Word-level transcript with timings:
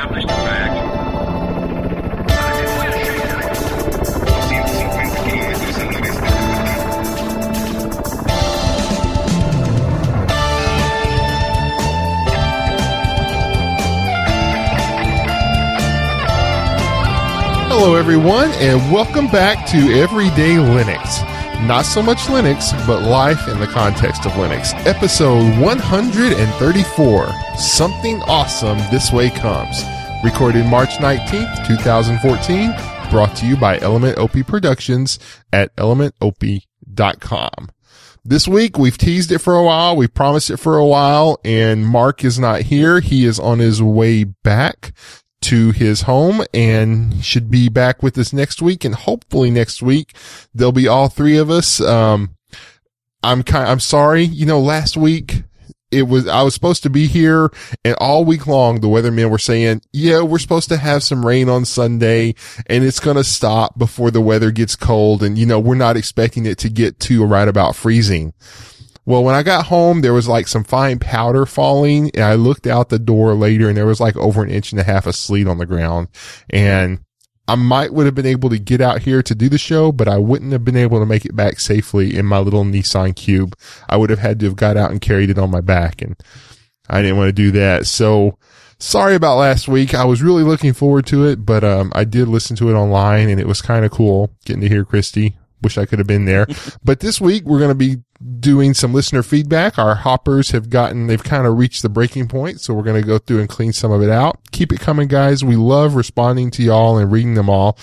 established 0.00 0.28
fact. 0.28 0.86
Hello, 17.68 17.94
everyone, 17.94 18.50
and 18.52 18.92
welcome 18.92 19.26
back 19.26 19.66
to 19.68 19.76
Everyday 19.92 20.54
Linux. 20.56 21.26
Not 21.66 21.84
so 21.84 22.02
much 22.02 22.20
Linux, 22.20 22.72
but 22.86 23.02
life 23.02 23.46
in 23.48 23.60
the 23.60 23.66
context 23.66 24.24
of 24.24 24.32
Linux. 24.32 24.74
Episode 24.86 25.58
134 25.60 27.28
Something 27.56 28.22
Awesome 28.22 28.78
This 28.90 29.12
Way 29.12 29.28
Comes. 29.28 29.84
Recorded 30.22 30.66
March 30.66 30.90
19th, 30.98 31.66
2014. 31.66 32.74
Brought 33.10 33.34
to 33.36 33.46
you 33.46 33.56
by 33.56 33.78
Element 33.78 34.18
OP 34.18 34.46
Productions 34.46 35.18
at 35.50 35.74
elementop.com. 35.76 37.70
This 38.22 38.46
week, 38.46 38.76
we've 38.76 38.98
teased 38.98 39.32
it 39.32 39.38
for 39.38 39.56
a 39.56 39.64
while. 39.64 39.96
We've 39.96 40.12
promised 40.12 40.50
it 40.50 40.58
for 40.58 40.76
a 40.76 40.84
while, 40.84 41.40
and 41.42 41.86
Mark 41.86 42.22
is 42.22 42.38
not 42.38 42.60
here. 42.60 43.00
He 43.00 43.24
is 43.24 43.40
on 43.40 43.60
his 43.60 43.82
way 43.82 44.24
back 44.24 44.92
to 45.40 45.70
his 45.70 46.02
home 46.02 46.44
and 46.52 47.24
should 47.24 47.50
be 47.50 47.70
back 47.70 48.02
with 48.02 48.18
us 48.18 48.34
next 48.34 48.60
week. 48.60 48.84
And 48.84 48.94
hopefully 48.94 49.50
next 49.50 49.80
week 49.80 50.14
there'll 50.54 50.70
be 50.70 50.86
all 50.86 51.08
three 51.08 51.38
of 51.38 51.50
us. 51.50 51.80
Um, 51.80 52.36
I'm 53.22 53.42
kind, 53.42 53.66
I'm 53.66 53.80
sorry. 53.80 54.24
You 54.24 54.44
know, 54.44 54.60
last 54.60 54.98
week 54.98 55.44
it 55.90 56.02
was, 56.02 56.28
I 56.28 56.42
was 56.42 56.54
supposed 56.54 56.82
to 56.84 56.90
be 56.90 57.06
here 57.06 57.50
and 57.84 57.96
all 58.00 58.24
week 58.24 58.46
long 58.46 58.80
the 58.80 58.88
weathermen 58.88 59.30
were 59.30 59.38
saying, 59.38 59.82
yeah, 59.92 60.22
we're 60.22 60.38
supposed 60.38 60.68
to 60.68 60.76
have 60.76 61.02
some 61.02 61.26
rain 61.26 61.48
on 61.48 61.64
Sunday 61.64 62.34
and 62.66 62.84
it's 62.84 63.00
going 63.00 63.16
to 63.16 63.24
stop 63.24 63.78
before 63.78 64.10
the 64.10 64.20
weather 64.20 64.50
gets 64.50 64.76
cold. 64.76 65.22
And, 65.22 65.36
you 65.36 65.46
know, 65.46 65.58
we're 65.58 65.74
not 65.74 65.96
expecting 65.96 66.46
it 66.46 66.58
to 66.58 66.68
get 66.68 67.00
to 67.00 67.24
right 67.24 67.48
about 67.48 67.76
freezing. 67.76 68.32
Well, 69.06 69.24
when 69.24 69.34
I 69.34 69.42
got 69.42 69.66
home, 69.66 70.02
there 70.02 70.12
was 70.12 70.28
like 70.28 70.46
some 70.46 70.62
fine 70.62 70.98
powder 70.98 71.46
falling 71.46 72.10
and 72.14 72.22
I 72.22 72.34
looked 72.34 72.66
out 72.66 72.90
the 72.90 72.98
door 72.98 73.34
later 73.34 73.68
and 73.68 73.76
there 73.76 73.86
was 73.86 74.00
like 74.00 74.16
over 74.16 74.42
an 74.42 74.50
inch 74.50 74.72
and 74.72 74.80
a 74.80 74.84
half 74.84 75.06
of 75.06 75.16
sleet 75.16 75.48
on 75.48 75.58
the 75.58 75.66
ground 75.66 76.08
and 76.50 77.00
I 77.50 77.56
might 77.56 77.92
would 77.92 78.06
have 78.06 78.14
been 78.14 78.26
able 78.26 78.48
to 78.50 78.60
get 78.60 78.80
out 78.80 79.02
here 79.02 79.24
to 79.24 79.34
do 79.34 79.48
the 79.48 79.58
show, 79.58 79.90
but 79.90 80.06
I 80.06 80.18
wouldn't 80.18 80.52
have 80.52 80.64
been 80.64 80.76
able 80.76 81.00
to 81.00 81.04
make 81.04 81.24
it 81.24 81.34
back 81.34 81.58
safely 81.58 82.16
in 82.16 82.24
my 82.24 82.38
little 82.38 82.62
Nissan 82.62 83.16
Cube. 83.16 83.56
I 83.88 83.96
would 83.96 84.08
have 84.08 84.20
had 84.20 84.38
to 84.38 84.46
have 84.46 84.54
got 84.54 84.76
out 84.76 84.92
and 84.92 85.00
carried 85.00 85.30
it 85.30 85.38
on 85.38 85.50
my 85.50 85.60
back 85.60 86.00
and 86.00 86.14
I 86.88 87.02
didn't 87.02 87.16
want 87.16 87.26
to 87.26 87.32
do 87.32 87.50
that. 87.50 87.86
So 87.86 88.38
sorry 88.78 89.16
about 89.16 89.38
last 89.38 89.66
week. 89.66 89.94
I 89.94 90.04
was 90.04 90.22
really 90.22 90.44
looking 90.44 90.72
forward 90.72 91.06
to 91.06 91.26
it, 91.26 91.44
but, 91.44 91.64
um, 91.64 91.90
I 91.92 92.04
did 92.04 92.28
listen 92.28 92.54
to 92.54 92.70
it 92.70 92.74
online 92.74 93.28
and 93.28 93.40
it 93.40 93.48
was 93.48 93.60
kind 93.60 93.84
of 93.84 93.90
cool 93.90 94.30
getting 94.44 94.62
to 94.62 94.68
hear 94.68 94.84
Christy. 94.84 95.36
Wish 95.60 95.76
I 95.76 95.86
could 95.86 95.98
have 95.98 96.06
been 96.06 96.26
there. 96.26 96.46
but 96.84 97.00
this 97.00 97.20
week 97.20 97.46
we're 97.46 97.58
going 97.58 97.70
to 97.70 97.74
be 97.74 97.96
doing 98.38 98.74
some 98.74 98.92
listener 98.92 99.22
feedback. 99.22 99.78
Our 99.78 99.94
hoppers 99.94 100.50
have 100.50 100.68
gotten, 100.68 101.06
they've 101.06 101.22
kind 101.22 101.46
of 101.46 101.56
reached 101.56 101.82
the 101.82 101.88
breaking 101.88 102.28
point. 102.28 102.60
So 102.60 102.74
we're 102.74 102.82
going 102.82 103.00
to 103.00 103.06
go 103.06 103.18
through 103.18 103.40
and 103.40 103.48
clean 103.48 103.72
some 103.72 103.92
of 103.92 104.02
it 104.02 104.10
out. 104.10 104.38
Keep 104.52 104.72
it 104.72 104.80
coming, 104.80 105.08
guys. 105.08 105.42
We 105.42 105.56
love 105.56 105.94
responding 105.94 106.50
to 106.52 106.62
y'all 106.62 106.98
and 106.98 107.10
reading 107.10 107.34
them 107.34 107.48
all. 107.48 107.78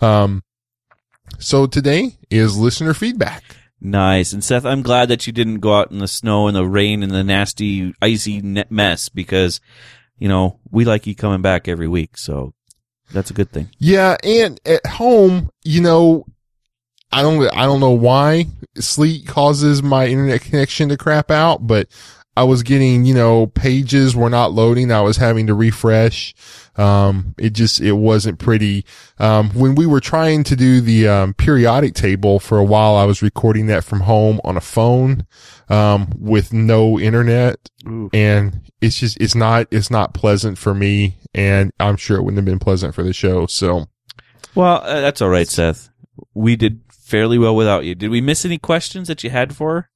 Um, 0.00 0.42
so 1.38 1.66
today 1.66 2.18
is 2.30 2.56
listener 2.56 2.94
feedback. 2.94 3.44
Nice. 3.80 4.32
And 4.32 4.42
Seth, 4.42 4.64
I'm 4.64 4.82
glad 4.82 5.08
that 5.08 5.26
you 5.26 5.32
didn't 5.32 5.60
go 5.60 5.74
out 5.74 5.92
in 5.92 5.98
the 5.98 6.08
snow 6.08 6.48
and 6.48 6.56
the 6.56 6.66
rain 6.66 7.02
and 7.02 7.12
the 7.12 7.22
nasty, 7.22 7.94
icy 8.02 8.42
mess 8.70 9.08
because, 9.08 9.60
you 10.18 10.28
know, 10.28 10.58
we 10.70 10.84
like 10.84 11.06
you 11.06 11.14
coming 11.14 11.42
back 11.42 11.68
every 11.68 11.86
week. 11.86 12.16
So 12.16 12.54
that's 13.12 13.30
a 13.30 13.34
good 13.34 13.50
thing. 13.50 13.70
Yeah. 13.78 14.16
And 14.24 14.58
at 14.64 14.84
home, 14.86 15.50
you 15.62 15.80
know, 15.80 16.24
I 17.12 17.22
don't, 17.22 17.42
I 17.56 17.64
don't 17.64 17.80
know 17.80 17.90
why 17.92 18.46
sleet 18.76 19.26
causes 19.26 19.82
my 19.82 20.06
internet 20.06 20.42
connection 20.42 20.88
to 20.90 20.96
crap 20.96 21.30
out, 21.30 21.66
but 21.66 21.88
I 22.38 22.44
was 22.44 22.62
getting, 22.62 23.06
you 23.06 23.14
know, 23.14 23.46
pages 23.46 24.14
were 24.14 24.28
not 24.28 24.52
loading. 24.52 24.92
I 24.92 25.00
was 25.00 25.16
having 25.16 25.46
to 25.46 25.54
refresh. 25.54 26.34
Um, 26.76 27.34
it 27.38 27.54
just, 27.54 27.80
it 27.80 27.92
wasn't 27.92 28.38
pretty. 28.38 28.84
Um, 29.18 29.48
when 29.50 29.74
we 29.74 29.86
were 29.86 30.00
trying 30.00 30.44
to 30.44 30.56
do 30.56 30.82
the, 30.82 31.08
um, 31.08 31.34
periodic 31.34 31.94
table 31.94 32.38
for 32.38 32.58
a 32.58 32.64
while, 32.64 32.94
I 32.94 33.04
was 33.04 33.22
recording 33.22 33.66
that 33.68 33.84
from 33.84 34.00
home 34.00 34.38
on 34.44 34.58
a 34.58 34.60
phone, 34.60 35.26
um, 35.70 36.12
with 36.18 36.52
no 36.52 37.00
internet. 37.00 37.70
Ooh. 37.88 38.10
And 38.12 38.70
it's 38.82 39.00
just, 39.00 39.18
it's 39.18 39.34
not, 39.34 39.68
it's 39.70 39.90
not 39.90 40.12
pleasant 40.12 40.58
for 40.58 40.74
me. 40.74 41.16
And 41.34 41.72
I'm 41.80 41.96
sure 41.96 42.18
it 42.18 42.22
wouldn't 42.22 42.36
have 42.38 42.44
been 42.44 42.58
pleasant 42.58 42.94
for 42.94 43.02
the 43.02 43.14
show. 43.14 43.46
So 43.46 43.86
Well, 44.54 44.82
uh, 44.82 45.00
that's 45.00 45.22
all 45.22 45.30
right, 45.30 45.48
Seth. 45.48 45.88
We 46.34 46.56
did 46.56 46.80
fairly 47.06 47.38
well 47.38 47.54
without 47.54 47.84
you. 47.84 47.94
Did 47.94 48.10
we 48.10 48.20
miss 48.20 48.44
any 48.44 48.58
questions 48.58 49.06
that 49.08 49.22
you 49.22 49.30
had 49.30 49.54
for 49.54 49.74
her? 49.74 49.90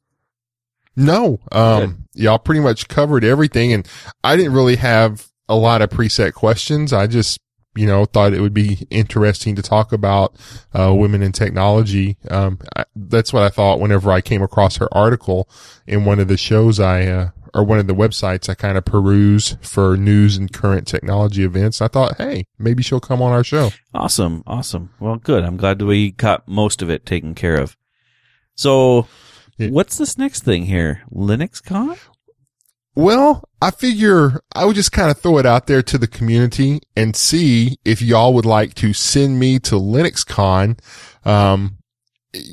no, 0.97 1.41
um, 1.53 2.09
y'all 2.15 2.38
pretty 2.38 2.60
much 2.60 2.88
covered 2.88 3.25
everything. 3.25 3.72
And 3.72 3.88
I 4.22 4.37
didn't 4.37 4.53
really 4.53 4.76
have 4.76 5.28
a 5.48 5.54
lot 5.54 5.82
of 5.82 5.91
preset 5.91 6.34
questions. 6.34 6.93
I 6.93 7.06
just, 7.06 7.41
you 7.75 7.87
know, 7.87 8.04
thought 8.04 8.34
it 8.34 8.41
would 8.41 8.54
be 8.54 8.87
interesting 8.91 9.54
to 9.56 9.62
talk 9.62 9.93
about, 9.93 10.37
uh, 10.78 10.93
women 10.94 11.22
in 11.22 11.32
technology. 11.32 12.19
Um, 12.31 12.59
I, 12.76 12.84
that's 12.94 13.32
what 13.32 13.42
I 13.42 13.48
thought 13.48 13.81
whenever 13.81 14.10
I 14.10 14.21
came 14.21 14.42
across 14.42 14.77
her 14.77 14.92
article 14.92 15.48
in 15.87 16.04
one 16.04 16.19
of 16.19 16.28
the 16.28 16.37
shows 16.37 16.78
I, 16.81 17.06
uh, 17.06 17.28
or 17.55 17.65
one 17.65 17.78
of 17.78 17.87
the 17.87 17.94
websites 17.94 18.49
I 18.49 18.55
kind 18.55 18.77
of 18.78 18.84
peruse 18.84 19.56
for 19.62 19.97
news 19.97 20.37
and 20.37 20.53
current 20.53 20.87
technology 20.87 21.44
events. 21.44 21.81
I 21.81 21.88
thought, 21.88 22.16
hey, 22.19 22.47
maybe 22.59 22.83
she'll 22.83 23.00
come 23.00 23.21
on 23.22 23.33
our 23.33 23.44
show. 23.44 23.71
Awesome. 23.94 24.43
Awesome. 24.47 24.91
Well, 25.00 25.16
good. 25.16 25.44
I'm 25.44 25.56
glad 25.56 25.81
we 25.83 26.12
got 26.12 26.47
most 26.49 26.83
of 26.83 26.91
it 26.91 27.06
taken 27.06 27.34
care 27.34 27.56
of. 27.60 27.77
So 28.55 29.06
Yeah. 29.59 29.69
what's 29.71 29.99
this 29.99 30.16
next 30.19 30.43
thing 30.44 30.66
here? 30.66 31.03
LinuxCon? 31.12 31.99
Well, 32.97 33.44
I 33.62 33.71
figure 33.71 34.41
I 34.55 34.65
would 34.65 34.75
just 34.75 34.93
kind 34.93 35.10
of 35.10 35.19
throw 35.19 35.39
it 35.39 35.47
out 35.47 35.66
there 35.66 35.83
to 35.83 35.97
the 35.97 36.09
community 36.09 36.81
and 36.97 37.15
see 37.15 37.78
if 37.84 38.03
y'all 38.03 38.34
would 38.34 38.44
like 38.47 38.75
to 38.75 38.93
send 38.93 39.39
me 39.39 39.59
to 39.60 39.77
LinuxCon. 39.77 40.78
Um, 41.25 41.78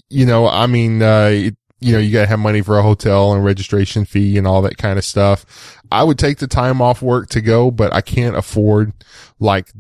you 0.09 0.25
know, 0.25 0.47
I 0.47 0.67
mean, 0.67 1.01
uh, 1.01 1.29
it, 1.31 1.57
you 1.79 1.93
know, 1.93 1.99
you 1.99 2.11
gotta 2.11 2.27
have 2.27 2.39
money 2.39 2.61
for 2.61 2.77
a 2.77 2.83
hotel 2.83 3.33
and 3.33 3.43
registration 3.43 4.05
fee 4.05 4.37
and 4.37 4.47
all 4.47 4.61
that 4.63 4.77
kind 4.77 4.97
of 4.97 5.05
stuff. 5.05 5.79
I 5.91 6.03
would 6.03 6.17
take 6.17 6.39
the 6.39 6.47
time 6.47 6.81
off 6.81 7.01
work 7.01 7.29
to 7.29 7.41
go, 7.41 7.71
but 7.71 7.93
I 7.93 8.01
can't 8.01 8.35
afford 8.35 8.93
like 9.39 9.71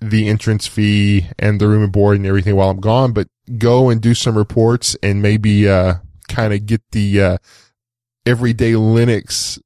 the 0.00 0.28
entrance 0.28 0.66
fee 0.66 1.28
and 1.38 1.60
the 1.60 1.68
room 1.68 1.82
and 1.82 1.92
board 1.92 2.16
and 2.16 2.26
everything 2.26 2.56
while 2.56 2.70
I'm 2.70 2.80
gone, 2.80 3.12
but 3.12 3.28
go 3.58 3.90
and 3.90 4.00
do 4.00 4.14
some 4.14 4.36
reports 4.36 4.96
and 5.02 5.22
maybe, 5.22 5.68
uh, 5.68 5.94
kind 6.28 6.54
of 6.54 6.66
get 6.66 6.82
the, 6.92 7.20
uh, 7.20 7.38
everyday 8.24 8.72
Linux 8.72 9.60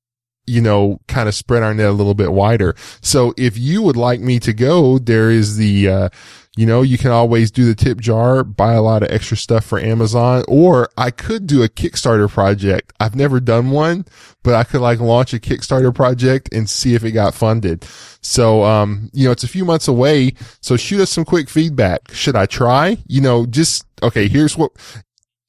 you 0.47 0.61
know, 0.61 1.01
kind 1.09 1.29
of 1.29 1.35
spread 1.35 1.63
our 1.63 1.75
net 1.75 1.87
a 1.87 1.93
little 1.93 2.15
bit 2.15 2.33
wider. 2.33 2.75
So 3.01 3.35
if 3.37 3.59
you 3.59 3.83
would 3.83 3.97
like 3.97 4.21
me 4.21 4.39
to 4.41 4.53
go, 4.53 4.99
there 4.99 5.31
is 5.31 5.57
the, 5.57 5.89
uh, 5.89 6.09
you 6.57 6.65
know, 6.65 6.81
you 6.81 6.97
can 6.97 7.11
always 7.11 7.51
do 7.51 7.67
the 7.67 7.75
tip 7.75 8.01
jar, 8.01 8.43
buy 8.43 8.73
a 8.73 8.83
lot 8.83 9.03
of 9.03 9.11
extra 9.11 9.37
stuff 9.37 9.65
for 9.65 9.79
Amazon, 9.79 10.43
or 10.49 10.89
I 10.97 11.11
could 11.11 11.47
do 11.47 11.63
a 11.63 11.69
Kickstarter 11.69 12.31
project. 12.31 12.95
I've 12.99 13.15
never 13.15 13.41
done 13.41 13.71
one, 13.71 14.07
but 14.43 14.55
I 14.55 14.65
could 14.65 14.81
like 14.81 14.99
launch 14.99 15.35
a 15.35 15.39
Kickstarter 15.39 15.95
project 15.95 16.49
and 16.53 16.69
see 16.69 16.95
if 16.95 17.05
it 17.05 17.13
got 17.13 17.35
funded. 17.35 17.85
So, 18.23 18.65
um, 18.65 19.11
you 19.13 19.27
know, 19.27 19.33
it's 19.33 19.45
a 19.45 19.49
few 19.49 19.67
months 19.67 19.87
away. 19.87 20.33
So 20.63 20.79
shoot 20.79 21.03
us 21.03 21.11
some 21.11 21.27
quick 21.27 21.51
feedback. 21.51 22.11
Should 22.13 22.37
I 22.37 22.47
try? 22.47 22.97
You 23.07 23.21
know, 23.21 23.45
just, 23.45 23.85
okay, 24.03 24.27
here's 24.27 24.57
what, 24.57 24.73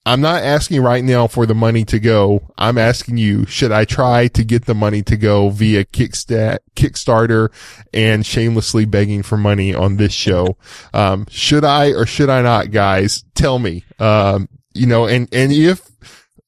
I'm 0.07 0.22
not 0.22 0.41
asking 0.41 0.81
right 0.81 1.03
now 1.03 1.28
for 1.28 1.45
the 1.45 1.53
money 1.53 1.84
to 1.84 2.00
go. 2.00 2.53
I'm 2.57 2.78
asking 2.78 3.18
you, 3.18 3.45
should 3.45 3.73
I 3.73 3.84
try 3.84 4.29
to 4.29 4.46
get 4.46 4.64
the 4.64 4.73
money 4.73 5.03
to 5.03 5.17
go 5.17 5.49
via 5.49 5.84
Kickstat, 5.84 6.59
Kickstarter 6.78 7.52
and 7.93 8.26
shamelessly 8.26 8.85
begging 8.85 9.22
for 9.22 9.35
money 9.35 9.76
on 9.76 9.97
this 9.97 10.14
show? 10.14 10.58
Um, 10.93 11.26
should 11.29 11.64
I 11.64 11.90
or 11.90 12.05
should 12.05 12.29
I 12.29 12.41
not, 12.41 12.72
guys? 12.72 13.23
Tell 13.35 13.59
me. 13.59 13.84
Um, 13.99 14.47
you 14.73 14.87
know, 14.87 15.05
and, 15.05 15.28
and 15.32 15.52
if, 15.52 15.87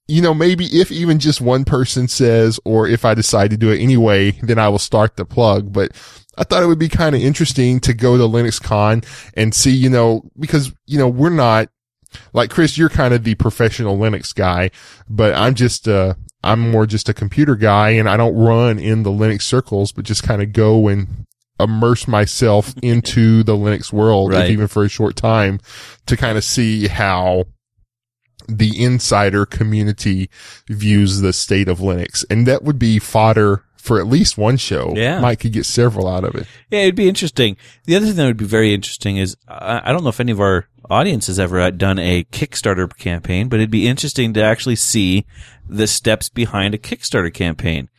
you 0.07 0.21
know, 0.21 0.33
maybe 0.33 0.65
if 0.65 0.91
even 0.91 1.19
just 1.19 1.41
one 1.41 1.65
person 1.65 2.07
says, 2.07 2.59
or 2.65 2.87
if 2.87 3.05
I 3.05 3.13
decide 3.13 3.51
to 3.51 3.57
do 3.57 3.69
it 3.69 3.79
anyway, 3.79 4.31
then 4.31 4.57
I 4.57 4.69
will 4.69 4.79
start 4.79 5.17
the 5.17 5.25
plug. 5.25 5.71
But 5.71 5.91
I 6.37 6.45
thought 6.45 6.63
it 6.63 6.67
would 6.67 6.79
be 6.79 6.89
kind 6.89 7.15
of 7.15 7.21
interesting 7.21 7.79
to 7.81 7.93
go 7.93 8.17
to 8.17 8.23
LinuxCon 8.23 9.05
and 9.35 9.53
see, 9.53 9.71
you 9.71 9.89
know, 9.89 10.23
because, 10.39 10.73
you 10.87 10.97
know, 10.97 11.09
we're 11.09 11.29
not, 11.29 11.69
like 12.33 12.49
Chris, 12.49 12.77
you're 12.77 12.89
kind 12.89 13.13
of 13.13 13.23
the 13.23 13.35
professional 13.35 13.97
Linux 13.97 14.33
guy, 14.33 14.71
but 15.09 15.33
I'm 15.33 15.55
just, 15.55 15.87
uh, 15.87 16.15
I'm 16.43 16.71
more 16.71 16.85
just 16.85 17.09
a 17.09 17.13
computer 17.13 17.55
guy 17.55 17.89
and 17.91 18.07
I 18.09 18.17
don't 18.17 18.35
run 18.35 18.79
in 18.79 19.03
the 19.03 19.09
Linux 19.11 19.41
circles, 19.43 19.91
but 19.91 20.05
just 20.05 20.23
kind 20.23 20.41
of 20.41 20.53
go 20.53 20.87
and 20.87 21.25
immerse 21.59 22.07
myself 22.07 22.73
into 22.81 23.43
the 23.43 23.55
Linux 23.57 23.91
world, 23.91 24.31
Right. 24.31 24.49
even 24.49 24.67
for 24.67 24.83
a 24.85 24.89
short 24.89 25.15
time 25.15 25.59
to 26.05 26.15
kind 26.15 26.37
of 26.37 26.43
see 26.43 26.87
how 26.87 27.45
the 28.47 28.81
insider 28.83 29.45
community 29.45 30.29
views 30.67 31.21
the 31.21 31.33
state 31.33 31.67
of 31.67 31.79
Linux. 31.79 32.25
And 32.29 32.47
that 32.47 32.63
would 32.63 32.79
be 32.79 32.97
fodder 32.97 33.63
for 33.75 33.99
at 33.99 34.07
least 34.07 34.37
one 34.37 34.57
show. 34.57 34.93
Yeah. 34.95 35.19
Mike 35.19 35.41
could 35.41 35.51
get 35.53 35.65
several 35.65 36.07
out 36.07 36.23
of 36.23 36.35
it. 36.35 36.47
Yeah, 36.71 36.79
it'd 36.81 36.95
be 36.95 37.07
interesting. 37.09 37.57
The 37.85 37.95
other 37.95 38.07
thing 38.07 38.15
that 38.15 38.25
would 38.25 38.37
be 38.37 38.45
very 38.45 38.73
interesting 38.73 39.17
is 39.17 39.35
I, 39.47 39.81
I 39.85 39.91
don't 39.91 40.03
know 40.03 40.09
if 40.09 40.19
any 40.19 40.31
of 40.31 40.39
our 40.39 40.67
audience 40.89 41.27
has 41.27 41.39
ever 41.39 41.69
done 41.71 41.99
a 41.99 42.23
Kickstarter 42.25 42.95
campaign, 42.97 43.47
but 43.49 43.59
it'd 43.59 43.71
be 43.71 43.87
interesting 43.87 44.33
to 44.33 44.43
actually 44.43 44.75
see 44.75 45.25
the 45.67 45.87
steps 45.87 46.29
behind 46.29 46.73
a 46.73 46.77
Kickstarter 46.79 47.33
campaign. 47.33 47.89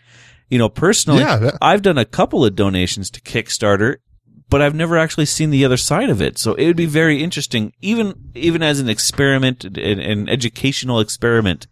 You 0.49 0.59
know, 0.59 0.69
personally, 0.69 1.21
Yeah, 1.21 1.37
that- 1.37 1.59
I've 1.63 1.83
done 1.83 1.99
a 1.99 2.05
couple 2.05 2.45
of 2.45 2.57
donations 2.57 3.11
to 3.11 3.21
Kickstarter, 3.21 3.97
but 4.49 4.61
I've 4.61 4.75
never 4.75 4.99
actually 4.99 5.27
seen 5.27 5.51
the 5.51 5.65
other 5.65 5.77
side 5.77 6.11
of 6.11 6.21
it. 6.21 6.37
So 6.37 6.55
it 6.55 6.67
would 6.67 6.77
be 6.77 6.87
very 6.87 7.23
interesting, 7.23 7.73
even 7.81 8.15
even 8.35 8.63
as 8.63 8.81
an 8.81 8.89
experiment, 8.89 9.65
an, 9.65 9.77
an 9.79 10.29
educational 10.29 10.99
experiment. 10.99 11.69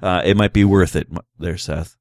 Uh, 0.00 0.22
it 0.24 0.36
might 0.36 0.52
be 0.52 0.64
worth 0.64 0.94
it. 0.94 1.08
There, 1.38 1.58
Seth. 1.58 1.96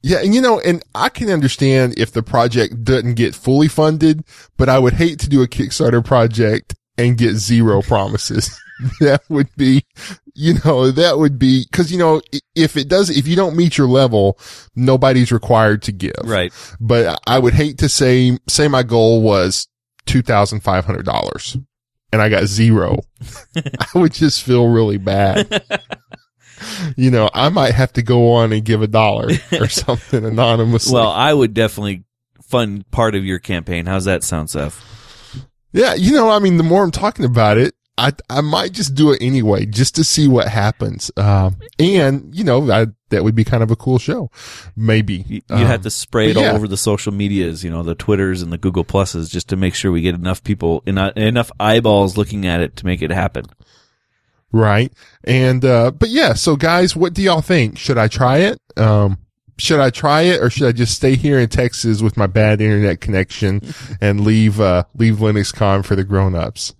Yeah, 0.00 0.18
and 0.18 0.32
you 0.32 0.40
know, 0.40 0.60
and 0.60 0.84
I 0.94 1.08
can 1.08 1.28
understand 1.28 1.98
if 1.98 2.12
the 2.12 2.22
project 2.22 2.84
doesn't 2.84 3.14
get 3.14 3.34
fully 3.34 3.66
funded, 3.66 4.22
but 4.56 4.68
I 4.68 4.78
would 4.78 4.92
hate 4.94 5.18
to 5.20 5.28
do 5.28 5.42
a 5.42 5.48
Kickstarter 5.48 6.04
project 6.04 6.76
and 6.98 7.16
get 7.16 7.34
zero 7.34 7.80
promises. 7.80 8.60
that 9.00 9.22
would 9.28 9.48
be, 9.56 9.86
you 10.34 10.54
know, 10.64 10.90
that 10.90 11.18
would 11.18 11.38
be, 11.38 11.66
cause 11.72 11.90
you 11.90 11.98
know, 11.98 12.20
if 12.54 12.76
it 12.76 12.88
does, 12.88 13.08
if 13.10 13.26
you 13.26 13.36
don't 13.36 13.56
meet 13.56 13.78
your 13.78 13.88
level, 13.88 14.38
nobody's 14.76 15.32
required 15.32 15.82
to 15.82 15.92
give. 15.92 16.12
Right. 16.24 16.52
But 16.80 17.20
I 17.26 17.38
would 17.38 17.54
hate 17.54 17.78
to 17.78 17.88
say, 17.88 18.38
say 18.48 18.68
my 18.68 18.82
goal 18.82 19.22
was 19.22 19.68
$2,500 20.06 21.64
and 22.12 22.22
I 22.22 22.28
got 22.28 22.44
zero. 22.44 23.00
I 23.56 23.98
would 23.98 24.12
just 24.12 24.42
feel 24.42 24.68
really 24.68 24.98
bad. 24.98 25.64
you 26.96 27.10
know, 27.10 27.30
I 27.32 27.48
might 27.48 27.74
have 27.74 27.92
to 27.94 28.02
go 28.02 28.32
on 28.32 28.52
and 28.52 28.64
give 28.64 28.82
a 28.82 28.86
dollar 28.86 29.28
or 29.52 29.68
something 29.68 30.24
anonymously. 30.24 30.94
Well, 30.94 31.10
I 31.10 31.32
would 31.32 31.54
definitely 31.54 32.04
fund 32.42 32.90
part 32.90 33.14
of 33.14 33.24
your 33.24 33.38
campaign. 33.38 33.86
How's 33.86 34.06
that 34.06 34.24
sound, 34.24 34.50
Seth? 34.50 34.84
Yeah, 35.72 35.94
you 35.94 36.12
know, 36.12 36.30
I 36.30 36.38
mean, 36.38 36.56
the 36.56 36.62
more 36.62 36.82
I'm 36.82 36.90
talking 36.90 37.24
about 37.24 37.58
it, 37.58 37.74
I, 37.96 38.12
I 38.30 38.42
might 38.42 38.72
just 38.72 38.94
do 38.94 39.10
it 39.10 39.20
anyway, 39.20 39.66
just 39.66 39.96
to 39.96 40.04
see 40.04 40.28
what 40.28 40.46
happens. 40.46 41.10
Um, 41.16 41.56
and, 41.80 42.32
you 42.32 42.44
know, 42.44 42.70
I, 42.70 42.86
that 43.10 43.24
would 43.24 43.34
be 43.34 43.42
kind 43.42 43.60
of 43.60 43.72
a 43.72 43.76
cool 43.76 43.98
show. 43.98 44.30
Maybe. 44.76 45.24
You, 45.26 45.42
Um, 45.50 45.66
have 45.66 45.82
to 45.82 45.90
spray 45.90 46.30
it 46.30 46.34
but 46.34 46.46
all 46.46 46.54
over 46.54 46.68
the 46.68 46.76
social 46.76 47.12
medias, 47.12 47.64
you 47.64 47.70
know, 47.70 47.82
the 47.82 47.96
Twitters 47.96 48.40
and 48.40 48.52
the 48.52 48.58
Google 48.58 48.84
Pluses, 48.84 49.28
just 49.28 49.48
to 49.48 49.56
make 49.56 49.74
sure 49.74 49.90
we 49.90 50.00
get 50.00 50.14
enough 50.14 50.44
people, 50.44 50.84
enough, 50.86 51.16
enough 51.16 51.50
eyeballs 51.58 52.16
looking 52.16 52.46
at 52.46 52.60
it 52.60 52.76
to 52.76 52.86
make 52.86 53.02
it 53.02 53.10
happen. 53.10 53.46
Right. 54.52 54.92
And, 55.24 55.64
uh, 55.64 55.90
but 55.90 56.10
yeah, 56.10 56.34
so 56.34 56.54
guys, 56.54 56.94
what 56.94 57.14
do 57.14 57.22
y'all 57.22 57.42
think? 57.42 57.78
Should 57.78 57.98
I 57.98 58.06
try 58.06 58.38
it? 58.38 58.60
Um, 58.76 59.18
should 59.58 59.80
I 59.80 59.90
try 59.90 60.22
it 60.22 60.40
or 60.40 60.50
should 60.50 60.66
I 60.68 60.72
just 60.72 60.94
stay 60.94 61.16
here 61.16 61.38
in 61.38 61.48
Texas 61.48 62.00
with 62.00 62.16
my 62.16 62.26
bad 62.26 62.60
internet 62.60 63.00
connection 63.00 63.60
and 64.00 64.20
leave, 64.20 64.60
uh, 64.60 64.84
leave 64.94 65.16
LinuxCon 65.16 65.84
for 65.84 65.96
the 65.96 66.04
grown-ups? 66.04 66.74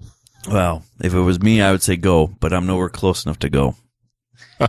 Well, 0.48 0.84
if 1.02 1.12
it 1.12 1.20
was 1.20 1.40
me, 1.40 1.60
I 1.60 1.72
would 1.72 1.82
say 1.82 1.96
go, 1.96 2.28
but 2.28 2.52
I'm 2.52 2.66
nowhere 2.66 2.88
close 2.88 3.26
enough 3.26 3.38
to 3.40 3.50
go. 3.50 3.76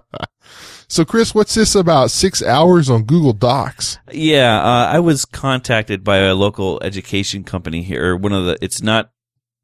So 0.91 1.05
Chris, 1.05 1.35
what's 1.35 1.53
this 1.53 1.75
about 1.75 2.09
six 2.09 2.41
hours 2.41 2.89
on 2.89 3.03
Google 3.03 3.31
Docs? 3.31 3.99
Yeah, 4.11 4.59
uh, 4.59 4.87
I 4.87 4.99
was 4.99 5.23
contacted 5.23 6.03
by 6.03 6.17
a 6.17 6.33
local 6.33 6.81
education 6.81 7.43
company 7.43 7.83
here. 7.83 8.15
One 8.15 8.33
of 8.33 8.45
the, 8.47 8.57
it's 8.59 8.81
not 8.81 9.11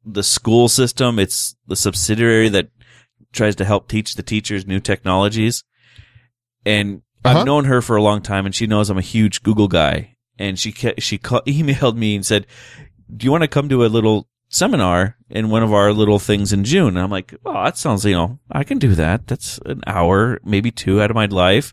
the 0.04 0.22
school 0.22 0.68
system, 0.68 1.18
it's 1.18 1.56
the 1.66 1.74
subsidiary 1.74 2.48
that 2.50 2.68
tries 3.32 3.56
to 3.56 3.64
help 3.64 3.88
teach 3.88 4.14
the 4.14 4.22
teachers 4.22 4.68
new 4.68 4.78
technologies. 4.78 5.64
And 6.64 7.02
Uh-huh. 7.26 7.40
I've 7.40 7.46
known 7.46 7.64
her 7.64 7.82
for 7.82 7.96
a 7.96 8.02
long 8.02 8.22
time, 8.22 8.46
and 8.46 8.54
she 8.54 8.66
knows 8.66 8.90
I'm 8.90 8.98
a 8.98 9.02
huge 9.02 9.42
Google 9.42 9.68
guy. 9.68 10.16
And 10.38 10.58
she 10.58 10.70
she 10.72 11.18
emailed 11.18 11.96
me 11.96 12.14
and 12.14 12.24
said, 12.24 12.46
"Do 13.14 13.24
you 13.24 13.30
want 13.32 13.42
to 13.42 13.48
come 13.48 13.68
to 13.68 13.84
a 13.84 13.88
little 13.88 14.28
seminar 14.48 15.16
in 15.28 15.50
one 15.50 15.62
of 15.62 15.72
our 15.72 15.92
little 15.92 16.18
things 16.18 16.52
in 16.52 16.64
June?" 16.64 16.88
And 16.88 17.00
I'm 17.00 17.10
like, 17.10 17.34
"Oh, 17.44 17.64
that 17.64 17.78
sounds 17.78 18.04
you 18.04 18.14
know 18.14 18.38
I 18.50 18.64
can 18.64 18.78
do 18.78 18.94
that. 18.94 19.26
That's 19.26 19.58
an 19.66 19.82
hour, 19.86 20.40
maybe 20.44 20.70
two 20.70 21.00
out 21.00 21.10
of 21.10 21.14
my 21.14 21.26
life. 21.26 21.72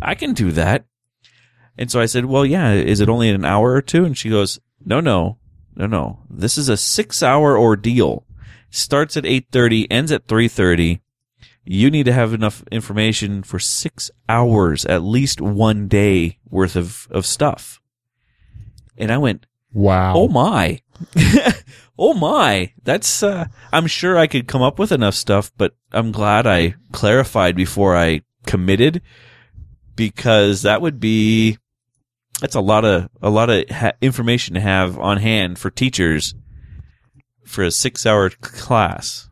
I 0.00 0.14
can 0.14 0.34
do 0.34 0.50
that." 0.52 0.84
And 1.78 1.90
so 1.90 2.00
I 2.00 2.06
said, 2.06 2.26
well, 2.26 2.44
yeah, 2.44 2.72
is 2.72 3.00
it 3.00 3.08
only 3.08 3.30
an 3.30 3.44
hour 3.44 3.72
or 3.72 3.82
two? 3.82 4.04
And 4.04 4.16
she 4.16 4.28
goes, 4.28 4.60
no, 4.84 5.00
no, 5.00 5.38
no, 5.74 5.86
no. 5.86 6.20
This 6.28 6.58
is 6.58 6.68
a 6.68 6.76
six 6.76 7.22
hour 7.22 7.58
ordeal. 7.58 8.26
Starts 8.70 9.16
at 9.16 9.24
8.30, 9.24 9.86
ends 9.90 10.12
at 10.12 10.26
3.30. 10.26 11.00
You 11.64 11.90
need 11.90 12.06
to 12.06 12.12
have 12.12 12.34
enough 12.34 12.64
information 12.72 13.42
for 13.42 13.58
six 13.58 14.10
hours, 14.28 14.84
at 14.84 15.02
least 15.02 15.40
one 15.40 15.86
day 15.88 16.38
worth 16.50 16.74
of, 16.76 17.06
of 17.10 17.24
stuff. 17.24 17.80
And 18.96 19.10
I 19.12 19.18
went, 19.18 19.46
Wow. 19.72 20.14
oh 20.16 20.28
my. 20.28 20.80
oh 21.98 22.14
my. 22.14 22.72
That's, 22.82 23.22
uh, 23.22 23.46
I'm 23.72 23.86
sure 23.86 24.18
I 24.18 24.26
could 24.26 24.48
come 24.48 24.62
up 24.62 24.78
with 24.78 24.92
enough 24.92 25.14
stuff, 25.14 25.52
but 25.56 25.74
I'm 25.92 26.12
glad 26.12 26.46
I 26.46 26.74
clarified 26.92 27.56
before 27.56 27.96
I 27.96 28.22
committed 28.44 29.00
because 29.94 30.62
that 30.62 30.82
would 30.82 30.98
be, 30.98 31.58
that's 32.40 32.56
a 32.56 32.60
lot 32.60 32.84
of, 32.84 33.08
a 33.22 33.30
lot 33.30 33.50
of 33.50 33.70
ha- 33.70 33.92
information 34.00 34.54
to 34.54 34.60
have 34.60 34.98
on 34.98 35.18
hand 35.18 35.58
for 35.58 35.70
teachers 35.70 36.34
for 37.44 37.62
a 37.62 37.70
six 37.70 38.04
hour 38.04 38.30
class. 38.30 39.28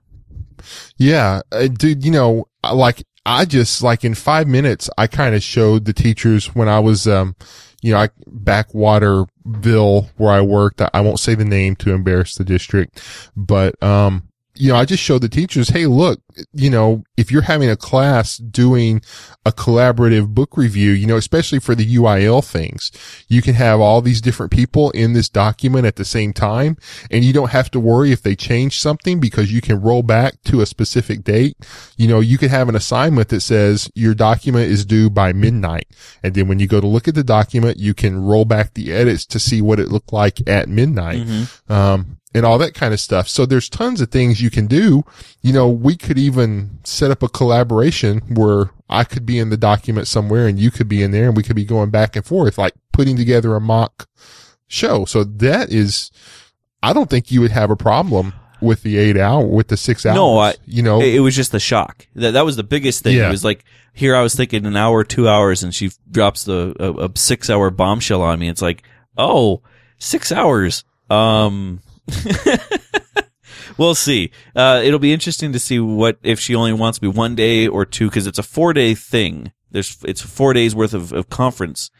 Yeah, 0.97 1.41
uh, 1.53 1.69
dude, 1.69 2.05
you 2.05 2.11
know, 2.11 2.47
like 2.73 3.05
I 3.27 3.45
just 3.45 3.83
like 3.83 4.05
in 4.05 4.15
five 4.15 4.47
minutes, 4.47 4.89
I 4.97 5.07
kind 5.07 5.35
of 5.35 5.43
showed 5.43 5.85
the 5.85 5.93
teachers 5.93 6.55
when 6.55 6.69
I 6.69 6.81
was, 6.81 7.07
um, 7.07 7.37
you 7.83 7.93
know, 7.93 7.99
I, 7.99 8.09
Backwaterville 8.29 10.11
where 10.17 10.33
I 10.33 10.41
worked. 10.41 10.81
I, 10.81 10.91
I 10.95 11.01
won't 11.01 11.21
say 11.21 11.35
the 11.35 11.45
name 11.45 11.77
to 11.77 11.93
embarrass 11.93 12.35
the 12.35 12.45
district, 12.45 13.03
but, 13.37 13.81
um, 13.83 14.30
you 14.55 14.71
know, 14.71 14.77
I 14.77 14.85
just 14.85 15.03
showed 15.03 15.23
the 15.23 15.29
teachers, 15.29 15.69
hey, 15.69 15.87
look, 15.87 16.21
you 16.53 16.71
know, 16.71 17.05
if 17.17 17.31
you're 17.31 17.43
having 17.43 17.71
a 17.71 17.77
class 17.77 18.37
doing 18.37 19.03
a 19.47 19.53
collaborative 19.53 20.29
book 20.29 20.57
review, 20.57 20.91
you 20.91 21.07
know, 21.07 21.17
especially 21.17 21.61
for 21.61 21.75
the 21.75 21.97
UIL 21.97 22.45
things, 22.45 22.91
you 23.29 23.43
can 23.43 23.55
have 23.55 23.81
all 23.81 24.01
these 24.01 24.21
different 24.21 24.53
people 24.53 24.91
in 24.91 25.13
this 25.13 25.29
document 25.29 25.87
at 25.87 25.97
the 25.97 26.05
same 26.05 26.33
time, 26.33 26.77
and 27.11 27.25
you 27.25 27.33
don't 27.33 27.51
have 27.51 27.71
to 27.71 27.81
worry 27.81 28.13
if 28.13 28.23
they 28.23 28.35
change 28.35 28.81
something 28.81 29.21
because 29.21 29.53
you 29.53 29.61
can 29.61 29.81
roll 29.81 30.03
back 30.03 30.43
to 30.45 30.61
a 30.61 30.67
specific 30.67 31.25
date. 31.25 31.57
You 31.97 32.09
know, 32.09 32.21
you 32.21 32.37
could 32.37 32.51
have 32.51 32.69
an 32.69 32.77
assignment 32.77 33.29
that 33.29 33.41
says 33.41 33.91
your 33.95 34.15
document 34.15 34.71
is 34.71 34.85
due 34.85 35.11
by 35.11 35.33
midnight. 35.33 35.87
And 36.23 36.35
then 36.35 36.49
when 36.49 36.59
you 36.59 36.67
go 36.67 36.81
to 36.81 36.87
look 36.87 37.09
at 37.09 37.15
the 37.15 37.25
document, 37.25 37.79
you 37.79 37.95
can 37.95 38.23
roll 38.23 38.45
back 38.45 38.75
the 38.75 38.93
edits 38.93 39.25
to 39.27 39.39
see 39.39 39.63
what 39.63 39.81
it 39.81 39.89
looked 39.89 40.13
like 40.13 40.47
at 40.49 40.69
midnight. 40.69 41.27
Um, 41.69 42.20
and 42.35 42.47
all 42.47 42.59
that 42.59 42.75
kind 42.75 42.95
of 42.95 43.01
stuff. 43.01 43.29
So 43.29 43.45
there's 43.47 43.69
tons 43.69 44.01
of 44.01 44.11
things 44.11 44.41
you 44.41 44.51
can 44.51 44.67
do. 44.67 45.05
You 45.43 45.53
know, 45.53 45.69
we 45.69 45.97
could 45.97 46.19
even 46.19 46.79
set 46.85 47.11
up 47.11 47.23
a 47.23 47.29
collaboration 47.29 48.19
where 48.35 48.71
I 48.89 49.05
could 49.05 49.27
be 49.27 49.39
in 49.39 49.51
the 49.51 49.57
document 49.57 50.07
somewhere 50.07 50.47
and 50.47 50.59
you 50.59 50.71
could 50.71 50.89
be 50.89 51.03
in 51.03 51.11
there 51.11 51.27
and 51.29 51.37
we 51.37 51.43
could 51.43 51.57
be 51.57 51.65
going 51.65 51.91
back 51.91 52.15
and 52.17 52.25
forth, 52.25 52.57
like 52.59 52.75
putting 52.93 53.17
together 53.17 53.55
a 53.57 53.61
mock 53.61 54.09
show. 54.69 55.05
So 55.05 55.25
that 55.25 55.71
is, 55.71 56.11
I 56.83 56.93
don't 56.93 57.11
think 57.11 57.31
you 57.33 57.41
would 57.41 57.51
have 57.51 57.71
a 57.71 57.77
problem 57.77 58.33
with 58.61 58.83
the 58.83 58.99
eight 58.99 59.17
hour, 59.17 59.45
with 59.45 59.69
the 59.69 59.77
six 59.77 60.05
hours. 60.07 60.15
No, 60.17 60.39
I- 60.39 60.55
you 60.67 60.83
know, 60.83 61.01
It, 61.01 61.21
was 61.21 61.35
just 61.35 61.51
the 61.53 61.59
shock. 61.61 62.07
That 62.15 62.33
that 62.33 62.45
was 62.45 62.57
the 62.57 62.63
biggest 62.63 63.03
thing. 63.03 63.17
Yeah. 63.17 63.29
It 63.29 63.31
was 63.33 63.45
like 63.45 63.65
here 63.93 64.15
I 64.15 64.23
was 64.23 64.35
thinking 64.37 64.67
an 64.67 64.77
hour, 64.77 65.03
two 65.03 65.29
hours, 65.29 65.63
and 65.65 65.75
she 65.75 65.91
drops 66.11 66.45
the 66.45 66.75
a, 66.79 67.07
a 67.07 67.11
six 67.17 67.51
hour 67.51 67.71
bombshell 67.71 68.23
on 68.23 68.39
me. 68.39 68.49
It's 68.49 68.63
like, 68.63 68.83
oh, 69.17 69.63
six 69.99 70.31
hours. 70.31 70.85
Um, 71.09 71.81
we'll 73.79 73.95
see. 73.95 74.31
Uh, 74.55 74.81
it'll 74.85 74.99
be 74.99 75.13
interesting 75.13 75.53
to 75.53 75.59
see 75.59 75.79
what 75.79 76.19
if 76.23 76.39
she 76.41 76.55
only 76.55 76.73
wants 76.73 77.01
me 77.03 77.09
one 77.09 77.35
day 77.35 77.67
or 77.67 77.85
two 77.85 78.09
because 78.09 78.27
it's 78.27 78.39
a 78.39 78.43
four 78.43 78.73
day 78.73 78.95
thing. 78.95 79.53
There's 79.71 79.97
it's 80.05 80.21
four 80.21 80.53
days 80.53 80.75
worth 80.75 80.95
of, 80.95 81.13
of 81.13 81.31
conference, 81.31 81.91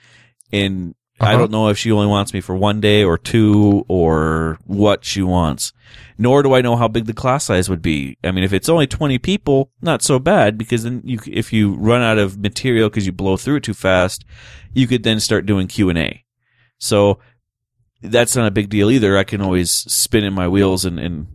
and 0.53 0.95
I 1.21 1.31
Uh-huh. 1.35 1.39
don't 1.39 1.51
know 1.53 1.69
if 1.69 1.77
she 1.79 1.93
only 1.93 2.07
wants 2.07 2.33
me 2.33 2.41
for 2.41 2.57
one 2.57 2.81
day 2.81 3.05
or 3.05 3.19
two 3.19 3.85
or 3.89 4.59
what 4.65 5.05
she 5.05 5.23
wants. 5.23 5.73
Nor 6.17 6.43
do 6.43 6.55
I 6.55 6.63
know 6.63 6.77
how 6.77 6.89
big 6.89 7.05
the 7.07 7.13
class 7.15 7.45
size 7.45 7.69
would 7.69 7.83
be. 7.83 8.17
I 8.25 8.31
mean, 8.31 8.45
if 8.45 8.53
it's 8.53 8.69
only 8.69 8.87
20 8.87 9.19
people, 9.19 9.71
not 9.83 10.03
so 10.03 10.19
bad 10.19 10.57
because 10.59 10.83
then 10.85 11.03
you, 11.05 11.19
if 11.27 11.53
you 11.53 11.75
run 11.75 12.01
out 12.03 12.19
of 12.19 12.39
material 12.39 12.89
because 12.89 13.07
you 13.07 13.13
blow 13.13 13.37
through 13.37 13.57
it 13.57 13.65
too 13.65 13.75
fast, 13.75 14.25
you 14.73 14.87
could 14.87 15.03
then 15.03 15.21
start 15.21 15.47
doing 15.47 15.67
Q&A. 15.67 16.25
So 16.79 17.19
that's 18.03 18.37
not 18.37 18.47
a 18.47 18.53
big 18.53 18.69
deal 18.69 18.91
either. 18.91 19.17
I 19.17 19.25
can 19.25 19.41
always 19.41 19.71
spin 19.71 20.25
in 20.25 20.33
my 20.33 20.49
wheels 20.49 20.85
and, 20.85 20.99
and, 20.99 21.27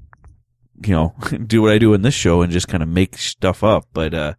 you 0.86 0.94
know, 0.94 1.16
do 1.48 1.62
what 1.62 1.72
I 1.72 1.78
do 1.78 1.94
in 1.94 2.02
this 2.02 2.14
show 2.14 2.42
and 2.42 2.52
just 2.52 2.68
kind 2.68 2.84
of 2.84 2.90
make 2.90 3.18
stuff 3.18 3.64
up. 3.64 3.88
But, 3.94 4.14
uh, 4.14 4.34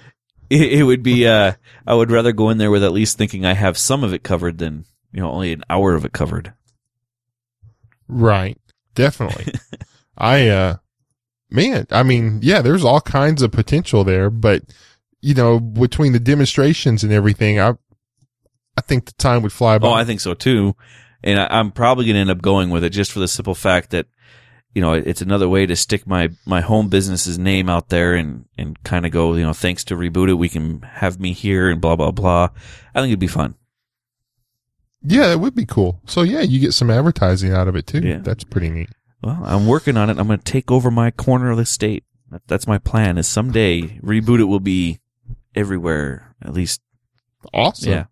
it, 0.50 0.72
it 0.80 0.82
would 0.84 1.02
be, 1.02 1.26
uh, 1.26 1.52
I 1.86 1.94
would 1.94 2.10
rather 2.10 2.32
go 2.32 2.50
in 2.50 2.58
there 2.58 2.70
with 2.70 2.84
at 2.84 2.92
least 2.92 3.18
thinking 3.18 3.44
I 3.44 3.54
have 3.54 3.78
some 3.78 4.04
of 4.04 4.12
it 4.12 4.22
covered 4.22 4.58
than, 4.58 4.84
you 5.12 5.20
know, 5.20 5.30
only 5.30 5.52
an 5.52 5.64
hour 5.68 5.94
of 5.94 6.04
it 6.04 6.12
covered. 6.12 6.52
Right. 8.08 8.58
Definitely. 8.94 9.54
I, 10.18 10.48
uh, 10.48 10.76
man, 11.50 11.86
I 11.90 12.02
mean, 12.02 12.40
yeah, 12.42 12.60
there's 12.62 12.84
all 12.84 13.00
kinds 13.00 13.42
of 13.42 13.50
potential 13.50 14.04
there, 14.04 14.30
but, 14.30 14.62
you 15.20 15.34
know, 15.34 15.58
between 15.58 16.12
the 16.12 16.20
demonstrations 16.20 17.02
and 17.02 17.12
everything, 17.12 17.58
I, 17.58 17.74
I 18.76 18.80
think 18.82 19.06
the 19.06 19.12
time 19.12 19.42
would 19.42 19.52
fly 19.52 19.78
by. 19.78 19.88
Oh, 19.88 19.92
I 19.92 20.04
think 20.04 20.20
so 20.20 20.34
too. 20.34 20.76
And 21.24 21.38
I, 21.40 21.46
I'm 21.50 21.70
probably 21.70 22.04
going 22.06 22.14
to 22.14 22.20
end 22.20 22.30
up 22.30 22.42
going 22.42 22.70
with 22.70 22.84
it 22.84 22.90
just 22.90 23.12
for 23.12 23.20
the 23.20 23.28
simple 23.28 23.54
fact 23.54 23.90
that, 23.90 24.06
you 24.74 24.80
know, 24.82 24.92
it's 24.94 25.20
another 25.22 25.48
way 25.48 25.66
to 25.66 25.76
stick 25.76 26.06
my, 26.06 26.30
my 26.46 26.60
home 26.60 26.88
business's 26.88 27.38
name 27.38 27.68
out 27.68 27.88
there 27.90 28.14
and, 28.14 28.46
and 28.56 28.82
kind 28.84 29.04
of 29.06 29.12
go, 29.12 29.34
you 29.34 29.42
know, 29.42 29.52
thanks 29.52 29.84
to 29.84 29.94
Reboot 29.96 30.30
It, 30.30 30.34
we 30.34 30.48
can 30.48 30.80
have 30.82 31.20
me 31.20 31.32
here 31.32 31.68
and 31.70 31.80
blah, 31.80 31.94
blah, 31.96 32.10
blah. 32.10 32.48
I 32.94 33.00
think 33.00 33.10
it'd 33.10 33.18
be 33.20 33.26
fun. 33.26 33.54
yeah, 35.02 35.30
it 35.32 35.40
would 35.40 35.54
be 35.54 35.66
cool. 35.66 36.00
So 36.06 36.22
yeah, 36.22 36.40
you 36.40 36.58
get 36.60 36.72
some 36.74 36.90
advertising 36.90 37.52
out 37.52 37.68
of 37.68 37.76
it 37.76 37.86
too. 37.86 38.00
Yeah. 38.00 38.18
That's 38.18 38.44
pretty 38.44 38.70
neat. 38.70 38.88
Well, 39.22 39.40
I'm 39.44 39.66
working 39.66 39.96
on 39.96 40.10
it. 40.10 40.18
I'm 40.18 40.26
going 40.26 40.38
to 40.40 40.44
take 40.44 40.70
over 40.70 40.90
my 40.90 41.10
corner 41.10 41.50
of 41.50 41.56
the 41.58 41.66
state. 41.66 42.04
That's 42.46 42.66
my 42.66 42.78
plan 42.78 43.18
is 43.18 43.26
someday 43.28 43.98
Reboot 44.00 44.40
It 44.40 44.44
will 44.44 44.58
be 44.60 45.00
everywhere. 45.54 46.34
At 46.42 46.54
least, 46.54 46.80
Awesome. 47.52 47.92
yeah. 47.92 48.04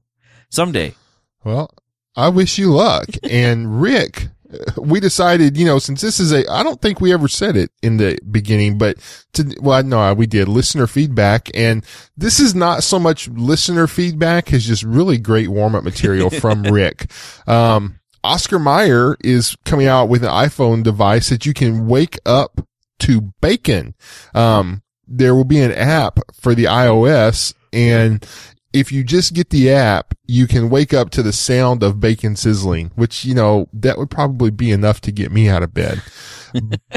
Someday. 0.51 0.95
Well, 1.43 1.73
I 2.17 2.29
wish 2.29 2.59
you 2.59 2.73
luck. 2.73 3.09
and 3.23 3.81
Rick, 3.81 4.29
we 4.77 5.01
decided, 5.01 5.57
you 5.57 5.65
know, 5.65 5.79
since 5.79 6.01
this 6.01 6.19
is 6.19 6.33
a, 6.33 6.51
I 6.51 6.63
don't 6.63 6.81
think 6.81 7.01
we 7.01 7.13
ever 7.13 7.29
said 7.29 7.57
it 7.57 7.71
in 7.83 7.97
the 7.99 8.19
beginning, 8.31 8.79
but 8.79 8.97
to, 9.35 9.57
well, 9.61 9.83
no, 9.83 10.13
we 10.15 10.27
did 10.27 10.49
listener 10.49 10.87
feedback. 10.87 11.49
And 11.55 11.85
this 12.17 12.41
is 12.41 12.55
not 12.55 12.83
so 12.83 12.99
much 12.99 13.29
listener 13.29 13.87
feedback 13.87 14.53
as 14.53 14.67
just 14.67 14.83
really 14.83 15.19
great 15.19 15.49
warm 15.49 15.75
up 15.75 15.85
material 15.85 16.31
from 16.31 16.63
Rick. 16.73 17.11
Um, 17.47 18.01
Oscar 18.23 18.59
Mayer 18.59 19.17
is 19.25 19.57
coming 19.65 19.87
out 19.87 20.09
with 20.09 20.25
an 20.25 20.31
iPhone 20.31 20.83
device 20.83 21.31
that 21.31 21.47
you 21.47 21.55
can 21.55 21.87
wake 21.87 22.19
up 22.27 22.61
to 23.01 23.33
bacon. 23.41 23.95
Um, 24.35 24.83
there 25.07 25.35
will 25.35 25.45
be 25.45 25.61
an 25.61 25.73
app 25.73 26.19
for 26.35 26.55
the 26.55 26.65
iOS 26.65 27.55
and 27.73 28.25
if 28.73 28.93
you 28.93 29.03
just 29.03 29.35
get 29.35 29.51
the 29.51 29.71
app, 29.71 30.15
you 30.27 30.47
can 30.47 30.71
wake 30.71 30.95
up 30.95 31.11
to 31.11 31.23
the 31.23 31.33
sound 31.33 31.83
of 31.83 32.01
bacon 32.01 32.37
sizzling, 32.37 32.93
which, 32.95 33.25
you 33.25 33.35
know, 33.35 33.69
that 33.73 33.99
would 33.99 34.11
probably 34.11 34.51
be 34.51 34.71
enough 34.71 35.01
to 35.03 35.13
get 35.13 35.33
me 35.33 35.49
out 35.49 35.63
of 35.63 35.75
bed. 35.75 36.03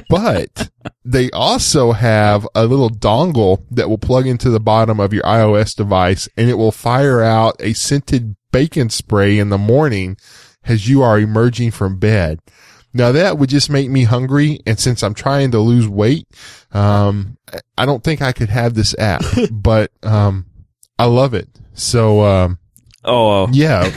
but 0.09 0.69
they 1.03 1.31
also 1.31 1.91
have 1.91 2.47
a 2.53 2.65
little 2.65 2.89
dongle 2.89 3.65
that 3.71 3.89
will 3.89 3.97
plug 3.97 4.27
into 4.27 4.49
the 4.49 4.59
bottom 4.59 4.99
of 4.99 5.13
your 5.13 5.23
iOS 5.23 5.75
device 5.75 6.29
and 6.37 6.49
it 6.49 6.55
will 6.55 6.71
fire 6.71 7.21
out 7.21 7.55
a 7.59 7.73
scented 7.73 8.35
bacon 8.51 8.89
spray 8.89 9.39
in 9.39 9.49
the 9.49 9.57
morning 9.57 10.17
as 10.65 10.87
you 10.87 11.01
are 11.01 11.19
emerging 11.19 11.71
from 11.71 11.97
bed. 11.97 12.39
Now 12.93 13.11
that 13.11 13.39
would 13.39 13.49
just 13.49 13.71
make 13.71 13.89
me 13.89 14.03
hungry. 14.03 14.59
And 14.67 14.79
since 14.79 15.01
I'm 15.01 15.15
trying 15.15 15.49
to 15.51 15.59
lose 15.59 15.87
weight, 15.87 16.27
um, 16.71 17.37
I 17.75 17.87
don't 17.87 18.03
think 18.03 18.21
I 18.21 18.31
could 18.31 18.49
have 18.49 18.75
this 18.75 18.95
app, 18.99 19.23
but, 19.51 19.91
um, 20.03 20.45
I 20.99 21.05
love 21.05 21.33
it. 21.33 21.49
So, 21.73 22.21
um, 22.21 22.59
Oh, 23.03 23.49
yeah. 23.51 23.95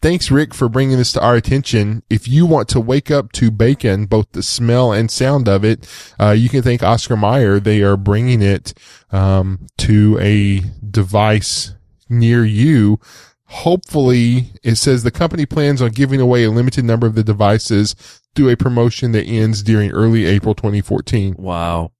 Thanks, 0.00 0.30
Rick, 0.30 0.54
for 0.54 0.68
bringing 0.68 0.96
this 0.96 1.12
to 1.14 1.20
our 1.20 1.34
attention. 1.34 2.04
If 2.08 2.28
you 2.28 2.46
want 2.46 2.68
to 2.68 2.80
wake 2.80 3.10
up 3.10 3.32
to 3.32 3.50
bacon, 3.50 4.06
both 4.06 4.30
the 4.30 4.44
smell 4.44 4.92
and 4.92 5.10
sound 5.10 5.48
of 5.48 5.64
it, 5.64 5.88
uh, 6.20 6.30
you 6.30 6.48
can 6.48 6.62
thank 6.62 6.84
Oscar 6.84 7.16
Mayer. 7.16 7.58
They 7.58 7.82
are 7.82 7.96
bringing 7.96 8.40
it, 8.40 8.74
um, 9.10 9.66
to 9.78 10.16
a 10.20 10.60
device 10.88 11.74
near 12.08 12.44
you. 12.44 13.00
Hopefully, 13.46 14.52
it 14.62 14.76
says 14.76 15.02
the 15.02 15.10
company 15.10 15.46
plans 15.46 15.82
on 15.82 15.90
giving 15.90 16.20
away 16.20 16.44
a 16.44 16.50
limited 16.50 16.84
number 16.84 17.06
of 17.08 17.16
the 17.16 17.24
devices 17.24 17.96
through 18.36 18.50
a 18.50 18.56
promotion 18.56 19.10
that 19.12 19.24
ends 19.24 19.64
during 19.64 19.90
early 19.90 20.26
April 20.26 20.54
2014. 20.54 21.34
wow. 21.38 21.90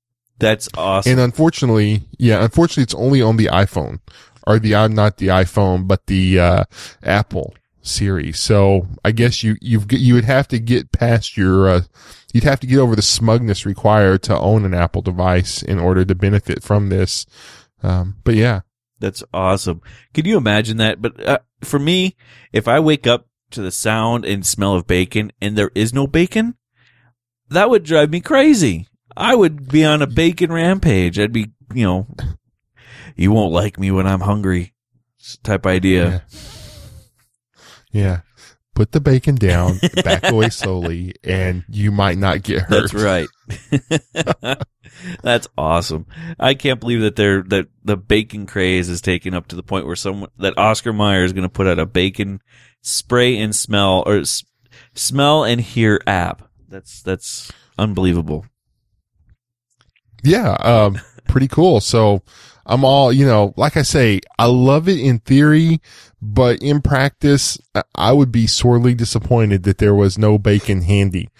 That's 0.41 0.69
awesome. 0.79 1.11
And 1.11 1.21
unfortunately, 1.21 2.03
yeah, 2.17 2.45
unfortunately, 2.45 2.85
it's 2.85 2.95
only 2.95 3.21
on 3.21 3.39
the 3.39 3.47
iPhone 3.47 3.99
or 4.49 4.59
the, 4.59 4.71
not 4.89 5.19
the 5.19 5.29
iPhone, 5.29 5.87
but 5.87 6.07
the, 6.07 6.41
uh, 6.41 6.65
Apple 7.05 7.55
series. 7.83 8.41
So 8.41 8.89
I 9.05 9.13
guess 9.13 9.45
you, 9.45 9.57
you've, 9.61 9.91
you 9.93 10.15
would 10.15 10.25
have 10.25 10.49
to 10.49 10.59
get 10.59 10.91
past 10.93 11.37
your, 11.37 11.69
uh, 11.69 11.81
you'd 12.33 12.45
have 12.45 12.61
to 12.61 12.67
get 12.67 12.79
over 12.79 12.97
the 12.97 13.03
smugness 13.03 13.65
required 13.65 14.23
to 14.25 14.39
own 14.39 14.65
an 14.65 14.75
Apple 14.75 15.03
device 15.03 15.63
in 15.63 15.79
order 15.79 16.05
to 16.05 16.15
benefit 16.15 16.63
from 16.63 16.89
this. 16.89 17.25
Um, 17.83 18.17
but 18.25 18.35
yeah, 18.35 18.61
That's 19.01 19.23
awesome. 19.33 19.81
Can 20.13 20.25
you 20.27 20.37
imagine 20.37 20.77
that? 20.79 21.01
But 21.01 21.25
uh, 21.25 21.39
for 21.63 21.79
me, 21.79 22.17
if 22.53 22.67
I 22.67 22.81
wake 22.81 23.07
up 23.07 23.29
to 23.51 23.63
the 23.63 23.71
sound 23.71 24.25
and 24.25 24.45
smell 24.45 24.75
of 24.75 24.87
bacon 24.87 25.33
and 25.41 25.57
there 25.57 25.71
is 25.75 25.95
no 25.95 26.07
bacon, 26.07 26.57
that 27.49 27.71
would 27.71 27.85
drive 27.85 28.11
me 28.11 28.21
crazy. 28.21 28.89
I 29.17 29.35
would 29.35 29.69
be 29.69 29.85
on 29.85 30.03
a 30.03 30.07
bacon 30.07 30.53
rampage. 30.53 31.19
I'd 31.19 31.33
be, 31.33 31.53
you 31.73 31.85
know, 31.87 32.07
you 33.19 33.33
won't 33.33 33.53
like 33.53 33.79
me 33.79 33.91
when 33.91 34.07
I'm 34.07 34.21
hungry 34.21 34.75
type 35.43 35.67
idea. 35.67 36.25
yeah. 37.93 38.21
Put 38.75 38.93
the 38.93 39.01
bacon 39.01 39.35
down, 39.35 39.81
back 40.05 40.23
away 40.31 40.49
slowly, 40.51 41.17
and 41.25 41.65
you 41.69 41.91
might 41.91 42.17
not 42.17 42.45
get 42.45 42.63
hurt. 42.63 42.93
That's 42.93 42.95
right. 42.95 43.29
That's 45.23 45.49
awesome. 45.59 46.07
I 46.39 46.55
can't 46.55 46.79
believe 46.79 47.01
that 47.01 47.17
they're 47.17 47.43
that 47.43 47.67
the 47.83 47.97
bacon 47.97 48.47
craze 48.47 48.89
is 48.89 49.01
taken 49.01 49.35
up 49.35 49.49
to 49.49 49.57
the 49.57 49.65
point 49.65 49.87
where 49.87 49.97
someone 49.97 50.31
that 50.39 50.57
Oscar 50.57 50.93
Mayer 50.93 51.25
is 51.25 51.33
going 51.33 51.43
to 51.43 51.49
put 51.49 51.67
out 51.67 51.81
a 51.81 51.87
bacon 51.87 52.41
spray 52.81 53.37
and 53.39 53.53
smell 53.55 54.05
or 54.07 54.19
s- 54.19 54.45
smell 54.95 55.43
and 55.43 55.61
hear 55.61 56.01
app. 56.07 56.49
That's 56.69 57.03
that's 57.03 57.51
unbelievable. 57.77 58.47
Yeah, 60.23 60.53
um, 60.53 61.01
pretty 61.27 61.49
cool. 61.49 61.81
So 61.81 62.23
I'm 62.69 62.85
all, 62.85 63.13
you 63.13 63.25
know, 63.25 63.55
like 63.57 63.77
I 63.77 63.83
say, 63.83 64.21
I 64.39 64.45
love 64.47 64.89
it 64.89 64.99
in 65.01 65.21
theory, 65.21 65.81
but 66.21 66.63
in 66.63 66.83
practice, 66.83 67.59
I- 67.95 68.13
would 68.13 68.31
be 68.31 68.47
sorely 68.47 68.95
disappointed 68.95 69.63
that 69.63 69.79
there 69.79 69.95
was 69.95 70.19
no 70.19 70.39
bacon 70.39 70.83
handy. 70.83 71.31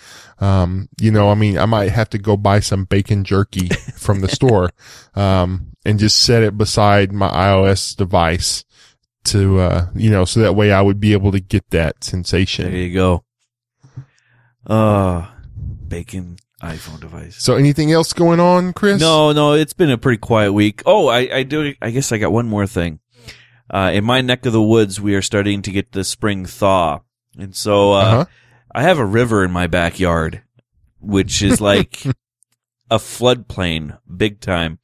Um, 0.41 0.89
you 1.01 1.11
know, 1.11 1.31
I 1.31 1.35
mean, 1.35 1.59
I 1.59 1.67
might 1.67 1.91
have 1.91 2.09
to 2.11 2.19
go 2.19 2.37
buy 2.37 2.61
some 2.61 2.85
bacon 2.85 3.25
jerky 3.25 3.69
from 3.97 4.21
the 4.21 4.29
store, 4.29 4.71
um, 5.15 5.69
and 5.85 5.99
just 5.99 6.23
set 6.23 6.43
it 6.43 6.57
beside 6.57 7.13
my 7.13 7.29
iOS 7.29 7.95
device 7.95 8.65
to, 9.25 9.59
uh, 9.61 9.87
you 9.95 10.11
know, 10.11 10.25
so 10.25 10.41
that 10.41 10.55
way 10.55 10.73
I 10.73 10.81
would 10.81 10.99
be 11.01 11.13
able 11.13 11.33
to 11.33 11.41
get 11.41 11.69
that 11.71 12.03
sensation. 12.05 12.71
There 12.71 12.81
you 12.81 12.95
go. 12.95 13.25
Uh 14.67 15.27
bacon 15.87 16.37
iPhone 16.63 17.01
device. 17.01 17.37
So 17.43 17.55
anything 17.57 17.93
else 17.93 18.13
going 18.13 18.41
on, 18.41 18.73
Chris? 18.73 19.01
No, 19.01 19.33
no, 19.33 19.53
it's 19.53 19.73
been 19.73 19.91
a 19.91 19.99
pretty 19.99 20.19
quiet 20.19 20.53
week. 20.53 20.83
Oh, 20.87 21.07
I, 21.09 21.19
I 21.33 21.43
do. 21.45 21.75
I 21.81 21.91
guess 21.91 22.11
I 22.13 22.19
got 22.19 22.33
one 22.33 22.49
more 22.49 22.67
thing. 22.67 23.01
Uh, 23.71 23.91
in 23.93 24.05
my 24.05 24.21
neck 24.21 24.47
of 24.47 24.53
the 24.53 24.63
woods, 24.63 25.01
we 25.01 25.15
are 25.15 25.23
starting 25.23 25.63
to 25.63 25.71
get 25.71 25.93
the 25.93 26.03
spring 26.03 26.47
thaw, 26.47 27.01
and 27.39 27.55
so 27.55 27.93
uh, 27.93 27.97
Uh-huh. 27.97 28.25
I 28.75 28.83
have 28.83 28.99
a 28.99 29.05
river 29.07 29.45
in 29.45 29.51
my 29.51 29.67
backyard, 29.67 30.43
which 31.01 31.43
is 31.43 31.61
like 31.73 32.05
a 32.91 32.97
floodplain, 32.99 33.99
big 34.17 34.41
time. 34.41 34.79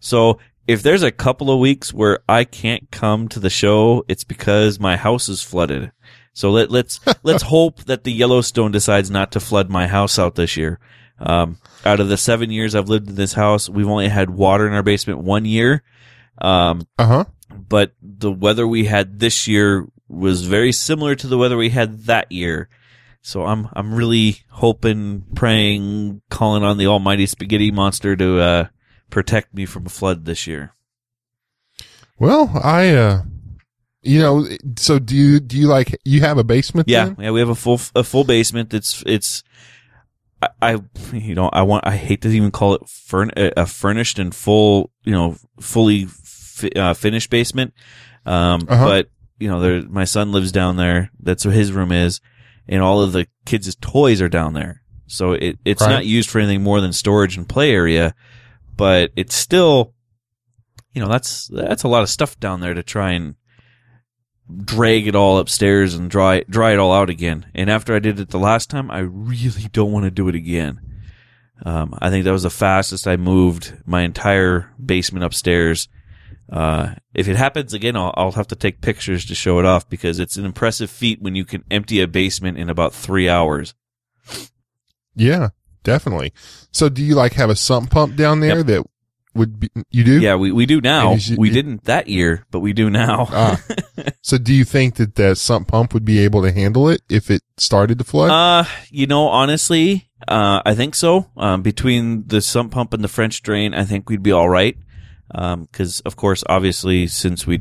So 0.00 0.38
if 0.66 0.82
there's 0.82 1.02
a 1.04 1.12
couple 1.12 1.50
of 1.50 1.60
weeks 1.60 1.94
where 1.94 2.18
I 2.28 2.44
can't 2.44 2.90
come 2.90 3.28
to 3.28 3.40
the 3.40 3.50
show, 3.50 4.04
it's 4.08 4.24
because 4.24 4.80
my 4.80 4.96
house 4.96 5.28
is 5.28 5.42
flooded. 5.42 5.92
So 6.32 6.50
let, 6.50 6.70
let's 6.70 7.00
let's 7.22 7.42
hope 7.54 7.84
that 7.84 8.04
the 8.04 8.12
Yellowstone 8.12 8.72
decides 8.72 9.10
not 9.10 9.32
to 9.32 9.40
flood 9.40 9.70
my 9.70 9.86
house 9.86 10.18
out 10.18 10.34
this 10.34 10.56
year. 10.56 10.78
Um, 11.18 11.58
out 11.84 12.00
of 12.00 12.08
the 12.08 12.16
seven 12.16 12.50
years 12.50 12.74
I've 12.74 12.88
lived 12.88 13.08
in 13.08 13.14
this 13.14 13.32
house, 13.32 13.68
we've 13.68 13.88
only 13.88 14.08
had 14.08 14.30
water 14.30 14.66
in 14.66 14.72
our 14.74 14.82
basement 14.82 15.20
one 15.20 15.44
year. 15.44 15.82
Um, 16.40 16.86
Uh-huh. 16.98 17.24
but 17.68 17.92
the 18.02 18.30
weather 18.30 18.66
we 18.66 18.84
had 18.84 19.18
this 19.18 19.48
year 19.48 19.86
was 20.08 20.42
very 20.46 20.72
similar 20.72 21.14
to 21.14 21.26
the 21.26 21.38
weather 21.38 21.56
we 21.56 21.70
had 21.70 22.04
that 22.04 22.30
year. 22.30 22.68
So 23.22 23.44
I'm 23.44 23.68
I'm 23.72 23.92
really 23.94 24.38
hoping, 24.50 25.24
praying, 25.34 26.20
calling 26.30 26.62
on 26.62 26.78
the 26.78 26.86
almighty 26.86 27.26
spaghetti 27.26 27.70
monster 27.72 28.14
to 28.14 28.38
uh, 28.40 28.66
protect 29.10 29.52
me 29.54 29.66
from 29.66 29.86
a 29.86 29.88
flood 29.88 30.24
this 30.26 30.46
year. 30.46 30.74
Well, 32.18 32.50
I, 32.62 32.94
uh, 32.94 33.22
you 34.02 34.20
know, 34.20 34.46
so 34.76 34.98
do 34.98 35.16
you, 35.16 35.40
do 35.40 35.58
you 35.58 35.66
like, 35.66 35.98
you 36.04 36.20
have 36.20 36.38
a 36.38 36.44
basement? 36.44 36.88
Yeah, 36.88 37.06
then? 37.06 37.16
yeah, 37.18 37.30
we 37.32 37.40
have 37.40 37.48
a 37.48 37.54
full 37.56 37.80
a 37.94 38.04
full 38.04 38.24
basement. 38.24 38.72
It's 38.72 39.02
it's 39.06 39.42
I, 40.42 40.48
I 40.60 40.78
you 41.12 41.34
know 41.34 41.48
I 41.52 41.62
want 41.62 41.86
I 41.86 41.96
hate 41.96 42.22
to 42.22 42.28
even 42.28 42.50
call 42.50 42.74
it 42.74 42.88
furn, 42.88 43.30
a 43.36 43.66
furnished 43.66 44.18
and 44.18 44.34
full 44.34 44.90
you 45.04 45.12
know 45.12 45.36
fully 45.60 46.04
fi- 46.06 46.72
uh, 46.76 46.94
finished 46.94 47.30
basement. 47.30 47.72
Um, 48.24 48.66
Uh-huh. 48.68 48.84
but 48.84 49.10
you 49.38 49.48
know 49.48 49.60
there 49.60 49.82
my 49.82 50.04
son 50.04 50.32
lives 50.32 50.52
down 50.52 50.76
there. 50.76 51.10
That's 51.20 51.44
what 51.44 51.54
his 51.54 51.72
room 51.72 51.92
is, 51.92 52.20
and 52.68 52.82
all 52.82 53.02
of 53.02 53.12
the 53.12 53.26
kids' 53.44 53.74
toys 53.80 54.20
are 54.20 54.28
down 54.28 54.52
there. 54.54 54.82
So 55.06 55.32
it 55.32 55.58
it's 55.64 55.82
Right. 55.82 55.90
not 55.90 56.06
used 56.06 56.28
for 56.28 56.38
anything 56.38 56.62
more 56.62 56.80
than 56.80 56.92
storage 56.92 57.36
and 57.36 57.48
play 57.48 57.70
area, 57.72 58.14
but 58.76 59.12
it's 59.16 59.34
still 59.34 59.94
you 60.92 61.00
know 61.00 61.08
that's 61.08 61.48
that's 61.48 61.82
a 61.84 61.88
lot 61.88 62.02
of 62.02 62.10
stuff 62.10 62.38
down 62.40 62.60
there 62.60 62.74
to 62.74 62.82
try 62.82 63.12
and 63.12 63.36
drag 64.64 65.06
it 65.06 65.16
all 65.16 65.38
upstairs 65.38 65.94
and 65.94 66.10
dry 66.10 66.44
dry 66.48 66.72
it 66.72 66.78
all 66.78 66.92
out 66.92 67.10
again. 67.10 67.46
And 67.54 67.68
after 67.70 67.94
I 67.94 67.98
did 67.98 68.20
it 68.20 68.30
the 68.30 68.38
last 68.38 68.70
time, 68.70 68.90
I 68.90 69.00
really 69.00 69.68
don't 69.72 69.92
want 69.92 70.04
to 70.04 70.10
do 70.10 70.28
it 70.28 70.34
again. 70.34 70.80
Um, 71.64 71.94
I 72.00 72.10
think 72.10 72.24
that 72.24 72.32
was 72.32 72.42
the 72.42 72.50
fastest 72.50 73.06
I 73.06 73.16
moved 73.16 73.74
my 73.86 74.02
entire 74.02 74.72
basement 74.84 75.24
upstairs 75.24 75.88
Uh, 76.52 76.94
if 77.12 77.26
it 77.26 77.34
happens 77.36 77.74
again, 77.74 77.96
I'll, 77.96 78.12
I'll 78.16 78.32
have 78.32 78.46
to 78.48 78.54
take 78.56 78.80
pictures 78.80 79.24
to 79.26 79.34
show 79.34 79.58
it 79.58 79.64
off 79.64 79.88
because 79.88 80.20
it's 80.20 80.36
an 80.36 80.44
impressive 80.44 80.90
feat 80.90 81.20
when 81.20 81.34
you 81.34 81.44
can 81.44 81.64
empty 81.72 82.00
a 82.00 82.06
basement 82.06 82.56
in 82.56 82.70
about 82.70 82.94
three 82.94 83.28
hours. 83.28 83.74
Yeah, 85.14 85.48
definitely. 85.82 86.32
So 86.70 86.88
do 86.88 87.02
you 87.02 87.14
like 87.14 87.32
have 87.34 87.50
a 87.50 87.56
sump 87.56 87.90
pump 87.90 88.16
down 88.16 88.40
there 88.40 88.58
Yep. 88.58 88.66
that 88.66 88.86
would 89.36 89.60
be, 89.60 89.70
you 89.90 90.04
do? 90.04 90.20
Yeah, 90.20 90.34
we, 90.36 90.50
we 90.52 90.66
do 90.66 90.80
now. 90.80 91.10
And 91.12 91.18
is 91.18 91.30
it- 91.30 91.38
we 91.38 91.50
didn't 91.50 91.84
that 91.84 92.08
year, 92.08 92.44
but 92.50 92.60
we 92.60 92.72
do 92.72 92.90
now. 92.90 93.28
Ah. 93.30 93.62
so 94.22 94.38
do 94.38 94.52
you 94.52 94.64
think 94.64 94.96
that 94.96 95.14
the 95.14 95.34
sump 95.36 95.68
pump 95.68 95.94
would 95.94 96.04
be 96.04 96.18
able 96.20 96.42
to 96.42 96.52
handle 96.52 96.88
it 96.88 97.02
if 97.08 97.30
it 97.30 97.42
started 97.56 97.98
to 97.98 98.04
flood? 98.04 98.30
Uh, 98.30 98.68
you 98.90 99.06
know, 99.06 99.28
honestly, 99.28 100.08
uh, 100.26 100.62
I 100.64 100.74
think 100.74 100.94
so. 100.94 101.30
Um, 101.36 101.62
between 101.62 102.26
the 102.26 102.40
sump 102.40 102.72
pump 102.72 102.92
and 102.94 103.04
the 103.04 103.08
French 103.08 103.42
drain, 103.42 103.74
I 103.74 103.84
think 103.84 104.08
we'd 104.08 104.22
be 104.22 104.32
all 104.32 104.48
right. 104.48 104.76
Um, 105.34 105.68
cause 105.72 106.00
of 106.00 106.16
course, 106.16 106.42
obviously, 106.48 107.06
since 107.06 107.46
we, 107.46 107.60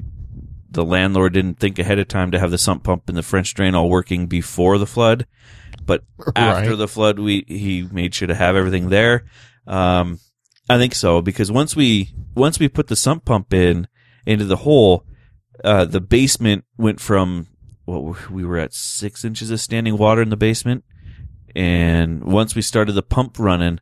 the 0.70 0.86
landlord 0.86 1.34
didn't 1.34 1.60
think 1.60 1.80
ahead 1.80 2.00
of 2.00 2.08
time 2.08 2.32
to 2.32 2.40
have 2.40 2.52
the 2.52 2.58
sump 2.58 2.84
pump 2.84 3.10
and 3.10 3.18
the 3.18 3.24
French 3.24 3.54
drain 3.54 3.76
all 3.76 3.90
working 3.90 4.28
before 4.28 4.78
the 4.78 4.86
flood, 4.86 5.26
but 5.86 6.04
after 6.36 6.76
the 6.76 6.88
flood, 6.88 7.20
we, 7.20 7.44
he 7.48 7.88
made 7.92 8.14
sure 8.14 8.28
to 8.28 8.36
have 8.36 8.56
everything 8.56 8.90
there. 8.90 9.26
Um, 9.68 10.20
I 10.70 10.78
think 10.78 10.96
so 10.96 11.22
because 11.22 11.52
once 11.52 11.76
we, 11.76 12.12
once 12.36 12.60
we 12.60 12.68
put 12.68 12.88
the 12.88 12.96
sump 12.96 13.26
pump 13.26 13.54
in 13.54 13.88
into 14.26 14.46
the 14.46 14.58
hole, 14.58 15.06
uh, 15.64 15.86
the 15.86 16.02
basement 16.02 16.66
went 16.78 17.00
from 17.00 17.48
what 17.86 18.04
were- 18.04 18.18
we 18.32 18.44
were 18.44 18.58
at 18.58 18.74
six 18.74 19.24
inches 19.24 19.52
of 19.52 19.60
standing 19.60 19.98
water 19.98 20.22
in 20.22 20.30
the 20.30 20.38
basement. 20.38 20.84
And 21.56 22.24
once 22.24 22.56
we 22.56 22.62
started 22.62 22.94
the 22.94 23.04
pump 23.04 23.38
running, 23.40 23.80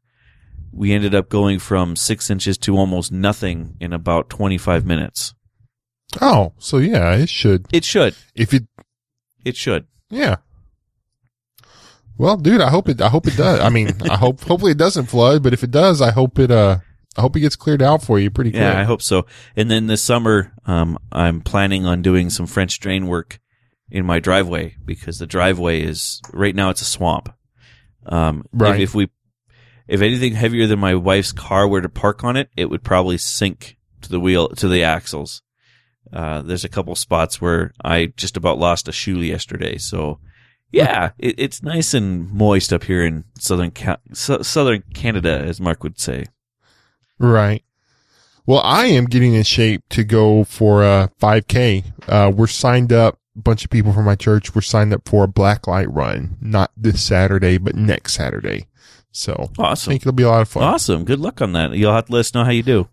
we 0.71 0.91
ended 0.91 1.15
up 1.15 1.29
going 1.29 1.59
from 1.59 1.95
six 1.95 2.29
inches 2.29 2.57
to 2.59 2.77
almost 2.77 3.11
nothing 3.11 3.75
in 3.79 3.93
about 3.93 4.29
25 4.29 4.85
minutes. 4.85 5.33
oh, 6.21 6.53
so 6.59 6.77
yeah, 6.77 7.13
it 7.15 7.29
should. 7.29 7.65
It 7.71 7.83
should. 7.85 8.15
If 8.35 8.53
it, 8.53 8.65
It 9.45 9.55
should. 9.55 9.87
yeah. 10.09 10.37
Well, 12.23 12.37
dude, 12.37 12.61
I 12.61 12.69
hope 12.69 12.87
it, 12.87 13.01
I 13.01 13.09
hope 13.09 13.27
it 13.27 13.35
does. 13.35 13.59
I 13.59 13.67
mean, 13.67 13.89
I 14.09 14.15
hope, 14.15 14.39
hopefully 14.45 14.71
it 14.71 14.77
doesn't 14.77 15.07
flood, 15.07 15.43
but 15.43 15.51
if 15.51 15.61
it 15.61 15.71
does, 15.71 16.01
I 16.01 16.11
hope 16.11 16.39
it, 16.39 16.51
uh, 16.51 16.77
I 17.17 17.21
hope 17.21 17.35
it 17.35 17.41
gets 17.41 17.57
cleared 17.57 17.81
out 17.81 18.01
for 18.01 18.17
you 18.17 18.31
pretty 18.31 18.51
quick. 18.51 18.61
Yeah, 18.61 18.79
I 18.79 18.85
hope 18.85 19.01
so. 19.01 19.25
And 19.57 19.69
then 19.69 19.87
this 19.87 20.01
summer, 20.01 20.53
um, 20.65 20.97
I'm 21.11 21.41
planning 21.41 21.85
on 21.85 22.01
doing 22.01 22.29
some 22.29 22.47
French 22.47 22.79
drain 22.79 23.07
work 23.07 23.41
in 23.91 24.05
my 24.05 24.19
driveway 24.19 24.77
because 24.85 25.19
the 25.19 25.27
driveway 25.27 25.81
is 25.81 26.21
right 26.31 26.55
now 26.55 26.69
it's 26.69 26.81
a 26.81 26.85
swamp. 26.85 27.27
Um, 28.05 28.45
Right. 28.53 28.75
If, 28.75 28.91
if 28.91 28.95
we, 28.95 29.09
if 29.89 30.01
anything 30.01 30.33
heavier 30.33 30.65
than 30.65 30.79
my 30.79 30.95
wife's 30.95 31.33
car 31.33 31.67
were 31.67 31.81
to 31.81 31.89
park 31.89 32.23
on 32.23 32.37
it, 32.37 32.49
it 32.55 32.69
would 32.69 32.83
probably 32.83 33.17
sink 33.17 33.77
to 34.01 34.07
the 34.09 34.21
wheel 34.21 34.47
to 34.47 34.69
the 34.69 34.81
axles. 34.85 35.41
Uh, 36.13 36.41
there's 36.41 36.63
a 36.63 36.69
couple 36.69 36.95
spots 36.95 37.41
where 37.41 37.73
I 37.83 38.13
just 38.15 38.37
about 38.37 38.59
lost 38.59 38.87
a 38.87 38.93
shoe 38.93 39.19
yesterday. 39.19 39.77
So, 39.77 40.19
yeah, 40.73 41.11
it, 41.19 41.35
it's 41.37 41.63
nice 41.63 41.93
and 41.93 42.29
moist 42.33 42.73
up 42.73 42.83
here 42.83 43.05
in 43.05 43.23
southern 43.37 43.71
Ca- 43.71 43.99
Sou- 44.11 44.43
southern 44.43 44.83
Canada, 44.93 45.39
as 45.39 45.61
Mark 45.61 45.83
would 45.83 45.99
say. 45.99 46.25
Right. 47.19 47.63
Well, 48.45 48.59
I 48.65 48.87
am 48.87 49.05
getting 49.05 49.35
in 49.35 49.43
shape 49.43 49.83
to 49.91 50.03
go 50.03 50.43
for 50.43 50.83
a 50.83 51.09
5K. 51.21 51.85
Uh, 52.09 52.31
we're 52.35 52.47
signed 52.47 52.91
up. 52.91 53.19
A 53.35 53.41
bunch 53.41 53.63
of 53.63 53.71
people 53.71 53.93
from 53.93 54.05
my 54.05 54.15
church. 54.15 54.53
We're 54.53 54.61
signed 54.61 54.93
up 54.93 55.07
for 55.07 55.23
a 55.23 55.27
black 55.27 55.65
light 55.65 55.89
run, 55.89 56.37
not 56.41 56.71
this 56.75 57.01
Saturday, 57.01 57.57
but 57.57 57.75
next 57.75 58.13
Saturday. 58.13 58.67
So 59.11 59.51
awesome. 59.57 59.91
I 59.91 59.93
think 59.93 60.01
it'll 60.03 60.11
be 60.11 60.23
a 60.23 60.29
lot 60.29 60.41
of 60.41 60.49
fun. 60.49 60.63
Awesome. 60.63 61.05
Good 61.05 61.19
luck 61.19 61.41
on 61.41 61.53
that. 61.53 61.71
You'll 61.73 61.93
have 61.93 62.07
to 62.07 62.11
let 62.11 62.19
us 62.19 62.33
know 62.33 62.43
how 62.43 62.51
you 62.51 62.63
do. 62.63 62.89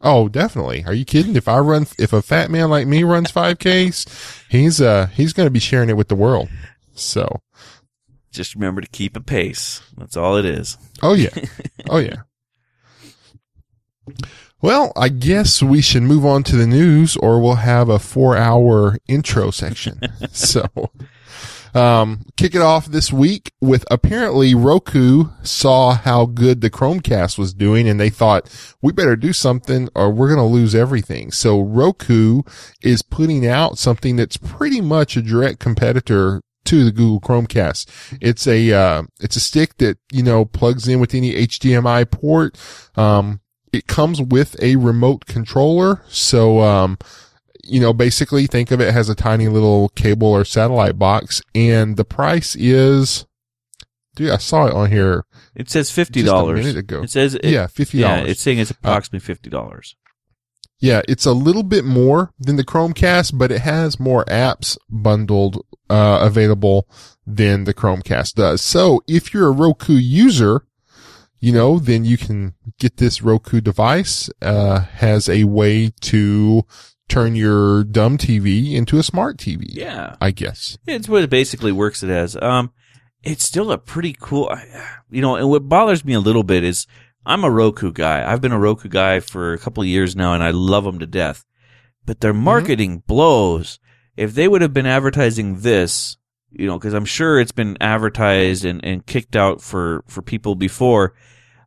Oh, 0.00 0.28
definitely. 0.28 0.84
Are 0.86 0.94
you 0.94 1.04
kidding? 1.04 1.36
If 1.36 1.48
I 1.48 1.58
run, 1.58 1.86
if 1.98 2.12
a 2.12 2.22
fat 2.22 2.50
man 2.50 2.70
like 2.70 2.86
me 2.86 3.02
runs 3.02 3.30
5Ks, 3.30 4.44
he's, 4.48 4.80
uh, 4.80 5.06
he's 5.06 5.32
going 5.32 5.46
to 5.46 5.50
be 5.50 5.60
sharing 5.60 5.88
it 5.90 5.96
with 5.96 6.08
the 6.08 6.16
world. 6.16 6.48
So, 6.94 7.40
Just 8.30 8.54
remember 8.54 8.80
to 8.80 8.88
keep 8.88 9.16
a 9.16 9.20
pace. 9.20 9.82
That's 9.96 10.16
all 10.16 10.36
it 10.36 10.44
is. 10.44 10.78
oh 11.02 11.14
yeah. 11.14 11.30
Oh 11.88 11.98
yeah. 11.98 12.22
Well, 14.60 14.92
I 14.96 15.08
guess 15.08 15.62
we 15.62 15.80
should 15.80 16.02
move 16.04 16.24
on 16.24 16.44
to 16.44 16.56
the 16.56 16.66
news 16.66 17.16
or 17.16 17.40
we'll 17.40 17.56
have 17.56 17.88
a 17.88 17.98
four 17.98 18.36
hour 18.36 18.96
intro 19.08 19.50
section. 19.50 20.00
so, 20.30 20.66
um, 21.74 22.24
kick 22.36 22.54
it 22.54 22.62
off 22.62 22.86
this 22.86 23.12
week 23.12 23.50
with 23.60 23.84
apparently 23.90 24.54
Roku 24.54 25.24
saw 25.42 25.94
how 25.94 26.26
good 26.26 26.60
the 26.60 26.70
Chromecast 26.70 27.38
was 27.38 27.54
doing 27.54 27.88
and 27.88 27.98
they 27.98 28.10
thought 28.10 28.54
we 28.80 28.92
better 28.92 29.16
do 29.16 29.32
something 29.32 29.88
or 29.96 30.10
we're 30.10 30.28
going 30.28 30.38
to 30.38 30.44
lose 30.44 30.74
everything. 30.74 31.32
So 31.32 31.60
Roku 31.60 32.42
is 32.82 33.02
putting 33.02 33.46
out 33.46 33.78
something 33.78 34.14
that's 34.16 34.36
pretty 34.36 34.80
much 34.80 35.16
a 35.16 35.22
direct 35.22 35.58
competitor 35.58 36.40
to 36.64 36.84
the 36.84 36.92
Google 36.92 37.20
Chromecast. 37.20 38.18
It's 38.20 38.46
a, 38.46 38.72
uh, 38.72 39.02
it's 39.20 39.36
a 39.36 39.40
stick 39.40 39.78
that, 39.78 39.98
you 40.10 40.22
know, 40.22 40.44
plugs 40.44 40.88
in 40.88 41.00
with 41.00 41.14
any 41.14 41.32
HDMI 41.34 42.10
port. 42.10 42.58
Um, 42.96 43.40
it 43.72 43.86
comes 43.86 44.20
with 44.20 44.60
a 44.62 44.76
remote 44.76 45.26
controller. 45.26 46.02
So, 46.08 46.60
um, 46.60 46.98
you 47.64 47.80
know, 47.80 47.92
basically 47.92 48.46
think 48.46 48.70
of 48.70 48.80
it 48.80 48.94
as 48.94 49.08
a 49.08 49.14
tiny 49.14 49.48
little 49.48 49.88
cable 49.90 50.28
or 50.28 50.44
satellite 50.44 50.98
box 50.98 51.42
and 51.54 51.96
the 51.96 52.04
price 52.04 52.56
is, 52.56 53.26
dude, 54.14 54.30
I 54.30 54.38
saw 54.38 54.66
it 54.66 54.74
on 54.74 54.90
here. 54.90 55.24
It 55.54 55.70
says 55.70 55.90
fifty 55.90 56.22
dollars. 56.22 56.60
minute 56.60 56.76
ago. 56.76 57.02
It 57.02 57.10
says 57.10 57.34
it, 57.34 57.44
yeah, 57.44 57.66
$50. 57.66 57.94
yeah. 57.94 58.16
It's 58.20 58.40
saying 58.40 58.58
it's 58.58 58.70
approximately 58.70 59.24
fifty 59.24 59.50
dollars. 59.50 59.96
Yeah, 60.82 61.00
it's 61.08 61.26
a 61.26 61.32
little 61.32 61.62
bit 61.62 61.84
more 61.84 62.32
than 62.40 62.56
the 62.56 62.64
Chromecast, 62.64 63.38
but 63.38 63.52
it 63.52 63.60
has 63.60 64.00
more 64.00 64.24
apps 64.24 64.76
bundled, 64.90 65.64
uh, 65.88 66.18
available 66.20 66.88
than 67.24 67.64
the 67.64 67.72
Chromecast 67.72 68.34
does. 68.34 68.62
So 68.62 69.00
if 69.06 69.32
you're 69.32 69.46
a 69.46 69.52
Roku 69.52 69.94
user, 69.94 70.66
you 71.38 71.52
know, 71.52 71.78
then 71.78 72.04
you 72.04 72.18
can 72.18 72.54
get 72.80 72.96
this 72.96 73.22
Roku 73.22 73.60
device, 73.60 74.28
uh, 74.42 74.80
has 74.80 75.28
a 75.28 75.44
way 75.44 75.92
to 76.00 76.64
turn 77.08 77.36
your 77.36 77.84
dumb 77.84 78.18
TV 78.18 78.72
into 78.72 78.98
a 78.98 79.04
smart 79.04 79.36
TV. 79.36 79.66
Yeah, 79.68 80.16
I 80.20 80.32
guess. 80.32 80.78
it's 80.88 81.08
what 81.08 81.22
it 81.22 81.30
basically 81.30 81.70
works 81.70 82.02
it 82.02 82.10
as. 82.10 82.36
Um, 82.42 82.72
it's 83.22 83.44
still 83.44 83.70
a 83.70 83.78
pretty 83.78 84.16
cool. 84.18 84.52
You 85.10 85.20
know, 85.20 85.36
and 85.36 85.48
what 85.48 85.68
bothers 85.68 86.04
me 86.04 86.14
a 86.14 86.20
little 86.20 86.42
bit 86.42 86.64
is 86.64 86.88
I'm 87.24 87.44
a 87.44 87.50
Roku 87.50 87.92
guy. 87.92 88.30
I've 88.30 88.40
been 88.40 88.52
a 88.52 88.58
Roku 88.58 88.88
guy 88.88 89.20
for 89.20 89.52
a 89.52 89.58
couple 89.58 89.82
of 89.82 89.88
years 89.88 90.16
now, 90.16 90.34
and 90.34 90.42
I 90.42 90.50
love 90.50 90.84
them 90.84 90.98
to 90.98 91.06
death. 91.06 91.44
But 92.04 92.20
their 92.20 92.32
marketing 92.32 93.02
blows. 93.06 93.78
If 94.16 94.34
they 94.34 94.48
would 94.48 94.62
have 94.62 94.74
been 94.74 94.86
advertising 94.86 95.60
this, 95.60 96.16
you 96.50 96.66
know, 96.66 96.78
because 96.78 96.94
I'm 96.94 97.04
sure 97.04 97.40
it's 97.40 97.52
been 97.52 97.78
advertised 97.80 98.64
and, 98.64 98.84
and 98.84 99.06
kicked 99.06 99.36
out 99.36 99.62
for, 99.62 100.04
for 100.06 100.20
people 100.20 100.54
before. 100.54 101.14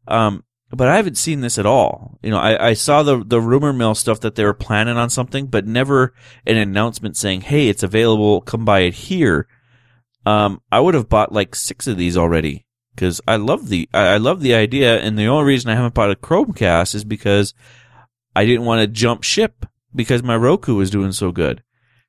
Um, 0.08 0.44
but 0.70 0.90
I 0.90 0.98
haven't 0.98 1.18
seen 1.18 1.42
this 1.42 1.58
at 1.58 1.66
all. 1.66 2.20
You 2.22 2.32
know, 2.32 2.38
I, 2.38 2.70
I 2.70 2.74
saw 2.74 3.02
the, 3.02 3.24
the 3.24 3.42
rumor 3.42 3.72
mill 3.72 3.96
stuff 3.96 4.20
that 4.20 4.36
they 4.36 4.44
were 4.44 4.54
planning 4.54 4.98
on 4.98 5.10
something, 5.10 5.48
but 5.48 5.66
never 5.66 6.14
an 6.46 6.58
announcement 6.58 7.18
saying, 7.18 7.42
Hey, 7.42 7.70
it's 7.70 7.84
available. 7.84 8.42
Come 8.42 8.66
buy 8.66 8.82
it 8.82 8.94
here. 8.94 9.48
Um, 10.26 10.62
I 10.72 10.82
would 10.82 10.96
have 10.96 11.10
bought 11.10 11.32
like 11.32 11.56
six 11.56 11.88
of 11.88 11.98
these 11.98 12.18
already 12.18 12.65
because 12.96 13.20
I 13.28 13.36
love 13.36 13.68
the, 13.70 13.90
I, 13.94 14.18
love 14.18 14.40
the 14.42 14.56
idea. 14.56 15.00
And 15.00 15.18
the 15.18 15.28
only 15.28 15.46
reason 15.46 15.70
I 15.70 15.76
haven't 15.76 15.94
bought 15.94 16.12
a 16.12 16.16
Chromecast 16.16 16.96
is 16.96 17.04
because 17.04 17.54
I 18.36 18.46
didn't 18.46 18.66
want 18.66 18.82
to 18.82 18.88
jump 18.88 19.24
ship 19.24 19.66
because 19.94 20.24
my 20.24 20.36
Roku 20.36 20.76
was 20.76 20.90
doing 20.90 21.12
so 21.12 21.32
good. 21.32 21.62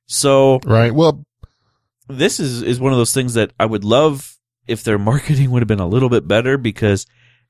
So 0.05 0.59
Right. 0.65 0.93
Well, 0.93 1.23
this 2.07 2.39
is 2.39 2.63
is 2.63 2.79
one 2.79 2.93
of 2.93 2.97
those 2.97 3.13
things 3.13 3.33
that 3.33 3.51
I 3.59 3.65
would 3.65 3.83
love 3.83 4.37
if 4.65 4.83
their 4.83 4.97
marketing 5.11 5.51
would 5.51 5.61
have 5.61 5.67
been 5.67 5.79
a 5.79 5.87
little 5.87 6.09
bit 6.09 6.27
better 6.27 6.57
because 6.57 7.05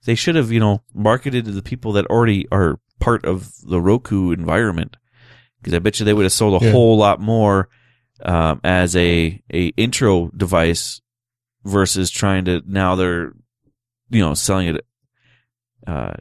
they 0.05 0.15
should 0.15 0.35
have, 0.35 0.51
you 0.51 0.59
know, 0.59 0.81
marketed 0.93 1.45
to 1.45 1.51
the 1.51 1.61
people 1.61 1.91
that 1.93 2.05
already 2.07 2.47
are 2.51 2.79
part 2.99 3.25
of 3.25 3.51
the 3.63 3.79
Roku 3.81 4.31
environment. 4.31 4.97
Because 5.59 5.73
I 5.73 5.79
bet 5.79 5.99
you 5.99 6.05
they 6.05 6.13
would 6.13 6.25
have 6.25 6.31
sold 6.33 6.61
a 6.61 6.65
Yeah. 6.65 6.71
whole 6.71 6.97
lot 6.97 7.19
more 7.19 7.69
um, 8.23 8.59
as 8.63 8.95
a 8.95 9.41
a 9.53 9.67
intro 9.77 10.29
device 10.35 11.01
versus 11.63 12.09
trying 12.09 12.45
to 12.45 12.61
now 12.65 12.95
they're, 12.95 13.33
you 14.09 14.21
know, 14.21 14.33
selling 14.33 14.67
it. 14.69 14.85
Uh, 15.85 16.13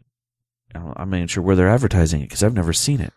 I'm 0.74 1.10
not 1.10 1.16
even 1.16 1.28
sure 1.28 1.42
where 1.42 1.56
they're 1.56 1.68
advertising 1.68 2.20
it 2.20 2.24
because 2.24 2.42
I've 2.42 2.54
never 2.54 2.72
seen 2.72 3.00
it. 3.00 3.12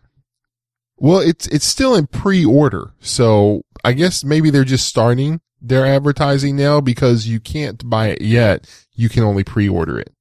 well, 0.97 1.19
it's, 1.19 1.47
it's 1.47 1.65
still 1.65 1.95
in 1.95 2.07
pre-order. 2.07 2.91
So 2.99 3.63
I 3.83 3.93
guess 3.93 4.23
maybe 4.23 4.49
they're 4.49 4.63
just 4.63 4.87
starting 4.87 5.41
their 5.61 5.85
advertising 5.85 6.55
now 6.55 6.79
because 6.81 7.27
you 7.27 7.39
can't 7.39 7.89
buy 7.89 8.07
it 8.07 8.21
yet. 8.21 8.69
You 8.93 9.09
can 9.09 9.23
only 9.23 9.43
pre-order 9.43 9.99
it. 9.99 10.13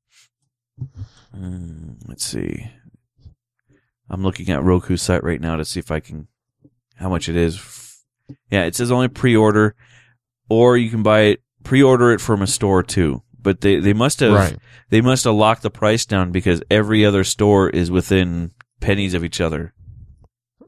Mm, 1.36 1.96
let's 2.08 2.24
see. 2.24 2.70
I'm 4.10 4.22
looking 4.22 4.50
at 4.50 4.62
Roku's 4.62 5.02
site 5.02 5.22
right 5.22 5.40
now 5.40 5.56
to 5.56 5.64
see 5.64 5.78
if 5.78 5.90
I 5.90 6.00
can 6.00 6.28
how 6.96 7.08
much 7.08 7.28
it 7.28 7.36
is. 7.36 8.02
Yeah, 8.50 8.64
it 8.64 8.74
says 8.74 8.90
only 8.90 9.08
pre-order, 9.08 9.74
or 10.48 10.76
you 10.76 10.90
can 10.90 11.02
buy 11.02 11.20
it 11.20 11.42
pre-order 11.68 12.12
it 12.12 12.20
from 12.20 12.40
a 12.42 12.46
store 12.46 12.82
too. 12.82 13.22
But 13.40 13.60
they 13.60 13.78
they 13.78 13.92
must 13.92 14.20
have 14.20 14.32
Right. 14.32 14.56
they 14.90 15.00
must 15.00 15.24
have 15.24 15.34
locked 15.34 15.62
the 15.62 15.70
price 15.70 16.04
down 16.06 16.32
because 16.32 16.62
every 16.70 17.04
other 17.04 17.24
store 17.24 17.68
is 17.70 17.90
within 17.90 18.52
pennies 18.80 19.14
of 19.14 19.22
each 19.24 19.40
other. 19.40 19.74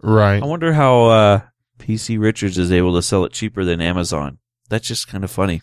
Right. 0.03 0.43
I 0.43 0.47
wonder 0.47 0.73
how 0.75 1.05
uh, 1.07 1.41
PC 1.79 2.19
Richards 2.19 2.59
is 2.59 2.71
able 2.71 2.95
to 2.95 3.03
sell 3.03 3.25
it 3.25 3.33
cheaper 3.33 3.65
than 3.65 3.81
Amazon. 3.81 4.39
That's 4.69 4.87
just 4.87 5.09
kind 5.09 5.25
of 5.25 5.31
funny. 5.31 5.63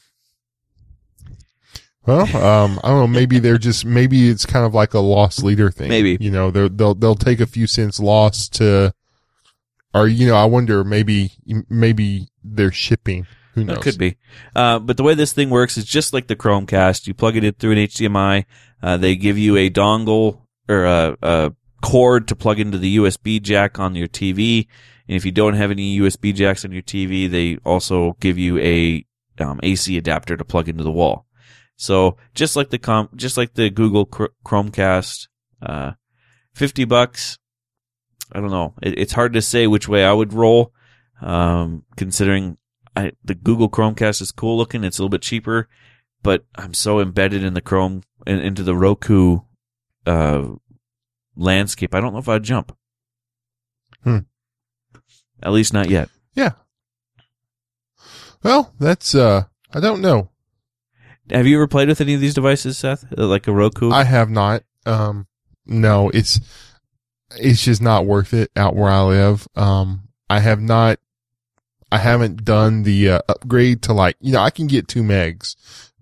Well, 2.05 2.21
um, 2.37 2.79
I 2.83 2.89
don't 2.89 2.99
know. 2.99 3.07
Maybe 3.07 3.39
they're 3.39 3.57
just 3.57 3.85
maybe 3.85 4.29
it's 4.29 4.45
kind 4.45 4.65
of 4.65 4.73
like 4.73 4.93
a 4.93 4.99
loss 4.99 5.43
leader 5.43 5.69
thing. 5.69 5.89
Maybe. 5.89 6.17
you 6.19 6.31
know 6.31 6.51
they'll 6.51 6.69
they'll 6.69 6.95
they'll 6.95 7.15
take 7.15 7.39
a 7.41 7.45
few 7.45 7.67
cents 7.67 7.99
loss 7.99 8.47
to, 8.49 8.93
or 9.93 10.07
you 10.07 10.27
know 10.27 10.35
I 10.35 10.45
wonder 10.45 10.83
maybe 10.83 11.31
maybe 11.69 12.27
they're 12.43 12.71
shipping. 12.71 13.27
Who 13.57 13.63
knows? 13.63 13.77
That 13.77 13.83
could 13.83 13.97
be. 13.97 14.17
Uh, 14.55 14.77
but 14.77 14.97
the 14.97 15.03
way 15.03 15.15
this 15.15 15.33
thing 15.33 15.49
works 15.49 15.77
is 15.77 15.85
just 15.85 16.13
like 16.13 16.27
the 16.27 16.35
Chromecast. 16.35 17.07
You 17.07 17.15
plug 17.15 17.35
it 17.35 17.43
in 17.43 17.53
through 17.53 17.71
an 17.71 17.79
HDMI. 17.79 18.45
Uh, 18.83 18.97
they 18.97 19.15
give 19.15 19.35
you 19.35 19.57
a 19.57 19.71
dongle 19.71 20.41
or 20.69 20.85
a, 20.85 21.17
a 21.23 21.53
cord 21.81 22.27
to 22.27 22.35
plug 22.35 22.59
into 22.59 22.77
the 22.77 22.97
USB 22.97 23.41
jack 23.41 23.79
on 23.79 23.95
your 23.95 24.07
TV. 24.07 24.67
And 25.07 25.15
if 25.15 25.25
you 25.25 25.31
don't 25.31 25.55
have 25.55 25.71
any 25.71 25.99
USB 25.99 26.35
jacks 26.35 26.65
on 26.65 26.71
your 26.71 26.83
TV, 26.83 27.27
they 27.27 27.57
also 27.65 28.15
give 28.19 28.37
you 28.37 28.59
a 28.59 29.03
um, 29.39 29.59
AC 29.63 29.97
adapter 29.97 30.37
to 30.37 30.45
plug 30.45 30.69
into 30.69 30.83
the 30.83 30.91
wall. 30.91 31.25
So 31.77 32.17
just 32.35 32.55
like 32.55 32.69
the 32.69 32.77
com, 32.77 33.09
just 33.15 33.37
like 33.37 33.55
the 33.55 33.71
Google 33.71 34.05
Chr- 34.05 34.25
Chromecast, 34.45 35.29
uh, 35.63 35.93
fifty 36.53 36.85
bucks. 36.85 37.39
I 38.31 38.39
don't 38.39 38.51
know. 38.51 38.75
It, 38.83 38.99
it's 38.99 39.13
hard 39.13 39.33
to 39.33 39.41
say 39.41 39.65
which 39.65 39.87
way 39.87 40.05
I 40.05 40.13
would 40.13 40.33
roll, 40.33 40.73
um, 41.21 41.85
considering 41.95 42.57
I, 42.97 43.11
the 43.23 43.35
Google 43.35 43.69
Chromecast 43.69 44.21
is 44.21 44.31
cool 44.31 44.57
looking. 44.57 44.83
It's 44.83 44.97
a 44.97 45.01
little 45.01 45.09
bit 45.09 45.21
cheaper, 45.21 45.69
but 46.23 46.45
I'm 46.55 46.73
so 46.73 46.99
embedded 46.99 47.43
in 47.43 47.53
the 47.53 47.61
Chrome 47.61 48.01
in, 48.25 48.39
into 48.39 48.63
the 48.63 48.75
Roku 48.75 49.41
uh, 50.05 50.47
landscape. 51.35 51.93
I 51.93 51.99
don't 52.01 52.13
know 52.13 52.19
if 52.19 52.27
I'd 52.29 52.43
jump. 52.43 52.75
Hmm. 54.03 54.19
At 55.43 55.51
least 55.51 55.73
not 55.73 55.89
yet. 55.89 56.09
Yeah. 56.33 56.53
Well, 58.43 58.73
that's 58.79 59.13
uh, 59.13 59.43
I 59.73 59.79
don't 59.79 60.01
know. 60.01 60.29
Have 61.29 61.45
you 61.45 61.57
ever 61.57 61.67
played 61.67 61.89
with 61.89 62.01
any 62.01 62.13
of 62.13 62.21
these 62.21 62.33
devices, 62.33 62.77
Seth? 62.77 63.05
Uh, 63.17 63.27
Like 63.27 63.47
a 63.47 63.51
Roku? 63.51 63.91
I 63.91 64.05
have 64.05 64.29
not. 64.29 64.63
Um, 64.85 65.27
no, 65.65 66.09
it's 66.09 66.39
it's 67.35 67.63
just 67.63 67.81
not 67.81 68.05
worth 68.05 68.33
it 68.33 68.49
out 68.55 68.75
where 68.75 68.89
I 68.89 69.01
live. 69.01 69.47
Um, 69.55 70.07
I 70.29 70.39
have 70.39 70.61
not. 70.61 70.99
I 71.91 71.97
haven't 71.99 72.43
done 72.43 72.83
the 72.83 73.09
uh, 73.09 73.19
upgrade 73.29 73.81
to 73.83 73.93
like 73.93 74.17
you 74.19 74.33
know 74.33 74.41
I 74.41 74.49
can 74.49 74.67
get 74.67 74.87
two 74.87 75.03
megs 75.03 75.55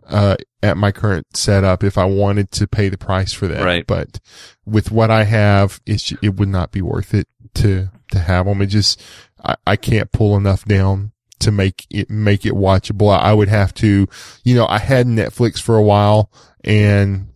uh 0.08 0.36
at 0.62 0.78
my 0.78 0.92
current 0.92 1.36
setup 1.36 1.84
if 1.84 1.98
I 1.98 2.06
wanted 2.06 2.52
to 2.52 2.68
pay 2.68 2.90
the 2.90 2.98
price 2.98 3.34
for 3.34 3.48
that. 3.48 3.64
Right. 3.64 3.86
But 3.86 4.20
with 4.66 4.92
what 4.92 5.12
I 5.12 5.24
have, 5.24 5.80
it's 5.86 6.12
it 6.22 6.36
would 6.36 6.50
not 6.50 6.72
be 6.72 6.82
worth 6.82 7.14
it 7.14 7.28
to 7.56 7.90
to 8.12 8.20
have 8.20 8.46
them. 8.46 8.62
It 8.62 8.68
just 8.68 9.02
I, 9.44 9.56
I 9.68 9.76
can't 9.76 10.12
pull 10.12 10.36
enough 10.36 10.66
down 10.66 11.12
to 11.40 11.52
make 11.52 11.86
it 11.90 12.10
make 12.10 12.46
it 12.46 12.54
watchable. 12.54 13.16
I 13.16 13.34
would 13.34 13.50
have 13.50 13.74
to, 13.76 14.08
you 14.44 14.56
know, 14.56 14.68
I 14.68 14.80
had 14.80 15.06
Netflix 15.06 15.62
for 15.62 15.76
a 15.76 15.84
while 15.84 16.32
and 16.64 17.30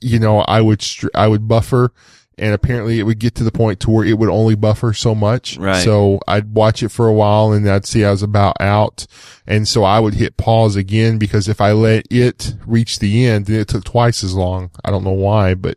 you 0.00 0.18
know, 0.18 0.40
I 0.40 0.60
would 0.60 0.82
str- 0.82 1.08
I 1.14 1.28
would 1.28 1.48
buffer 1.48 1.92
and 2.38 2.52
apparently 2.54 2.98
it 2.98 3.04
would 3.04 3.18
get 3.18 3.34
to 3.36 3.44
the 3.44 3.52
point 3.52 3.80
to 3.80 3.90
where 3.90 4.04
it 4.04 4.18
would 4.18 4.28
only 4.28 4.54
buffer 4.54 4.92
so 4.92 5.14
much. 5.14 5.56
Right. 5.58 5.82
So 5.84 6.20
I'd 6.26 6.54
watch 6.54 6.82
it 6.82 6.88
for 6.90 7.06
a 7.08 7.12
while 7.12 7.52
and 7.52 7.68
I'd 7.68 7.86
see 7.86 8.04
I 8.04 8.10
was 8.10 8.22
about 8.22 8.56
out. 8.60 9.06
And 9.46 9.68
so 9.68 9.84
I 9.84 10.00
would 10.00 10.14
hit 10.14 10.36
pause 10.36 10.76
again 10.76 11.18
because 11.18 11.48
if 11.48 11.60
I 11.60 11.72
let 11.72 12.06
it 12.10 12.54
reach 12.66 12.98
the 12.98 13.26
end, 13.26 13.46
then 13.46 13.60
it 13.60 13.68
took 13.68 13.84
twice 13.84 14.24
as 14.24 14.34
long. 14.34 14.70
I 14.84 14.90
don't 14.90 15.04
know 15.04 15.12
why, 15.12 15.54
but, 15.54 15.76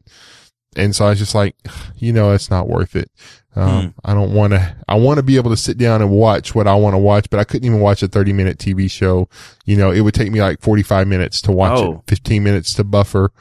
and 0.76 0.96
so 0.96 1.06
I 1.06 1.10
was 1.10 1.20
just 1.20 1.36
like, 1.36 1.56
you 1.98 2.12
know, 2.14 2.32
it's 2.34 2.50
not 2.50 2.68
worth 2.68 2.96
it. 2.96 3.12
Um, 3.56 3.82
Hmm. 3.82 3.88
I 4.06 4.14
don't 4.14 4.34
want 4.34 4.54
to, 4.54 4.76
I 4.88 4.96
want 4.96 5.18
to 5.18 5.24
be 5.24 5.36
able 5.38 5.50
to 5.50 5.58
sit 5.58 5.80
down 5.80 6.02
and 6.04 6.12
watch 6.12 6.54
what 6.54 6.68
I 6.68 6.76
want 6.76 6.94
to 6.94 7.00
watch, 7.00 7.28
but 7.32 7.40
I 7.40 7.44
couldn't 7.44 7.66
even 7.66 7.80
watch 7.80 8.04
a 8.04 8.08
30 8.08 8.32
minute 8.34 8.60
TV 8.60 8.90
show. 8.90 9.30
You 9.66 9.78
know, 9.78 9.90
it 9.90 10.02
would 10.02 10.14
take 10.14 10.32
me 10.32 10.40
like 10.42 10.62
45 10.62 11.08
minutes 11.08 11.42
to 11.42 11.52
watch 11.52 11.80
Oh. 11.80 11.94
it, 11.94 12.02
15 12.08 12.44
minutes 12.44 12.74
to 12.76 12.84
buffer. 12.84 13.32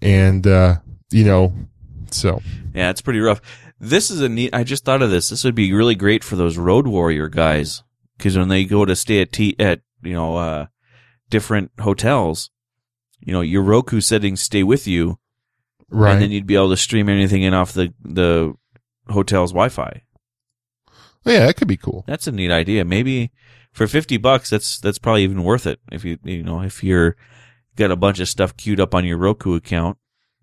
And, 0.00 0.44
uh, 0.48 0.76
you 1.12 1.24
know, 1.24 1.52
so 2.14 2.40
Yeah, 2.74 2.90
it's 2.90 3.00
pretty 3.02 3.20
rough. 3.20 3.40
This 3.80 4.10
is 4.10 4.20
a 4.20 4.28
neat. 4.28 4.54
I 4.54 4.62
just 4.64 4.84
thought 4.84 5.02
of 5.02 5.10
this. 5.10 5.28
This 5.30 5.42
would 5.44 5.54
be 5.54 5.72
really 5.72 5.94
great 5.96 6.22
for 6.22 6.36
those 6.36 6.56
road 6.58 6.86
warrior 6.86 7.28
guys 7.28 7.82
because 8.16 8.36
when 8.38 8.48
they 8.48 8.64
go 8.64 8.84
to 8.84 8.94
stay 8.94 9.20
at 9.20 9.32
t- 9.32 9.56
at 9.58 9.80
you 10.02 10.12
know 10.12 10.36
uh, 10.36 10.66
different 11.30 11.72
hotels, 11.80 12.50
you 13.20 13.32
know 13.32 13.40
your 13.40 13.62
Roku 13.62 14.00
settings 14.00 14.40
stay 14.40 14.62
with 14.62 14.86
you, 14.86 15.18
right. 15.90 16.12
and 16.12 16.22
then 16.22 16.30
you'd 16.30 16.46
be 16.46 16.54
able 16.54 16.70
to 16.70 16.76
stream 16.76 17.08
anything 17.08 17.42
in 17.42 17.54
off 17.54 17.72
the 17.72 17.92
the 18.04 18.54
hotel's 19.08 19.50
Wi-Fi. 19.52 20.02
yeah, 21.24 21.46
that 21.46 21.56
could 21.56 21.68
be 21.68 21.76
cool. 21.76 22.04
That's 22.06 22.26
a 22.26 22.32
neat 22.32 22.50
idea. 22.52 22.84
Maybe 22.84 23.30
for 23.72 23.86
fifty 23.86 24.16
bucks, 24.16 24.50
that's 24.50 24.78
that's 24.78 24.98
probably 24.98 25.24
even 25.24 25.42
worth 25.44 25.66
it. 25.66 25.80
If 25.90 26.04
you 26.04 26.18
you 26.22 26.42
know 26.44 26.60
if 26.62 26.84
you're 26.84 27.16
got 27.76 27.90
a 27.90 27.96
bunch 27.96 28.20
of 28.20 28.28
stuff 28.28 28.56
queued 28.56 28.78
up 28.80 28.94
on 28.94 29.04
your 29.04 29.18
Roku 29.18 29.54
account, 29.54 29.98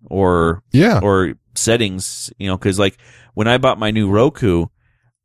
or 0.06 0.62
Yeah. 0.72 1.00
or 1.02 1.34
settings, 1.60 2.32
you 2.38 2.46
know, 2.48 2.56
because 2.56 2.78
like 2.78 2.96
when 3.34 3.46
I 3.48 3.58
bought 3.58 3.78
my 3.78 3.90
new 3.90 4.10
Roku, 4.10 4.66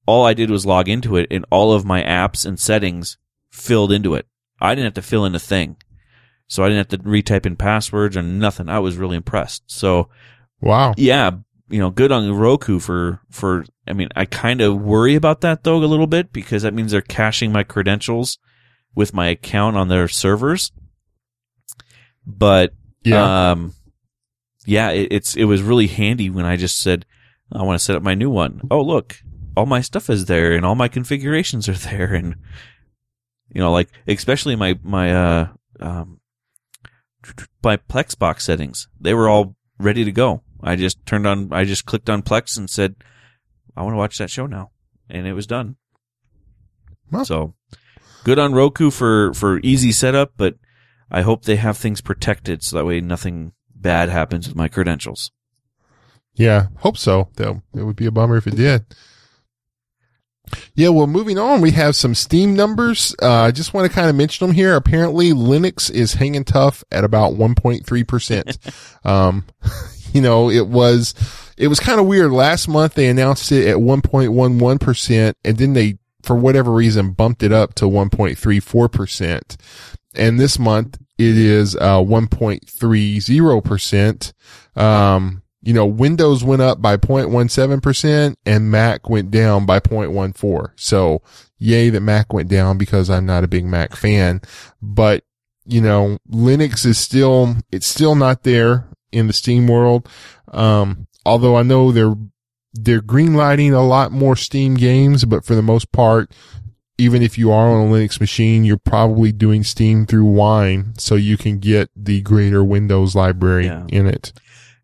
all 0.06 0.26
I 0.26 0.34
did 0.34 0.52
was 0.52 0.65
log 0.65 0.88
into 0.88 1.15
it, 1.15 1.28
and 1.32 1.45
all 1.50 1.74
of 1.74 1.86
my 1.86 2.04
apps 2.04 2.45
and 2.45 2.60
settings 2.60 3.17
filled 3.50 3.91
into 3.91 4.13
it. 4.13 4.28
I 4.62 4.76
didn't 4.76 4.86
have 4.86 4.93
to 4.95 5.02
fill 5.10 5.26
in 5.26 5.34
a 5.36 5.39
thing, 5.39 5.78
so 6.48 6.63
I 6.63 6.67
didn't 6.69 6.89
have 6.89 7.00
to 7.00 7.10
retype 7.10 7.45
in 7.45 7.56
passwords 7.56 8.15
or 8.15 8.21
nothing. 8.21 8.69
I 8.69 8.80
was 8.80 8.98
really 8.98 9.17
impressed. 9.17 9.63
So 9.67 10.10
Wow. 10.62 10.93
yeah, 10.98 11.32
you 11.69 11.80
know, 11.80 11.89
good 11.89 12.12
on 12.12 12.32
Roku 12.32 12.80
for 12.80 13.21
for. 13.32 13.65
I 13.88 13.93
mean, 13.93 14.10
I 14.15 14.26
kind 14.26 14.62
of 14.62 14.80
worry 14.82 15.15
about 15.15 15.41
that 15.41 15.63
though 15.63 15.78
a 15.78 15.86
little 15.86 16.08
bit 16.08 16.32
because 16.32 16.62
that 16.63 16.74
means 16.74 16.91
they're 16.91 17.02
caching 17.02 17.52
my 17.52 17.63
credentials 17.63 18.38
with 18.93 19.13
my 19.13 19.28
account 19.28 19.76
on 19.76 19.88
their 19.88 20.08
servers. 20.08 20.71
But 22.26 22.74
Yeah. 23.04 23.52
um, 23.52 23.74
yeah, 24.65 24.89
it, 24.89 25.08
it's 25.12 25.36
it 25.36 25.45
was 25.45 25.62
really 25.62 25.88
handy 25.88 26.30
when 26.30 26.45
I 26.45 26.56
just 26.56 26.80
said 26.80 27.06
I 27.51 27.63
want 27.63 27.80
to 27.80 27.84
set 27.84 27.95
up 27.95 28.04
my 28.04 28.15
new 28.15 28.30
one. 28.30 28.62
Oh, 28.71 28.82
look, 28.82 29.17
all 29.56 29.65
my 29.65 29.82
stuff 29.82 30.10
is 30.10 30.25
there 30.25 30.54
and 30.54 30.65
all 30.65 30.75
my 30.75 30.88
configurations 30.88 31.69
are 31.69 31.73
there, 31.89 32.13
and 32.13 32.36
you 33.49 33.62
know, 33.62 33.71
like 33.71 33.89
especially 34.08 34.56
my 34.56 34.78
my 34.84 35.13
uh 35.13 35.47
um 35.80 36.19
my 37.63 37.78
Plexbox 37.78 38.41
settings, 38.41 38.88
they 38.99 39.13
were 39.13 39.30
all 39.30 39.56
ready 39.80 40.04
to 40.06 40.12
go. 40.12 40.41
I 40.62 40.75
just 40.75 41.06
turned 41.06 41.28
on, 41.28 41.51
I 41.51 41.65
just 41.65 41.86
clicked 41.86 42.10
on 42.10 42.21
Plex 42.21 42.58
and 42.58 42.69
said, 42.69 42.95
I 43.75 43.84
want 43.84 43.93
to 43.93 43.97
watch 43.97 44.17
that 44.17 44.30
show 44.30 44.45
now, 44.45 44.71
and 45.10 45.28
it 45.28 45.34
was 45.34 45.47
done. 45.47 45.75
Well. 47.12 47.25
So 47.25 47.54
good 48.23 48.39
on 48.39 48.54
Roku 48.54 48.89
for 48.89 49.34
for 49.34 49.60
easy 49.60 49.91
setup, 49.91 50.34
but 50.38 50.56
I 51.12 51.21
hope 51.21 51.43
they 51.43 51.58
have 51.58 51.78
things 51.78 52.01
protected 52.01 52.63
so 52.63 52.78
that 52.78 52.86
way 52.86 53.01
nothing 53.01 53.54
bad 53.86 54.10
happens 54.10 54.48
with 54.48 54.58
my 54.58 54.67
credentials. 54.67 55.30
Yeah, 56.34 56.69
hope 56.78 56.98
so. 56.98 57.30
Though 57.36 57.62
it 57.76 57.84
would 57.84 57.95
be 57.95 58.08
a 58.08 58.12
bummer 58.12 58.36
if 58.36 58.48
it 58.48 58.56
did. 58.56 58.84
Yeah, 60.74 60.89
well, 60.89 61.06
moving 61.06 61.38
on, 61.38 61.62
we 61.62 61.69
have 61.71 61.95
some 61.95 62.15
Steam 62.15 62.56
numbers. 62.56 63.15
Uh, 63.21 63.43
I 63.43 63.52
just 63.52 63.76
want 63.76 63.88
to 63.88 63.93
kind 63.93 64.10
of 64.10 64.15
mention 64.15 64.48
them 64.48 64.56
here. 64.56 64.76
Apparently, 64.76 65.32
Linux 65.34 65.91
is 65.91 66.15
hanging 66.15 66.43
tough 66.43 66.84
at 66.91 67.04
about 67.04 67.34
1.3%. 67.34 69.06
um, 69.06 69.45
you 70.13 70.21
know, 70.21 70.50
it 70.50 70.67
was, 70.67 71.13
it 71.58 71.67
was 71.67 71.80
kind 71.80 72.00
of 72.00 72.08
weird. 72.08 72.32
Last 72.32 72.67
month, 72.67 72.95
they 72.95 73.08
announced 73.08 73.52
it 73.52 73.67
at 73.67 73.78
1.11%, 73.78 75.34
and 75.43 75.58
then 75.58 75.74
they, 75.74 76.00
for 76.24 76.36
whatever 76.36 76.71
reason, 76.71 77.12
bumped 77.12 77.43
it 77.43 77.52
up 77.52 77.76
to 77.76 77.86
1.34%. 77.86 79.58
And 80.15 80.39
this 80.39 80.58
month, 80.58 80.98
it 81.17 81.38
is, 81.38 81.75
uh, 81.75 81.99
1.30%. 81.99 84.34
Um, 84.75 85.43
you 85.65 85.73
know, 85.73 85.88
Windows 85.88 86.43
went 86.43 86.62
up 86.62 86.82
by 86.82 86.95
0.17% 86.95 88.36
and 88.45 88.71
Mac 88.71 89.10
went 89.10 89.32
down 89.32 89.65
by 89.65 89.80
0.14. 89.80 90.71
So 90.75 91.23
yay 91.58 91.89
that 91.89 92.01
Mac 92.01 92.34
went 92.34 92.49
down 92.49 92.78
because 92.78 93.10
I'm 93.10 93.25
not 93.25 93.43
a 93.43 93.47
big 93.47 93.65
Mac 93.65 93.95
fan, 93.95 94.41
but 94.82 95.23
you 95.65 95.82
know, 95.82 96.19
Linux 96.30 96.86
is 96.86 96.99
still, 96.99 97.56
it's 97.71 97.88
still 97.88 98.13
not 98.13 98.43
there 98.43 98.88
in 99.12 99.25
the 99.25 99.34
Steam 99.34 99.67
world. 99.67 100.08
Um, 100.49 101.08
although 101.25 101.58
I 101.58 101.63
know 101.63 101.91
they're, 101.91 102.13
they're 102.73 103.01
greenlighting 103.01 103.73
a 103.73 103.80
lot 103.80 104.12
more 104.12 104.36
Steam 104.36 104.75
games, 104.75 105.25
but 105.25 105.43
for 105.43 105.56
the 105.56 105.63
most 105.63 105.91
part, 105.91 106.32
even 106.98 107.22
if 107.22 107.38
you 107.38 107.52
are 107.52 107.70
on 107.70 107.88
a 107.88 107.92
Linux 107.92 108.20
machine, 108.20 108.64
you're 108.64 108.78
probably 108.78 109.32
doing 109.32 109.64
Steam 109.64 110.06
through 110.06 110.26
Wine, 110.26 110.94
so 110.98 111.16
you 111.16 111.38
can 111.38 111.60
get 111.60 111.90
the 111.96 112.22
greater 112.22 112.64
Windows 112.64 113.16
library 113.16 113.66
Yeah. 113.66 113.86
in 113.90 114.08
it. 114.08 114.32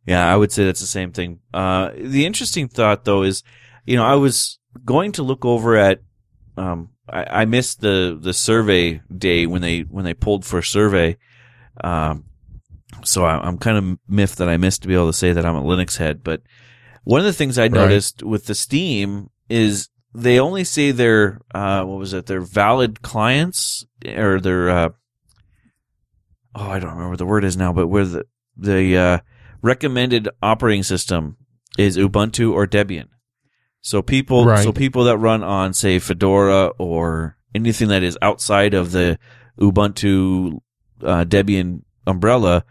Yeah, 0.06 0.32
I 0.32 0.36
would 0.36 0.52
say 0.52 0.66
that's 0.66 0.82
the 0.82 0.88
same 0.88 1.12
thing. 1.12 1.40
Uh, 1.54 1.92
the 1.96 2.26
interesting 2.26 2.68
thought 2.68 3.06
though 3.06 3.24
is, 3.24 3.44
you 3.86 3.96
know, 3.96 4.04
I 4.06 4.16
was 4.16 4.60
going 4.84 5.12
to 5.14 5.24
look 5.24 5.46
over 5.46 5.78
at, 5.78 6.02
um, 6.58 6.90
I, 7.08 7.42
I 7.42 7.46
missed 7.46 7.82
the, 7.82 8.18
the 8.20 8.34
survey 8.34 9.02
day 9.16 9.46
when 9.46 9.62
they, 9.62 9.82
when 9.82 10.04
they 10.06 10.14
pulled 10.14 10.44
for 10.46 10.60
a 10.60 10.64
survey. 10.64 11.18
Um, 11.84 12.26
so 13.04 13.24
I, 13.24 13.38
I'm 13.46 13.58
kind 13.58 13.78
of 13.78 14.00
miffed 14.10 14.38
that 14.40 14.50
I 14.50 14.58
missed 14.58 14.82
to 14.82 14.88
be 14.88 14.96
able 14.96 15.08
to 15.08 15.14
say 15.18 15.32
that 15.34 15.46
I'm 15.46 15.56
a 15.56 15.62
Linux 15.62 15.98
head. 15.98 16.24
But 16.24 16.42
one 17.04 17.20
of 17.20 17.26
the 17.26 17.34
things 17.34 17.58
I 17.58 17.68
noticed 17.68 18.22
with 18.24 18.46
the 18.48 18.56
Steam 18.56 19.30
is 19.50 19.90
they 20.14 20.40
only 20.40 20.64
say 20.64 20.92
they're 20.92 21.40
uh, 21.54 21.84
what 21.84 22.00
was 22.00 22.14
it? 22.14 22.26
They're 22.26 22.42
valid 22.42 23.02
clients 23.02 23.86
or 24.06 24.40
they're 24.40 24.70
uh, 24.70 24.90
oh 26.56 26.70
I 26.70 26.80
don't 26.80 26.92
remember 26.92 27.10
what 27.12 27.20
the 27.20 27.26
word 27.26 27.44
is 27.44 27.58
now, 27.58 27.74
but 27.74 27.88
where 27.88 28.06
the 28.06 28.26
the 28.58 28.98
uh, 28.98 29.18
recommended 29.62 30.30
operating 30.42 30.84
system 30.84 31.38
is 31.78 31.98
Ubuntu 31.98 32.52
or 32.54 32.68
Debian. 32.68 33.08
So 33.82 34.02
people, 34.02 34.46
Right. 34.46 34.64
so 34.64 34.72
people 34.72 35.06
that 35.06 35.18
run 35.18 35.44
on 35.44 35.74
say 35.74 35.98
Fedora 35.98 36.68
or 36.78 37.38
anything 37.56 37.88
that 37.88 38.04
is 38.04 38.18
outside 38.22 38.74
of 38.74 38.92
the 38.92 39.18
Ubuntu 39.60 40.60
uh, 41.04 41.24
Debian 41.26 41.82
umbrella, 42.06 42.64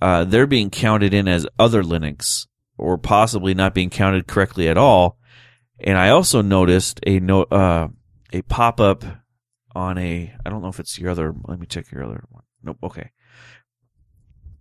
uh, 0.00 0.24
they're 0.24 0.46
being 0.46 0.70
counted 0.70 1.12
in 1.12 1.28
as 1.28 1.46
other 1.58 1.82
Linux 1.82 2.46
or 2.78 2.96
possibly 2.96 3.52
not 3.52 3.74
being 3.74 3.90
counted 3.90 4.26
correctly 4.26 4.68
at 4.68 4.78
all. 4.78 5.18
And 5.78 5.98
I 5.98 6.08
also 6.10 6.40
noticed 6.42 7.00
a 7.06 7.20
no, 7.20 7.42
uh, 7.44 7.88
a 8.32 8.42
pop 8.42 8.80
up 8.80 9.04
on 9.74 9.98
a, 9.98 10.32
I 10.44 10.50
don't 10.50 10.62
know 10.62 10.68
if 10.68 10.80
it's 10.80 10.98
your 10.98 11.10
other, 11.10 11.34
let 11.44 11.58
me 11.60 11.66
check 11.66 11.90
your 11.92 12.04
other 12.04 12.24
one. 12.30 12.44
Nope. 12.62 12.78
Okay. 12.82 13.10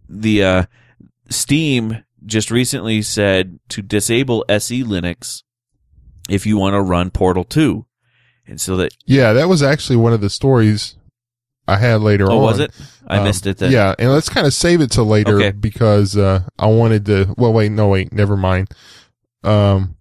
The, 0.09 0.43
uh, 0.43 0.63
Steam 1.29 2.03
just 2.25 2.51
recently 2.51 3.01
said 3.01 3.59
to 3.69 3.81
disable 3.81 4.45
SE 4.49 4.83
Linux 4.83 5.43
if 6.29 6.45
you 6.45 6.57
want 6.57 6.73
to 6.73 6.81
run 6.81 7.11
Portal 7.11 7.43
2. 7.43 7.85
And 8.47 8.59
so 8.61 8.77
that, 8.77 8.91
Yeah, 9.05 9.33
that 9.33 9.47
was 9.47 9.63
actually 9.63 9.95
one 9.95 10.13
of 10.13 10.21
the 10.21 10.29
stories 10.29 10.95
I 11.67 11.77
had 11.77 12.01
later 12.01 12.29
oh, 12.29 12.37
on. 12.37 12.41
was 12.43 12.59
it? 12.59 12.71
I 13.07 13.17
Um, 13.17 13.23
missed 13.23 13.47
it 13.47 13.57
then. 13.57 13.71
Yeah, 13.71 13.95
and 13.97 14.11
let's 14.11 14.29
kind 14.29 14.45
of 14.45 14.53
save 14.53 14.81
it 14.81 14.91
to 14.91 15.03
later 15.03 15.37
Okay. 15.37 15.51
because 15.51 16.15
uh, 16.15 16.43
I 16.59 16.67
wanted 16.67 17.05
to. 17.07 17.33
Well, 17.37 17.53
wait, 17.53 17.71
no, 17.71 17.87
wait, 17.87 18.13
never 18.13 18.37
mind. 18.37 18.69
Um, 19.43 19.94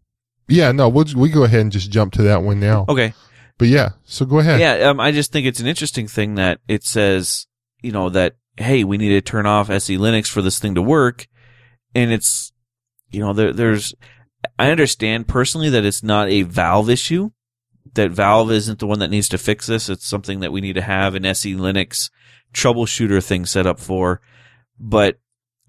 yeah, 0.49 0.73
no, 0.73 0.89
we'll 0.89 1.07
we 1.17 1.29
go 1.29 1.45
ahead 1.45 1.61
and 1.61 1.73
just 1.73 1.91
jump 1.91 2.13
to 2.15 2.23
that 2.23 2.43
one 2.43 2.61
now. 2.61 2.85
Okay. 2.89 3.15
But 3.59 3.69
yeah, 3.69 3.91
so 4.05 4.27
go 4.27 4.41
ahead. 4.41 4.61
Yeah, 4.61 4.91
um, 4.91 5.01
I 5.01 5.13
just 5.13 5.33
think 5.33 5.47
it's 5.47 5.61
an 5.61 5.67
interesting 5.67 6.09
thing 6.09 6.35
that 6.35 6.61
it 6.67 6.85
says, 6.85 7.47
you 7.83 7.93
know, 7.93 8.09
that 8.11 8.37
hey, 8.57 8.85
we 8.85 8.99
need 8.99 9.11
to 9.11 9.21
turn 9.21 9.47
off 9.47 9.71
SE 9.71 9.97
Linux 9.97 10.29
for 10.29 10.43
this 10.43 10.59
thing 10.59 10.75
to 10.75 10.83
work, 10.83 11.27
and 11.95 12.13
it's, 12.13 12.53
you 13.11 13.21
know, 13.21 13.33
there, 13.33 13.53
there's, 13.53 13.95
I 14.59 14.71
understand 14.71 15.29
personally 15.29 15.71
that 15.71 15.85
it's 15.85 16.03
not 16.03 16.29
a 16.29 16.43
Valve 16.43 16.91
issue, 16.91 17.31
that 17.95 18.11
Valve 18.11 18.51
isn't 18.51 18.79
the 18.79 18.87
one 18.87 18.99
that 18.99 19.11
needs 19.11 19.29
to 19.29 19.39
fix 19.39 19.67
this. 19.67 19.89
It's 19.89 20.07
something 20.07 20.41
that 20.41 20.53
we 20.53 20.61
need 20.61 20.75
to 20.75 20.83
have 20.83 21.15
an 21.15 21.25
SE 21.27 21.55
Linux 21.55 22.11
troubleshooter 22.53 23.25
thing 23.25 23.47
set 23.47 23.67
up 23.67 23.81
for, 23.81 24.21
but 24.79 25.19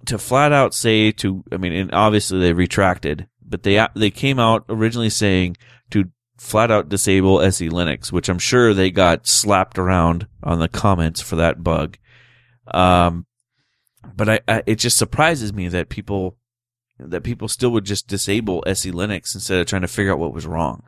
to 0.06 0.18
flat 0.18 0.52
out 0.52 0.74
say 0.74 1.12
to, 1.12 1.44
I 1.52 1.58
mean, 1.58 1.74
and 1.74 1.94
obviously 1.94 2.40
they 2.40 2.54
retracted, 2.54 3.28
but 3.48 3.64
they 3.64 3.86
they 3.96 4.12
came 4.12 4.40
out 4.40 4.66
originally 4.70 5.10
saying 5.10 5.58
to 5.92 6.06
flat 6.38 6.72
out 6.72 6.90
disable 6.90 7.42
SE 7.42 7.70
Linux, 7.70 8.12
which 8.12 8.30
I'm 8.30 8.40
sure 8.40 8.74
they 8.74 8.92
got 8.92 9.28
slapped 9.28 9.78
around 9.78 10.28
on 10.44 10.60
the 10.60 10.68
comments 10.68 11.22
for 11.22 11.36
that 11.38 11.64
bug. 11.64 11.98
Um, 12.68 13.26
but 14.16 14.30
I, 14.30 14.40
I 14.48 14.64
it 14.66 14.76
just 14.76 14.98
surprises 14.98 15.54
me 15.54 15.68
that 15.70 15.90
people 15.90 16.38
that 17.00 17.24
people 17.24 17.48
still 17.48 17.72
would 17.72 17.86
just 17.86 18.08
disable 18.08 18.64
SE 18.68 18.92
Linux 18.92 19.36
instead 19.36 19.60
of 19.60 19.68
trying 19.68 19.82
to 19.82 19.88
figure 19.88 20.12
out 20.12 20.20
what 20.20 20.34
was 20.34 20.48
wrong. 20.48 20.84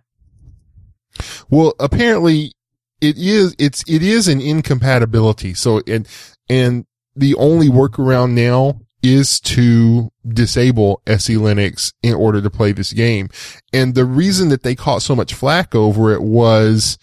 Well, 1.50 1.74
apparently 1.80 2.54
it 3.02 3.18
is, 3.18 3.56
it's, 3.60 3.84
it 3.88 4.02
is 4.04 4.28
an 4.28 4.42
incompatibility. 4.42 5.54
So, 5.54 5.82
and, 5.88 6.08
and 6.50 6.86
the 7.16 7.36
only 7.36 7.68
workaround 7.68 8.32
now 8.32 8.82
is 9.14 9.40
to 9.42 10.12
disable 10.28 11.02
SE 11.08 11.36
Linux 11.36 11.94
in 12.04 12.14
order 12.14 12.42
to 12.42 12.50
play 12.50 12.72
this 12.72 12.94
game. 12.94 13.30
And 13.74 13.96
the 13.96 14.06
reason 14.06 14.50
that 14.50 14.64
they 14.64 14.76
caught 14.76 15.02
so 15.02 15.16
much 15.16 15.34
flack 15.34 15.74
over 15.76 16.14
it 16.14 16.22
was, 16.22 16.98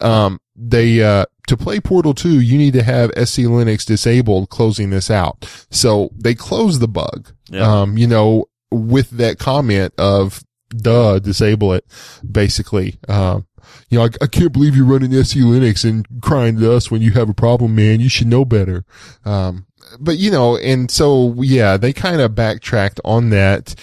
um, 0.00 0.40
they, 0.56 1.02
uh, 1.02 1.26
to 1.46 1.56
play 1.56 1.80
Portal 1.80 2.14
2, 2.14 2.40
you 2.40 2.58
need 2.58 2.72
to 2.74 2.82
have 2.82 3.10
SE 3.16 3.42
Linux 3.44 3.84
disabled 3.86 4.50
closing 4.50 4.90
this 4.90 5.10
out. 5.10 5.44
So 5.70 6.10
they 6.14 6.34
closed 6.34 6.80
the 6.80 6.88
bug 6.88 7.32
Yeah. 7.50 7.80
um, 7.82 7.96
you 7.96 8.06
know, 8.06 8.46
with 8.70 9.10
that 9.10 9.38
comment 9.38 9.94
of, 9.98 10.42
duh, 10.70 11.18
disable 11.20 11.72
it, 11.72 11.84
basically. 12.30 12.98
Um, 13.08 13.46
you 13.88 13.98
know, 13.98 14.04
I, 14.04 14.08
I 14.22 14.26
can't 14.26 14.52
believe 14.52 14.76
you're 14.76 14.84
running 14.84 15.14
SE 15.14 15.40
Linux 15.40 15.88
and 15.88 16.06
crying 16.20 16.58
to 16.58 16.72
us 16.72 16.90
when 16.90 17.00
you 17.00 17.12
have 17.12 17.28
a 17.30 17.34
problem, 17.34 17.74
man. 17.74 18.00
You 18.00 18.08
should 18.10 18.26
know 18.26 18.44
better. 18.44 18.84
Um, 19.24 19.66
but 20.00 20.18
you 20.18 20.30
know, 20.30 20.56
and 20.56 20.90
so, 20.90 21.34
yeah, 21.38 21.76
they 21.76 21.92
kind 21.92 22.20
of 22.20 22.34
backtracked 22.34 23.00
on 23.04 23.30
that, 23.30 23.74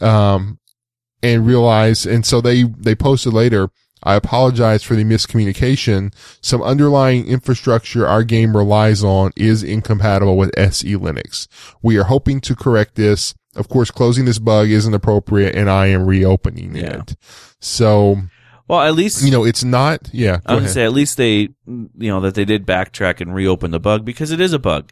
um, 0.00 0.58
and 1.22 1.46
realized, 1.46 2.06
and 2.06 2.26
so 2.26 2.40
they, 2.40 2.64
they 2.64 2.94
posted 2.94 3.32
later, 3.32 3.70
I 4.02 4.16
apologize 4.16 4.82
for 4.82 4.96
the 4.96 5.04
miscommunication. 5.04 6.12
Some 6.40 6.60
underlying 6.62 7.26
infrastructure 7.26 8.06
our 8.06 8.24
game 8.24 8.56
relies 8.56 9.04
on 9.04 9.30
is 9.36 9.62
incompatible 9.62 10.36
with 10.36 10.50
SE 10.58 10.92
Linux. 10.96 11.46
We 11.82 11.96
are 11.98 12.04
hoping 12.04 12.40
to 12.40 12.56
correct 12.56 12.96
this. 12.96 13.34
Of 13.54 13.68
course, 13.68 13.90
closing 13.92 14.24
this 14.24 14.40
bug 14.40 14.68
isn't 14.70 14.92
appropriate 14.94 15.54
and 15.54 15.70
I 15.70 15.86
am 15.88 16.06
reopening 16.06 16.74
Yeah. 16.74 17.02
it. 17.02 17.14
So, 17.60 18.22
Well, 18.66 18.80
at 18.80 18.94
least 18.94 19.22
you 19.24 19.30
know, 19.30 19.44
it's 19.44 19.62
not, 19.62 20.08
yeah, 20.12 20.30
I 20.30 20.34
was 20.34 20.42
gonna 20.46 20.58
ahead. 20.62 20.70
say 20.72 20.84
at 20.84 20.92
least 20.92 21.16
they, 21.16 21.38
you 21.66 21.88
know, 21.96 22.20
that 22.22 22.34
they 22.34 22.44
did 22.44 22.66
backtrack 22.66 23.20
and 23.20 23.32
reopen 23.34 23.70
the 23.70 23.78
bug 23.78 24.04
because 24.04 24.32
it 24.32 24.40
is 24.40 24.52
a 24.52 24.58
bug, 24.58 24.90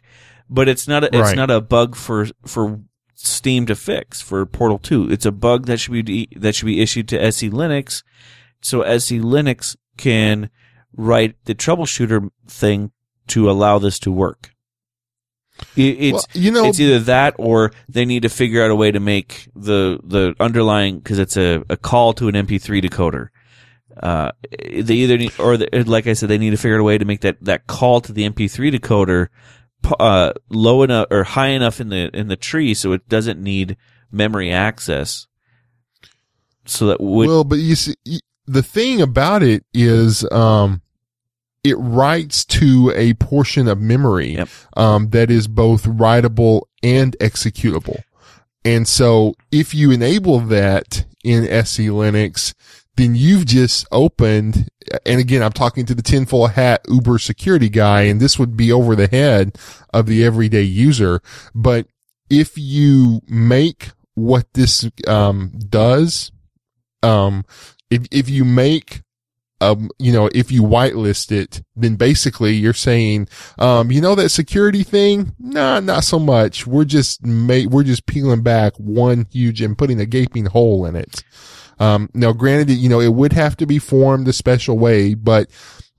but 0.51 0.67
it's 0.69 0.87
not 0.87 1.03
a, 1.03 1.07
it's 1.07 1.15
Right. 1.15 1.35
not 1.35 1.49
a 1.49 1.61
bug 1.61 1.95
for 1.95 2.27
for 2.45 2.81
Steam 3.15 3.65
to 3.67 3.75
fix 3.75 4.21
for 4.21 4.45
Portal 4.45 4.77
Two. 4.77 5.09
It's 5.11 5.25
a 5.25 5.31
bug 5.31 5.65
that 5.65 5.79
should 5.79 6.05
be 6.05 6.27
that 6.35 6.53
should 6.55 6.65
be 6.65 6.81
issued 6.81 7.07
to 7.09 7.21
SE 7.23 7.49
Linux, 7.49 8.03
so 8.61 8.81
SE 8.81 9.19
Linux 9.19 9.75
can 9.97 10.49
write 10.95 11.35
the 11.45 11.55
troubleshooter 11.55 12.29
thing 12.47 12.91
to 13.27 13.49
allow 13.49 13.79
this 13.79 13.97
to 13.99 14.11
work. 14.11 14.53
It, 15.75 15.81
it's 15.99 16.13
well, 16.13 16.43
you 16.43 16.51
know, 16.51 16.65
it's 16.65 16.79
either 16.79 16.99
that 16.99 17.35
or 17.37 17.71
they 17.87 18.05
need 18.05 18.23
to 18.23 18.29
figure 18.29 18.63
out 18.63 18.71
a 18.71 18.75
way 18.75 18.91
to 18.91 18.99
make 18.99 19.47
the 19.55 19.99
the 20.03 20.35
underlying 20.39 20.97
because 20.99 21.19
it's 21.19 21.37
a, 21.37 21.63
a 21.69 21.77
call 21.77 22.13
to 22.13 22.27
an 22.27 22.33
MP3 22.35 22.83
decoder. 22.83 23.29
Uh, 24.01 24.31
they 24.59 24.95
either 24.95 25.17
need, 25.17 25.33
or 25.37 25.57
the, 25.57 25.67
like 25.85 26.07
I 26.07 26.13
said, 26.13 26.29
they 26.29 26.37
need 26.37 26.51
to 26.51 26.57
figure 26.57 26.77
out 26.77 26.79
a 26.81 26.83
way 26.83 26.97
to 26.97 27.05
make 27.05 27.21
that, 27.21 27.37
that 27.41 27.67
call 27.67 27.99
to 28.01 28.13
the 28.13 28.27
MP3 28.27 28.73
decoder, 28.73 29.27
uh, 29.99 30.33
low 30.49 30.83
enough 30.83 31.07
or 31.11 31.23
high 31.23 31.47
enough 31.49 31.79
in 31.81 31.89
the, 31.89 32.09
in 32.13 32.27
the 32.27 32.35
tree 32.35 32.73
so 32.73 32.91
it 32.93 33.07
doesn't 33.09 33.41
need 33.41 33.77
memory 34.11 34.51
access. 34.51 35.27
So 36.65 36.87
that 36.87 37.01
would, 37.01 37.27
well, 37.27 37.43
but 37.43 37.59
you 37.59 37.75
see, 37.75 37.95
the 38.45 38.63
thing 38.63 39.01
about 39.01 39.43
it 39.43 39.65
is, 39.73 40.29
um, 40.31 40.81
it 41.63 41.75
writes 41.77 42.43
to 42.45 42.91
a 42.95 43.13
portion 43.15 43.67
of 43.67 43.79
memory, 43.79 44.33
Yep. 44.35 44.49
um, 44.77 45.09
that 45.11 45.29
is 45.29 45.47
both 45.47 45.83
writable 45.83 46.63
and 46.81 47.15
executable. 47.19 48.01
And 48.65 48.87
so 48.87 49.35
if 49.51 49.73
you 49.73 49.91
enable 49.91 50.39
that 50.39 51.05
in 51.23 51.47
SE 51.47 51.85
Linux, 51.87 52.53
then 52.95 53.15
you've 53.15 53.45
just 53.45 53.85
opened, 53.91 54.69
and 55.05 55.19
again, 55.19 55.41
I'm 55.43 55.51
talking 55.51 55.85
to 55.85 55.95
the 55.95 56.01
tinfoil 56.01 56.47
hat 56.47 56.81
Uber 56.87 57.19
security 57.19 57.69
guy, 57.69 58.03
and 58.03 58.19
this 58.19 58.37
would 58.37 58.57
be 58.57 58.71
over 58.71 58.95
the 58.95 59.07
head 59.07 59.57
of 59.93 60.05
the 60.05 60.23
everyday 60.23 60.63
user. 60.63 61.21
But 61.53 61.87
if 62.29 62.57
you 62.57 63.21
make 63.27 63.91
what 64.15 64.53
this, 64.53 64.89
um, 65.07 65.51
does, 65.69 66.31
um, 67.03 67.45
if, 67.89 68.05
if 68.11 68.29
you 68.29 68.45
make, 68.45 69.01
um, 69.59 69.89
you 69.99 70.11
know, 70.11 70.29
if 70.33 70.51
you 70.51 70.63
whitelist 70.63 71.31
it, 71.31 71.61
then 71.75 71.95
basically 71.95 72.53
you're 72.53 72.73
saying, 72.73 73.27
um, 73.59 73.91
you 73.91 74.01
know, 74.01 74.15
that 74.15 74.29
security 74.29 74.83
thing? 74.83 75.35
Nah, 75.39 75.79
not 75.79 76.03
so 76.03 76.17
much. 76.17 76.65
We're 76.65 76.85
just 76.85 77.23
ma- 77.25 77.67
we're 77.69 77.83
just 77.83 78.07
peeling 78.07 78.41
back 78.41 78.73
one 78.77 79.27
huge 79.31 79.61
and 79.61 79.77
putting 79.77 79.99
a 79.99 80.05
gaping 80.05 80.47
hole 80.47 80.85
in 80.85 80.95
it. 80.95 81.23
Um, 81.81 82.09
now 82.13 82.31
granted, 82.31 82.73
you 82.73 82.89
know, 82.89 83.01
it 83.01 83.13
would 83.13 83.33
have 83.33 83.57
to 83.57 83.65
be 83.65 83.79
formed 83.79 84.27
a 84.27 84.33
special 84.33 84.77
way, 84.77 85.15
but 85.15 85.49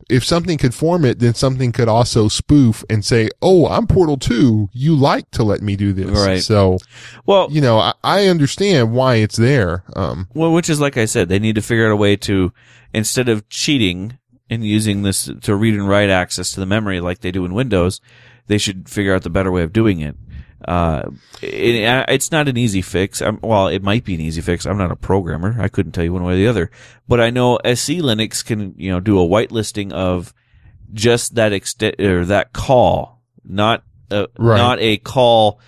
if 0.08 0.24
something 0.24 0.58
could 0.58 0.74
form 0.74 1.04
it, 1.04 1.18
then 1.18 1.34
something 1.34 1.72
could 1.72 1.88
also 1.88 2.28
spoof 2.28 2.84
and 2.88 3.04
say, 3.04 3.30
Oh, 3.40 3.66
I'm 3.66 3.86
Portal 3.86 4.16
2. 4.16 4.68
You 4.72 4.94
like 4.94 5.30
to 5.32 5.42
let 5.42 5.60
me 5.60 5.74
do 5.74 5.92
this. 5.92 6.10
Right. 6.10 6.42
So, 6.42 6.78
well, 7.26 7.48
you 7.50 7.60
know, 7.60 7.78
I, 7.78 7.94
I 8.04 8.26
understand 8.26 8.92
why 8.92 9.16
it's 9.16 9.36
there. 9.36 9.84
Um, 9.96 10.28
Well, 10.34 10.52
which 10.52 10.70
is 10.70 10.80
like 10.80 10.96
I 10.96 11.06
said, 11.06 11.28
they 11.28 11.38
need 11.38 11.56
to 11.56 11.62
figure 11.62 11.86
out 11.86 11.92
a 11.92 11.96
way 11.96 12.16
to 12.16 12.52
instead 12.94 13.28
of 13.28 13.48
cheating 13.48 14.18
and 14.50 14.64
using 14.64 15.02
this 15.02 15.30
to 15.40 15.56
read 15.56 15.74
and 15.74 15.88
write 15.88 16.10
access 16.10 16.52
to 16.52 16.60
the 16.60 16.66
memory 16.66 17.00
like 17.00 17.20
they 17.20 17.32
do 17.32 17.44
in 17.44 17.54
Windows, 17.54 18.00
they 18.46 18.58
should 18.58 18.88
figure 18.88 19.14
out 19.14 19.22
the 19.22 19.30
better 19.30 19.50
way 19.50 19.62
of 19.62 19.72
doing 19.72 20.00
it. 20.00 20.16
Uh, 20.66 21.10
it, 21.40 22.06
it's 22.08 22.30
not 22.30 22.48
an 22.48 22.56
easy 22.56 22.82
fix. 22.82 23.20
i 23.22 23.30
well, 23.30 23.68
it 23.68 23.82
might 23.82 24.04
be 24.04 24.14
an 24.14 24.20
easy 24.20 24.40
fix. 24.40 24.66
I'm 24.66 24.78
not 24.78 24.90
a 24.90 24.96
programmer. 24.96 25.56
I 25.58 25.68
couldn't 25.68 25.92
tell 25.92 26.04
you 26.04 26.12
one 26.12 26.24
way 26.24 26.34
or 26.34 26.36
the 26.36 26.46
other, 26.48 26.70
but 27.08 27.20
I 27.20 27.30
know 27.30 27.56
SE 27.64 28.00
Linux 28.00 28.44
can, 28.44 28.74
you 28.76 28.90
know, 28.90 29.00
do 29.00 29.20
a 29.20 29.26
whitelisting 29.26 29.92
of 29.92 30.32
just 30.92 31.34
that 31.36 31.52
extent 31.52 32.00
or 32.00 32.24
that 32.26 32.52
call, 32.52 33.22
not, 33.44 33.82
uh, 34.10 34.26
Right. 34.38 34.58
not 34.58 34.78
a 34.80 34.98
call, 34.98 35.60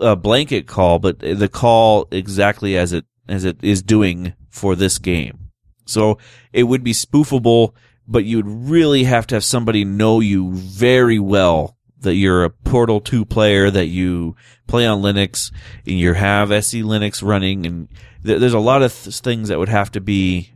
a 0.00 0.16
blanket 0.16 0.66
call, 0.66 0.98
but 0.98 1.18
the 1.20 1.48
call 1.48 2.06
exactly 2.10 2.76
as 2.76 2.92
it, 2.92 3.04
as 3.28 3.44
it 3.44 3.58
is 3.62 3.82
doing 3.82 4.34
for 4.50 4.74
this 4.76 4.98
game. 4.98 5.50
So 5.86 6.18
it 6.52 6.64
would 6.64 6.84
be 6.84 6.92
spoofable, 6.92 7.74
but 8.06 8.24
you'd 8.24 8.46
really 8.46 9.04
have 9.04 9.26
to 9.28 9.36
have 9.36 9.44
somebody 9.44 9.84
know 9.84 10.20
you 10.20 10.52
very 10.52 11.18
well 11.18 11.76
that 12.00 12.14
you're 12.14 12.44
a 12.44 12.50
Portal 12.50 13.00
2 13.00 13.24
player, 13.24 13.70
that 13.70 13.86
you 13.86 14.36
play 14.66 14.86
on 14.86 15.02
Linux, 15.02 15.52
and 15.86 15.98
you 15.98 16.14
have 16.14 16.52
SE 16.52 16.82
Linux 16.82 17.22
running, 17.22 17.66
and 17.66 17.88
th- 18.24 18.40
there's 18.40 18.54
a 18.54 18.58
lot 18.58 18.82
of 18.82 18.92
th- 18.92 19.18
things 19.18 19.48
that 19.48 19.58
would 19.58 19.68
have 19.68 19.92
to 19.92 20.00
be, 20.00 20.52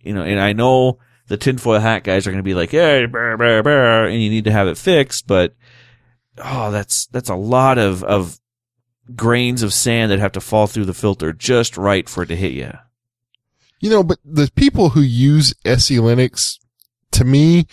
you 0.00 0.14
know, 0.14 0.22
and 0.22 0.40
I 0.40 0.52
know 0.52 0.98
the 1.28 1.36
tinfoil 1.36 1.80
hat 1.80 2.04
guys 2.04 2.26
are 2.26 2.30
going 2.30 2.42
to 2.42 2.48
be 2.48 2.54
like, 2.54 2.70
hey, 2.70 3.06
brr, 3.06 3.36
brr, 3.36 3.62
brr, 3.62 4.06
and 4.06 4.20
you 4.22 4.30
need 4.30 4.44
to 4.44 4.52
have 4.52 4.68
it 4.68 4.78
fixed, 4.78 5.26
but, 5.26 5.54
oh, 6.38 6.70
that's, 6.70 7.06
that's 7.06 7.30
a 7.30 7.36
lot 7.36 7.78
of, 7.78 8.02
of 8.04 8.38
grains 9.14 9.62
of 9.62 9.72
sand 9.72 10.10
that 10.10 10.18
have 10.18 10.32
to 10.32 10.40
fall 10.40 10.66
through 10.66 10.84
the 10.84 10.94
filter 10.94 11.32
just 11.32 11.76
right 11.76 12.08
for 12.08 12.22
it 12.22 12.26
to 12.26 12.36
hit 12.36 12.52
you. 12.52 12.72
You 13.80 13.90
know, 13.90 14.02
but 14.02 14.18
the 14.24 14.50
people 14.54 14.90
who 14.90 15.00
use 15.00 15.54
SE 15.64 15.96
Linux, 15.96 16.58
to 17.12 17.24
me, 17.24 17.66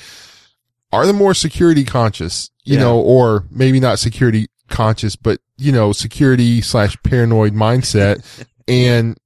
are 0.92 1.06
the 1.06 1.14
more 1.14 1.34
security 1.34 1.84
conscious, 1.84 2.50
you 2.64 2.76
Yeah. 2.76 2.84
know, 2.84 3.00
or 3.00 3.46
maybe 3.52 3.80
not 3.80 4.00
security 4.00 4.48
conscious, 4.70 5.16
but, 5.16 5.40
you 5.58 5.72
know, 5.72 5.92
security 5.92 6.62
slash 6.62 6.96
paranoid 7.04 7.54
mindset. 7.54 8.24
and 8.68 9.18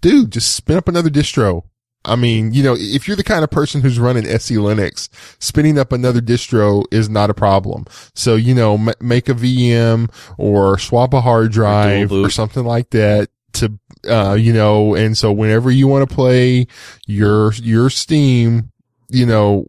dude, 0.00 0.32
just 0.32 0.54
spin 0.54 0.76
up 0.76 0.88
another 0.88 1.10
distro. 1.10 1.62
I 2.04 2.14
mean, 2.14 2.52
you 2.54 2.62
know, 2.62 2.76
if 2.78 3.08
you're 3.08 3.16
the 3.16 3.24
kind 3.24 3.42
of 3.42 3.50
person 3.50 3.80
who's 3.80 3.98
running 3.98 4.26
SE 4.26 4.54
Linux, 4.54 5.08
spinning 5.40 5.76
up 5.76 5.90
another 5.90 6.20
distro 6.20 6.84
is 6.92 7.08
not 7.08 7.30
a 7.30 7.34
problem. 7.34 7.84
So, 8.14 8.36
you 8.36 8.54
know, 8.54 8.74
m- 8.74 8.90
make 9.00 9.28
a 9.28 9.34
VM 9.34 10.08
or 10.38 10.78
swap 10.78 11.12
a 11.14 11.20
hard 11.20 11.50
drive 11.50 12.10
boot. 12.10 12.24
or 12.24 12.30
something 12.30 12.64
like 12.64 12.90
that 12.90 13.28
to, 13.54 13.72
uh, 14.08 14.34
you 14.34 14.52
know, 14.52 14.94
and 14.94 15.18
so 15.18 15.32
whenever 15.32 15.68
you 15.72 15.88
want 15.88 16.08
to 16.08 16.14
play 16.14 16.68
your, 17.08 17.52
your 17.54 17.90
Steam, 17.90 18.70
you 19.08 19.26
know, 19.26 19.66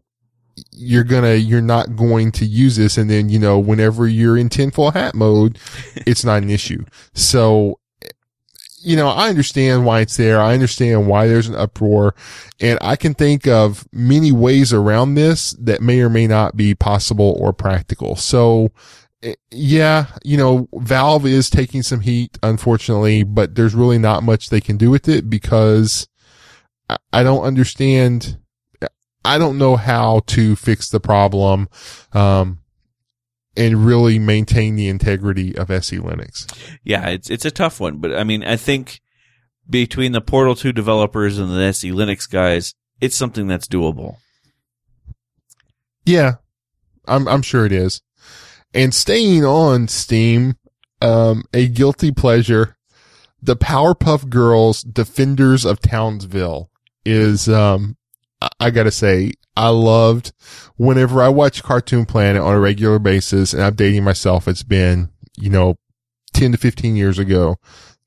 you're 0.72 1.04
gonna, 1.04 1.34
you're 1.34 1.60
not 1.60 1.96
going 1.96 2.32
to 2.32 2.46
use 2.46 2.76
this. 2.76 2.98
And 2.98 3.08
then, 3.10 3.28
you 3.28 3.38
know, 3.38 3.58
whenever 3.58 4.06
you're 4.06 4.38
in 4.38 4.48
tinfoil 4.48 4.92
hat 4.92 5.14
mode, 5.14 5.58
it's 5.96 6.24
not 6.24 6.42
an 6.42 6.50
issue. 6.50 6.84
So, 7.14 7.78
you 8.80 8.96
know, 8.96 9.08
I 9.08 9.28
understand 9.28 9.84
why 9.84 10.00
it's 10.00 10.16
there. 10.16 10.40
I 10.40 10.54
understand 10.54 11.08
why 11.08 11.26
there's 11.26 11.48
an 11.48 11.56
uproar 11.56 12.14
and 12.60 12.78
I 12.80 12.96
can 12.96 13.14
think 13.14 13.46
of 13.46 13.86
many 13.92 14.32
ways 14.32 14.72
around 14.72 15.14
this 15.14 15.52
that 15.60 15.82
may 15.82 16.00
or 16.00 16.08
may 16.08 16.26
not 16.26 16.56
be 16.56 16.74
possible 16.74 17.36
or 17.40 17.52
practical. 17.52 18.14
So, 18.14 18.70
eh, 19.22 19.34
yeah, 19.50 20.06
you 20.22 20.36
know, 20.36 20.68
Valve 20.74 21.26
is 21.26 21.50
taking 21.50 21.82
some 21.82 22.00
heat, 22.00 22.38
unfortunately, 22.42 23.24
but 23.24 23.56
there's 23.56 23.74
really 23.74 23.98
not 23.98 24.22
much 24.22 24.48
they 24.48 24.60
can 24.60 24.76
do 24.76 24.90
with 24.90 25.08
it 25.08 25.28
because 25.28 26.06
I- 26.88 26.98
I 27.12 27.22
don't 27.22 27.42
understand. 27.42 28.38
I 29.24 29.38
don't 29.38 29.58
know 29.58 29.76
how 29.76 30.20
to 30.28 30.56
fix 30.56 30.88
the 30.88 31.00
problem, 31.00 31.68
um, 32.12 32.60
and 33.56 33.84
really 33.84 34.18
maintain 34.18 34.76
the 34.76 34.88
integrity 34.88 35.56
of 35.56 35.70
SE 35.70 35.98
Linux. 35.98 36.46
Yeah, 36.84 37.08
it's 37.08 37.28
it's 37.28 37.44
a 37.44 37.50
tough 37.50 37.80
one, 37.80 37.98
but 37.98 38.14
I 38.16 38.24
mean, 38.24 38.44
I 38.44 38.56
think 38.56 39.00
between 39.68 40.12
the 40.12 40.20
Portal 40.20 40.54
2 40.54 40.72
developers 40.72 41.38
and 41.38 41.50
the 41.50 41.60
SE 41.64 41.90
Linux 41.90 42.30
guys, 42.30 42.74
it's 43.00 43.16
something 43.16 43.46
that's 43.48 43.68
doable. 43.68 44.16
Yeah, 46.06 46.36
I'm 47.06 47.28
I'm 47.28 47.42
sure 47.42 47.66
it 47.66 47.72
is. 47.72 48.00
And 48.72 48.94
staying 48.94 49.44
on 49.44 49.88
Steam, 49.88 50.56
um, 51.02 51.44
a 51.52 51.68
guilty 51.68 52.12
pleasure, 52.12 52.76
the 53.42 53.56
Powerpuff 53.56 54.30
Girls 54.30 54.82
Defenders 54.82 55.64
of 55.64 55.80
Townsville 55.80 56.70
is 57.04 57.48
um 57.48 57.97
I, 58.60 58.70
gotta 58.70 58.90
say, 58.90 59.32
I 59.56 59.68
loved 59.68 60.32
whenever 60.76 61.22
I 61.22 61.28
watch 61.28 61.62
Cartoon 61.62 62.06
Planet 62.06 62.42
on 62.42 62.54
a 62.54 62.60
regular 62.60 62.98
basis, 62.98 63.52
and 63.52 63.62
I'm 63.62 63.74
dating 63.74 64.04
myself, 64.04 64.46
it's 64.46 64.62
been, 64.62 65.10
you 65.36 65.50
know, 65.50 65.76
ten 66.32 66.52
to 66.52 66.58
fifteen 66.58 66.96
years 66.96 67.18
ago. 67.18 67.56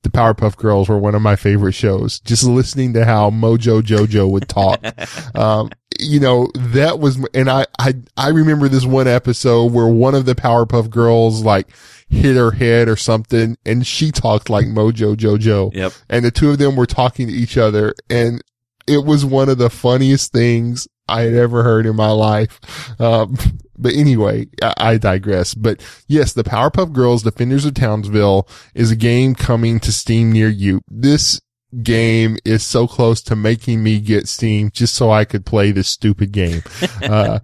The 0.02 0.08
Powerpuff 0.10 0.56
Girls 0.56 0.88
were 0.88 0.98
one 0.98 1.14
of 1.14 1.22
my 1.22 1.36
favorite 1.36 1.74
shows. 1.74 2.18
Just 2.18 2.42
listening 2.42 2.92
to 2.94 3.04
how 3.04 3.30
Mojo 3.30 3.80
Jojo 3.82 4.28
would 4.28 4.48
talk 4.48 4.82
um, 5.36 5.70
you 6.00 6.18
know, 6.18 6.48
that 6.56 6.98
was, 6.98 7.24
and 7.34 7.48
I, 7.48 7.66
I, 7.78 7.94
I 8.16 8.30
remember 8.30 8.68
this 8.68 8.84
one 8.84 9.06
episode 9.06 9.72
where 9.72 9.86
one 9.86 10.16
of 10.16 10.24
the 10.26 10.34
Powerpuff 10.34 10.90
Girls 10.90 11.44
like 11.44 11.68
hit 12.08 12.34
her 12.34 12.50
head 12.50 12.88
or 12.88 12.96
something 12.96 13.56
and 13.64 13.86
she 13.86 14.10
talked 14.10 14.50
like 14.50 14.66
Mojo 14.66 15.14
Jojo 15.14 15.72
Yep. 15.72 15.92
and 16.10 16.24
the 16.24 16.32
two 16.32 16.50
of 16.50 16.58
them 16.58 16.74
were 16.74 16.86
talking 16.86 17.28
to 17.28 17.32
each 17.32 17.56
other 17.56 17.94
and 18.10 18.42
it 18.86 19.04
was 19.04 19.24
one 19.24 19.48
of 19.48 19.58
the 19.58 19.70
funniest 19.70 20.32
things 20.32 20.88
I 21.08 21.22
had 21.22 21.34
ever 21.34 21.62
heard 21.62 21.86
in 21.86 21.96
my 21.96 22.10
life. 22.10 22.58
Um, 23.00 23.36
but 23.76 23.94
anyway, 23.94 24.46
I, 24.62 24.74
I 24.78 24.96
digress. 24.98 25.54
But 25.54 25.82
yes, 26.06 26.32
the 26.32 26.44
Powerpuff 26.44 26.92
Girls 26.92 27.22
Defenders 27.22 27.64
of 27.64 27.74
Townsville 27.74 28.48
is 28.74 28.90
a 28.90 28.96
game 28.96 29.34
coming 29.34 29.80
to 29.80 29.92
Steam 29.92 30.32
near 30.32 30.48
you. 30.48 30.80
This 30.88 31.40
game 31.82 32.36
is 32.44 32.64
so 32.64 32.86
close 32.86 33.22
to 33.22 33.36
making 33.36 33.82
me 33.82 33.98
get 33.98 34.28
Steam 34.28 34.70
just 34.72 34.94
so 34.94 35.10
I 35.10 35.24
could 35.24 35.46
play 35.46 35.72
this 35.72 35.88
stupid 35.88 36.32
game. 36.32 36.62
Uh, 37.02 37.40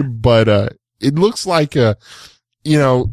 but, 0.00 0.48
uh, 0.48 0.68
it 1.00 1.14
looks 1.14 1.46
like, 1.46 1.76
uh, 1.76 1.94
you 2.64 2.78
know, 2.78 3.12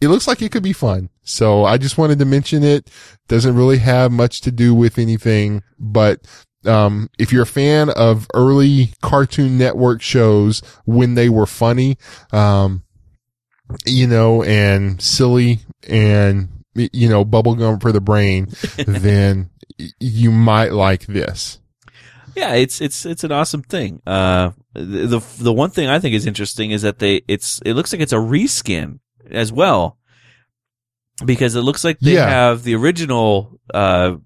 it 0.00 0.08
looks 0.08 0.26
like 0.26 0.42
it 0.42 0.50
could 0.50 0.62
be 0.62 0.72
fun. 0.72 1.08
So 1.26 1.64
I 1.64 1.76
just 1.76 1.98
wanted 1.98 2.18
to 2.20 2.24
mention 2.24 2.62
it. 2.64 2.88
Doesn't 3.28 3.54
really 3.54 3.78
have 3.78 4.12
much 4.12 4.40
to 4.42 4.52
do 4.52 4.74
with 4.74 4.98
anything, 4.98 5.62
but, 5.78 6.20
um, 6.64 7.10
if 7.18 7.32
you're 7.32 7.42
a 7.42 7.46
fan 7.46 7.90
of 7.90 8.26
early 8.34 8.92
Cartoon 9.02 9.58
Network 9.58 10.00
shows 10.00 10.62
when 10.84 11.14
they 11.14 11.28
were 11.28 11.46
funny, 11.46 11.98
um, 12.32 12.82
you 13.84 14.06
know, 14.06 14.42
and 14.42 15.00
silly 15.02 15.60
and, 15.88 16.48
you 16.74 17.08
know, 17.08 17.24
bubblegum 17.24 17.80
for 17.80 17.92
the 17.92 18.00
brain, 18.00 18.48
then 18.86 19.50
you 20.00 20.30
might 20.30 20.72
like 20.72 21.06
this. 21.06 21.58
Yeah, 22.34 22.52
it's 22.52 22.80
it's 22.82 23.06
it's 23.06 23.24
an 23.24 23.32
awesome 23.32 23.62
thing. 23.62 24.02
Uh, 24.06 24.50
the 24.74 25.06
the 25.06 25.20
the 25.38 25.52
one 25.52 25.70
thing 25.70 25.88
I 25.88 25.98
think 25.98 26.14
is 26.14 26.26
interesting 26.26 26.70
is 26.70 26.82
that 26.82 26.98
they 26.98 27.22
it's 27.26 27.60
it 27.64 27.72
looks 27.74 27.92
like 27.92 28.02
it's 28.02 28.12
a 28.12 28.16
reskin 28.16 28.98
as 29.30 29.50
well, 29.52 29.96
because 31.24 31.54
it 31.56 31.62
looks 31.62 31.84
like 31.84 31.98
they 32.00 32.14
Yeah. 32.14 32.28
have 32.28 32.62
the 32.62 32.74
original 32.74 33.58
uh 33.72 34.16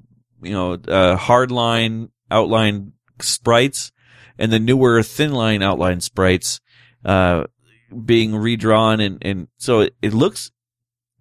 you 0.42 0.52
know 0.52 0.72
uh 0.74 1.16
hardline 1.16 2.10
outline 2.30 2.92
sprites 3.20 3.92
and 4.38 4.52
the 4.52 4.58
newer 4.58 5.02
thin 5.02 5.32
line 5.32 5.62
outline 5.62 6.00
sprites 6.00 6.60
uh 7.04 7.44
being 8.04 8.34
redrawn 8.36 9.00
and 9.00 9.18
and 9.22 9.48
so 9.58 9.80
it, 9.80 9.94
it 10.02 10.12
looks 10.14 10.50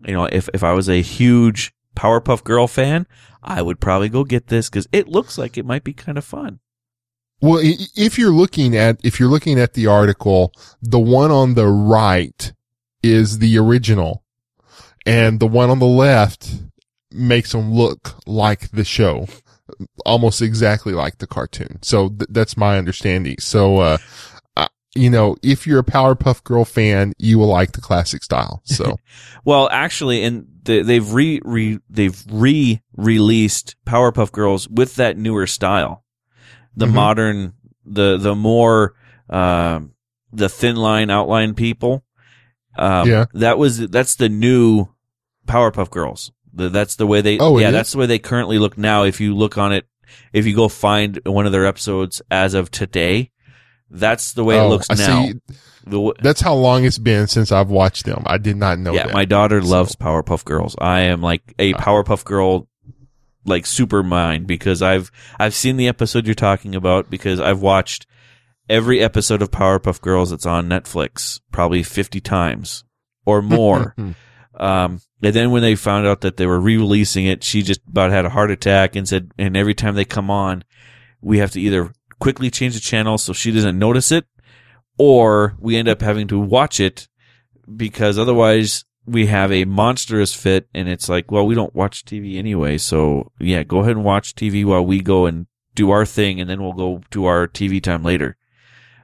you 0.06 0.14
know 0.14 0.26
if 0.26 0.50
if 0.54 0.64
I 0.64 0.74
was 0.74 0.88
a 0.90 1.02
huge 1.02 1.74
Powerpuff 1.96 2.44
Girl 2.46 2.66
fan, 2.68 3.06
I 3.44 3.62
would 3.62 3.82
probably 3.82 4.08
go 4.08 4.24
get 4.24 4.48
this 4.48 4.70
because 4.70 4.88
it 4.94 5.10
looks 5.10 5.38
like 5.38 5.58
it 5.58 5.66
might 5.66 5.84
be 5.84 5.92
kind 5.92 6.18
of 6.18 6.24
fun. 6.24 6.60
Well, 7.42 7.60
if 7.62 8.18
you're 8.18 8.32
looking 8.32 8.78
at, 8.78 9.00
if 9.04 9.20
you're 9.20 9.28
looking 9.30 9.60
at 9.60 9.74
the 9.74 9.88
article, 9.88 10.54
the 10.82 11.00
one 11.00 11.30
on 11.32 11.56
the 11.56 11.68
right 11.68 12.54
is 13.04 13.40
the 13.40 13.58
original 13.58 14.24
and 15.10 15.40
the 15.40 15.48
one 15.48 15.70
on 15.70 15.80
the 15.80 15.86
left 15.88 16.54
makes 17.12 17.52
them 17.52 17.74
look 17.74 18.16
like 18.28 18.70
the 18.72 18.84
show, 18.84 19.28
almost 20.06 20.42
exactly 20.42 20.94
like 20.94 21.18
the 21.18 21.28
cartoon. 21.28 21.80
So 21.82 22.10
th- 22.10 22.28
that's 22.30 22.56
my 22.58 22.78
understanding. 22.78 23.38
So, 23.40 23.78
uh, 23.78 23.98
I- 24.56 24.68
you 24.96 25.10
know, 25.10 25.36
if 25.42 25.66
you're 25.66 25.80
a 25.80 25.84
Powerpuff 25.84 26.44
Girl 26.44 26.66
fan, 26.66 27.14
you 27.18 27.40
will 27.40 27.48
like 27.48 27.72
the 27.72 27.82
classic 27.82 28.24
style. 28.24 28.62
So, 28.66 28.98
Well, 29.46 29.70
actually, 29.72 30.24
and 30.24 30.46
they, 30.64 30.82
they've 30.84 31.12
re, 31.14 31.40
re 31.44 31.80
they've 31.90 32.22
re 32.30 32.82
released 32.96 33.76
Powerpuff 33.86 34.32
Girls 34.32 34.68
with 34.70 34.96
that 34.96 35.18
newer 35.18 35.48
style, 35.48 36.04
the 36.76 36.86
Mhm. 36.86 36.94
modern, 36.94 37.54
the 37.86 38.18
the 38.18 38.36
more 38.36 38.94
um 39.30 39.94
the 40.32 40.50
thin 40.50 40.76
line 40.76 41.10
outline 41.10 41.56
people. 41.56 42.04
Um, 42.78 43.08
Yeah. 43.10 43.26
that 43.34 43.58
was 43.58 43.80
that's 43.90 44.16
the 44.16 44.30
new 44.30 44.88
Powerpuff 45.50 45.90
Girls. 45.90 46.32
The, 46.54 46.70
that's 46.70 46.96
the 46.96 47.06
way 47.08 47.22
they. 47.22 47.38
Oh, 47.40 47.58
yeah, 47.58 47.72
that's 47.72 47.92
the 47.92 47.98
way 47.98 48.06
they 48.06 48.20
currently 48.20 48.58
look 48.60 48.78
now. 48.78 49.04
If 49.04 49.20
you 49.22 49.36
look 49.36 49.58
on 49.58 49.72
it, 49.74 49.86
if 50.34 50.46
you 50.46 50.56
go 50.56 50.68
find 50.68 51.20
one 51.26 51.46
of 51.46 51.52
their 51.52 51.66
episodes 51.66 52.22
as 52.32 52.54
of 52.54 52.72
today, 52.72 53.32
that's 53.90 54.34
the 54.34 54.44
way 54.44 54.58
it 54.58 54.62
Oh, 54.62 54.70
looks 54.70 54.88
I 54.90 54.96
now. 54.96 55.26
see. 55.26 55.34
The 55.86 56.14
That's 56.22 56.42
how 56.42 56.54
long 56.54 56.86
it's 56.86 56.98
been 57.00 57.28
since 57.28 57.52
I've 57.52 57.70
watched 57.70 58.06
them. 58.06 58.24
I 58.26 58.38
did 58.38 58.58
not 58.58 58.78
know 58.80 58.94
yeah, 58.94 59.08
that. 59.08 59.14
my 59.14 59.26
daughter 59.26 59.62
So- 59.62 59.68
loves 59.68 59.96
Powerpuff 59.96 60.44
Girls. 60.46 60.76
I 60.80 61.02
am 61.02 61.22
like 61.22 61.42
a 61.58 61.74
Uh. 61.74 61.78
Powerpuff 61.80 62.24
Girl, 62.26 62.68
like 63.46 63.66
super 63.66 64.04
mind 64.04 64.46
because 64.46 64.82
I've 64.82 65.12
I've 65.40 65.54
seen 65.56 65.78
the 65.78 65.88
episode 65.88 66.26
you're 66.28 66.36
talking 66.36 66.76
about 66.76 67.10
because 67.10 67.40
I've 67.40 67.62
watched 67.62 68.06
every 68.70 69.00
episode 69.02 69.42
of 69.42 69.50
Powerpuff 69.52 70.02
Girls 70.02 70.30
that's 70.32 70.46
on 70.46 70.68
Netflix 70.70 71.40
probably 71.52 71.82
50 71.82 72.20
times 72.22 72.84
or 73.26 73.42
more. 73.42 73.96
Um, 74.56 75.00
and 75.22 75.34
then 75.34 75.52
when 75.52 75.62
they 75.62 75.76
found 75.76 76.08
out 76.08 76.22
that 76.22 76.38
they 76.38 76.46
were 76.46 76.60
re-releasing 76.60 77.26
it, 77.26 77.44
she 77.44 77.62
just 77.62 77.82
about 77.88 78.12
had 78.12 78.26
a 78.26 78.30
heart 78.30 78.52
attack 78.52 78.96
and 78.96 79.08
said, 79.08 79.32
and 79.38 79.56
every 79.56 79.74
time 79.74 79.96
they 79.96 80.06
come 80.06 80.30
on, 80.32 80.64
we 81.22 81.40
have 81.40 81.52
to 81.52 81.62
either 81.62 81.94
quickly 82.20 82.50
change 82.50 82.74
the 82.74 82.80
channel 82.80 83.18
so 83.18 83.34
she 83.34 83.52
doesn't 83.52 83.78
notice 83.78 84.12
it, 84.12 84.26
or 84.98 85.56
we 85.60 85.76
end 85.76 85.88
up 85.88 86.02
having 86.02 86.28
to 86.28 86.40
watch 86.40 86.80
it 86.80 87.08
because 87.76 88.18
otherwise 88.18 88.86
we 89.06 89.28
have 89.28 89.52
a 89.52 89.66
monstrous 89.66 90.34
fit 90.34 90.68
and 90.74 90.88
it's 90.88 91.10
like, 91.10 91.32
well, 91.32 91.46
we 91.46 91.56
don't 91.56 91.76
watch 91.76 92.06
TV 92.06 92.38
anyway. 92.38 92.78
So 92.78 93.32
yeah, 93.40 93.64
go 93.64 93.80
ahead 93.80 93.96
and 93.96 94.06
watch 94.06 94.36
TV 94.36 94.66
while 94.66 94.86
we 94.86 95.02
go 95.02 95.26
and 95.26 95.48
do 95.76 95.92
our 95.92 96.06
thing 96.06 96.40
and 96.40 96.50
then 96.50 96.62
we'll 96.62 96.74
go 96.74 97.02
to 97.12 97.26
our 97.26 97.48
TV 97.48 97.82
time 97.82 98.04
later. 98.04 98.38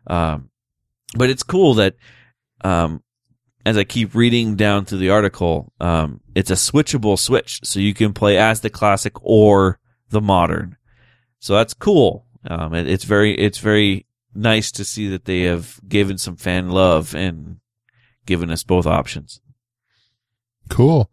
Um, 0.07 0.49
but 1.15 1.29
it's 1.29 1.43
cool 1.43 1.75
that, 1.75 1.95
um, 2.63 3.01
as 3.65 3.77
I 3.77 3.83
keep 3.83 4.13
reading 4.13 4.55
down 4.55 4.85
through 4.85 4.99
the 4.99 5.09
article, 5.09 5.73
um, 5.79 6.21
it's 6.35 6.51
a 6.51 6.55
switchable 6.55 7.17
switch. 7.17 7.61
So 7.63 7.79
you 7.79 7.93
can 7.95 8.13
play 8.13 8.37
as 8.37 8.61
the 8.61 8.69
classic 8.69 9.13
or 9.21 9.79
the 10.09 10.21
modern. 10.21 10.77
So 11.39 11.55
that's 11.55 11.73
cool. 11.73 12.25
Um, 12.47 12.75
it, 12.75 12.87
it's 12.87 13.05
very, 13.05 13.33
it's 13.35 13.57
very 13.57 14.05
nice 14.35 14.71
to 14.73 14.85
see 14.85 15.07
that 15.09 15.25
they 15.25 15.41
have 15.41 15.79
given 15.87 16.19
some 16.19 16.37
fan 16.37 16.69
love 16.69 17.15
and 17.15 17.57
given 18.27 18.51
us 18.51 18.63
both 18.63 18.85
options. 18.85 19.41
Cool. 20.69 21.11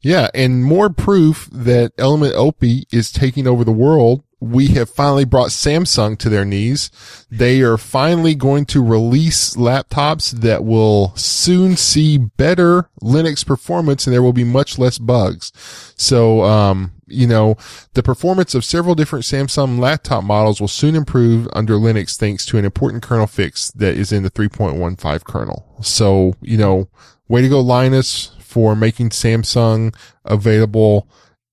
Yeah. 0.00 0.28
And 0.34 0.64
more 0.64 0.88
proof 0.88 1.48
that 1.52 1.92
Element 1.98 2.34
Opie 2.34 2.86
is 2.90 3.12
taking 3.12 3.46
over 3.46 3.64
the 3.64 3.72
world. 3.72 4.24
We 4.42 4.68
have 4.68 4.90
finally 4.90 5.24
brought 5.24 5.50
Samsung 5.50 6.18
to 6.18 6.28
their 6.28 6.44
knees. 6.44 6.90
They 7.30 7.60
are 7.62 7.78
finally 7.78 8.34
going 8.34 8.66
to 8.66 8.82
release 8.82 9.54
laptops 9.54 10.32
that 10.40 10.64
will 10.64 11.14
soon 11.14 11.76
see 11.76 12.18
better 12.18 12.90
Linux 13.00 13.46
performance 13.46 14.04
and 14.04 14.12
there 14.12 14.22
will 14.22 14.32
be 14.32 14.42
much 14.42 14.80
less 14.80 14.98
bugs. 14.98 15.52
So, 15.96 16.42
um, 16.42 16.92
you 17.06 17.28
know, 17.28 17.56
the 17.94 18.02
performance 18.02 18.52
of 18.56 18.64
several 18.64 18.96
different 18.96 19.24
Samsung 19.24 19.78
laptop 19.78 20.24
models 20.24 20.60
will 20.60 20.66
soon 20.66 20.96
improve 20.96 21.46
under 21.52 21.74
Linux 21.74 22.16
thanks 22.16 22.44
to 22.46 22.58
an 22.58 22.64
important 22.64 23.04
kernel 23.04 23.28
fix 23.28 23.70
that 23.70 23.94
is 23.94 24.10
in 24.10 24.24
the 24.24 24.30
3.15 24.30 25.24
kernel. 25.24 25.76
So, 25.82 26.34
you 26.40 26.56
know, 26.56 26.88
way 27.28 27.42
to 27.42 27.48
go 27.48 27.60
Linus 27.60 28.34
for 28.40 28.74
making 28.74 29.10
Samsung 29.10 29.94
available. 30.24 31.08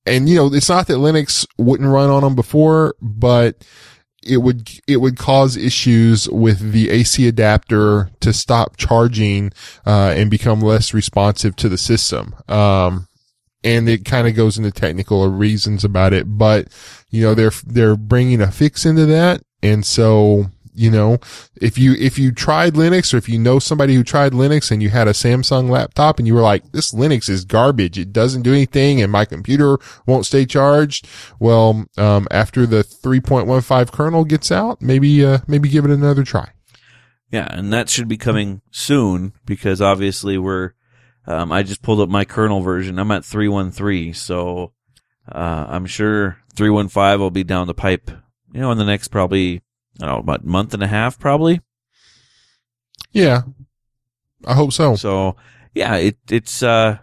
And, 0.05 0.27
you 0.27 0.35
know, 0.35 0.53
it's 0.53 0.69
not 0.69 0.87
that 0.87 0.97
Linux 0.97 1.45
wouldn't 1.57 1.89
run 1.89 2.09
on 2.09 2.23
them 2.23 2.35
before, 2.35 2.95
but 3.01 3.63
it 4.23 4.37
would, 4.37 4.69
it 4.87 4.97
would 4.97 5.17
cause 5.17 5.55
issues 5.55 6.27
with 6.29 6.71
the 6.71 6.89
AC 6.89 7.27
adapter 7.27 8.09
to 8.21 8.33
stop 8.33 8.77
charging, 8.77 9.51
uh, 9.85 10.13
and 10.15 10.31
become 10.31 10.61
less 10.61 10.93
responsive 10.93 11.55
to 11.57 11.69
the 11.69 11.77
system. 11.77 12.35
Um, 12.47 13.07
and 13.63 13.87
it 13.89 14.05
kind 14.05 14.27
of 14.27 14.35
goes 14.35 14.57
into 14.57 14.71
technical 14.71 15.27
reasons 15.29 15.83
about 15.83 16.13
it, 16.13 16.25
but 16.25 16.67
you 17.09 17.21
know, 17.21 17.33
they're, 17.33 17.51
they're 17.65 17.97
bringing 17.97 18.41
a 18.41 18.51
fix 18.51 18.85
into 18.85 19.05
that. 19.07 19.41
And 19.61 19.85
so, 19.85 20.45
you 20.79 20.89
know, 20.89 21.19
if 21.59 21.77
you, 21.77 21.93
if 21.93 22.17
you 22.17 22.31
tried 22.31 22.73
Linux 22.73 23.13
or 23.13 23.17
if 23.17 23.27
you 23.27 23.37
know 23.37 23.59
somebody 23.59 23.95
who 23.95 24.03
tried 24.03 24.31
Linux 24.31 24.71
and 24.71 24.81
you 24.81 24.89
had 24.89 25.07
a 25.07 25.11
Samsung 25.11 25.69
laptop 25.69 26.17
and 26.17 26.27
you 26.27 26.33
were 26.33 26.41
like, 26.41 26.71
this 26.71 26.93
Linux 26.93 27.29
is 27.29 27.43
garbage. 27.43 27.99
It 27.99 28.13
doesn't 28.13 28.43
do 28.43 28.53
anything 28.53 29.01
and 29.01 29.11
my 29.11 29.25
computer 29.25 29.77
won't 30.05 30.25
stay 30.25 30.45
charged. 30.45 31.07
Well, 31.39 31.85
um, 31.97 32.27
after 32.31 32.65
the 32.65 32.83
3.15 32.83 33.91
kernel 33.91 34.23
gets 34.23 34.51
out, 34.51 34.81
maybe, 34.81 35.25
uh, 35.25 35.39
maybe 35.47 35.67
give 35.67 35.83
it 35.83 35.91
another 35.91 36.23
try. 36.23 36.51
Yeah. 37.29 37.47
And 37.51 37.73
that 37.73 37.89
should 37.89 38.07
be 38.07 38.17
coming 38.17 38.61
soon 38.71 39.33
because 39.45 39.81
obviously 39.81 40.37
we're, 40.37 40.71
um, 41.27 41.51
I 41.51 41.63
just 41.63 41.81
pulled 41.81 41.99
up 41.99 42.09
my 42.09 42.23
kernel 42.23 42.61
version. 42.61 42.97
I'm 42.97 43.11
at 43.11 43.25
313. 43.25 44.13
So, 44.13 44.71
uh, 45.29 45.65
I'm 45.67 45.85
sure 45.85 46.37
315 46.55 47.19
will 47.19 47.31
be 47.31 47.43
down 47.43 47.67
the 47.67 47.73
pipe, 47.73 48.09
you 48.53 48.61
know, 48.61 48.71
in 48.71 48.77
the 48.77 48.85
next 48.85 49.09
probably, 49.09 49.61
I 50.01 50.05
don't 50.05 50.15
know, 50.15 50.19
about 50.19 50.45
month 50.45 50.73
and 50.73 50.83
a 50.83 50.87
half, 50.87 51.19
probably. 51.19 51.61
Yeah. 53.11 53.41
I 54.45 54.53
hope 54.53 54.71
so. 54.71 54.95
So, 54.95 55.35
yeah, 55.73 55.95
it, 55.95 56.17
it's, 56.29 56.63
uh, 56.63 56.99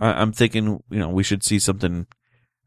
I, 0.00 0.12
I'm 0.12 0.32
thinking, 0.32 0.82
you 0.90 0.98
know, 0.98 1.08
we 1.08 1.22
should 1.22 1.42
see 1.42 1.58
something. 1.58 2.06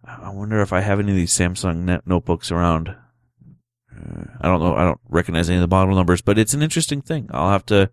I 0.05 0.29
wonder 0.29 0.61
if 0.61 0.73
I 0.73 0.81
have 0.81 0.99
any 0.99 1.11
of 1.11 1.17
these 1.17 1.33
Samsung 1.33 1.83
net 1.83 2.05
notebooks 2.05 2.51
around. 2.51 2.89
Uh, 2.89 4.25
I 4.41 4.47
don't 4.47 4.59
know. 4.59 4.75
I 4.75 4.83
don't 4.83 4.99
recognize 5.09 5.49
any 5.49 5.57
of 5.57 5.67
the 5.67 5.73
model 5.73 5.95
numbers, 5.95 6.21
but 6.21 6.37
it's 6.37 6.53
an 6.53 6.61
interesting 6.61 7.01
thing. 7.01 7.29
I'll 7.31 7.51
have 7.51 7.65
to 7.67 7.89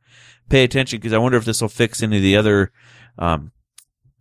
pay 0.49 0.65
attention 0.65 0.99
because 0.99 1.13
I 1.13 1.19
wonder 1.19 1.39
if 1.39 1.45
this 1.45 1.61
will 1.61 1.69
fix 1.69 2.03
any 2.03 2.17
of 2.17 2.23
the 2.23 2.37
other 2.37 2.73
um, 3.19 3.53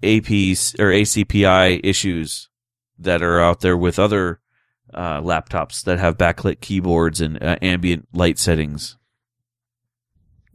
APs 0.03 0.79
or 0.79 0.91
ACPI 0.91 1.81
issues 1.83 2.49
that 2.97 3.23
are 3.23 3.39
out 3.39 3.61
there 3.61 3.77
with 3.77 3.97
other 3.97 4.39
uh, 4.93 5.21
laptops 5.21 5.83
that 5.83 5.99
have 5.99 6.17
backlit 6.17 6.61
keyboards 6.61 7.21
and 7.21 7.41
uh, 7.41 7.57
ambient 7.61 8.07
light 8.13 8.37
settings. 8.37 8.97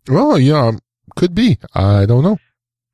Well, 0.09 0.39
yeah, 0.39 0.73
could 1.17 1.35
be. 1.35 1.59
I 1.75 2.07
don't 2.07 2.23
know. 2.23 2.39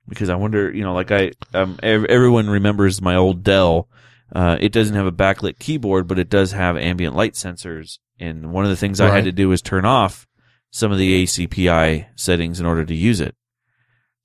Because 0.09 0.29
I 0.29 0.35
wonder, 0.35 0.71
you 0.73 0.83
know, 0.83 0.95
like 0.95 1.11
I, 1.11 1.33
um, 1.55 1.79
ev- 1.83 2.05
everyone 2.07 2.51
remembers 2.51 3.01
my 3.01 3.17
old 3.17 3.45
Dell. 3.45 3.89
Uh, 4.35 4.57
it 4.61 4.73
doesn't 4.73 4.97
have 4.97 5.07
a 5.07 5.13
backlit 5.13 5.59
keyboard, 5.59 6.07
but 6.07 6.19
it 6.19 6.29
does 6.29 6.53
have 6.53 6.77
ambient 6.77 7.17
light 7.17 7.35
sensors. 7.35 7.99
And 8.19 8.53
one 8.53 8.65
of 8.65 8.71
the 8.71 8.77
things 8.77 9.01
I 9.01 9.11
had 9.11 9.25
to 9.25 9.33
do 9.33 9.49
was 9.49 9.63
turn 9.63 9.85
off 9.85 10.27
some 10.71 10.93
of 10.93 10.99
the 10.99 11.25
ACPI 11.25 12.07
settings 12.17 12.61
in 12.61 12.67
order 12.67 12.85
to 12.85 12.95
use 12.95 13.21
it. 13.21 13.35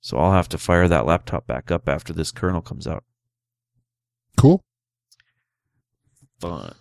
So 0.00 0.18
I'll 0.18 0.32
have 0.32 0.48
to 0.50 0.58
fire 0.58 0.86
that 0.86 1.06
laptop 1.06 1.46
back 1.46 1.70
up 1.70 1.88
after 1.88 2.12
this 2.12 2.30
kernel 2.30 2.62
comes 2.62 2.86
out. 2.86 3.04
Cool. 4.36 4.62
Fun. 6.40 6.74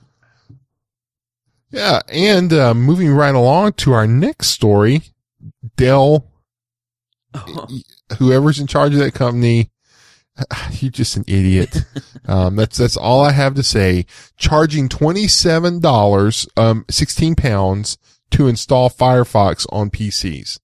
Yeah, 1.72 2.02
and 2.08 2.54
uh, 2.54 2.74
moving 2.74 3.12
right 3.12 3.36
along 3.36 3.74
to 3.74 3.94
our 3.94 4.08
next 4.08 4.50
story, 4.50 5.02
Dell, 5.76 6.26
whoever's 8.18 8.60
in 8.60 8.68
charge 8.68 8.94
of 8.94 9.00
that 9.00 9.14
company, 9.14 9.72
you're 10.72 10.92
just 10.92 11.18
an 11.18 11.26
idiot. 11.28 11.78
um, 12.28 12.56
that's 12.56 12.78
that's 12.78 12.98
all 12.98 13.24
I 13.24 13.32
have 13.32 13.56
to 13.56 13.64
say. 13.64 14.06
Charging 14.38 14.90
twenty 14.90 15.28
seven 15.28 15.80
dollars, 15.80 16.48
um, 16.56 16.86
sixteen 16.90 17.36
pounds 17.36 17.98
to 18.32 18.48
install 18.48 18.90
Firefox 18.90 19.66
on 19.72 19.90
PCs. 19.90 20.60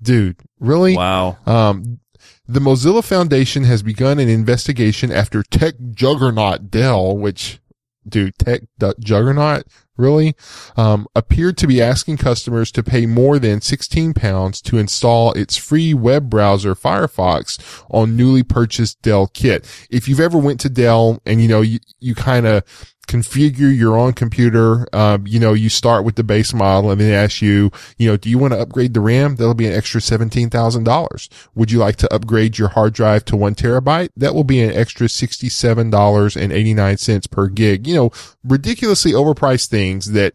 Dude, 0.00 0.36
really? 0.60 0.96
wow. 0.96 1.38
Um, 1.46 2.00
the 2.46 2.60
Mozilla 2.60 3.04
Foundation 3.04 3.64
has 3.64 3.82
begun 3.82 4.18
an 4.18 4.28
investigation 4.28 5.12
after 5.12 5.42
tech 5.42 5.74
juggernaut 5.90 6.70
Dell, 6.70 7.16
which, 7.16 7.60
dude, 8.08 8.38
tech 8.38 8.62
juggernaut, 9.00 9.64
really, 9.98 10.34
um, 10.76 11.06
appeared 11.14 11.58
to 11.58 11.66
be 11.66 11.82
asking 11.82 12.16
customers 12.16 12.70
to 12.72 12.82
pay 12.82 13.06
more 13.06 13.38
than 13.38 13.60
16 13.60 14.14
pounds 14.14 14.62
to 14.62 14.78
install 14.78 15.32
its 15.32 15.56
free 15.56 15.92
web 15.92 16.30
browser 16.30 16.74
Firefox 16.74 17.84
on 17.90 18.16
newly 18.16 18.42
purchased 18.42 19.02
Dell 19.02 19.26
kit. 19.26 19.66
If 19.90 20.08
you've 20.08 20.20
ever 20.20 20.38
went 20.38 20.60
to 20.60 20.68
Dell 20.68 21.20
and, 21.26 21.42
you 21.42 21.48
know, 21.48 21.60
you, 21.60 21.80
you 22.00 22.14
kind 22.14 22.46
of 22.46 22.64
configure 23.08 23.76
your 23.76 23.98
own 23.98 24.12
computer, 24.12 24.86
um, 24.94 25.26
you 25.26 25.40
know, 25.40 25.54
you 25.54 25.70
start 25.70 26.04
with 26.04 26.16
the 26.16 26.22
base 26.22 26.52
model 26.52 26.90
and 26.90 27.00
they 27.00 27.14
ask 27.14 27.40
you, 27.40 27.70
you 27.96 28.08
know, 28.08 28.18
do 28.18 28.28
you 28.28 28.36
want 28.38 28.52
to 28.52 28.60
upgrade 28.60 28.92
the 28.94 29.00
RAM? 29.00 29.36
That'll 29.36 29.54
be 29.54 29.66
an 29.66 29.72
extra 29.72 29.98
$17,000. 30.00 31.28
Would 31.54 31.70
you 31.72 31.78
like 31.78 31.96
to 31.96 32.14
upgrade 32.14 32.58
your 32.58 32.68
hard 32.68 32.92
drive 32.92 33.24
to 33.24 33.36
one 33.36 33.54
terabyte? 33.54 34.10
That 34.14 34.34
will 34.34 34.44
be 34.44 34.60
an 34.60 34.74
extra 34.74 35.06
$67.89 35.06 37.30
per 37.30 37.48
gig. 37.48 37.86
You 37.86 37.94
know, 37.94 38.10
ridiculously 38.44 39.12
overpriced 39.12 39.68
things 39.68 40.12
that, 40.12 40.34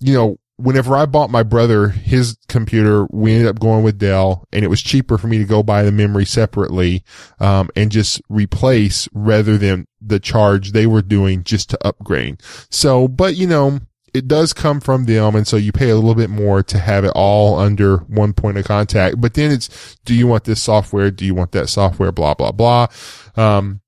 you 0.00 0.14
know, 0.14 0.39
whenever 0.60 0.96
I 0.96 1.06
bought 1.06 1.30
my 1.30 1.42
brother 1.42 1.88
his 1.88 2.36
computer, 2.48 3.06
we 3.10 3.32
ended 3.32 3.48
up 3.48 3.60
going 3.60 3.82
with 3.82 3.98
Dell 3.98 4.46
and 4.52 4.64
it 4.64 4.68
was 4.68 4.82
cheaper 4.82 5.18
for 5.18 5.26
me 5.26 5.38
to 5.38 5.44
go 5.44 5.62
buy 5.62 5.82
the 5.82 5.92
memory 5.92 6.26
separately, 6.26 7.04
um, 7.38 7.70
and 7.74 7.90
just 7.90 8.20
replace 8.28 9.08
rather 9.12 9.56
than 9.56 9.86
the 10.00 10.20
charge 10.20 10.72
they 10.72 10.86
were 10.86 11.02
doing 11.02 11.44
just 11.44 11.70
to 11.70 11.86
upgrade. 11.86 12.40
So, 12.70 13.08
but 13.08 13.36
you 13.36 13.46
know, 13.46 13.80
it 14.12 14.26
does 14.26 14.52
come 14.52 14.80
from 14.80 15.04
them. 15.04 15.34
And 15.34 15.46
so 15.46 15.56
you 15.56 15.72
pay 15.72 15.90
a 15.90 15.94
little 15.94 16.14
bit 16.14 16.30
more 16.30 16.62
to 16.64 16.78
have 16.78 17.04
it 17.04 17.12
all 17.14 17.58
under 17.58 17.98
one 17.98 18.32
point 18.32 18.58
of 18.58 18.64
contact. 18.64 19.20
But 19.20 19.34
then 19.34 19.50
it's, 19.50 19.96
do 20.04 20.14
you 20.14 20.26
want 20.26 20.44
this 20.44 20.62
software? 20.62 21.10
Do 21.10 21.24
you 21.24 21.34
want 21.34 21.52
that 21.52 21.68
software? 21.68 22.12
Blah, 22.12 22.34
blah, 22.34 22.52
blah. 22.52 22.88
Um, 23.36 23.80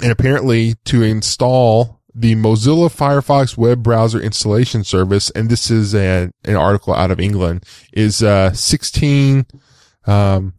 and 0.00 0.12
apparently 0.12 0.74
to 0.84 1.02
install 1.02 1.99
the 2.14 2.34
Mozilla 2.36 2.88
Firefox 2.94 3.56
web 3.56 3.82
browser 3.82 4.20
installation 4.20 4.84
service, 4.84 5.30
and 5.30 5.48
this 5.48 5.70
is 5.70 5.94
an, 5.94 6.32
an 6.44 6.56
article 6.56 6.94
out 6.94 7.10
of 7.10 7.20
England, 7.20 7.64
is, 7.92 8.22
uh, 8.22 8.52
16, 8.52 9.46
um, 10.06 10.54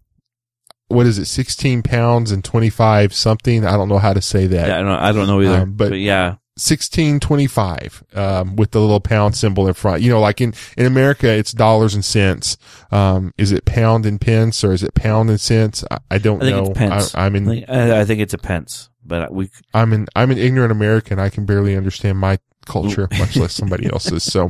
what 0.87 1.05
is 1.05 1.17
it? 1.17 1.25
16 1.25 1.83
pounds 1.83 2.31
and 2.31 2.43
25 2.43 3.13
something. 3.13 3.65
I 3.65 3.77
don't 3.77 3.89
know 3.89 3.97
how 3.97 4.13
to 4.13 4.21
say 4.21 4.47
that. 4.47 4.67
Yeah, 4.67 4.79
I 4.79 4.81
don't, 4.81 4.89
I 4.89 5.11
don't 5.11 5.27
know 5.27 5.41
either. 5.41 5.61
Um, 5.61 5.73
but- 5.73 5.89
but, 5.91 5.99
yeah, 5.99 6.35
sixteen 6.57 7.19
twenty 7.19 7.47
five 7.47 8.03
um, 8.13 8.55
with 8.57 8.71
the 8.71 8.79
little 8.79 8.99
pound 8.99 9.35
symbol 9.35 9.67
in 9.67 9.73
front. 9.73 10.01
You 10.03 10.11
know, 10.11 10.19
like 10.19 10.41
in 10.41 10.53
in 10.77 10.85
America, 10.85 11.27
it's 11.29 11.53
dollars 11.53 11.95
and 11.95 12.03
cents. 12.03 12.57
Um, 12.91 13.33
is 13.37 13.51
it 13.53 13.63
pound 13.65 14.05
and 14.05 14.19
pence 14.19 14.63
or 14.63 14.73
is 14.73 14.83
it 14.83 14.93
pound 14.93 15.29
and 15.29 15.39
cents? 15.39 15.83
I, 15.89 15.97
I 16.11 16.17
don't 16.17 16.43
I 16.43 16.45
think 16.45 16.55
know. 16.57 16.63
it's 16.71 16.77
pence. 16.77 17.15
I, 17.15 17.25
am 17.25 17.35
I 17.35 17.39
think, 17.39 17.69
I 17.69 18.05
think 18.05 18.19
it's 18.19 18.33
a 18.33 18.37
pence, 18.37 18.89
but 19.03 19.33
we 19.33 19.49
I'm 19.73 19.93
an 19.93 20.07
I'm 20.15 20.31
an 20.31 20.37
ignorant 20.37 20.71
American. 20.71 21.19
I 21.19 21.29
can 21.29 21.45
barely 21.45 21.75
understand 21.75 22.17
my 22.19 22.39
culture, 22.65 23.07
much 23.17 23.35
less 23.35 23.53
somebody 23.53 23.89
else's. 23.91 24.23
So, 24.23 24.49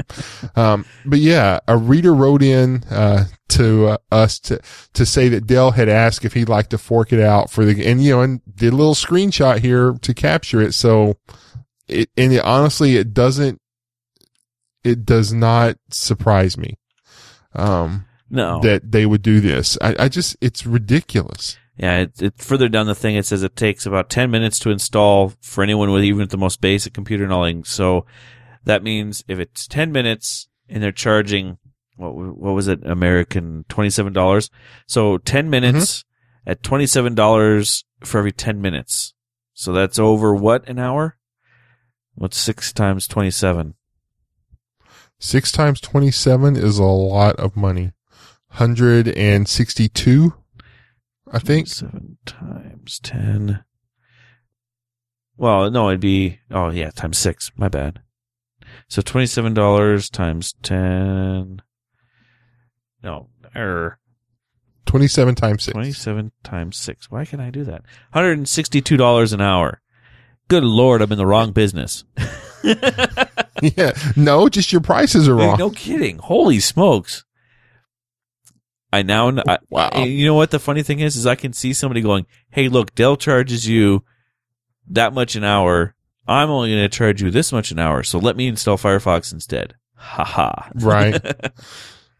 um, 0.56 0.86
but 1.06 1.20
yeah, 1.20 1.60
a 1.68 1.78
reader 1.78 2.14
wrote 2.14 2.43
in 2.43 2.84
uh, 2.89 3.26
to 3.49 3.88
uh, 3.88 3.97
us 4.12 4.39
to 4.39 4.62
to 4.93 5.06
say 5.06 5.30
that 5.30 5.47
Dell 5.47 5.72
had 5.72 5.89
asked 5.89 6.26
if 6.26 6.34
he'd 6.34 6.49
like 6.49 6.70
to 6.70 6.78
fork 6.78 7.14
it 7.14 7.20
out 7.20 7.49
for 7.49 7.66
the 7.66 7.86
and 7.86 8.04
you 8.04 8.12
know 8.12 8.22
and 8.22 8.41
did 8.56 8.74
a 8.74 8.76
little 8.76 8.95
screenshot 8.95 9.60
here 9.60 9.93
to 10.02 10.14
capture 10.14 10.62
it. 10.62 10.74
So, 10.74 11.18
it 11.88 12.10
and 12.18 12.34
it, 12.34 12.43
honestly, 12.43 12.97
it 12.97 13.14
doesn't. 13.14 13.60
It 14.84 15.06
does 15.06 15.32
not 15.32 15.78
surprise 15.91 16.58
me. 16.58 16.78
Um, 17.54 18.06
no. 18.32 18.62
that 18.62 18.91
they 18.91 19.06
would 19.06 19.22
do 19.22 19.41
this. 19.41 19.78
I, 19.82 19.95
I 19.99 20.10
just, 20.10 20.38
it's 20.41 20.66
ridiculous. 20.66 21.58
Yeah, 21.82 22.02
it, 22.02 22.22
it 22.22 22.38
further 22.38 22.70
down 22.70 22.86
the 22.86 22.94
thing 22.94 23.16
it 23.16 23.26
says 23.26 23.42
it 23.42 23.56
takes 23.56 23.88
about 23.88 24.12
ten 24.12 24.30
minutes 24.30 24.60
to 24.60 24.70
install 24.70 25.34
for 25.42 25.64
anyone 25.64 25.92
with 25.92 26.04
even 26.04 26.28
the 26.28 26.38
most 26.38 26.62
basic 26.62 26.94
computer 26.94 27.28
knowledge. 27.28 27.66
So 27.66 28.06
that 28.66 28.84
means 28.84 29.24
if 29.28 29.40
it's 29.40 29.68
ten 29.68 29.92
minutes 29.92 30.48
and 30.70 30.84
they're 30.84 30.92
charging 30.92 31.58
what 31.96 32.14
what 32.14 32.54
was 32.54 32.68
it 32.68 32.86
American 32.86 33.66
twenty 33.68 33.90
seven 33.90 34.14
dollars, 34.14 34.52
so 34.86 35.18
ten 35.18 35.46
mm-hmm. 35.46 35.52
minutes 35.52 36.06
at 36.46 36.62
twenty 36.62 36.86
seven 36.86 37.16
dollars 37.16 37.84
for 38.04 38.20
every 38.20 38.32
ten 38.32 38.62
minutes. 38.62 39.16
So 39.54 39.74
that's 39.74 39.98
over 39.98 40.36
what 40.36 40.70
an 40.70 40.78
hour? 40.78 41.18
What's 42.14 42.38
six 42.38 42.72
times 42.72 43.08
twenty 43.08 43.32
seven? 43.32 43.74
Six 45.24 45.52
times 45.52 45.80
27 45.82 46.56
is 46.56 46.80
a 46.80 46.84
lot 46.84 47.36
of 47.36 47.56
money. 47.56 47.92
162, 48.58 50.34
I 51.32 51.40
think. 51.40 51.68
seven 51.68 52.18
times 52.26 53.00
ten. 53.00 53.64
Well, 55.38 55.72
no, 55.72 55.90
it'd 55.90 56.02
be 56.02 56.40
oh 56.52 56.70
yeah, 56.70 56.92
times 56.92 57.18
six. 57.18 57.52
My 57.56 57.68
bad. 57.70 58.02
So 58.88 59.02
twenty 59.02 59.28
seven 59.28 59.54
dollars 59.54 60.10
times 60.10 60.54
ten. 60.62 61.62
No, 63.04 63.30
error. 63.56 63.98
27 64.86 65.36
times 65.36 65.64
six. 65.64 65.74
twenty 65.74 65.92
seven 65.94 66.32
times 66.44 66.76
six. 66.78 67.10
Why 67.10 67.24
can 67.24 67.40
I 67.40 67.50
do 67.50 67.64
that? 67.64 67.84
Hundred 68.14 68.38
and 68.38 68.50
sixty 68.50 68.82
two 68.82 68.98
dollars 68.98 69.32
an 69.32 69.40
hour. 69.42 69.82
Good 70.50 70.64
lord, 70.64 71.02
I'm 71.02 71.12
in 71.12 71.18
the 71.18 71.26
wrong 71.26 71.52
business. 71.52 72.04
yeah. 72.64 73.94
No, 74.16 74.50
just 74.50 74.72
your 74.72 74.82
prices 74.82 75.28
are 75.28 75.36
wrong. 75.36 75.58
no 75.58 75.70
kidding. 75.70 76.18
Holy 76.18 76.60
smokes. 76.60 77.24
I 78.94 79.04
now, 79.04 79.32
I, 79.48 79.58
Wow. 79.70 80.04
you 80.04 80.26
know 80.26 80.36
what 80.36 80.52
the 80.52 80.60
funny 80.60 80.84
thing 80.84 81.00
is, 81.00 81.16
is 81.16 81.26
I 81.26 81.36
can 81.36 81.54
see 81.54 81.74
somebody 81.74 82.02
going, 82.02 82.26
Hey, 82.50 82.68
look, 82.70 82.94
Dell 82.96 83.16
charges 83.18 83.68
you 83.68 84.04
that 84.89 85.14
much 85.14 85.36
an 85.36 85.44
hour. 85.44 85.96
I'm 86.28 86.50
only 86.50 86.72
going 86.72 86.84
to 86.84 86.89
charge 86.89 87.22
you 87.22 87.32
this 87.32 87.52
much 87.52 87.72
an 87.72 87.80
hour. 87.80 88.04
So 88.04 88.20
let 88.20 88.36
me 88.36 88.48
install 88.48 88.78
Firefox 88.78 89.32
instead. 89.34 89.76
Ha 89.96 90.24
ha. 90.24 90.70
Right. 90.76 91.20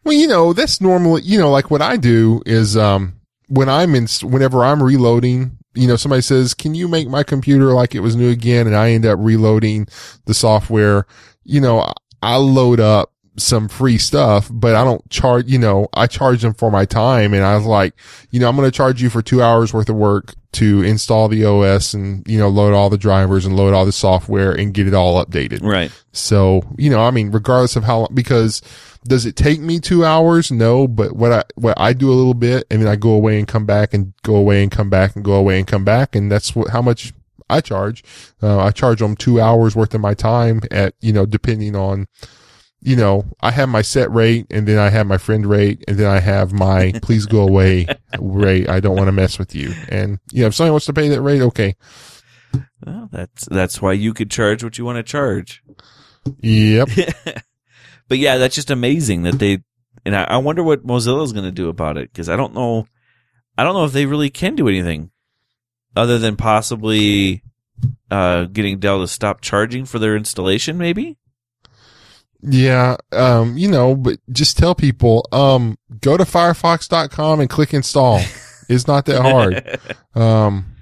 Well, 0.04 0.14
you 0.14 0.26
know, 0.26 0.52
that's 0.52 0.80
normally, 0.80 1.22
you 1.22 1.38
know, 1.38 1.48
like 1.52 1.70
what 1.70 1.80
I 1.80 1.96
do 1.96 2.42
is, 2.44 2.76
um, 2.76 3.20
when 3.46 3.68
I'm 3.68 3.94
in, 3.94 4.08
whenever 4.24 4.64
I'm 4.64 4.82
reloading, 4.82 5.58
you 5.74 5.86
know, 5.86 5.94
somebody 5.94 6.22
says, 6.22 6.54
can 6.54 6.74
you 6.74 6.88
make 6.88 7.06
my 7.08 7.22
computer 7.22 7.66
like 7.66 7.94
it 7.94 8.00
was 8.00 8.16
new 8.16 8.28
again? 8.28 8.66
And 8.66 8.74
I 8.74 8.90
end 8.90 9.06
up 9.06 9.20
reloading 9.22 9.86
the 10.24 10.34
software. 10.34 11.06
You 11.44 11.60
know, 11.60 11.92
I 12.20 12.34
load 12.36 12.80
up 12.80 13.11
some 13.36 13.68
free 13.68 13.96
stuff, 13.96 14.48
but 14.52 14.74
I 14.74 14.84
don't 14.84 15.08
charge, 15.08 15.46
you 15.48 15.58
know, 15.58 15.88
I 15.94 16.06
charge 16.06 16.42
them 16.42 16.54
for 16.54 16.70
my 16.70 16.84
time. 16.84 17.32
And 17.32 17.42
I 17.42 17.56
was 17.56 17.64
like, 17.64 17.94
you 18.30 18.40
know, 18.40 18.48
I'm 18.48 18.56
going 18.56 18.70
to 18.70 18.76
charge 18.76 19.02
you 19.02 19.08
for 19.08 19.22
two 19.22 19.42
hours 19.42 19.72
worth 19.72 19.88
of 19.88 19.96
work 19.96 20.34
to 20.52 20.82
install 20.82 21.28
the 21.28 21.44
OS 21.46 21.94
and, 21.94 22.26
you 22.28 22.38
know, 22.38 22.48
load 22.48 22.74
all 22.74 22.90
the 22.90 22.98
drivers 22.98 23.46
and 23.46 23.56
load 23.56 23.72
all 23.72 23.86
the 23.86 23.92
software 23.92 24.52
and 24.52 24.74
get 24.74 24.86
it 24.86 24.92
all 24.92 25.24
updated. 25.24 25.62
right. 25.62 25.90
So, 26.12 26.62
you 26.76 26.90
know, 26.90 27.00
I 27.00 27.10
mean, 27.10 27.30
regardless 27.30 27.74
of 27.76 27.84
how 27.84 28.00
long, 28.00 28.10
because 28.12 28.60
does 29.04 29.24
it 29.24 29.34
take 29.34 29.60
me 29.60 29.80
two 29.80 30.04
hours? 30.04 30.52
No, 30.52 30.86
but 30.86 31.16
what 31.16 31.32
I, 31.32 31.44
what 31.54 31.74
I 31.80 31.94
do 31.94 32.10
a 32.10 32.12
little 32.12 32.34
bit 32.34 32.66
and 32.70 32.82
then 32.82 32.88
I 32.88 32.96
go 32.96 33.12
away 33.12 33.38
and 33.38 33.48
come 33.48 33.64
back 33.64 33.94
and 33.94 34.12
go 34.22 34.36
away 34.36 34.62
and 34.62 34.70
come 34.70 34.90
back 34.90 35.16
and 35.16 35.24
go 35.24 35.32
away 35.32 35.58
and 35.58 35.66
come 35.66 35.84
back. 35.84 36.14
And 36.14 36.30
that's 36.30 36.54
what, 36.54 36.68
how 36.68 36.82
much 36.82 37.14
I 37.48 37.62
charge. 37.62 38.04
Uh, 38.42 38.58
I 38.58 38.72
charge 38.72 38.98
them 38.98 39.16
two 39.16 39.40
hours 39.40 39.74
worth 39.74 39.94
of 39.94 40.02
my 40.02 40.12
time 40.12 40.60
at, 40.70 40.94
you 41.00 41.14
know, 41.14 41.24
depending 41.24 41.74
on, 41.74 42.08
you 42.82 42.96
know, 42.96 43.24
I 43.40 43.52
have 43.52 43.68
my 43.68 43.82
set 43.82 44.10
rate 44.10 44.46
and 44.50 44.66
then 44.66 44.78
I 44.78 44.90
have 44.90 45.06
my 45.06 45.18
friend 45.18 45.46
rate 45.46 45.84
and 45.86 45.96
then 45.96 46.08
I 46.08 46.18
have 46.18 46.52
my 46.52 46.92
please 47.02 47.26
go 47.26 47.42
away 47.42 47.86
rate. 48.18 48.68
I 48.68 48.80
don't 48.80 48.96
want 48.96 49.08
to 49.08 49.12
mess 49.12 49.38
with 49.38 49.54
you. 49.54 49.72
And, 49.88 50.18
you 50.32 50.42
know, 50.42 50.48
if 50.48 50.54
somebody 50.54 50.72
wants 50.72 50.86
to 50.86 50.92
pay 50.92 51.08
that 51.08 51.22
rate, 51.22 51.42
okay. 51.42 51.76
Well, 52.84 53.08
that's, 53.12 53.46
that's 53.46 53.80
why 53.80 53.92
you 53.92 54.12
could 54.12 54.30
charge 54.30 54.64
what 54.64 54.78
you 54.78 54.84
want 54.84 54.96
to 54.96 55.04
charge. 55.04 55.62
Yep. 56.40 56.88
but 58.08 58.18
yeah, 58.18 58.36
that's 58.38 58.56
just 58.56 58.70
amazing 58.70 59.22
that 59.22 59.38
they, 59.38 59.62
and 60.04 60.16
I, 60.16 60.24
I 60.24 60.36
wonder 60.38 60.64
what 60.64 60.84
Mozilla's 60.84 61.32
going 61.32 61.44
to 61.44 61.52
do 61.52 61.68
about 61.68 61.96
it 61.96 62.12
because 62.12 62.28
I 62.28 62.36
don't 62.36 62.54
know, 62.54 62.86
I 63.56 63.62
don't 63.62 63.74
know 63.74 63.84
if 63.84 63.92
they 63.92 64.06
really 64.06 64.30
can 64.30 64.56
do 64.56 64.68
anything 64.68 65.12
other 65.94 66.18
than 66.18 66.36
possibly 66.36 67.44
uh, 68.10 68.44
getting 68.46 68.80
Dell 68.80 69.00
to 69.00 69.08
stop 69.08 69.40
charging 69.40 69.84
for 69.84 70.00
their 70.00 70.16
installation. 70.16 70.78
Maybe. 70.78 71.18
Yeah, 72.42 72.96
um, 73.12 73.56
you 73.56 73.68
know, 73.68 73.94
but 73.94 74.18
just 74.30 74.58
tell 74.58 74.74
people, 74.74 75.26
um, 75.30 75.78
go 76.00 76.16
to 76.16 76.24
firefox.com 76.24 77.40
and 77.40 77.48
click 77.50 77.72
install. 77.74 78.20
It's 78.68 78.86
not 78.86 79.04
that 79.06 79.20
hard. 79.20 79.78
Um, 80.14 80.76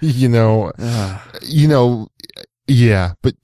you 0.00 0.28
know, 0.28 0.72
you 1.42 1.68
know, 1.68 2.08
yeah, 2.66 3.12
but 3.22 3.34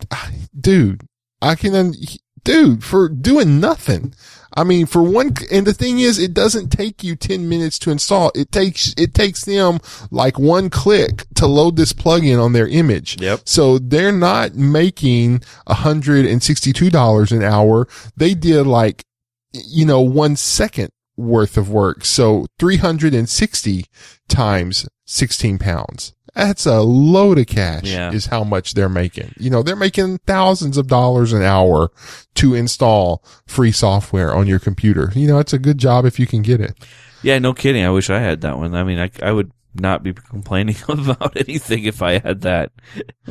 dude, 0.58 1.02
I 1.40 1.54
can, 1.54 1.74
un- 1.74 1.94
dude, 2.42 2.82
for 2.82 3.08
doing 3.08 3.60
nothing. 3.60 4.14
I 4.56 4.64
mean, 4.64 4.86
for 4.86 5.02
one, 5.02 5.34
and 5.50 5.66
the 5.66 5.74
thing 5.74 6.00
is, 6.00 6.18
it 6.18 6.34
doesn't 6.34 6.70
take 6.70 7.04
you 7.04 7.14
10 7.16 7.48
minutes 7.48 7.78
to 7.80 7.90
install. 7.90 8.32
It 8.34 8.50
takes, 8.50 8.94
it 8.96 9.14
takes 9.14 9.44
them 9.44 9.80
like 10.10 10.38
one 10.38 10.70
click 10.70 11.24
to 11.36 11.46
load 11.46 11.76
this 11.76 11.92
plugin 11.92 12.42
on 12.42 12.52
their 12.52 12.66
image. 12.66 13.20
Yep. 13.20 13.42
So 13.44 13.78
they're 13.78 14.12
not 14.12 14.54
making 14.54 15.40
$162 15.68 17.32
an 17.32 17.42
hour. 17.42 17.88
They 18.16 18.34
did 18.34 18.66
like, 18.66 19.04
you 19.52 19.84
know, 19.86 20.00
one 20.00 20.36
second 20.36 20.90
worth 21.16 21.56
of 21.56 21.70
work. 21.70 22.04
So 22.04 22.46
360 22.58 23.86
times 24.28 24.88
16 25.06 25.58
pounds. 25.58 26.14
That's 26.34 26.66
a 26.66 26.80
load 26.80 27.38
of 27.38 27.46
cash 27.46 27.84
Yeah. 27.84 28.12
is 28.12 28.26
how 28.26 28.44
much 28.44 28.74
they're 28.74 28.88
making. 28.88 29.34
You 29.38 29.50
know, 29.50 29.62
they're 29.62 29.76
making 29.76 30.18
thousands 30.26 30.76
of 30.76 30.86
dollars 30.86 31.32
an 31.32 31.42
hour 31.42 31.90
to 32.36 32.54
install 32.54 33.24
free 33.46 33.72
software 33.72 34.34
on 34.34 34.46
your 34.46 34.58
computer. 34.58 35.12
You 35.14 35.26
know, 35.28 35.38
it's 35.38 35.52
a 35.52 35.58
good 35.58 35.78
job 35.78 36.04
if 36.04 36.18
you 36.18 36.26
can 36.26 36.42
get 36.42 36.60
it. 36.60 36.74
Yeah, 37.22 37.38
no 37.38 37.52
kidding. 37.52 37.84
I 37.84 37.90
wish 37.90 38.08
I 38.10 38.18
had 38.20 38.40
that 38.42 38.58
one. 38.58 38.74
I 38.74 38.84
mean, 38.84 38.98
I, 38.98 39.10
I 39.22 39.32
would 39.32 39.52
not 39.74 40.02
be 40.02 40.12
complaining 40.12 40.76
about 40.88 41.36
anything 41.36 41.84
if 41.84 42.02
I 42.02 42.18
had 42.18 42.40
that. 42.42 42.72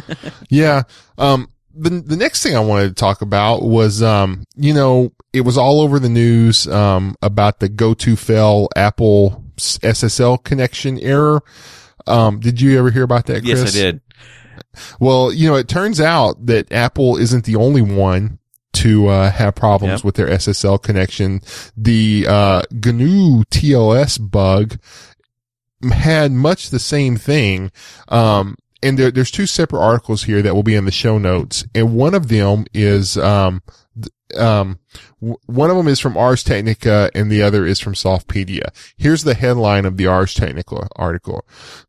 Yeah. 0.49 0.83
Um, 1.17 1.49
the, 1.73 1.89
the 1.91 2.17
next 2.17 2.43
thing 2.43 2.55
I 2.55 2.59
wanted 2.59 2.89
to 2.89 2.93
talk 2.95 3.21
about 3.21 3.61
was, 3.63 4.01
um, 4.01 4.45
you 4.55 4.73
know, 4.73 5.11
it 5.33 5.41
was 5.41 5.57
all 5.57 5.81
over 5.81 5.99
the 5.99 6.09
news, 6.09 6.67
um, 6.67 7.15
about 7.21 7.59
the 7.59 7.69
go 7.69 7.93
to 7.93 8.15
fail 8.15 8.67
Apple 8.75 9.43
SSL 9.57 10.43
connection 10.43 10.99
error. 10.99 11.41
Um, 12.07 12.39
did 12.39 12.59
you 12.61 12.77
ever 12.79 12.91
hear 12.91 13.03
about 13.03 13.25
that, 13.27 13.43
Chris? 13.43 13.59
Yes, 13.59 13.75
I 13.75 13.79
did. 13.79 14.01
Well, 14.99 15.31
you 15.33 15.47
know, 15.49 15.55
it 15.55 15.67
turns 15.67 15.99
out 15.99 16.45
that 16.45 16.71
Apple 16.71 17.17
isn't 17.17 17.45
the 17.45 17.55
only 17.55 17.81
one 17.81 18.39
to 18.73 19.07
uh, 19.07 19.31
have 19.31 19.55
problems 19.55 19.99
Yep. 19.99 20.03
with 20.05 20.15
their 20.15 20.27
SSL 20.27 20.81
connection. 20.81 21.41
The 21.75 22.25
uh, 22.27 22.61
GNU 22.71 23.43
TLS 23.45 24.19
bug 24.29 24.77
had 25.91 26.31
much 26.31 26.69
the 26.69 26.79
same 26.79 27.17
thing. 27.17 27.71
Um, 28.09 28.57
and 28.83 28.97
there, 28.97 29.11
there's 29.11 29.31
two 29.31 29.45
separate 29.45 29.81
articles 29.81 30.23
here 30.23 30.41
that 30.41 30.55
will 30.55 30.63
be 30.63 30.75
in 30.75 30.85
the 30.85 30.91
show 30.91 31.17
notes, 31.17 31.65
and 31.75 31.95
one 31.95 32.13
of 32.13 32.27
them 32.29 32.65
is 32.73 33.17
um, 33.17 33.61
um, 34.37 34.79
one 35.19 35.69
of 35.69 35.77
them 35.77 35.87
is 35.87 35.99
from 35.99 36.17
Ars 36.17 36.43
Technica, 36.43 37.11
and 37.13 37.31
the 37.31 37.41
other 37.41 37.65
is 37.65 37.79
from 37.79 37.93
Softpedia. 37.93 38.69
Here's 38.97 39.23
the 39.23 39.33
headline 39.33 39.85
of 39.85 39.97
the 39.97 40.07
Ars 40.07 40.33
Technica 40.33 40.87
article: 40.95 41.45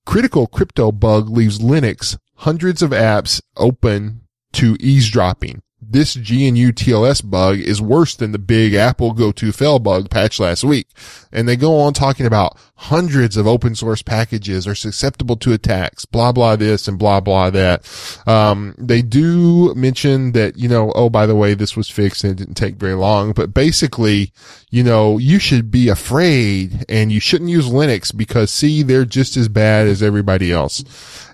Critical 0.07 0.47
crypto 0.47 0.93
bug 0.93 1.29
leaves 1.29 1.59
Linux 1.59 2.19
hundreds 2.37 2.83
of 2.83 2.91
apps 2.91 3.41
open 3.57 4.23
to 4.53 4.77
eavesdropping. 4.81 5.63
This 5.91 6.17
GNU 6.17 6.73
TLS 6.73 7.29
bug 7.29 7.59
is 7.59 7.83
worse 7.83 8.15
than 8.15 8.33
the 8.33 8.39
big 8.39 8.75
Apple 8.75 9.13
go-to-fail 9.13 9.81
bug 9.81 10.09
patch 10.09 10.39
last 10.39 10.63
week. 10.63 10.89
And 11.33 11.49
they 11.49 11.57
go 11.57 11.81
on 11.81 11.95
talking 11.95 12.27
about 12.27 12.57
hundreds 12.77 13.37
of 13.37 13.47
open 13.47 13.75
source 13.75 14.01
packages 14.01 14.67
are 14.67 14.75
susceptible 14.75 15.37
to 15.37 15.53
attacks, 15.53 16.05
blah, 16.05 16.33
blah 16.33 16.57
this 16.57 16.89
and 16.89 16.99
blah, 16.99 17.21
blah 17.21 17.51
that. 17.51 17.87
Um, 18.27 18.75
they 18.79 19.03
do 19.03 19.75
mention 19.75 20.33
that, 20.33 20.57
you 20.57 20.69
know, 20.69 20.93
oh, 20.95 21.11
by 21.11 21.27
the 21.27 21.35
way, 21.35 21.55
this 21.55 21.77
was 21.77 21.91
fixed 21.91 22.25
and 22.25 22.33
it 22.33 22.37
didn't 22.37 22.55
take 22.55 22.77
very 22.77 22.95
long, 22.95 23.33
but 23.33 23.53
basically, 23.53 24.33
you 24.71 24.85
know, 24.85 25.19
you 25.19 25.39
should 25.39 25.71
be 25.71 25.89
afraid 25.89 26.85
and 26.89 27.11
you 27.11 27.21
shouldn't 27.21 27.51
use 27.51 27.69
Linux 27.69 28.17
because 28.17 28.51
see, 28.51 28.83
they're 28.83 29.05
just 29.05 29.37
as 29.37 29.49
bad 29.49 29.89
as 29.89 30.03
everybody 30.03 30.53
else. 30.53 30.85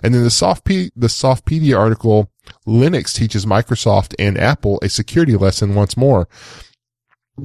And 0.03 0.13
then 0.13 0.23
the 0.23 0.31
soft 0.31 0.63
P- 0.63 0.91
the 0.95 1.07
Softpedia 1.07 1.77
article 1.77 2.31
Linux 2.67 3.13
teaches 3.13 3.45
Microsoft 3.45 4.13
and 4.19 4.37
Apple 4.37 4.79
a 4.81 4.89
security 4.89 5.35
lesson 5.35 5.75
once 5.75 5.97
more. 5.97 6.27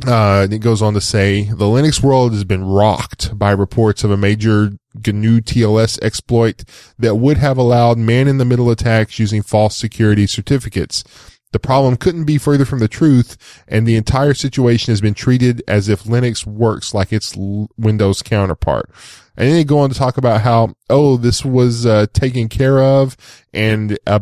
Uh, 0.07 0.46
it 0.50 0.59
goes 0.59 0.80
on 0.80 0.94
to 0.94 1.00
say 1.00 1.42
the 1.42 1.66
Linux 1.66 2.03
world 2.03 2.32
has 2.32 2.44
been 2.44 2.64
rocked 2.64 3.38
by 3.38 3.50
reports 3.50 4.03
of 4.03 4.11
a 4.11 4.16
major 4.16 4.70
GNU 4.94 5.40
TLS 5.40 6.03
exploit 6.03 6.64
that 6.98 7.16
would 7.16 7.36
have 7.36 7.59
allowed 7.59 7.98
man 7.98 8.26
in 8.26 8.38
the 8.38 8.46
middle 8.46 8.70
attacks 8.70 9.18
using 9.18 9.42
false 9.42 9.76
security 9.76 10.26
certificates. 10.26 11.05
The 11.53 11.59
problem 11.59 11.96
couldn't 11.96 12.24
be 12.24 12.38
further 12.38 12.64
from 12.64 12.78
the 12.78 12.88
truth, 12.88 13.64
and 13.68 13.86
the 13.86 13.96
entire 13.96 14.32
situation 14.32 14.90
has 14.90 15.03
been 15.03 15.12
treated 15.12 15.62
as 15.68 15.88
if 15.88 16.05
Linux 16.05 16.46
works 16.46 16.94
like 16.94 17.12
its 17.12 17.36
Windows 17.36 18.22
counterpart. 18.22 18.90
And 19.36 19.48
then 19.48 19.57
they 19.57 19.64
go 19.64 19.78
on 19.80 19.90
to 19.90 19.96
talk 19.96 20.16
about 20.16 20.40
how, 20.40 20.74
oh, 20.88 21.18
this 21.18 21.44
was 21.44 21.84
uh, 21.84 22.07
taken 22.14 22.48
care 22.48 22.82
of, 22.82 23.18
and 23.53 23.98
uh, 24.07 24.20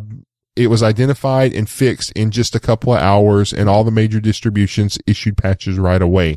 it 0.60 0.66
was 0.66 0.82
identified 0.82 1.54
and 1.54 1.68
fixed 1.68 2.12
in 2.12 2.30
just 2.30 2.54
a 2.54 2.60
couple 2.60 2.92
of 2.92 3.00
hours 3.00 3.50
and 3.50 3.66
all 3.66 3.82
the 3.82 3.90
major 3.90 4.20
distributions 4.20 4.98
issued 5.06 5.38
patches 5.38 5.78
right 5.78 6.02
away. 6.02 6.36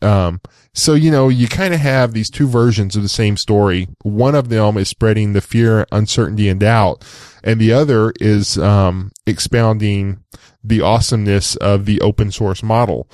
Um, 0.00 0.40
so, 0.72 0.94
you 0.94 1.10
know, 1.10 1.28
you 1.28 1.46
kind 1.46 1.74
of 1.74 1.80
have 1.80 2.12
these 2.12 2.30
two 2.30 2.48
versions 2.48 2.96
of 2.96 3.02
the 3.02 3.08
same 3.08 3.36
story. 3.36 3.88
One 4.02 4.34
of 4.34 4.48
them 4.48 4.78
is 4.78 4.88
spreading 4.88 5.34
the 5.34 5.42
fear, 5.42 5.86
uncertainty, 5.92 6.48
and 6.48 6.58
doubt. 6.58 7.04
And 7.42 7.60
the 7.60 7.74
other 7.74 8.14
is, 8.18 8.56
um, 8.56 9.12
expounding 9.26 10.24
the 10.62 10.80
awesomeness 10.80 11.56
of 11.56 11.84
the 11.84 12.00
open 12.00 12.32
source 12.32 12.62
model. 12.62 13.10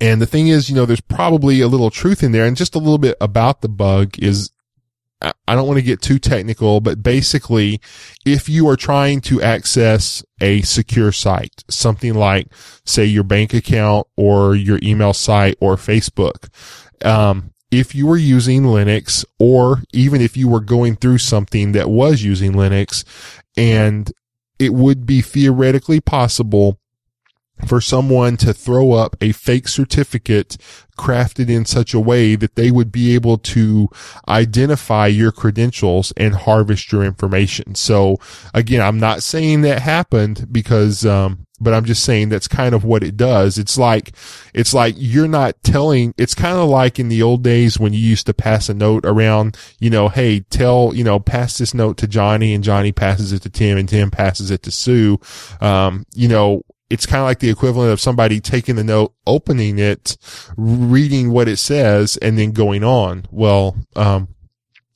And 0.00 0.22
the 0.22 0.26
thing 0.26 0.48
is, 0.48 0.70
you 0.70 0.74
know, 0.74 0.86
there's 0.86 1.02
probably 1.02 1.60
a 1.60 1.68
little 1.68 1.90
truth 1.90 2.22
in 2.22 2.32
there 2.32 2.46
and 2.46 2.56
just 2.56 2.74
a 2.74 2.78
little 2.78 2.98
bit 2.98 3.16
about 3.20 3.60
the 3.60 3.68
bug 3.68 4.18
is 4.18 4.50
I 5.22 5.54
don't 5.54 5.66
want 5.66 5.78
to 5.78 5.82
get 5.82 6.02
too 6.02 6.18
technical, 6.18 6.80
but 6.80 7.02
basically, 7.02 7.80
if 8.26 8.48
you 8.48 8.68
are 8.68 8.76
trying 8.76 9.22
to 9.22 9.40
access 9.40 10.22
a 10.40 10.60
secure 10.62 11.10
site, 11.10 11.64
something 11.68 12.14
like, 12.14 12.48
say, 12.84 13.06
your 13.06 13.24
bank 13.24 13.54
account 13.54 14.06
or 14.16 14.54
your 14.54 14.78
email 14.82 15.14
site 15.14 15.56
or 15.58 15.76
Facebook, 15.76 16.48
um, 17.04 17.52
if 17.70 17.94
you 17.94 18.06
were 18.06 18.16
using 18.16 18.62
Linux 18.62 19.24
or 19.38 19.82
even 19.92 20.20
if 20.20 20.36
you 20.36 20.48
were 20.48 20.60
going 20.60 20.96
through 20.96 21.18
something 21.18 21.72
that 21.72 21.88
was 21.88 22.22
using 22.22 22.52
Linux 22.52 23.04
and 23.56 24.12
it 24.58 24.72
would 24.72 25.06
be 25.06 25.20
theoretically 25.20 26.00
possible 26.00 26.78
for 27.66 27.80
someone 27.80 28.36
to 28.36 28.52
throw 28.52 28.92
up 28.92 29.16
a 29.20 29.32
fake 29.32 29.68
certificate 29.68 30.56
crafted 30.96 31.48
in 31.48 31.64
such 31.64 31.94
a 31.94 32.00
way 32.00 32.36
that 32.36 32.54
they 32.54 32.70
would 32.70 32.90
be 32.90 33.14
able 33.14 33.38
to 33.38 33.88
identify 34.28 35.06
your 35.06 35.32
credentials 35.32 36.12
and 36.16 36.34
harvest 36.34 36.90
your 36.90 37.04
information. 37.04 37.74
So 37.74 38.18
again, 38.54 38.80
I'm 38.80 38.98
not 38.98 39.22
saying 39.22 39.60
that 39.62 39.82
happened 39.82 40.48
because, 40.50 41.04
um, 41.04 41.46
but 41.58 41.72
I'm 41.72 41.84
just 41.84 42.02
saying 42.02 42.28
that's 42.28 42.48
kind 42.48 42.74
of 42.74 42.84
what 42.84 43.02
it 43.02 43.16
does. 43.16 43.56
It's 43.56 43.78
like, 43.78 44.12
it's 44.52 44.74
like 44.74 44.94
you're 44.98 45.28
not 45.28 45.62
telling, 45.62 46.14
it's 46.18 46.34
kind 46.34 46.58
of 46.58 46.68
like 46.68 46.98
in 46.98 47.08
the 47.08 47.22
old 47.22 47.42
days 47.42 47.78
when 47.78 47.94
you 47.94 47.98
used 47.98 48.26
to 48.26 48.34
pass 48.34 48.68
a 48.68 48.74
note 48.74 49.06
around, 49.06 49.56
you 49.78 49.88
know, 49.88 50.08
hey, 50.08 50.40
tell, 50.40 50.92
you 50.94 51.04
know, 51.04 51.18
pass 51.18 51.56
this 51.56 51.72
note 51.72 51.96
to 51.98 52.06
Johnny 52.06 52.52
and 52.52 52.64
Johnny 52.64 52.92
passes 52.92 53.32
it 53.32 53.40
to 53.42 53.50
Tim 53.50 53.78
and 53.78 53.88
Tim 53.88 54.10
passes 54.10 54.50
it 54.50 54.62
to 54.64 54.70
Sue. 54.70 55.18
Um, 55.62 56.04
you 56.14 56.28
know, 56.28 56.62
it's 56.90 57.06
kind 57.06 57.20
of 57.20 57.26
like 57.26 57.40
the 57.40 57.50
equivalent 57.50 57.92
of 57.92 58.00
somebody 58.00 58.40
taking 58.40 58.76
the 58.76 58.84
note, 58.84 59.12
opening 59.26 59.78
it, 59.78 60.16
reading 60.56 61.30
what 61.32 61.48
it 61.48 61.56
says, 61.56 62.16
and 62.18 62.38
then 62.38 62.52
going 62.52 62.84
on. 62.84 63.26
Well, 63.30 63.76
um, 63.96 64.28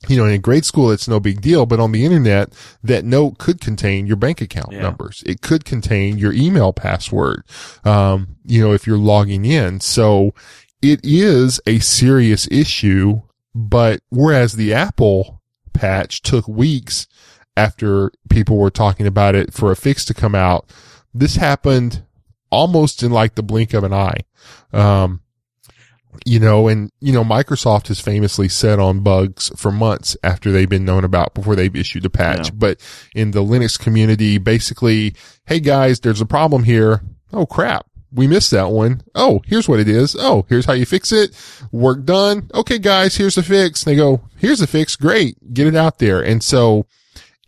you 0.07 0.17
know, 0.17 0.25
in 0.25 0.41
grade 0.41 0.65
school, 0.65 0.89
it's 0.91 1.07
no 1.07 1.19
big 1.19 1.41
deal, 1.41 1.65
but 1.65 1.79
on 1.79 1.91
the 1.91 2.03
internet, 2.05 2.53
that 2.83 3.05
note 3.05 3.37
could 3.37 3.61
contain 3.61 4.07
your 4.07 4.15
bank 4.15 4.41
account 4.41 4.71
Yeah. 4.71 4.81
numbers. 4.81 5.21
It 5.25 5.41
could 5.41 5.63
contain 5.63 6.17
your 6.17 6.33
email 6.33 6.73
password. 6.73 7.43
Um, 7.83 8.35
you 8.45 8.61
know, 8.61 8.73
if 8.73 8.87
you're 8.87 8.97
logging 8.97 9.45
in. 9.45 9.79
So 9.79 10.33
it 10.81 11.01
is 11.03 11.59
a 11.67 11.77
serious 11.79 12.47
issue, 12.49 13.21
but 13.53 14.01
whereas 14.09 14.53
the 14.53 14.73
Apple 14.73 15.41
patch 15.73 16.21
took 16.23 16.47
weeks 16.47 17.07
after 17.55 18.11
people 18.29 18.57
were 18.57 18.71
talking 18.71 19.05
about 19.05 19.35
it 19.35 19.53
for 19.53 19.71
a 19.71 19.75
fix 19.75 20.03
to 20.05 20.13
come 20.15 20.33
out, 20.33 20.67
this 21.13 21.35
happened 21.35 22.03
almost 22.49 23.03
in 23.03 23.11
like 23.11 23.35
the 23.35 23.43
blink 23.43 23.73
of 23.73 23.83
an 23.83 23.93
eye. 23.93 24.19
Um, 24.73 25.21
you 26.25 26.39
know, 26.39 26.67
and, 26.67 26.91
you 26.99 27.13
know, 27.13 27.23
Microsoft 27.23 27.87
has 27.87 28.01
famously 28.01 28.49
said 28.49 28.79
on 28.79 28.99
bugs 28.99 29.49
for 29.55 29.71
months 29.71 30.17
after 30.23 30.51
they've 30.51 30.69
been 30.69 30.85
known 30.85 31.03
about 31.03 31.33
before 31.33 31.55
they've 31.55 31.75
issued 31.75 32.05
a 32.05 32.09
patch. 32.09 32.47
Yeah. 32.47 32.55
But 32.55 33.09
in 33.15 33.31
the 33.31 33.43
Linux 33.43 33.79
community, 33.79 34.37
basically, 34.37 35.15
hey 35.45 35.59
guys, 35.59 36.01
there's 36.01 36.21
a 36.21 36.25
problem 36.25 36.63
here. 36.63 37.01
Oh 37.31 37.45
crap. 37.45 37.85
We 38.13 38.27
missed 38.27 38.51
that 38.51 38.71
one. 38.71 39.03
Oh, 39.15 39.41
here's 39.45 39.69
what 39.69 39.79
it 39.79 39.87
is. 39.87 40.17
Oh, 40.19 40.45
here's 40.49 40.65
how 40.65 40.73
you 40.73 40.85
fix 40.85 41.13
it. 41.13 41.33
Work 41.71 42.03
done. 42.03 42.51
Okay, 42.53 42.77
guys, 42.77 43.15
here's 43.15 43.35
the 43.35 43.43
fix. 43.43 43.83
And 43.83 43.93
they 43.93 43.95
go, 43.95 44.21
here's 44.35 44.59
the 44.59 44.67
fix. 44.67 44.97
Great. 44.97 45.53
Get 45.53 45.67
it 45.67 45.77
out 45.77 45.99
there. 45.99 46.21
And 46.21 46.43
so 46.43 46.87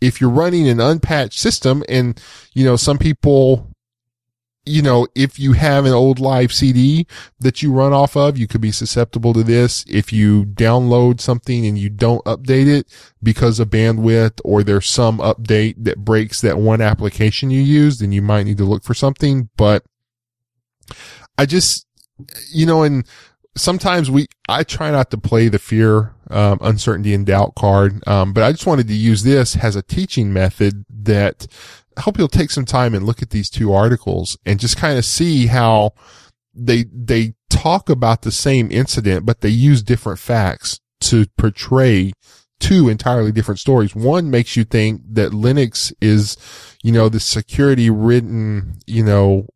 if 0.04 0.20
you're 0.20 0.30
running 0.30 0.68
an 0.68 0.80
unpatched 0.80 1.38
system 1.38 1.82
and, 1.88 2.20
you 2.52 2.64
know, 2.64 2.76
some 2.76 2.98
people, 2.98 3.70
you 4.66 4.82
know, 4.82 5.06
if 5.14 5.38
you 5.38 5.52
have 5.52 5.86
an 5.86 5.92
old 5.92 6.18
live 6.18 6.52
CD 6.52 7.06
that 7.40 7.62
you 7.62 7.72
run 7.72 7.92
off 7.92 8.16
of, 8.16 8.36
you 8.36 8.46
could 8.46 8.60
be 8.60 8.70
susceptible 8.70 9.32
to 9.32 9.42
this. 9.42 9.84
If 9.88 10.12
you 10.12 10.44
download 10.44 11.20
something 11.20 11.66
and 11.66 11.78
you 11.78 11.88
don't 11.88 12.24
update 12.24 12.66
it 12.66 12.86
because 13.22 13.58
of 13.60 13.70
bandwidth 13.70 14.40
or 14.44 14.62
there's 14.62 14.88
some 14.88 15.18
update 15.18 15.84
that 15.84 16.04
breaks 16.04 16.40
that 16.42 16.58
one 16.58 16.82
application 16.82 17.50
you 17.50 17.62
use, 17.62 17.98
then 17.98 18.12
you 18.12 18.20
might 18.20 18.44
need 18.44 18.58
to 18.58 18.64
look 18.64 18.84
for 18.84 18.94
something. 18.94 19.48
But 19.56 19.84
I 21.38 21.46
just, 21.46 21.86
you 22.52 22.66
know, 22.66 22.82
and 22.82 23.06
sometimes 23.56 24.10
we, 24.10 24.26
I 24.48 24.64
try 24.64 24.90
not 24.90 25.10
to 25.10 25.18
play 25.18 25.48
the 25.48 25.58
fear, 25.58 26.14
um, 26.30 26.58
uncertainty 26.60 27.14
and 27.14 27.26
doubt 27.26 27.54
card. 27.54 28.06
Um, 28.06 28.32
but 28.32 28.42
I 28.42 28.52
just 28.52 28.66
wanted 28.66 28.88
to 28.88 28.94
use 28.94 29.22
this 29.22 29.56
as 29.56 29.76
a 29.76 29.82
teaching 29.82 30.32
method 30.32 30.84
that 30.90 31.46
I 31.96 32.02
hope 32.02 32.18
you'll 32.18 32.28
take 32.28 32.50
some 32.50 32.64
time 32.64 32.94
and 32.94 33.06
look 33.06 33.22
at 33.22 33.30
these 33.30 33.50
two 33.50 33.72
articles 33.72 34.36
and 34.44 34.58
just 34.58 34.76
kind 34.76 34.98
of 34.98 35.04
see 35.04 35.46
how 35.46 35.92
they, 36.54 36.84
they 36.92 37.34
talk 37.50 37.88
about 37.88 38.22
the 38.22 38.32
same 38.32 38.70
incident, 38.70 39.24
but 39.26 39.40
they 39.40 39.48
use 39.48 39.82
different 39.82 40.18
facts 40.18 40.80
to 41.00 41.26
portray 41.36 42.12
two 42.60 42.88
entirely 42.88 43.32
different 43.32 43.60
stories. 43.60 43.94
One 43.94 44.30
makes 44.30 44.56
you 44.56 44.64
think 44.64 45.02
that 45.10 45.32
Linux 45.32 45.92
is, 46.00 46.36
you 46.82 46.92
know, 46.92 47.08
the 47.08 47.20
security 47.20 47.90
ridden, 47.90 48.78
you 48.86 49.04
know, 49.04 49.46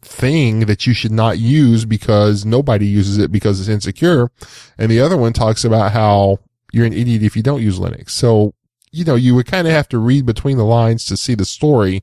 thing 0.00 0.60
that 0.60 0.86
you 0.86 0.94
should 0.94 1.12
not 1.12 1.38
use 1.38 1.84
because 1.84 2.44
nobody 2.44 2.86
uses 2.86 3.18
it 3.18 3.32
because 3.32 3.60
it's 3.60 3.68
insecure. 3.68 4.30
And 4.76 4.90
the 4.90 5.00
other 5.00 5.16
one 5.16 5.32
talks 5.32 5.64
about 5.64 5.92
how 5.92 6.38
you're 6.72 6.86
an 6.86 6.92
idiot 6.92 7.22
if 7.22 7.36
you 7.36 7.42
don't 7.42 7.62
use 7.62 7.78
Linux. 7.78 8.10
So, 8.10 8.54
you 8.92 9.04
know, 9.04 9.16
you 9.16 9.34
would 9.34 9.46
kind 9.46 9.66
of 9.66 9.72
have 9.72 9.88
to 9.88 9.98
read 9.98 10.26
between 10.26 10.56
the 10.56 10.64
lines 10.64 11.04
to 11.06 11.16
see 11.16 11.34
the 11.34 11.44
story, 11.44 12.02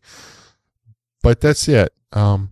but 1.24 1.42
that's 1.42 1.68
it. 1.68 1.94
Um, 2.14 2.52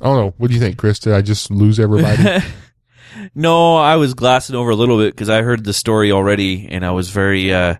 I 0.00 0.04
don't 0.04 0.16
know. 0.16 0.34
What 0.38 0.48
do 0.48 0.54
you 0.54 0.60
think, 0.60 0.76
Chris? 0.76 0.98
Did 0.98 1.12
I 1.12 1.22
just 1.22 1.50
lose 1.50 1.78
everybody? 1.78 2.44
no, 3.34 3.76
I 3.76 3.96
was 3.96 4.14
glassing 4.14 4.56
over 4.56 4.70
a 4.70 4.76
little 4.76 4.98
bit 4.98 5.14
because 5.14 5.28
I 5.28 5.42
heard 5.42 5.64
the 5.64 5.72
story 5.72 6.10
already, 6.10 6.68
and 6.70 6.84
I 6.84 6.90
was 6.90 7.10
very, 7.10 7.52
uh, 7.52 7.76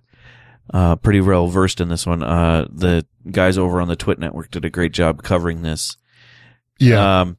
uh, 0.72 0.96
pretty 0.96 1.20
well 1.20 1.48
versed 1.48 1.80
in 1.80 1.88
this 1.88 2.06
one. 2.06 2.22
Uh, 2.22 2.66
the 2.70 3.06
guys 3.30 3.58
over 3.58 3.80
on 3.80 3.88
the 3.88 3.96
TWiT 3.96 4.18
Network 4.18 4.50
did 4.50 4.64
a 4.64 4.70
great 4.70 4.92
job 4.92 5.22
covering 5.22 5.62
this. 5.62 5.96
Yeah. 6.78 7.20
Um, 7.20 7.36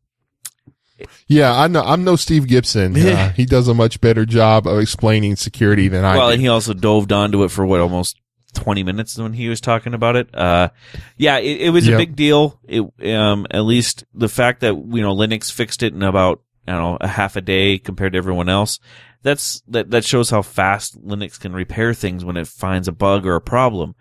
yeah. 1.28 1.54
I 1.54 1.68
know. 1.68 1.82
I'm 1.82 2.04
no 2.04 2.16
Steve 2.16 2.48
Gibson. 2.48 2.96
Uh, 2.98 3.32
he 3.34 3.46
does 3.46 3.68
a 3.68 3.74
much 3.74 4.02
better 4.02 4.26
job 4.26 4.68
of 4.68 4.80
explaining 4.80 5.36
security 5.36 5.88
than 5.88 6.06
I 6.06 6.18
well, 6.18 6.28
do. 6.28 6.34
and 6.34 6.42
he 6.42 6.48
also 6.48 6.74
dove 6.74 7.12
onto 7.12 7.44
it 7.44 7.50
for 7.50 7.66
what 7.66 7.82
almost 7.82 8.18
twenty 8.56 8.84
minutes 8.84 9.18
when 9.18 9.34
he 9.34 9.50
was 9.50 9.62
talking 9.62 9.94
about 9.94 10.16
it. 10.16 10.34
Uh, 10.34 10.70
yeah, 11.18 11.38
it, 11.38 11.62
it 11.62 11.70
was 11.70 11.88
a 11.88 11.98
big 11.98 12.16
deal. 12.16 12.60
It, 12.64 12.82
um, 13.14 13.46
at 13.52 13.62
least 13.62 14.06
the 14.14 14.30
fact 14.30 14.62
that 14.62 14.74
you 14.74 15.02
know 15.02 15.16
Linux 15.16 15.52
fixed 15.52 15.84
it 15.84 15.94
in 15.94 16.02
about 16.02 16.42
I 16.68 16.72
don't 16.72 16.82
know 16.82 16.98
a 17.02 17.08
half 17.08 17.36
a 17.36 17.42
day 17.42 17.78
compared 17.78 18.14
to 18.14 18.18
everyone 18.18 18.50
else. 18.50 18.80
That's 19.22 19.62
that 19.68 19.92
that 19.92 20.06
shows 20.06 20.30
how 20.30 20.42
fast 20.42 21.00
Linux 21.04 21.40
can 21.40 21.54
repair 21.54 21.94
things 21.94 22.26
when 22.26 22.38
it 22.38 22.48
finds 22.48 22.88
a 22.88 22.92
bug 22.92 23.26
or 23.26 23.36
a 23.36 23.42
problem. 23.42 23.96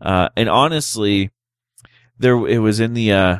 Uh, 0.00 0.28
and 0.36 0.48
honestly, 0.48 1.30
there 2.18 2.46
it 2.46 2.58
was 2.58 2.80
in 2.80 2.94
the 2.94 3.12
uh 3.12 3.38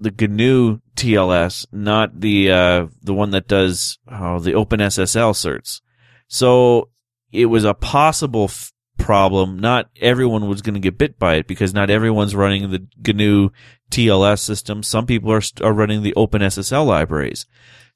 the 0.00 0.10
GNU 0.10 0.80
TLS, 0.96 1.66
not 1.72 2.20
the 2.20 2.50
uh, 2.50 2.86
the 3.02 3.14
one 3.14 3.30
that 3.30 3.48
does 3.48 3.98
oh, 4.10 4.38
the 4.38 4.52
OpenSSL 4.52 5.32
certs. 5.32 5.80
So 6.28 6.90
it 7.32 7.46
was 7.46 7.64
a 7.64 7.74
possible 7.74 8.44
f- 8.44 8.72
problem. 8.98 9.58
Not 9.58 9.90
everyone 10.00 10.48
was 10.48 10.62
going 10.62 10.74
to 10.74 10.80
get 10.80 10.98
bit 10.98 11.18
by 11.18 11.34
it 11.36 11.46
because 11.46 11.74
not 11.74 11.90
everyone's 11.90 12.34
running 12.34 12.70
the 12.70 12.86
GNU 13.04 13.50
TLS 13.90 14.40
system. 14.40 14.82
Some 14.82 15.06
people 15.06 15.32
are 15.32 15.42
are 15.62 15.72
running 15.72 16.02
the 16.02 16.14
OpenSSL 16.16 16.86
libraries. 16.86 17.46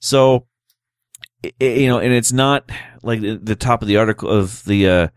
So 0.01 0.47
i- 1.45 1.53
i- 1.61 1.65
you 1.65 1.89
know, 1.89 1.99
and 1.99 2.13
it's 2.13 2.33
not 2.33 2.71
like 3.03 3.21
the, 3.21 3.37
the 3.37 3.57
top 3.57 3.83
of 3.83 3.89
the 3.89 3.97
article 3.99 4.29
of 4.29 4.65
the 4.65 4.89
uh, 4.89 5.09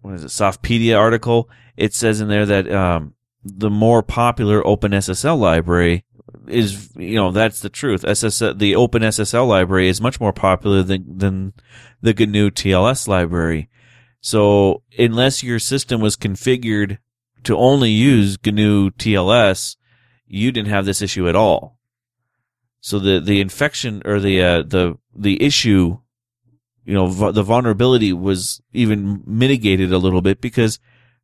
what 0.00 0.14
is 0.14 0.24
it, 0.24 0.28
Softpedia 0.28 0.98
article. 0.98 1.48
It 1.76 1.94
says 1.94 2.20
in 2.20 2.28
there 2.28 2.46
that 2.46 2.70
um, 2.72 3.14
the 3.56 3.70
more 3.70 4.02
popular 4.02 4.62
OpenSSL 4.62 5.38
library 5.38 6.04
is, 6.46 6.90
you 6.96 7.16
know, 7.16 7.30
that's 7.30 7.60
the 7.60 7.68
truth. 7.68 8.02
SSL, 8.02 8.58
the 8.58 8.72
OpenSSL 8.72 9.46
library 9.46 9.88
is 9.88 10.00
much 10.00 10.20
more 10.20 10.32
popular 10.32 10.82
than 10.82 11.18
than 11.18 11.52
the 12.00 12.14
GNU 12.14 12.50
TLS 12.50 13.08
library. 13.08 13.68
So 14.20 14.82
unless 14.98 15.42
your 15.42 15.58
system 15.58 16.00
was 16.00 16.16
configured 16.16 16.98
to 17.44 17.56
only 17.56 17.90
use 17.90 18.36
GNU 18.44 18.90
TLS, 18.90 19.76
you 20.26 20.52
didn't 20.52 20.70
have 20.70 20.84
this 20.84 21.02
issue 21.02 21.28
at 21.28 21.36
all. 21.36 21.78
So 22.80 22.98
the 22.98 23.20
the 23.20 23.40
infection 23.40 24.02
or 24.04 24.20
the 24.20 24.42
uh, 24.42 24.62
the 24.62 24.98
the 25.14 25.42
issue, 25.42 25.98
you 26.84 26.94
know, 26.94 27.06
vu- 27.06 27.32
the 27.32 27.42
vulnerability 27.42 28.12
was 28.12 28.60
even 28.72 29.22
mitigated 29.26 29.92
a 29.92 29.98
little 29.98 30.20
bit 30.20 30.40
because 30.40 30.78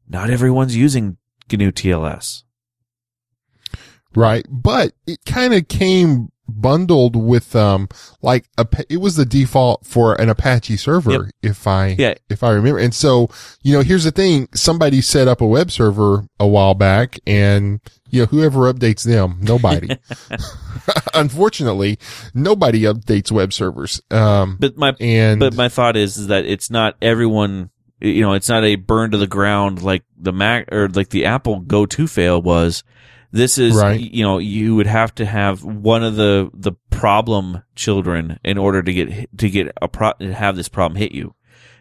not 0.09 0.31
everyone's 0.31 0.77
using 0.77 1.17
GNU 1.51 1.71
TLS. 1.73 2.43
Right. 4.15 4.47
But 4.49 4.93
it 5.07 5.19
kind 5.27 5.55
of 5.55 5.67
came 5.69 6.29
bundled 6.47 7.17
with, 7.17 7.57
um, 7.57 7.89
like 8.23 8.45
a, 8.59 8.67
it 8.89 8.99
was 8.99 9.17
the 9.17 9.25
default 9.25 9.87
for 9.87 10.15
an 10.21 10.29
Apache 10.29 10.77
server, 10.77 11.11
Yep. 11.11 11.21
if 11.43 11.67
I, 11.67 11.97
Yeah. 11.99 12.15
if 12.29 12.43
I 12.45 12.51
remember. 12.51 12.79
And 12.79 12.95
so, 12.95 13.29
you 13.63 13.73
know, 13.73 13.81
here's 13.81 14.05
the 14.05 14.11
thing. 14.13 14.49
Somebody 14.55 15.01
set 15.01 15.27
up 15.27 15.41
a 15.41 15.47
web 15.47 15.71
server 15.73 16.27
a 16.39 16.47
while 16.47 16.75
back 16.75 17.19
and, 17.27 17.81
you 18.11 18.21
know, 18.21 18.27
whoever 18.27 18.73
updates 18.73 19.05
them, 19.05 19.39
nobody. 19.41 19.97
Unfortunately, 21.15 21.99
nobody 22.35 22.83
updates 22.83 23.33
web 23.33 23.53
servers. 23.53 24.01
Um, 24.11 24.59
But 24.61 24.77
my 24.77 24.95
and, 25.01 25.41
but 25.41 25.55
my 25.55 25.69
thought 25.71 25.97
is, 25.97 26.17
is 26.19 26.27
that 26.29 26.45
it's 26.45 26.71
not 26.71 26.97
everyone. 27.03 27.71
You 28.05 28.23
know, 28.23 28.33
it's 28.35 28.49
not 28.49 28.65
a 28.65 28.77
burn 28.77 29.11
to 29.13 29.19
the 29.19 29.27
ground 29.27 29.83
like 29.83 30.03
the 30.17 30.33
Mac 30.33 30.73
or 30.73 30.89
like 30.89 31.09
the 31.11 31.25
Apple 31.27 31.61
Go 31.61 31.87
to 31.87 32.07
fail 32.07 32.41
was. 32.43 32.85
This 33.33 33.59
is, 33.59 33.75
Right. 33.75 33.99
you 33.99 34.23
know, 34.23 34.39
you 34.39 34.77
would 34.77 34.87
have 34.87 35.13
to 35.17 35.25
have 35.27 35.65
one 35.65 36.05
of 36.05 36.15
the 36.15 36.51
the 36.55 36.73
problem 36.91 37.63
children 37.75 38.39
in 38.45 38.59
order 38.59 38.81
to 38.83 38.93
get 38.93 39.37
to 39.39 39.51
get 39.51 39.73
a 39.83 39.89
pro 39.89 40.13
to 40.21 40.33
have 40.33 40.55
this 40.55 40.69
problem 40.69 40.97
hit 40.97 41.13
you. 41.13 41.35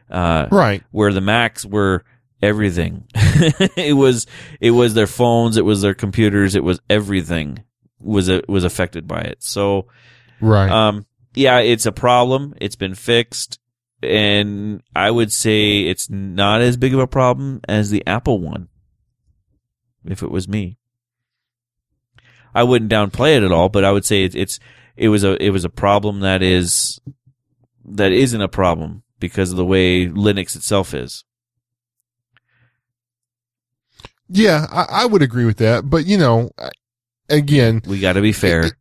Uh, 0.09 0.47
right. 0.51 0.83
where 0.91 1.13
the 1.13 1.21
Macs 1.21 1.63
were 1.65 2.03
everything. 2.41 3.05
it 3.15 3.95
was 3.95 4.25
it 4.59 4.71
was 4.71 4.93
their 4.95 5.07
phones, 5.07 5.57
it 5.57 5.65
was 5.65 5.81
their 5.81 5.93
computers, 5.93 6.55
it 6.55 6.63
was 6.63 6.79
everything 6.89 7.63
was 7.99 8.29
uh, 8.29 8.41
was 8.47 8.63
affected 8.63 9.07
by 9.07 9.21
it. 9.21 9.43
So 9.43 9.87
Right. 10.41 10.69
um, 10.69 11.05
yeah, 11.35 11.59
it's 11.59 11.85
a 11.85 11.91
problem. 11.91 12.53
It's 12.61 12.75
been 12.75 12.95
fixed, 12.95 13.59
and 14.03 14.81
I 14.95 15.11
would 15.11 15.31
say 15.31 15.81
it's 15.81 16.09
not 16.09 16.61
as 16.61 16.77
big 16.77 16.93
of 16.93 16.99
a 16.99 17.07
problem 17.07 17.61
as 17.67 17.89
the 17.89 18.05
Apple 18.05 18.39
one. 18.39 18.69
If 20.05 20.21
it 20.21 20.31
was 20.31 20.47
me, 20.47 20.77
I 22.53 22.63
wouldn't 22.63 22.91
downplay 22.91 23.37
it 23.37 23.43
at 23.43 23.51
all, 23.51 23.69
but 23.69 23.85
I 23.85 23.91
would 23.91 24.05
say 24.05 24.25
it, 24.25 24.35
it's 24.35 24.59
it 24.97 25.09
was 25.09 25.23
a 25.23 25.41
it 25.43 25.49
was 25.51 25.65
a 25.65 25.69
problem 25.69 26.19
that 26.19 26.41
is 26.43 26.99
that 27.85 28.11
isn't 28.11 28.41
a 28.41 28.47
problem 28.49 29.03
because 29.19 29.51
of 29.51 29.57
the 29.57 29.65
way 29.65 30.07
Linux 30.07 30.55
itself 30.55 30.93
is. 30.93 31.23
yeah, 34.29 34.65
I, 34.71 35.03
I 35.03 35.05
would 35.05 35.21
agree 35.21 35.45
with 35.45 35.57
that. 35.57 35.89
But, 35.89 36.05
you 36.05 36.17
know, 36.17 36.51
again, 37.29 37.81
We 37.85 37.99
got 37.99 38.13
to 38.13 38.21
be 38.21 38.31
fair. 38.31 38.71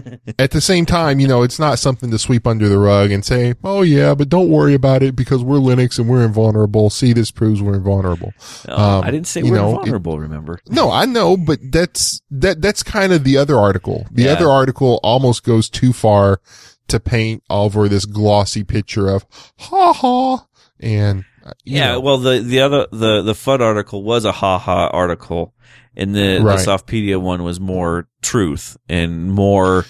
at 0.38 0.50
the 0.50 0.60
same 0.60 0.86
time, 0.86 1.20
you 1.20 1.28
know, 1.28 1.42
it's 1.42 1.58
not 1.58 1.78
something 1.78 2.10
to 2.10 2.18
sweep 2.18 2.46
under 2.46 2.68
the 2.68 2.78
rug 2.78 3.10
and 3.10 3.24
say, 3.24 3.54
"Oh 3.64 3.82
yeah, 3.82 4.14
but 4.14 4.28
don't 4.28 4.48
worry 4.50 4.74
about 4.74 5.02
it 5.02 5.14
because 5.16 5.42
we're 5.42 5.56
Linux 5.56 5.98
and 5.98 6.08
we're 6.08 6.24
invulnerable." 6.24 6.90
See, 6.90 7.12
this 7.12 7.30
proves 7.30 7.62
we're 7.62 7.74
invulnerable. 7.76 8.32
No, 8.68 8.76
um, 8.76 9.04
I 9.04 9.10
didn't 9.10 9.26
say 9.26 9.42
we're 9.42 9.54
know, 9.56 9.70
it- 9.70 9.74
vulnerable. 9.76 10.18
remember? 10.18 10.60
No, 10.68 10.90
I 10.90 11.04
know, 11.04 11.36
but 11.36 11.58
that's 11.70 12.20
that 12.30 12.60
that's 12.60 12.82
kind 12.82 13.12
of 13.12 13.24
the 13.24 13.36
other 13.36 13.56
article. 13.58 14.06
The 14.10 14.24
Yeah. 14.24 14.32
other 14.32 14.48
article 14.48 15.00
almost 15.02 15.44
goes 15.44 15.68
too 15.68 15.92
far 15.92 16.40
to 16.88 16.98
paint 17.00 17.42
over 17.48 17.88
this 17.88 18.04
glossy 18.04 18.64
picture 18.64 19.08
of 19.08 19.24
ha 19.58 19.92
ha 19.92 20.46
and 20.80 21.24
uh, 21.46 21.52
Yeah, 21.64 21.92
know, 21.92 22.00
well, 22.00 22.18
the 22.18 22.40
the 22.40 22.60
other 22.60 22.86
the 22.90 23.22
the 23.22 23.32
FUD 23.34 23.60
article 23.60 24.02
was 24.02 24.24
a 24.24 24.32
ha 24.32 24.58
ha 24.58 24.88
article, 24.88 25.54
and 25.96 26.14
the, 26.14 26.40
Right. 26.42 26.58
the 26.58 26.64
Softpedia 26.64 27.20
one 27.20 27.42
was 27.42 27.60
more 27.60 28.08
truth 28.22 28.76
and 28.88 29.32
more 29.32 29.84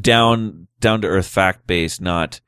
down 0.00 0.66
down 0.80 1.00
to 1.02 1.08
earth 1.08 1.26
fact 1.26 1.66
based, 1.66 2.00
not 2.00 2.40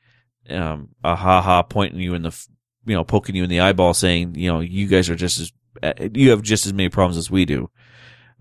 um, 0.51 0.91
a 1.05 1.15
ha 1.17 1.41
ha 1.41 1.63
pointing 1.63 2.01
you 2.01 2.15
in 2.15 2.23
the 2.23 2.47
you 2.85 2.95
know 2.95 3.05
poking 3.05 3.35
you 3.35 3.45
in 3.45 3.51
the 3.51 3.61
eyeball, 3.61 3.95
saying 3.95 4.35
you 4.35 4.51
know 4.53 4.61
you 4.61 4.87
guys 4.87 5.09
are 5.11 5.17
just 5.17 5.41
as 5.41 5.53
uh, 5.83 5.93
you 6.13 6.31
have 6.31 6.43
just 6.43 6.67
as 6.67 6.73
many 6.73 6.89
problems 6.89 7.17
as 7.17 7.31
we 7.31 7.45
do. 7.45 7.71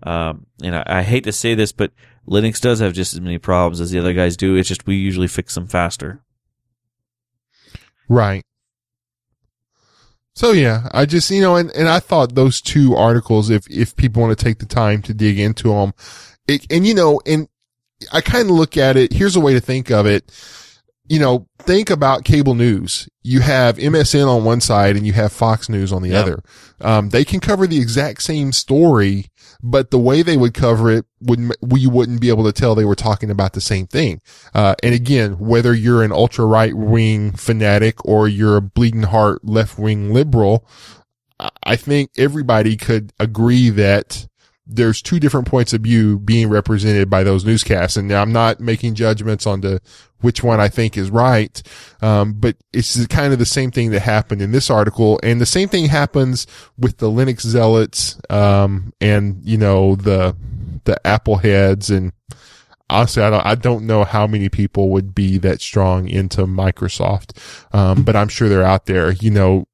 Um, 0.02 0.46
and 0.62 0.76
I, 0.76 0.84
I 0.86 1.02
hate 1.02 1.24
to 1.24 1.32
say 1.32 1.54
this, 1.54 1.72
but 1.72 1.92
Linux 2.26 2.60
does 2.60 2.80
have 2.80 2.92
just 2.92 3.14
as 3.14 3.20
many 3.20 3.38
problems 3.38 3.80
as 3.80 3.90
the 3.90 3.98
other 3.98 4.12
guys 4.12 4.36
do. 4.36 4.54
It's 4.56 4.68
just 4.68 4.86
we 4.86 4.96
usually 4.96 5.28
fix 5.28 5.54
them 5.54 5.66
faster. 5.66 6.22
Right. 8.08 8.44
So 10.38 10.52
yeah, 10.52 10.88
I 10.92 11.04
just, 11.04 11.28
you 11.32 11.40
know, 11.40 11.56
and, 11.56 11.68
and 11.72 11.88
I 11.88 11.98
thought 11.98 12.36
those 12.36 12.60
two 12.60 12.94
articles, 12.94 13.50
if, 13.50 13.68
if 13.68 13.96
people 13.96 14.22
want 14.22 14.38
to 14.38 14.44
take 14.44 14.60
the 14.60 14.66
time 14.66 15.02
to 15.02 15.12
dig 15.12 15.36
into 15.36 15.70
them, 15.70 15.92
it, 16.46 16.64
and 16.70 16.86
you 16.86 16.94
know, 16.94 17.20
and 17.26 17.48
I 18.12 18.20
kind 18.20 18.48
of 18.48 18.54
look 18.54 18.76
at 18.76 18.96
it, 18.96 19.12
here's 19.12 19.34
a 19.34 19.40
way 19.40 19.54
to 19.54 19.60
think 19.60 19.90
of 19.90 20.06
it. 20.06 20.30
You 21.08 21.18
know, 21.18 21.48
think 21.58 21.90
about 21.90 22.22
cable 22.22 22.54
news. 22.54 23.08
You 23.24 23.40
have 23.40 23.78
MSN 23.78 24.28
on 24.28 24.44
one 24.44 24.60
side 24.60 24.94
and 24.94 25.04
you 25.04 25.12
have 25.14 25.32
Fox 25.32 25.68
News 25.68 25.92
on 25.92 26.02
the 26.02 26.10
Yep. 26.10 26.22
other. 26.22 26.42
Um, 26.82 27.08
they 27.08 27.24
can 27.24 27.40
cover 27.40 27.66
the 27.66 27.80
exact 27.80 28.22
same 28.22 28.52
story, 28.52 29.26
but 29.62 29.90
the 29.90 29.98
way 29.98 30.22
they 30.22 30.36
would 30.36 30.54
cover 30.54 30.90
it 30.90 31.04
would, 31.20 31.52
we 31.60 31.86
wouldn't 31.86 32.20
be 32.20 32.28
able 32.28 32.44
to 32.44 32.52
tell 32.52 32.74
they 32.74 32.84
were 32.84 32.94
talking 32.94 33.30
about 33.30 33.54
the 33.54 33.60
same 33.60 33.86
thing. 33.86 34.20
Uh, 34.54 34.74
and 34.82 34.94
again, 34.94 35.38
whether 35.38 35.74
you're 35.74 36.04
an 36.04 36.12
ultra 36.12 36.44
right 36.44 36.74
wing 36.74 37.32
fanatic 37.32 38.04
or 38.04 38.28
you're 38.28 38.56
a 38.56 38.62
bleeding 38.62 39.02
heart 39.02 39.44
left 39.44 39.78
wing 39.78 40.12
liberal, 40.14 40.64
I- 41.40 41.50
I 41.64 41.76
think 41.76 42.10
everybody 42.16 42.76
could 42.76 43.12
agree 43.18 43.70
that 43.70 44.27
there's 44.68 45.00
two 45.00 45.18
different 45.18 45.46
points 45.46 45.72
of 45.72 45.80
view 45.80 46.18
being 46.18 46.50
represented 46.50 47.08
by 47.08 47.24
those 47.24 47.44
newscasts. 47.44 47.96
And 47.96 48.12
I'm 48.12 48.32
not 48.32 48.60
making 48.60 48.94
judgments 48.94 49.46
on 49.46 49.62
the 49.62 49.80
which 50.20 50.42
one 50.42 50.60
I 50.60 50.68
think 50.68 50.98
is 50.98 51.10
right. 51.10 51.62
Um, 52.02 52.34
but 52.34 52.56
it's 52.72 53.06
kind 53.06 53.32
of 53.32 53.38
the 53.38 53.46
same 53.46 53.70
thing 53.70 53.90
that 53.92 54.00
happened 54.00 54.42
in 54.42 54.52
this 54.52 54.68
article. 54.70 55.18
And 55.22 55.40
the 55.40 55.46
same 55.46 55.68
thing 55.68 55.86
happens 55.86 56.46
with 56.76 56.98
the 56.98 57.10
Linux 57.10 57.40
zealots, 57.40 58.20
um, 58.28 58.92
and, 59.00 59.40
you 59.42 59.56
know, 59.56 59.94
the, 59.94 60.36
the 60.84 61.04
Apple 61.06 61.36
heads 61.36 61.88
and, 61.90 62.12
honestly, 62.90 63.22
I 63.22 63.30
don't, 63.30 63.46
I 63.46 63.54
don't 63.54 63.86
know 63.86 64.04
how 64.04 64.26
many 64.26 64.48
people 64.48 64.90
would 64.90 65.14
be 65.14 65.38
that 65.38 65.60
strong 65.60 66.08
into 66.08 66.42
Microsoft. 66.46 67.38
Um, 67.74 68.02
but 68.02 68.16
I'm 68.16 68.28
sure 68.28 68.48
they're 68.48 68.64
out 68.64 68.86
there, 68.86 69.12
you 69.12 69.30
know, 69.30 69.66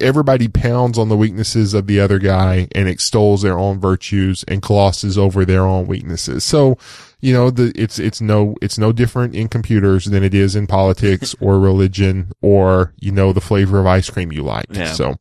everybody 0.00 0.48
pounds 0.48 0.98
on 0.98 1.08
the 1.08 1.16
weaknesses 1.16 1.74
of 1.74 1.86
the 1.86 2.00
other 2.00 2.18
guy 2.18 2.68
and 2.72 2.88
extols 2.88 3.42
their 3.42 3.58
own 3.58 3.80
virtues 3.80 4.44
and 4.48 4.60
glosses 4.62 5.16
over 5.16 5.44
their 5.44 5.62
own 5.62 5.86
weaknesses. 5.86 6.44
So, 6.44 6.78
you 7.20 7.32
know, 7.32 7.50
the, 7.50 7.72
it's, 7.74 7.98
it's 7.98 8.20
no, 8.20 8.56
it's 8.60 8.78
no 8.78 8.92
different 8.92 9.34
in 9.34 9.48
computers 9.48 10.06
than 10.06 10.22
it 10.22 10.34
is 10.34 10.56
in 10.56 10.66
politics 10.66 11.34
or 11.40 11.58
religion 11.58 12.32
or, 12.42 12.94
you 12.98 13.12
know, 13.12 13.32
the 13.32 13.40
flavor 13.40 13.78
of 13.80 13.86
ice 13.86 14.10
cream 14.10 14.32
you 14.32 14.42
like. 14.42 14.66
Yeah. 14.70 14.92
So, 14.92 15.16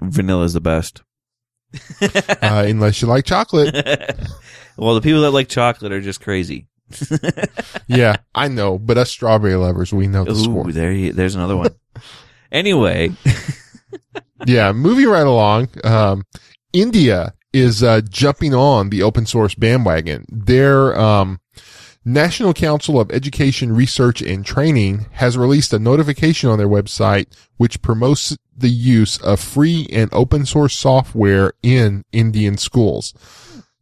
Vanilla 0.00 0.44
is 0.44 0.52
the 0.52 0.60
best. 0.60 1.02
uh, 2.00 2.08
unless 2.68 3.02
you 3.02 3.08
like 3.08 3.24
chocolate. 3.24 3.74
well, 4.76 4.94
the 4.94 5.00
people 5.00 5.22
that 5.22 5.30
like 5.30 5.48
chocolate 5.48 5.92
are 5.92 6.00
just 6.00 6.20
crazy. 6.20 6.66
Yeah, 7.88 8.16
I 8.34 8.48
know, 8.48 8.78
but 8.78 8.98
us 8.98 9.10
strawberry 9.10 9.56
lovers, 9.56 9.92
we 9.92 10.06
know 10.06 10.24
the 10.24 10.32
Ooh, 10.32 10.44
score. 10.44 10.72
there 10.72 10.92
you, 10.92 11.12
there's 11.12 11.34
another 11.34 11.56
one. 11.56 11.74
anyway, 12.52 13.10
yeah, 14.46 14.72
moving 14.72 15.08
right 15.08 15.26
along. 15.26 15.68
Um, 15.84 16.24
India 16.72 17.34
is 17.52 17.82
uh, 17.82 18.02
jumping 18.08 18.54
on 18.54 18.90
the 18.90 19.02
open 19.02 19.26
source 19.26 19.54
bandwagon. 19.54 20.26
Their 20.28 20.98
um, 20.98 21.40
National 22.04 22.54
Council 22.54 23.00
of 23.00 23.10
Education 23.10 23.72
Research 23.74 24.22
and 24.22 24.44
Training 24.44 25.06
has 25.12 25.36
released 25.36 25.72
a 25.72 25.78
notification 25.78 26.50
on 26.50 26.58
their 26.58 26.68
website 26.68 27.26
which 27.56 27.82
promotes 27.82 28.36
the 28.56 28.68
use 28.68 29.18
of 29.18 29.40
free 29.40 29.88
and 29.90 30.08
open 30.12 30.46
source 30.46 30.74
software 30.74 31.52
in 31.62 32.04
Indian 32.12 32.58
schools. 32.58 33.12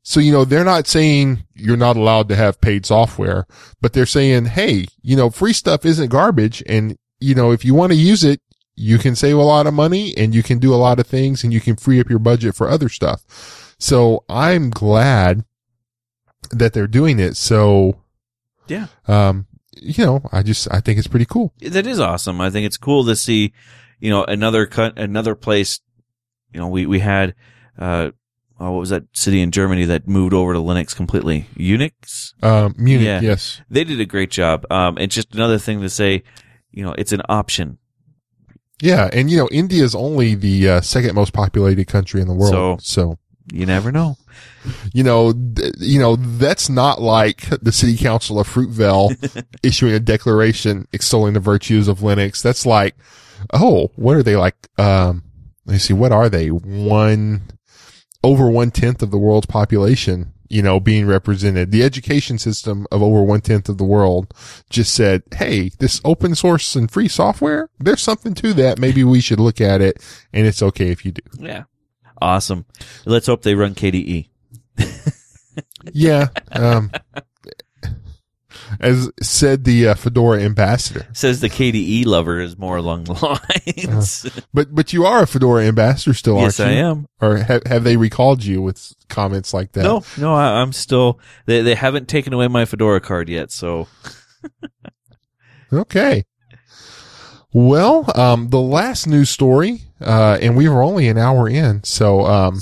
So, 0.02 0.20
you 0.20 0.32
know, 0.32 0.44
they're 0.44 0.64
not 0.64 0.86
saying 0.86 1.44
you're 1.55 1.76
not 1.76 1.96
allowed 1.96 2.28
to 2.28 2.36
have 2.36 2.61
paid 2.61 2.86
software, 2.86 3.46
but 3.80 3.92
they're 3.92 4.07
saying, 4.07 4.46
Hey, 4.46 4.86
you 5.02 5.16
know, 5.16 5.30
free 5.30 5.52
stuff 5.52 5.84
isn't 5.84 6.09
garbage. 6.09 6.62
And, 6.66 6.96
you 7.20 7.34
know, 7.34 7.52
if 7.52 7.64
you 7.64 7.74
want 7.74 7.92
to 7.92 7.98
use 7.98 8.22
it, 8.24 8.40
you 8.76 8.98
can 8.98 9.14
save 9.14 9.36
a 9.36 9.42
lot 9.42 9.66
of 9.66 9.74
money 9.74 10.16
and 10.16 10.34
you 10.34 10.42
can 10.42 10.58
do 10.58 10.74
a 10.74 10.76
lot 10.76 10.98
of 10.98 11.06
things 11.06 11.44
and 11.44 11.52
you 11.52 11.60
can 11.60 11.76
free 11.76 12.00
up 12.00 12.10
your 12.10 12.18
budget 12.18 12.54
for 12.54 12.68
other 12.68 12.88
stuff. 12.88 13.74
So 13.78 14.24
I'm 14.28 14.70
glad 14.70 15.44
that 16.50 16.72
they're 16.72 16.86
doing 16.86 17.18
it. 17.18 17.36
So, 17.36 18.00
Yeah. 18.66 18.86
um, 19.08 19.46
you 19.76 20.04
know, 20.04 20.22
I 20.32 20.42
just, 20.42 20.68
I 20.72 20.80
think 20.80 20.98
it's 20.98 21.06
pretty 21.08 21.26
cool. 21.26 21.52
That 21.60 21.86
is 21.86 22.00
awesome. 22.00 22.40
I 22.40 22.50
think 22.50 22.66
it's 22.66 22.76
cool 22.76 23.04
to 23.06 23.16
see, 23.16 23.52
you 24.00 24.10
know, 24.10 24.24
another 24.24 24.66
cut, 24.66 24.98
another 24.98 25.34
place. 25.34 25.80
You 26.52 26.60
know, 26.60 26.68
we 26.68 26.86
we 26.86 27.00
had, 27.00 27.34
uh, 27.78 28.10
oh, 28.60 28.70
what 28.72 28.78
was 28.80 28.90
that 28.90 29.04
city 29.12 29.40
in 29.40 29.50
Germany 29.50 29.84
that 29.86 30.06
moved 30.06 30.32
over 30.32 30.52
to 30.52 30.58
Linux 30.60 30.94
completely? 30.94 31.46
Unix. 31.56 32.32
Um, 32.42 32.74
Munich, 32.78 33.06
Yeah. 33.06 33.20
yes. 33.20 33.60
They 33.68 33.82
did 33.84 34.00
a 34.00 34.06
great 34.06 34.30
job. 34.30 34.64
Um, 34.70 34.96
it's 34.98 35.14
just 35.14 35.34
another 35.34 35.58
thing 35.58 35.80
to 35.80 35.88
say, 35.90 36.22
you 36.70 36.84
know, 36.84 36.94
it's 36.96 37.12
an 37.12 37.22
option. 37.28 37.78
Yeah. 38.80 39.08
And, 39.12 39.30
you 39.30 39.36
know, 39.38 39.48
India 39.52 39.82
is 39.84 39.94
only 39.94 40.34
the 40.34 40.68
uh, 40.68 40.80
second 40.80 41.14
most 41.14 41.32
populated 41.32 41.86
country 41.86 42.20
in 42.20 42.28
the 42.28 42.34
world. 42.34 42.52
So, 42.82 43.18
You 43.52 43.66
never 43.66 43.92
know. 43.92 44.16
you 44.92 45.02
know, 45.04 45.32
th- 45.32 45.74
you 45.78 45.98
know, 46.00 46.16
that's 46.16 46.68
not 46.68 47.00
like 47.00 47.42
the 47.62 47.72
city 47.72 47.96
council 47.96 48.40
of 48.40 48.48
Fruitvale 48.48 49.44
issuing 49.62 49.92
a 49.94 50.00
declaration 50.00 50.86
extolling 50.92 51.34
the 51.34 51.40
virtues 51.40 51.86
of 51.88 51.98
Linux. 52.00 52.42
That's 52.42 52.64
like, 52.66 52.94
oh, 53.52 53.90
what 53.96 54.16
are 54.16 54.22
they 54.22 54.36
like? 54.36 54.56
Um, 54.78 55.22
let 55.66 55.74
me 55.74 55.78
see. 55.78 55.92
What 55.94 56.12
are 56.12 56.28
they? 56.28 56.48
One, 56.48 57.42
over 58.22 58.50
one 58.50 58.70
tenth 58.70 59.02
of 59.02 59.10
the 59.10 59.18
world's 59.18 59.46
population, 59.46 60.32
you 60.55 60.62
know, 60.62 60.78
being 60.78 61.05
represented. 61.05 61.72
The 61.72 61.82
education 61.82 62.38
system 62.38 62.86
of 62.92 63.02
over 63.02 63.24
one 63.24 63.40
tenth 63.40 63.68
of 63.68 63.76
the 63.76 63.84
world 63.84 64.32
just 64.70 64.94
said, 64.94 65.24
Hey, 65.34 65.70
this 65.80 66.00
open 66.05 66.36
source 66.36 66.76
and 66.76 66.88
free 66.88 67.09
software, 67.09 67.70
there's 67.80 68.00
something 68.00 68.34
to 68.34 68.55
that. 68.55 68.78
Maybe 68.78 69.02
we 69.02 69.20
should 69.20 69.40
look 69.40 69.61
at 69.61 69.80
it 69.80 70.00
and 70.32 70.46
it's 70.46 70.62
okay 70.62 70.90
if 70.90 71.05
you 71.05 71.11
do. 71.11 71.22
Yeah. 71.40 71.64
Awesome. 72.22 72.66
Let's 73.05 73.26
hope 73.26 73.42
they 73.42 73.57
run. 73.57 73.74
KDE. 73.74 74.28
Yeah. 75.92 76.28
Um, 76.52 76.90
as 78.80 79.11
said 79.22 79.64
the 79.64 79.88
uh, 79.88 79.94
Fedora 79.94 80.40
ambassador, 80.42 81.07
Says 81.12 81.40
the 81.40 81.48
KDE 81.48 82.07
lover 82.07 82.40
is 82.40 82.57
more 82.59 82.76
along 82.76 83.05
the 83.05 83.12
lines. 83.86 84.26
but, 84.52 84.74
but 84.74 84.92
you 84.92 85.05
are 85.07 85.22
a 85.22 85.26
Fedora 85.26 85.64
ambassador 85.64 86.14
still, 86.14 86.38
yes, 86.38 86.59
aren't 86.61 86.72
I 86.72 86.76
you? 86.76 86.84
am. 86.84 87.07
Or 87.20 87.36
have, 87.38 87.64
have 87.66 87.84
they 87.84 87.96
recalled 87.96 88.44
you 88.44 88.61
with 88.62 88.92
comments 89.09 89.52
like 89.55 89.72
that? 89.72 89.82
No, 89.84 90.02
no, 90.18 90.34
I, 90.34 90.61
I'm 90.61 90.72
still. 90.72 91.20
They 91.46 91.62
they 91.62 91.74
haven't 91.74 92.09
taken 92.09 92.32
away 92.32 92.48
my 92.48 92.64
Fedora 92.64 93.00
card 93.00 93.28
yet, 93.28 93.50
so 93.50 93.88
Okay. 95.72 96.24
Well, 97.57 98.11
um, 98.16 98.50
the 98.50 98.61
last 98.61 99.07
news 99.07 99.30
story, 99.30 99.82
uh, 100.00 100.38
and 100.42 100.57
we 100.57 100.68
were 100.68 100.82
only 100.82 101.07
an 101.07 101.16
hour 101.16 101.48
in. 101.48 101.84
So, 101.84 102.26
um, 102.26 102.59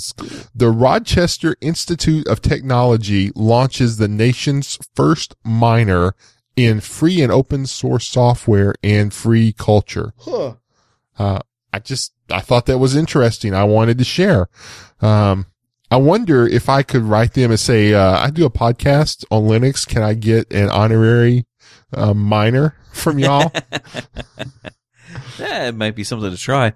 the 0.53 0.69
Rochester 0.69 1.55
Institute 1.61 2.27
of 2.27 2.43
Technology 2.43 3.31
launches 3.33 3.97
the 3.97 4.07
nation's 4.07 4.77
first 4.93 5.35
minor 5.43 6.13
in 6.55 6.79
free 6.79 7.23
and 7.23 7.31
open 7.31 7.65
source 7.65 8.07
software 8.07 8.75
and 8.83 9.11
free 9.11 9.51
culture. 9.51 10.13
Uh, 11.17 11.39
I 11.73 11.79
just, 11.79 12.13
I 12.29 12.41
thought 12.41 12.67
that 12.67 12.77
was 12.77 12.95
interesting. 12.95 13.55
I 13.55 13.63
wanted 13.63 13.97
to 13.97 14.03
share. 14.03 14.47
Um, 15.01 15.47
I 15.89 15.97
wonder 15.97 16.45
if 16.47 16.69
I 16.69 16.83
could 16.83 17.01
write 17.01 17.33
them 17.33 17.49
and 17.49 17.59
say, 17.59 17.95
uh, 17.95 18.19
I 18.19 18.29
do 18.29 18.45
a 18.45 18.51
podcast 18.51 19.25
on 19.31 19.45
Linux. 19.45 19.87
Can 19.87 20.03
I 20.03 20.13
get 20.13 20.53
an 20.53 20.69
honorary, 20.69 21.47
uh, 21.91 22.13
minor 22.13 22.75
from 22.91 23.17
y'all? 23.17 23.51
yeah, 25.39 25.67
it 25.67 25.75
might 25.75 25.95
be 25.95 26.03
something 26.03 26.31
to 26.31 26.37
try. 26.37 26.73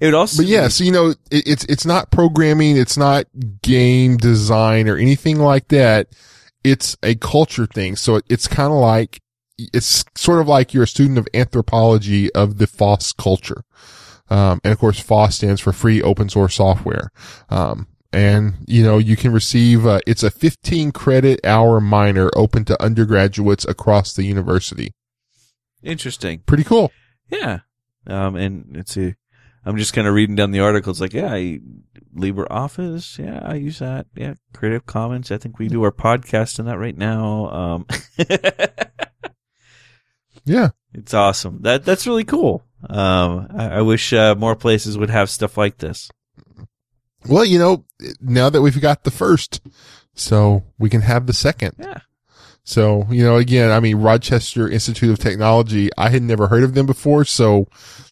It 0.00 0.06
would 0.06 0.14
also, 0.14 0.42
But 0.42 0.48
yeah, 0.48 0.68
so 0.68 0.84
you 0.84 0.92
know, 0.92 1.08
it, 1.30 1.46
it's 1.46 1.64
it's 1.64 1.86
not 1.86 2.10
programming, 2.10 2.76
it's 2.76 2.96
not 2.96 3.26
game 3.62 4.16
design 4.16 4.88
or 4.88 4.96
anything 4.96 5.38
like 5.38 5.68
that. 5.68 6.08
It's 6.64 6.96
a 7.02 7.14
culture 7.14 7.66
thing. 7.66 7.96
So 7.96 8.16
it, 8.16 8.24
it's 8.28 8.48
kind 8.48 8.72
of 8.72 8.78
like 8.78 9.20
it's 9.58 10.04
sort 10.16 10.40
of 10.40 10.48
like 10.48 10.72
you're 10.72 10.84
a 10.84 10.88
student 10.88 11.18
of 11.18 11.28
anthropology 11.34 12.32
of 12.34 12.58
the 12.58 12.66
FOSS 12.66 13.12
culture. 13.12 13.64
Um, 14.30 14.60
and 14.62 14.72
of 14.72 14.78
course, 14.78 15.00
FOSS 15.00 15.36
stands 15.36 15.60
for 15.60 15.72
free 15.72 16.02
open 16.02 16.28
source 16.28 16.56
software. 16.56 17.10
Um, 17.48 17.88
and 18.12 18.54
you 18.66 18.82
know, 18.82 18.98
you 18.98 19.16
can 19.16 19.32
receive, 19.32 19.86
uh, 19.86 20.00
it's 20.06 20.22
a 20.22 20.30
15 20.30 20.92
credit 20.92 21.40
hour 21.44 21.80
minor 21.80 22.30
open 22.36 22.64
to 22.66 22.82
undergraduates 22.82 23.64
across 23.66 24.12
the 24.12 24.24
university. 24.24 24.92
interesting. 25.82 26.40
Pretty 26.40 26.64
cool. 26.64 26.92
Yeah. 27.30 27.60
Um, 28.06 28.36
and 28.36 28.66
let's 28.74 28.92
see. 28.92 29.14
I'm 29.64 29.76
just 29.76 29.92
kind 29.92 30.06
of 30.06 30.14
reading 30.14 30.36
down 30.36 30.50
the 30.50 30.60
article. 30.60 30.90
It's 30.90 31.00
like, 31.00 31.12
yeah, 31.12 31.32
I, 31.32 31.60
LibreOffice. 32.16 33.18
Yeah, 33.18 33.40
I 33.42 33.54
use 33.54 33.80
that. 33.80 34.06
Yeah. 34.14 34.34
Creative 34.54 34.86
Commons. 34.86 35.30
I 35.30 35.36
think 35.38 35.58
we 35.58 35.68
do 35.68 35.82
our 35.82 35.92
podcast 35.92 36.58
in 36.58 36.66
that 36.66 36.78
right 36.78 36.96
now. 36.96 37.50
Um, 37.50 37.86
Yeah. 40.44 40.70
it's 40.94 41.12
awesome. 41.12 41.60
That, 41.62 41.84
that's 41.84 42.06
really 42.06 42.24
cool. 42.24 42.64
Um, 42.88 43.48
I, 43.54 43.68
I 43.68 43.82
wish, 43.82 44.12
uh, 44.14 44.34
more 44.34 44.56
places 44.56 44.96
would 44.96 45.10
have 45.10 45.28
stuff 45.28 45.58
like 45.58 45.78
this. 45.78 46.10
Well, 47.28 47.44
you 47.44 47.58
know, 47.58 47.84
now 48.20 48.48
that 48.48 48.62
we've 48.62 48.80
got 48.80 49.04
the 49.04 49.10
first, 49.10 49.60
so 50.14 50.64
we 50.78 50.88
can 50.88 51.02
have 51.02 51.26
the 51.26 51.32
second. 51.34 51.74
Yeah. 51.78 51.98
So, 52.68 53.06
you 53.10 53.24
know, 53.24 53.36
again, 53.36 53.70
I 53.70 53.80
mean, 53.80 53.96
Rochester 53.96 54.68
Institute 54.68 55.08
of 55.08 55.18
Technology, 55.18 55.88
I 55.96 56.10
had 56.10 56.22
never 56.22 56.48
heard 56.48 56.64
of 56.64 56.74
them 56.74 56.84
before, 56.84 57.24
so 57.24 57.66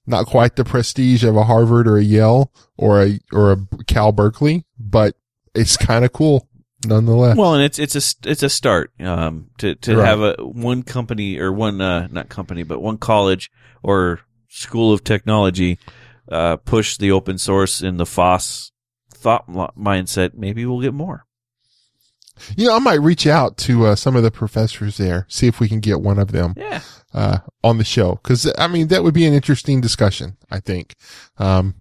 not 0.07 0.25
quite 0.25 0.57
the 0.57 0.65
prestige 0.65 1.25
of 1.25 1.37
a 1.37 1.45
Harvard 1.45 1.87
or 1.87 1.99
a 1.99 2.03
Yale 2.03 2.51
or 2.79 3.03
a, 3.03 3.21
or 3.33 3.53
a 3.53 3.85
Cal 3.87 4.13
Berkeley, 4.13 4.65
but 4.79 5.15
it's 5.55 5.77
kind 5.77 6.07
of 6.07 6.15
cool 6.15 6.49
nonetheless. 6.87 7.37
Well, 7.37 7.53
and 7.53 7.65
it's 7.65 7.79
it's 7.79 7.97
a 7.97 8.31
it's 8.31 8.43
a 8.43 8.49
start 8.49 8.93
um, 8.99 9.51
to 9.59 9.75
to 9.75 9.99
Right. 9.99 10.07
have 10.07 10.21
a 10.23 10.37
one 10.41 10.83
company 10.85 11.39
or 11.39 11.53
one 11.53 11.83
uh, 11.83 12.09
not 12.11 12.31
company 12.31 12.63
but 12.63 12.81
one 12.81 12.97
college 12.97 13.51
or 13.83 14.21
school 14.49 14.91
of 14.91 15.05
technology 15.05 15.79
uh, 16.33 16.57
push 16.57 16.97
the 16.97 17.13
open 17.13 17.37
source 17.37 17.83
in 17.83 17.99
the 17.99 18.07
FOSS 18.07 18.73
thought 19.13 19.47
mindset. 19.49 20.33
Maybe 20.33 20.65
we'll 20.65 20.81
get 20.81 20.95
more. 20.95 21.27
You 22.57 22.67
know, 22.67 22.77
I 22.77 22.79
might 22.79 23.01
reach 23.01 23.27
out 23.27 23.57
to 23.59 23.87
uh, 23.87 23.95
some 23.97 24.17
of 24.17 24.23
the 24.23 24.31
professors 24.31 24.97
there, 24.97 25.27
see 25.29 25.47
if 25.47 25.61
we 25.61 25.69
can 25.69 25.81
get 25.81 26.01
one 26.01 26.19
of 26.19 26.33
them 26.33 26.55
Yeah, 26.57 26.81
uh, 27.15 27.39
on 27.65 27.79
the 27.79 27.85
show. 27.85 28.17
Cause 28.23 28.51
I 28.59 28.69
mean, 28.69 28.89
that 28.89 29.03
would 29.03 29.15
be 29.15 29.25
an 29.27 29.35
interesting 29.35 29.81
discussion, 29.81 30.37
I 30.51 30.61
think. 30.61 30.95
Um, 31.39 31.75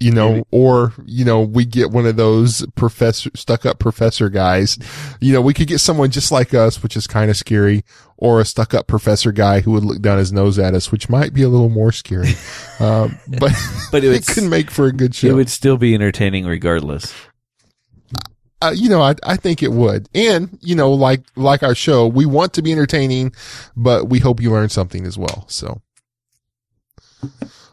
you 0.00 0.10
know, 0.10 0.30
Maybe. 0.32 0.44
or, 0.50 0.92
you 1.06 1.24
know, 1.24 1.40
we 1.40 1.64
get 1.64 1.90
one 1.92 2.04
of 2.04 2.16
those 2.16 2.66
professor, 2.74 3.30
stuck 3.36 3.64
up 3.64 3.78
professor 3.78 4.28
guys. 4.28 4.76
You 5.20 5.32
know, 5.32 5.40
we 5.40 5.54
could 5.54 5.68
get 5.68 5.78
someone 5.78 6.10
just 6.10 6.32
like 6.32 6.52
us, 6.52 6.82
which 6.82 6.96
is 6.96 7.06
kind 7.06 7.30
of 7.30 7.36
scary, 7.36 7.84
or 8.18 8.40
a 8.40 8.44
stuck 8.44 8.74
up 8.74 8.86
professor 8.88 9.30
guy 9.30 9.60
who 9.60 9.70
would 9.70 9.84
look 9.84 10.02
down 10.02 10.18
his 10.18 10.32
nose 10.32 10.58
at 10.58 10.74
us, 10.74 10.90
which 10.90 11.08
might 11.08 11.32
be 11.32 11.42
a 11.42 11.48
little 11.48 11.68
more 11.70 11.92
scary. 11.92 12.32
um, 12.80 13.16
but, 13.38 13.52
but 13.92 14.02
it 14.04 14.12
it 14.14 14.26
could 14.26 14.50
make 14.50 14.70
for 14.70 14.86
a 14.86 14.92
good 14.92 15.14
show. 15.14 15.28
it 15.28 15.32
would 15.34 15.48
still 15.48 15.76
be 15.76 15.94
entertaining 15.94 16.44
regardless. 16.44 17.14
Uh, 18.62 18.72
you 18.74 18.88
know, 18.88 19.02
I, 19.02 19.14
I 19.24 19.36
think 19.36 19.62
it 19.62 19.72
would. 19.72 20.08
And, 20.14 20.58
you 20.62 20.74
know, 20.74 20.92
like, 20.92 21.22
like 21.36 21.62
our 21.62 21.74
show, 21.74 22.06
we 22.06 22.26
want 22.26 22.54
to 22.54 22.62
be 22.62 22.72
entertaining, 22.72 23.32
but 23.76 24.08
we 24.08 24.18
hope 24.18 24.40
you 24.40 24.50
learn 24.50 24.68
something 24.68 25.06
as 25.06 25.18
well. 25.18 25.44
So. 25.48 25.80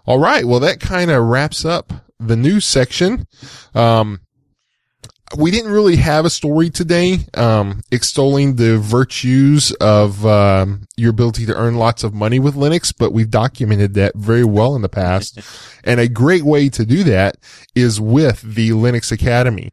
All 0.05 0.19
right. 0.19 0.45
Well, 0.45 0.59
that 0.61 0.79
kind 0.79 1.11
of 1.11 1.23
wraps 1.23 1.63
up 1.65 1.93
the 2.19 2.36
news 2.36 2.65
section. 2.65 3.27
Um, 3.73 4.21
we 5.38 5.49
didn't 5.49 5.71
really 5.71 5.95
have 5.95 6.25
a 6.25 6.29
story 6.29 6.69
today, 6.69 7.19
um, 7.36 7.82
extolling 7.89 8.57
the 8.57 8.77
virtues 8.77 9.71
of, 9.73 10.25
um, 10.25 10.88
your 10.97 11.11
ability 11.11 11.45
to 11.45 11.55
earn 11.55 11.75
lots 11.75 12.03
of 12.03 12.13
money 12.13 12.38
with 12.38 12.55
Linux, 12.55 12.93
but 12.97 13.13
we've 13.13 13.29
documented 13.29 13.93
that 13.93 14.13
very 14.15 14.43
well 14.43 14.75
in 14.75 14.82
the 14.82 14.89
past. 14.89 15.39
and 15.86 16.01
a 16.01 16.09
great 16.09 16.43
way 16.43 16.67
to 16.67 16.86
do 16.86 17.05
that 17.05 17.38
is 17.75 18.01
with 18.01 18.41
the 18.41 18.71
Linux 18.71 19.09
Academy. 19.09 19.71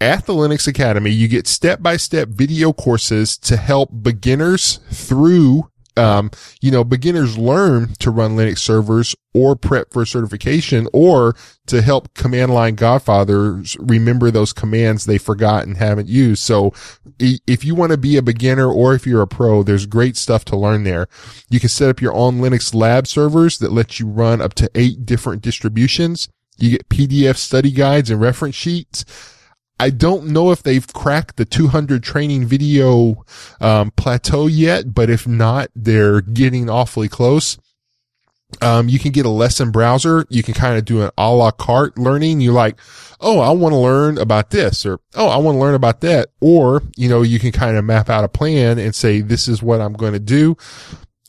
At 0.00 0.26
the 0.26 0.32
Linux 0.32 0.68
Academy, 0.68 1.10
you 1.10 1.26
get 1.26 1.48
step 1.48 1.82
by 1.82 1.96
step 1.96 2.28
video 2.28 2.72
courses 2.72 3.36
to 3.38 3.56
help 3.56 3.90
beginners 4.00 4.78
through, 4.92 5.72
um, 5.96 6.30
you 6.60 6.70
know, 6.70 6.84
beginners 6.84 7.36
learn 7.36 7.94
to 7.98 8.12
run 8.12 8.36
Linux 8.36 8.58
servers 8.58 9.16
or 9.34 9.56
prep 9.56 9.92
for 9.92 10.06
certification 10.06 10.86
or 10.92 11.34
to 11.66 11.82
help 11.82 12.14
command 12.14 12.54
line 12.54 12.76
godfathers 12.76 13.76
remember 13.80 14.30
those 14.30 14.52
commands 14.52 15.04
they 15.04 15.18
forgot 15.18 15.66
and 15.66 15.78
haven't 15.78 16.08
used. 16.08 16.44
So 16.44 16.72
if 17.18 17.64
you 17.64 17.74
want 17.74 17.90
to 17.90 17.98
be 17.98 18.16
a 18.16 18.22
beginner 18.22 18.70
or 18.70 18.94
if 18.94 19.04
you're 19.04 19.22
a 19.22 19.26
pro, 19.26 19.64
there's 19.64 19.86
great 19.86 20.16
stuff 20.16 20.44
to 20.44 20.56
learn 20.56 20.84
there. 20.84 21.08
You 21.50 21.58
can 21.58 21.70
set 21.70 21.90
up 21.90 22.00
your 22.00 22.14
own 22.14 22.38
Linux 22.38 22.72
lab 22.72 23.08
servers 23.08 23.58
that 23.58 23.72
let 23.72 23.98
you 23.98 24.06
run 24.06 24.40
up 24.40 24.54
to 24.54 24.70
eight 24.76 25.04
different 25.04 25.42
distributions. 25.42 26.28
You 26.56 26.70
get 26.70 26.88
PDF 26.88 27.36
study 27.36 27.72
guides 27.72 28.10
and 28.10 28.20
reference 28.20 28.54
sheets. 28.54 29.04
I 29.80 29.90
don't 29.90 30.26
know 30.26 30.50
if 30.50 30.62
they've 30.62 30.86
cracked 30.92 31.36
the 31.36 31.44
200 31.44 32.02
training 32.02 32.46
video 32.46 33.24
um, 33.60 33.92
plateau 33.92 34.46
yet, 34.46 34.92
but 34.94 35.08
if 35.08 35.26
not, 35.26 35.70
they're 35.74 36.20
getting 36.20 36.68
awfully 36.68 37.08
close. 37.08 37.58
Um, 38.62 38.88
you 38.88 38.98
can 38.98 39.12
get 39.12 39.26
a 39.26 39.30
lesson 39.30 39.70
browser. 39.70 40.24
You 40.30 40.42
can 40.42 40.54
kind 40.54 40.78
of 40.78 40.84
do 40.84 41.02
an 41.02 41.10
a 41.18 41.30
la 41.30 41.50
carte 41.50 41.98
learning. 41.98 42.40
You're 42.40 42.54
like, 42.54 42.78
oh, 43.20 43.40
I 43.40 43.50
want 43.50 43.72
to 43.72 43.78
learn 43.78 44.18
about 44.18 44.50
this 44.50 44.86
or, 44.86 45.00
oh, 45.14 45.28
I 45.28 45.36
want 45.36 45.56
to 45.56 45.60
learn 45.60 45.74
about 45.74 46.00
that. 46.00 46.30
Or, 46.40 46.82
you 46.96 47.08
know, 47.08 47.22
you 47.22 47.38
can 47.38 47.52
kind 47.52 47.76
of 47.76 47.84
map 47.84 48.08
out 48.08 48.24
a 48.24 48.28
plan 48.28 48.78
and 48.78 48.94
say, 48.94 49.20
this 49.20 49.48
is 49.48 49.62
what 49.62 49.80
I'm 49.80 49.92
going 49.92 50.14
to 50.14 50.18
do. 50.18 50.56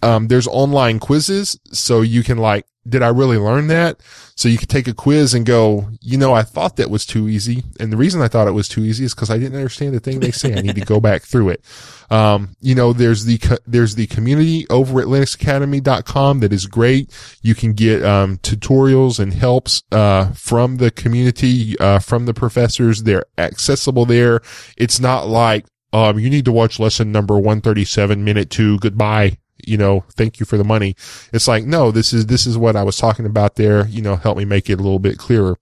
Um, 0.02 0.28
there's 0.28 0.47
online 0.47 1.00
quizzes. 1.00 1.60
So 1.72 2.02
you 2.02 2.24
can 2.24 2.38
like, 2.38 2.66
did 2.88 3.04
I 3.04 3.10
really 3.10 3.38
learn 3.38 3.68
that? 3.68 4.02
So 4.36 4.47
you 4.47 4.58
could 4.58 4.70
take 4.70 4.88
a 4.88 4.93
quiz 4.93 5.34
and 5.34 5.45
go, 5.45 5.89
you 6.02 6.18
know, 6.18 6.34
I 6.34 6.43
thought 6.43 6.78
that 6.78 6.89
was 6.89 7.06
too 7.06 7.28
easy. 7.28 7.64
And 7.80 7.91
the 7.91 7.97
reason 7.97 8.22
I 8.22 8.30
thought 8.30 8.47
it 8.47 8.54
was 8.54 8.68
too 8.68 8.84
easy 8.84 9.04
is 9.04 9.14
because 9.14 9.30
I 9.30 9.38
didn't 9.38 9.58
understand 9.58 9.93
the 9.93 10.00
thing 10.00 10.20
they 10.20 10.32
say. 10.32 10.56
I 10.56 10.62
need 10.62 10.76
to 10.76 10.86
go 10.86 11.00
back 11.00 11.24
through 11.24 11.50
it. 11.50 11.64
Um, 12.10 12.56
you 12.62 12.74
know, 12.74 12.93
there's 12.93 13.26
the, 13.26 13.38
co- 13.38 13.58
there's 13.68 13.95
the 13.95 14.08
community 14.08 14.66
over 14.70 15.02
at 15.02 15.08
linuxacademy.com 15.08 16.39
that 16.39 16.54
is 16.54 16.66
great. 16.66 17.12
You 17.41 17.54
can 17.54 17.74
get, 17.74 18.04
um, 18.04 18.38
tutorials 18.38 19.20
and 19.20 19.34
helps, 19.34 19.84
uh, 19.91 20.32
from 20.32 20.78
the 20.78 20.89
community, 20.89 21.78
uh, 21.80 22.00
from 22.00 22.26
the 22.26 22.34
professors. 22.34 23.04
They're 23.04 23.26
accessible 23.38 24.06
there. 24.06 24.41
It's 24.78 25.00
not 25.00 25.28
like, 25.28 25.66
um, 25.91 26.18
you 26.18 26.30
need 26.30 26.45
to 26.45 26.52
watch 26.52 26.80
lesson 26.80 27.12
number 27.12 27.36
137 27.36 28.24
minute 28.24 28.50
two. 28.50 28.80
Goodbye 28.80 29.38
you 29.66 29.78
know, 29.78 30.03
thank 30.12 30.39
you 30.39 30.45
for 30.45 30.57
the 30.57 30.64
money. 30.64 30.95
It's 31.34 31.47
like, 31.47 31.66
no, 31.66 31.91
this 31.91 32.14
is, 32.14 32.26
this 32.28 32.45
is 32.45 32.57
what 32.57 32.76
I 32.76 32.84
was 32.84 32.97
talking 32.97 33.26
about 33.26 33.55
there. 33.55 33.88
You 33.88 34.01
know, 34.01 34.16
help 34.16 34.38
me 34.38 34.45
make 34.45 34.70
it 34.70 34.80
a 34.80 34.84
little 34.84 34.99
bit 34.99 35.18
clearer. 35.18 35.57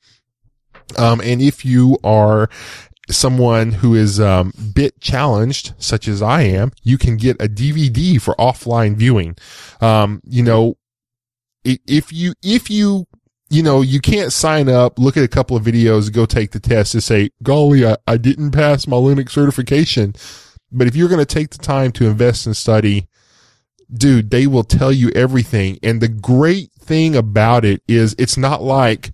Um, 0.97 1.19
and 1.21 1.41
if 1.41 1.65
you 1.65 1.97
are 2.03 2.49
someone 3.09 3.71
who 3.71 3.95
is, 3.95 4.19
um, 4.19 4.53
bit 4.73 4.99
challenged, 4.99 5.73
such 5.77 6.07
as 6.07 6.21
I 6.21 6.43
am, 6.43 6.71
you 6.83 6.97
can 6.97 7.17
get 7.17 7.41
a 7.41 7.47
DVD 7.47 8.21
for 8.21 8.35
offline 8.35 8.95
viewing. 8.95 9.35
Um, 9.81 10.21
you 10.25 10.43
know, 10.43 10.77
if 11.63 12.13
you, 12.13 12.33
if 12.41 12.69
you, 12.69 13.05
you 13.49 13.63
know, 13.63 13.81
you 13.81 13.99
can't 13.99 14.33
sign 14.33 14.69
up, 14.69 14.99
look 14.99 15.15
at 15.17 15.23
a 15.23 15.29
couple 15.29 15.55
of 15.55 15.63
videos, 15.63 16.11
go 16.11 16.25
take 16.25 16.51
the 16.51 16.59
test 16.59 16.93
and 16.93 17.03
say, 17.03 17.29
golly, 17.43 17.85
I, 17.85 17.97
I 18.05 18.17
didn't 18.17 18.51
pass 18.51 18.87
my 18.87 18.97
Linux 18.97 19.31
certification. 19.31 20.15
But 20.71 20.87
if 20.87 20.95
you're 20.95 21.07
going 21.07 21.19
to 21.19 21.25
take 21.25 21.51
the 21.51 21.57
time 21.57 21.91
to 21.93 22.07
invest 22.07 22.45
and 22.45 22.55
study, 22.55 23.07
dude, 23.93 24.29
they 24.29 24.47
will 24.47 24.63
tell 24.63 24.91
you 24.91 25.09
everything. 25.11 25.79
And 25.83 26.01
the 26.01 26.07
great 26.07 26.71
thing 26.73 27.15
about 27.15 27.65
it 27.65 27.81
is 27.87 28.15
it's 28.17 28.37
not 28.37 28.61
like 28.61 29.11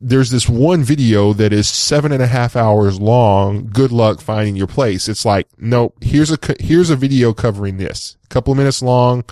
there's 0.00 0.30
this 0.30 0.48
one 0.48 0.82
video 0.82 1.32
that 1.32 1.52
is 1.52 1.68
seven 1.68 2.12
and 2.12 2.22
a 2.22 2.26
half 2.26 2.56
hours 2.56 3.00
long. 3.00 3.66
Good 3.66 3.92
luck 3.92 4.20
finding 4.20 4.56
your 4.56 4.66
place. 4.66 5.08
It's 5.08 5.24
like, 5.24 5.48
nope, 5.56 5.96
here's 6.02 6.30
a, 6.30 6.38
here's 6.60 6.90
a 6.90 6.96
video 6.96 7.32
covering 7.32 7.78
this. 7.78 8.16
A 8.24 8.28
couple 8.28 8.52
of 8.52 8.58
minutes 8.58 8.82
long. 8.82 9.24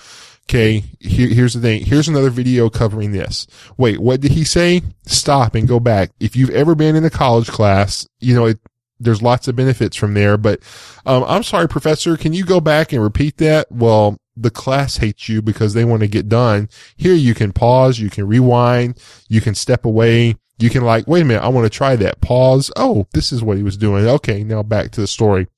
Okay. 0.49 0.85
Here, 0.99 1.29
here's 1.29 1.55
the 1.55 1.61
thing. 1.61 1.85
Here's 1.85 2.09
another 2.09 2.31
video 2.31 2.69
covering 2.69 3.13
this. 3.13 3.47
Wait, 3.77 4.01
what 4.01 4.21
did 4.21 4.33
he 4.33 4.45
say? 4.45 4.83
Stop 5.05 5.55
and 5.55 5.69
go 5.69 5.79
back. 5.79 6.11
If 6.21 6.37
you've 6.37 6.51
ever 6.51 6.75
been 6.75 6.97
in 6.97 7.05
a 7.05 7.11
college 7.11 7.49
class, 7.49 8.07
you 8.21 8.35
know, 8.35 8.47
it, 8.47 8.59
there's 8.99 9.23
lots 9.23 9.49
of 9.49 9.57
benefits 9.57 9.97
from 9.97 10.15
there, 10.15 10.37
but, 10.37 10.61
um, 11.07 11.25
I'm 11.27 11.43
sorry, 11.43 11.69
professor, 11.69 12.17
can 12.17 12.33
you 12.33 12.45
go 12.45 12.61
back 12.61 12.93
and 12.93 13.03
repeat 13.03 13.39
that? 13.39 13.71
Well, 13.71 14.17
the 14.37 14.51
class 14.51 14.97
hates 14.97 15.29
you 15.29 15.43
because 15.43 15.75
they 15.75 15.85
want 15.85 16.01
to 16.03 16.09
get 16.09 16.29
done. 16.29 16.69
Here 16.97 17.15
you 17.15 17.35
can 17.35 17.53
pause, 17.53 17.99
you 17.99 18.11
can 18.11 18.27
rewind, 18.27 19.01
you 19.29 19.41
can 19.41 19.55
step 19.55 19.85
away. 19.85 20.37
You 20.59 20.71
can 20.71 20.85
like, 20.85 21.09
wait 21.09 21.23
a 21.23 21.25
minute, 21.25 21.43
I 21.43 21.49
want 21.49 21.65
to 21.65 21.77
try 21.77 21.97
that. 21.97 22.21
Pause. 22.21 22.71
Oh, 22.77 23.09
this 23.13 23.33
is 23.33 23.43
what 23.43 23.57
he 23.57 23.65
was 23.65 23.77
doing. 23.77 24.07
Okay. 24.07 24.45
Now 24.45 24.63
back 24.63 24.93
to 24.93 25.01
the 25.01 25.09
story. 25.09 25.49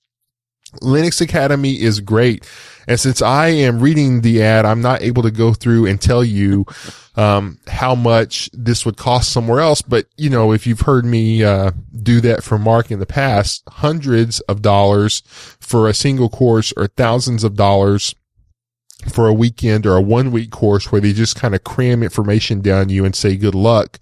Linux 0.81 1.21
Academy 1.21 1.81
is 1.81 2.01
great. 2.01 2.49
And 2.89 2.99
since 2.99 3.21
I 3.21 3.49
am 3.49 3.81
reading 3.81 4.23
the 4.23 4.43
ad, 4.43 4.65
I'm 4.65 4.81
not 4.81 5.03
able 5.03 5.23
to 5.23 5.31
go 5.31 5.53
through 5.53 5.87
and 5.87 6.01
tell 6.01 6.25
you, 6.25 6.65
um, 7.17 7.59
how 7.69 7.95
much 7.95 8.51
this 8.53 8.85
would 8.85 8.97
cost 8.97 9.33
somewhere 9.33 9.61
else. 9.61 9.83
But, 9.83 10.07
you 10.17 10.31
know, 10.31 10.53
if 10.53 10.67
you've 10.67 10.81
heard 10.81 11.05
me, 11.05 11.45
uh, 11.45 11.73
do 12.03 12.21
that 12.23 12.43
for 12.43 12.59
Mark 12.59 12.91
in 12.91 12.99
the 12.99 13.07
past, 13.07 13.63
hundreds 13.69 14.41
of 14.41 14.63
dollars 14.63 15.23
for 15.61 15.89
a 15.89 15.95
single 15.95 16.29
course 16.29 16.73
or 16.77 16.89
thousands 16.89 17.45
of 17.45 17.55
dollars 17.55 18.15
for 19.11 19.29
a 19.29 19.35
weekend 19.35 19.87
or 19.87 19.97
a 19.97 20.03
one 20.03 20.31
week 20.31 20.51
course 20.51 20.91
where 20.91 21.01
they 21.01 21.13
just 21.13 21.37
kind 21.37 21.55
of 21.55 21.65
cram 21.65 22.03
information 22.03 22.61
down 22.61 22.89
you 22.89 23.05
and 23.05 23.15
say 23.15 23.37
good 23.37 23.55
luck. 23.55 23.99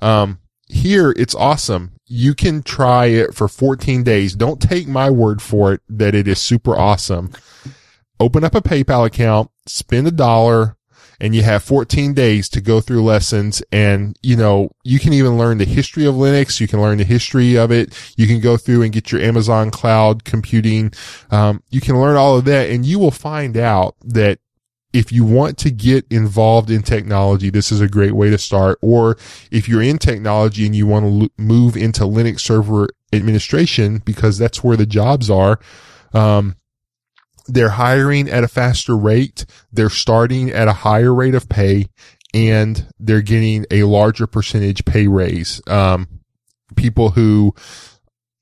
Um, 0.00 0.38
here 0.68 1.12
it's 1.16 1.34
awesome. 1.34 1.92
You 2.06 2.34
can 2.34 2.62
try 2.62 3.06
it 3.06 3.34
for 3.34 3.48
14 3.48 4.02
days. 4.02 4.34
Don't 4.34 4.60
take 4.60 4.86
my 4.86 5.10
word 5.10 5.42
for 5.42 5.72
it 5.72 5.80
that 5.88 6.14
it 6.14 6.28
is 6.28 6.40
super 6.40 6.76
awesome. 6.76 7.30
Open 8.18 8.44
up 8.44 8.54
a 8.54 8.62
PayPal 8.62 9.06
account, 9.06 9.50
spend 9.66 10.06
a 10.06 10.10
dollar, 10.10 10.75
and 11.20 11.34
you 11.34 11.42
have 11.42 11.62
14 11.62 12.14
days 12.14 12.48
to 12.50 12.60
go 12.60 12.80
through 12.80 13.02
lessons. 13.02 13.62
And, 13.72 14.18
you 14.22 14.36
know, 14.36 14.70
you 14.84 14.98
can 14.98 15.12
even 15.12 15.38
learn 15.38 15.58
the 15.58 15.64
history 15.64 16.06
of 16.06 16.14
Linux. 16.14 16.60
You 16.60 16.68
can 16.68 16.80
learn 16.80 16.98
the 16.98 17.04
history 17.04 17.56
of 17.56 17.70
it. 17.70 17.96
You 18.16 18.26
can 18.26 18.40
go 18.40 18.56
through 18.56 18.82
and 18.82 18.92
get 18.92 19.12
your 19.12 19.20
Amazon 19.20 19.70
cloud 19.70 20.24
computing. 20.24 20.92
Um, 21.30 21.62
you 21.70 21.80
can 21.80 22.00
learn 22.00 22.16
all 22.16 22.36
of 22.36 22.44
that 22.46 22.70
and 22.70 22.84
you 22.84 22.98
will 22.98 23.10
find 23.10 23.56
out 23.56 23.96
that 24.04 24.38
if 24.92 25.12
you 25.12 25.24
want 25.24 25.58
to 25.58 25.70
get 25.70 26.06
involved 26.10 26.70
in 26.70 26.82
technology, 26.82 27.50
this 27.50 27.70
is 27.70 27.82
a 27.82 27.88
great 27.88 28.12
way 28.12 28.30
to 28.30 28.38
start. 28.38 28.78
Or 28.80 29.18
if 29.50 29.68
you're 29.68 29.82
in 29.82 29.98
technology 29.98 30.64
and 30.64 30.74
you 30.74 30.86
want 30.86 31.04
to 31.04 31.30
move 31.36 31.76
into 31.76 32.04
Linux 32.04 32.40
server 32.40 32.88
administration 33.12 33.98
because 33.98 34.38
that's 34.38 34.64
where 34.64 34.76
the 34.76 34.86
jobs 34.86 35.28
are, 35.28 35.60
um, 36.14 36.56
they're 37.48 37.70
hiring 37.70 38.28
at 38.28 38.44
a 38.44 38.48
faster 38.48 38.96
rate. 38.96 39.46
They're 39.72 39.90
starting 39.90 40.50
at 40.50 40.68
a 40.68 40.72
higher 40.72 41.14
rate 41.14 41.34
of 41.34 41.48
pay 41.48 41.86
and 42.34 42.86
they're 42.98 43.22
getting 43.22 43.66
a 43.70 43.84
larger 43.84 44.26
percentage 44.26 44.84
pay 44.84 45.06
raise. 45.06 45.60
Um, 45.66 46.20
people 46.76 47.10
who 47.10 47.54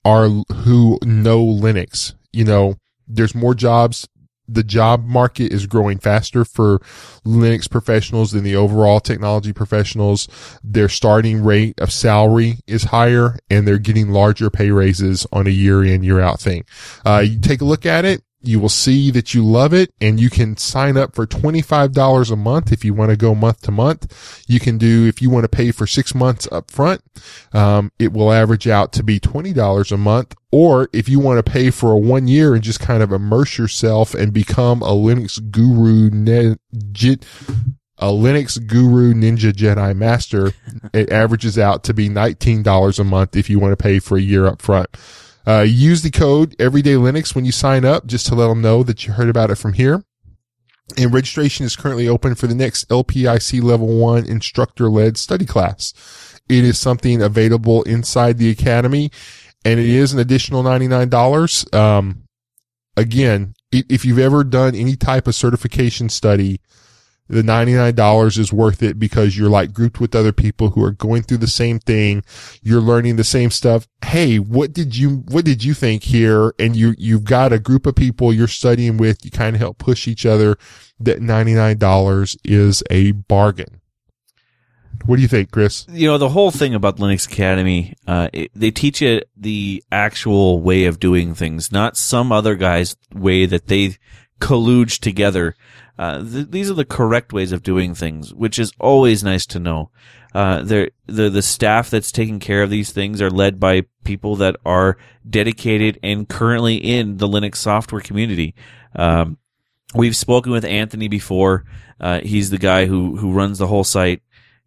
are, 0.04 0.28
who 0.28 0.98
know 1.04 1.44
Linux, 1.44 2.14
you 2.32 2.44
know, 2.44 2.76
there's 3.06 3.34
more 3.34 3.54
jobs. 3.54 4.08
The 4.46 4.62
job 4.62 5.06
market 5.06 5.52
is 5.52 5.66
growing 5.66 5.98
faster 5.98 6.44
for 6.44 6.80
Linux 7.24 7.70
professionals 7.70 8.32
than 8.32 8.44
the 8.44 8.56
overall 8.56 9.00
technology 9.00 9.54
professionals. 9.54 10.28
Their 10.62 10.90
starting 10.90 11.42
rate 11.42 11.80
of 11.80 11.90
salary 11.90 12.58
is 12.66 12.84
higher 12.84 13.38
and 13.48 13.66
they're 13.66 13.78
getting 13.78 14.10
larger 14.10 14.50
pay 14.50 14.70
raises 14.70 15.26
on 15.32 15.46
a 15.46 15.50
year 15.50 15.82
in, 15.82 16.02
year 16.02 16.20
out 16.20 16.40
thing. 16.40 16.64
Uh, 17.06 17.24
you 17.26 17.38
take 17.38 17.62
a 17.62 17.64
look 17.64 17.86
at 17.86 18.04
it 18.04 18.22
you 18.46 18.60
will 18.60 18.68
see 18.68 19.10
that 19.10 19.34
you 19.34 19.44
love 19.44 19.72
it 19.72 19.92
and 20.00 20.20
you 20.20 20.30
can 20.30 20.56
sign 20.56 20.96
up 20.96 21.14
for 21.14 21.26
$25 21.26 22.30
a 22.30 22.36
month 22.36 22.72
if 22.72 22.84
you 22.84 22.94
want 22.94 23.10
to 23.10 23.16
go 23.16 23.34
month 23.34 23.62
to 23.62 23.70
month. 23.70 24.44
You 24.46 24.60
can 24.60 24.78
do, 24.78 25.06
if 25.06 25.20
you 25.22 25.30
want 25.30 25.44
to 25.44 25.48
pay 25.48 25.70
for 25.70 25.86
six 25.86 26.14
months 26.14 26.48
up 26.52 26.70
front, 26.70 27.02
um, 27.52 27.92
it 27.98 28.12
will 28.12 28.32
average 28.32 28.68
out 28.68 28.92
to 28.94 29.02
be 29.02 29.20
$20 29.20 29.92
a 29.92 29.96
month. 29.96 30.34
Or 30.52 30.88
if 30.92 31.08
you 31.08 31.18
want 31.18 31.44
to 31.44 31.50
pay 31.50 31.70
for 31.70 31.92
a 31.92 31.98
one 31.98 32.28
year 32.28 32.54
and 32.54 32.62
just 32.62 32.80
kind 32.80 33.02
of 33.02 33.12
immerse 33.12 33.58
yourself 33.58 34.14
and 34.14 34.32
become 34.32 34.82
a 34.82 34.92
Linux 34.92 35.40
guru, 35.50 36.06
a 37.98 38.06
Linux 38.06 38.64
guru 38.66 39.14
ninja 39.14 39.52
Jedi 39.52 39.96
master, 39.96 40.52
it 40.92 41.10
averages 41.10 41.58
out 41.58 41.82
to 41.84 41.94
be 41.94 42.08
$19 42.08 42.98
a 42.98 43.04
month 43.04 43.36
if 43.36 43.50
you 43.50 43.58
want 43.58 43.72
to 43.72 43.82
pay 43.82 43.98
for 43.98 44.16
a 44.16 44.22
year 44.22 44.46
up 44.46 44.62
front. 44.62 44.88
Uh, 45.46 45.60
use 45.60 46.02
the 46.02 46.10
code 46.10 46.56
Everyday 46.58 46.94
Linux 46.94 47.34
when 47.34 47.44
you 47.44 47.52
sign 47.52 47.84
up, 47.84 48.06
just 48.06 48.26
to 48.26 48.34
let 48.34 48.48
them 48.48 48.62
know 48.62 48.82
that 48.82 49.06
you 49.06 49.12
heard 49.12 49.28
about 49.28 49.50
it 49.50 49.56
from 49.56 49.74
here. 49.74 50.02
And 50.98 51.12
registration 51.12 51.64
is 51.64 51.76
currently 51.76 52.08
open 52.08 52.34
for 52.34 52.46
the 52.46 52.54
next 52.54 52.88
LPIC 52.88 53.62
level 53.62 53.98
one 53.98 54.26
instructor 54.26 54.90
led 54.90 55.16
study 55.16 55.46
class. 55.46 55.92
It 56.48 56.64
is 56.64 56.78
something 56.78 57.22
available 57.22 57.82
inside 57.84 58.36
the 58.38 58.50
academy 58.50 59.10
and 59.64 59.80
it 59.80 59.86
is 59.88 60.12
an 60.12 60.18
additional 60.18 60.62
$99. 60.62 61.74
Um, 61.74 62.24
again, 62.96 63.54
if 63.72 64.04
you've 64.04 64.18
ever 64.18 64.44
done 64.44 64.74
any 64.74 64.94
type 64.94 65.26
of 65.26 65.34
certification 65.34 66.08
study, 66.08 66.60
the 67.28 67.42
$99 67.42 68.38
is 68.38 68.52
worth 68.52 68.82
it 68.82 68.98
because 68.98 69.36
you're 69.36 69.48
like 69.48 69.72
grouped 69.72 70.00
with 70.00 70.14
other 70.14 70.32
people 70.32 70.70
who 70.70 70.84
are 70.84 70.90
going 70.90 71.22
through 71.22 71.38
the 71.38 71.46
same 71.46 71.78
thing. 71.78 72.22
You're 72.62 72.80
learning 72.80 73.16
the 73.16 73.24
same 73.24 73.50
stuff. 73.50 73.88
Hey, 74.04 74.38
what 74.38 74.72
did 74.72 74.96
you, 74.96 75.24
what 75.28 75.44
did 75.44 75.64
you 75.64 75.72
think 75.72 76.02
here? 76.02 76.54
And 76.58 76.76
you, 76.76 76.94
you've 76.98 77.24
got 77.24 77.52
a 77.52 77.58
group 77.58 77.86
of 77.86 77.94
people 77.94 78.32
you're 78.32 78.46
studying 78.46 78.98
with. 78.98 79.24
You 79.24 79.30
kind 79.30 79.56
of 79.56 79.60
help 79.60 79.78
push 79.78 80.06
each 80.06 80.26
other. 80.26 80.58
That 81.00 81.20
$99 81.20 82.36
is 82.44 82.82
a 82.90 83.12
bargain. 83.12 83.80
What 85.06 85.16
do 85.16 85.22
you 85.22 85.28
think, 85.28 85.50
Chris? 85.50 85.86
You 85.90 86.08
know, 86.08 86.18
the 86.18 86.30
whole 86.30 86.50
thing 86.50 86.74
about 86.74 86.96
Linux 86.96 87.26
Academy, 87.26 87.94
uh, 88.06 88.28
it, 88.32 88.50
they 88.54 88.70
teach 88.70 89.02
you 89.02 89.20
the 89.36 89.84
actual 89.92 90.60
way 90.60 90.84
of 90.86 90.98
doing 90.98 91.34
things, 91.34 91.70
not 91.70 91.96
some 91.96 92.32
other 92.32 92.54
guy's 92.54 92.96
way 93.12 93.44
that 93.44 93.66
they 93.66 93.96
collude 94.40 94.98
together. 94.98 95.56
Uh, 95.98 96.22
th- 96.22 96.50
these 96.50 96.70
are 96.70 96.74
the 96.74 96.84
correct 96.84 97.32
ways 97.32 97.52
of 97.52 97.62
doing 97.62 97.94
things, 97.94 98.34
which 98.34 98.58
is 98.58 98.72
always 98.80 99.22
nice 99.22 99.46
to 99.46 99.58
know. 99.58 99.90
Uh, 100.34 100.62
the 100.62 100.90
the 101.06 101.42
staff 101.42 101.90
that's 101.90 102.10
taking 102.10 102.40
care 102.40 102.64
of 102.64 102.70
these 102.70 102.90
things 102.90 103.22
are 103.22 103.30
led 103.30 103.60
by 103.60 103.84
people 104.02 104.34
that 104.34 104.56
are 104.66 104.98
dedicated 105.28 105.98
and 106.02 106.28
currently 106.28 106.76
in 106.76 107.18
the 107.18 107.28
Linux 107.28 107.56
software 107.56 108.00
community. 108.00 108.54
Um, 108.96 109.38
we've 109.94 110.16
spoken 110.16 110.50
with 110.50 110.64
Anthony 110.64 111.06
before. 111.06 111.64
Uh, 112.00 112.20
he's 112.20 112.50
the 112.50 112.58
guy 112.58 112.86
who 112.86 113.16
who 113.16 113.32
runs 113.32 113.58
the 113.58 113.68
whole 113.68 113.84
site. 113.84 114.22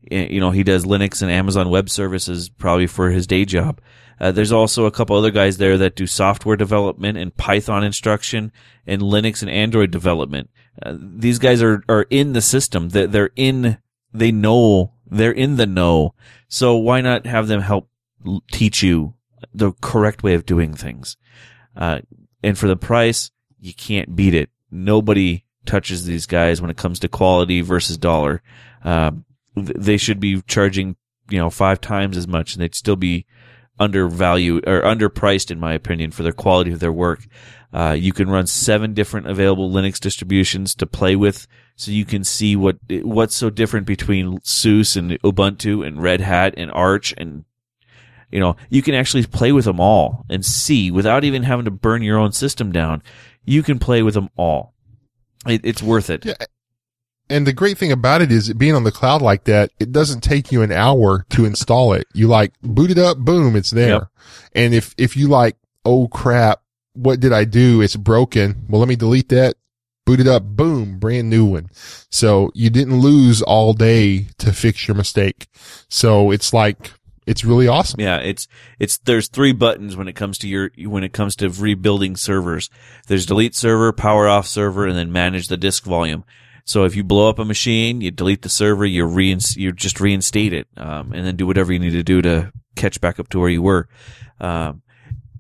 You 0.10 0.40
know, 0.40 0.52
he 0.52 0.64
does 0.64 0.86
Linux 0.86 1.22
and 1.22 1.30
Amazon 1.30 1.70
Web 1.70 1.90
Services 1.90 2.48
probably 2.48 2.88
for 2.88 3.10
his 3.10 3.28
day 3.28 3.44
job. 3.44 3.82
Uh, 4.20 4.32
there's 4.32 4.52
also 4.52 4.86
a 4.86 4.92
couple 4.92 5.16
other 5.16 5.32
guys 5.32 5.58
there 5.58 5.78
that 5.78 5.96
do 5.96 6.08
software 6.08 6.58
development 6.58 7.18
and 7.18 7.36
Python 7.38 7.84
instruction 7.84 8.52
and 8.86 9.02
Linux 9.02 9.42
and 9.42 9.52
Android 9.52 9.92
development. 9.92 10.50
Uh, 10.82 10.96
these 11.00 11.40
guys 11.40 11.62
are, 11.62 11.84
are 11.88 12.06
in 12.10 12.34
the 12.34 12.42
system. 12.42 12.90
They're, 12.90 13.08
they're 13.08 13.32
in, 13.36 13.78
they 14.14 14.32
know, 14.32 14.94
they're 15.06 15.32
in 15.32 15.58
the 15.58 15.68
know. 15.68 16.14
So 16.48 16.76
why 16.76 17.02
not 17.02 17.26
have 17.26 17.48
them 17.48 17.62
help 17.62 17.90
teach 18.52 18.82
you 18.82 19.14
the 19.54 19.74
correct 19.82 20.24
way 20.24 20.34
of 20.34 20.46
doing 20.46 20.74
things? 20.74 21.18
Uh, 21.76 22.00
and 22.44 22.58
for 22.58 22.68
the 22.68 22.78
price, 22.78 23.32
you 23.60 23.74
can't 23.74 24.16
beat 24.16 24.34
it. 24.34 24.50
Nobody 24.72 25.46
touches 25.66 26.06
these 26.06 26.26
guys 26.26 26.62
when 26.62 26.72
it 26.72 26.78
comes 26.78 27.00
to 27.00 27.08
quality 27.08 27.62
versus 27.62 27.98
dollar. 27.98 28.42
Um, 28.84 29.26
they 29.56 29.98
should 29.98 30.20
be 30.20 30.42
charging, 30.44 30.96
you 31.30 31.40
know, 31.40 31.50
five 31.50 31.82
times 31.82 32.18
as 32.18 32.28
much 32.28 32.54
and 32.54 32.62
they'd 32.62 32.76
still 32.76 32.96
be 32.96 33.26
undervalued 33.80 34.68
or 34.68 34.82
underpriced 34.82 35.52
in 35.52 35.60
my 35.60 35.74
opinion 35.74 36.12
for 36.12 36.24
the 36.24 36.32
quality 36.32 36.72
of 36.72 36.80
their 36.80 36.92
work. 36.92 37.28
Uh, 37.74 37.96
you 38.00 38.14
can 38.14 38.30
run 38.30 38.48
seven 38.48 38.94
different 38.94 39.28
available 39.28 39.70
Linux 39.70 40.00
distributions 40.00 40.74
to 40.76 40.86
play 40.86 41.16
with, 41.16 41.48
so 41.76 41.92
you 41.92 42.06
can 42.06 42.24
see 42.24 42.56
what 42.56 42.78
what's 42.90 43.36
so 43.36 43.50
different 43.50 43.86
between 43.86 44.40
SUSE 44.44 44.96
and 44.96 45.12
Ubuntu 45.22 45.86
and 45.86 46.02
Red 46.02 46.22
Hat 46.22 46.54
and 46.58 46.72
Arch 46.72 47.14
and 47.18 47.44
you 48.32 48.40
know 48.40 48.56
you 48.70 48.82
can 48.82 48.96
actually 48.96 49.26
play 49.26 49.52
with 49.52 49.66
them 49.66 49.80
all 49.80 50.26
and 50.30 50.46
see 50.46 50.92
without 50.92 51.24
even 51.24 51.44
having 51.44 51.66
to 51.66 51.72
burn 51.72 52.02
your 52.02 52.18
own 52.18 52.32
system 52.32 52.72
down. 52.72 53.04
You 53.46 53.64
can 53.64 53.80
play 53.80 54.02
with 54.02 54.14
them 54.14 54.30
all. 54.38 54.74
It, 55.46 55.62
it's 55.64 55.84
worth 55.84 56.10
it. 56.10 56.26
Yeah. 56.26 56.36
And 57.30 57.46
the 57.46 57.54
great 57.54 57.78
thing 57.78 57.92
about 57.92 58.22
it 58.22 58.32
is 58.32 58.50
it 58.50 58.58
being 58.58 58.76
on 58.76 58.84
the 58.84 58.92
cloud 58.92 59.22
like 59.22 59.44
that, 59.46 59.72
it 59.80 59.92
doesn't 59.92 60.22
take 60.22 60.52
you 60.52 60.62
an 60.62 60.72
hour 60.72 61.26
to 61.32 61.46
install 61.46 61.94
it. 61.94 62.08
You 62.14 62.28
like 62.28 62.54
boot 62.62 62.90
it 62.92 62.98
up, 62.98 63.18
boom, 63.18 63.56
it's 63.56 63.72
there. 63.72 63.90
Yep. 63.90 64.08
And 64.56 64.74
if, 64.74 64.96
if 64.98 65.18
you 65.18 65.28
like, 65.28 65.58
oh 65.84 66.08
crap, 66.08 66.62
what 66.94 67.20
did 67.20 67.34
I 67.34 67.44
do? 67.44 67.82
It's 67.82 67.96
broken. 67.96 68.66
Well, 68.70 68.80
let 68.80 68.88
me 68.88 68.96
delete 68.96 69.30
that, 69.30 69.56
boot 70.06 70.20
it 70.20 70.28
up, 70.28 70.44
boom, 70.44 71.00
brand 71.00 71.30
new 71.30 71.46
one. 71.46 71.70
So 72.10 72.50
you 72.54 72.70
didn't 72.70 73.02
lose 73.02 73.42
all 73.42 73.74
day 73.74 74.28
to 74.38 74.54
fix 74.54 74.88
your 74.88 74.96
mistake. 74.96 75.48
So 75.90 76.32
it's 76.32 76.54
like, 76.54 76.94
it's 77.26 77.44
really 77.44 77.68
awesome. 77.68 78.00
Yeah, 78.00 78.20
it's 78.20 78.48
it's 78.80 78.98
there's 79.00 79.28
three 79.28 79.52
buttons 79.52 79.98
when 79.98 80.08
it 80.08 80.16
comes 80.16 80.38
to 80.38 80.48
your 80.48 80.72
when 80.78 81.04
it 81.04 81.12
comes 81.12 81.36
to 81.36 81.50
rebuilding 81.50 82.16
servers. 82.16 82.70
There's 83.08 83.26
delete 83.26 83.54
server, 83.54 83.92
power 83.92 84.30
off 84.30 84.48
server, 84.48 84.88
and 84.88 84.98
then 84.98 85.12
manage 85.12 85.50
the 85.50 85.58
disk 85.58 85.84
volume. 85.84 86.24
So 86.68 86.84
if 86.84 86.98
you 86.98 87.06
blow 87.06 87.30
up 87.30 87.40
a 87.40 87.46
machine, 87.46 88.02
you 88.02 88.12
delete 88.12 88.42
the 88.42 88.50
server, 88.50 88.86
you 88.86 89.06
rein, 89.06 89.40
you 89.56 89.72
just 89.72 90.02
reinstate 90.02 90.52
it, 90.52 90.68
um, 90.76 91.14
and 91.14 91.26
then 91.26 91.38
do 91.38 91.48
whatever 91.48 91.72
you 91.72 91.80
need 91.80 91.92
to 91.92 92.04
do 92.04 92.22
to 92.22 92.52
catch 92.76 93.00
back 93.00 93.22
up 93.22 93.30
to 93.30 93.40
where 93.40 93.50
you 93.50 93.62
were. 93.62 93.88
Um, 94.42 94.82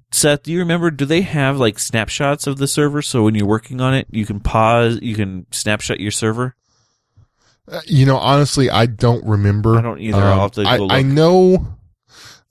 Seth, 0.09 0.43
do 0.43 0.53
you 0.53 0.59
remember? 0.59 0.89
Do 0.89 1.03
they 1.03 1.21
have 1.21 1.59
like 1.59 1.79
snapshots 1.79 2.47
of 2.47 2.59
the 2.59 2.67
server? 2.67 3.01
So 3.01 3.23
when 3.23 3.35
you're 3.35 3.45
working 3.45 3.81
on 3.81 3.93
it, 3.93 4.07
you 4.09 4.25
can 4.25 4.39
pause, 4.39 4.99
you 5.01 5.15
can 5.15 5.45
snapshot 5.51 5.99
your 5.99 6.11
server. 6.11 6.55
Uh, 7.69 7.81
you 7.85 8.05
know, 8.05 8.15
honestly, 8.15 8.69
I 8.69 8.85
don't 8.85 9.25
remember. 9.25 9.77
I 9.77 9.81
don't 9.81 9.99
either. 9.99 10.23
Um, 10.23 10.49
I, 10.59 10.87
I, 10.89 11.01
know, 11.01 11.75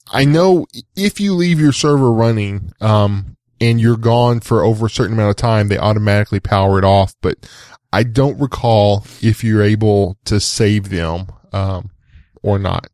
I 0.07 0.27
know 0.27 0.67
if 0.95 1.19
you 1.19 1.33
leave 1.33 1.59
your 1.59 1.73
server 1.73 2.13
running, 2.13 2.73
um, 2.83 3.39
and 3.59 3.81
you're 3.81 3.97
gone 3.97 4.41
for 4.41 4.63
over 4.63 4.85
a 4.85 4.91
certain 4.91 5.15
amount 5.15 5.31
of 5.31 5.37
time, 5.37 5.69
they 5.69 5.79
automatically 5.79 6.41
power 6.41 6.79
it 6.79 6.85
off. 6.85 7.15
But 7.23 7.49
I 7.97 8.03
don't 8.03 8.39
recall 8.39 9.07
if 9.23 9.43
you're 9.43 9.63
able 9.63 10.19
to 10.27 10.39
save 10.39 10.91
them 10.91 11.29
um, 11.55 11.91
or 12.43 12.59
not. 12.59 12.89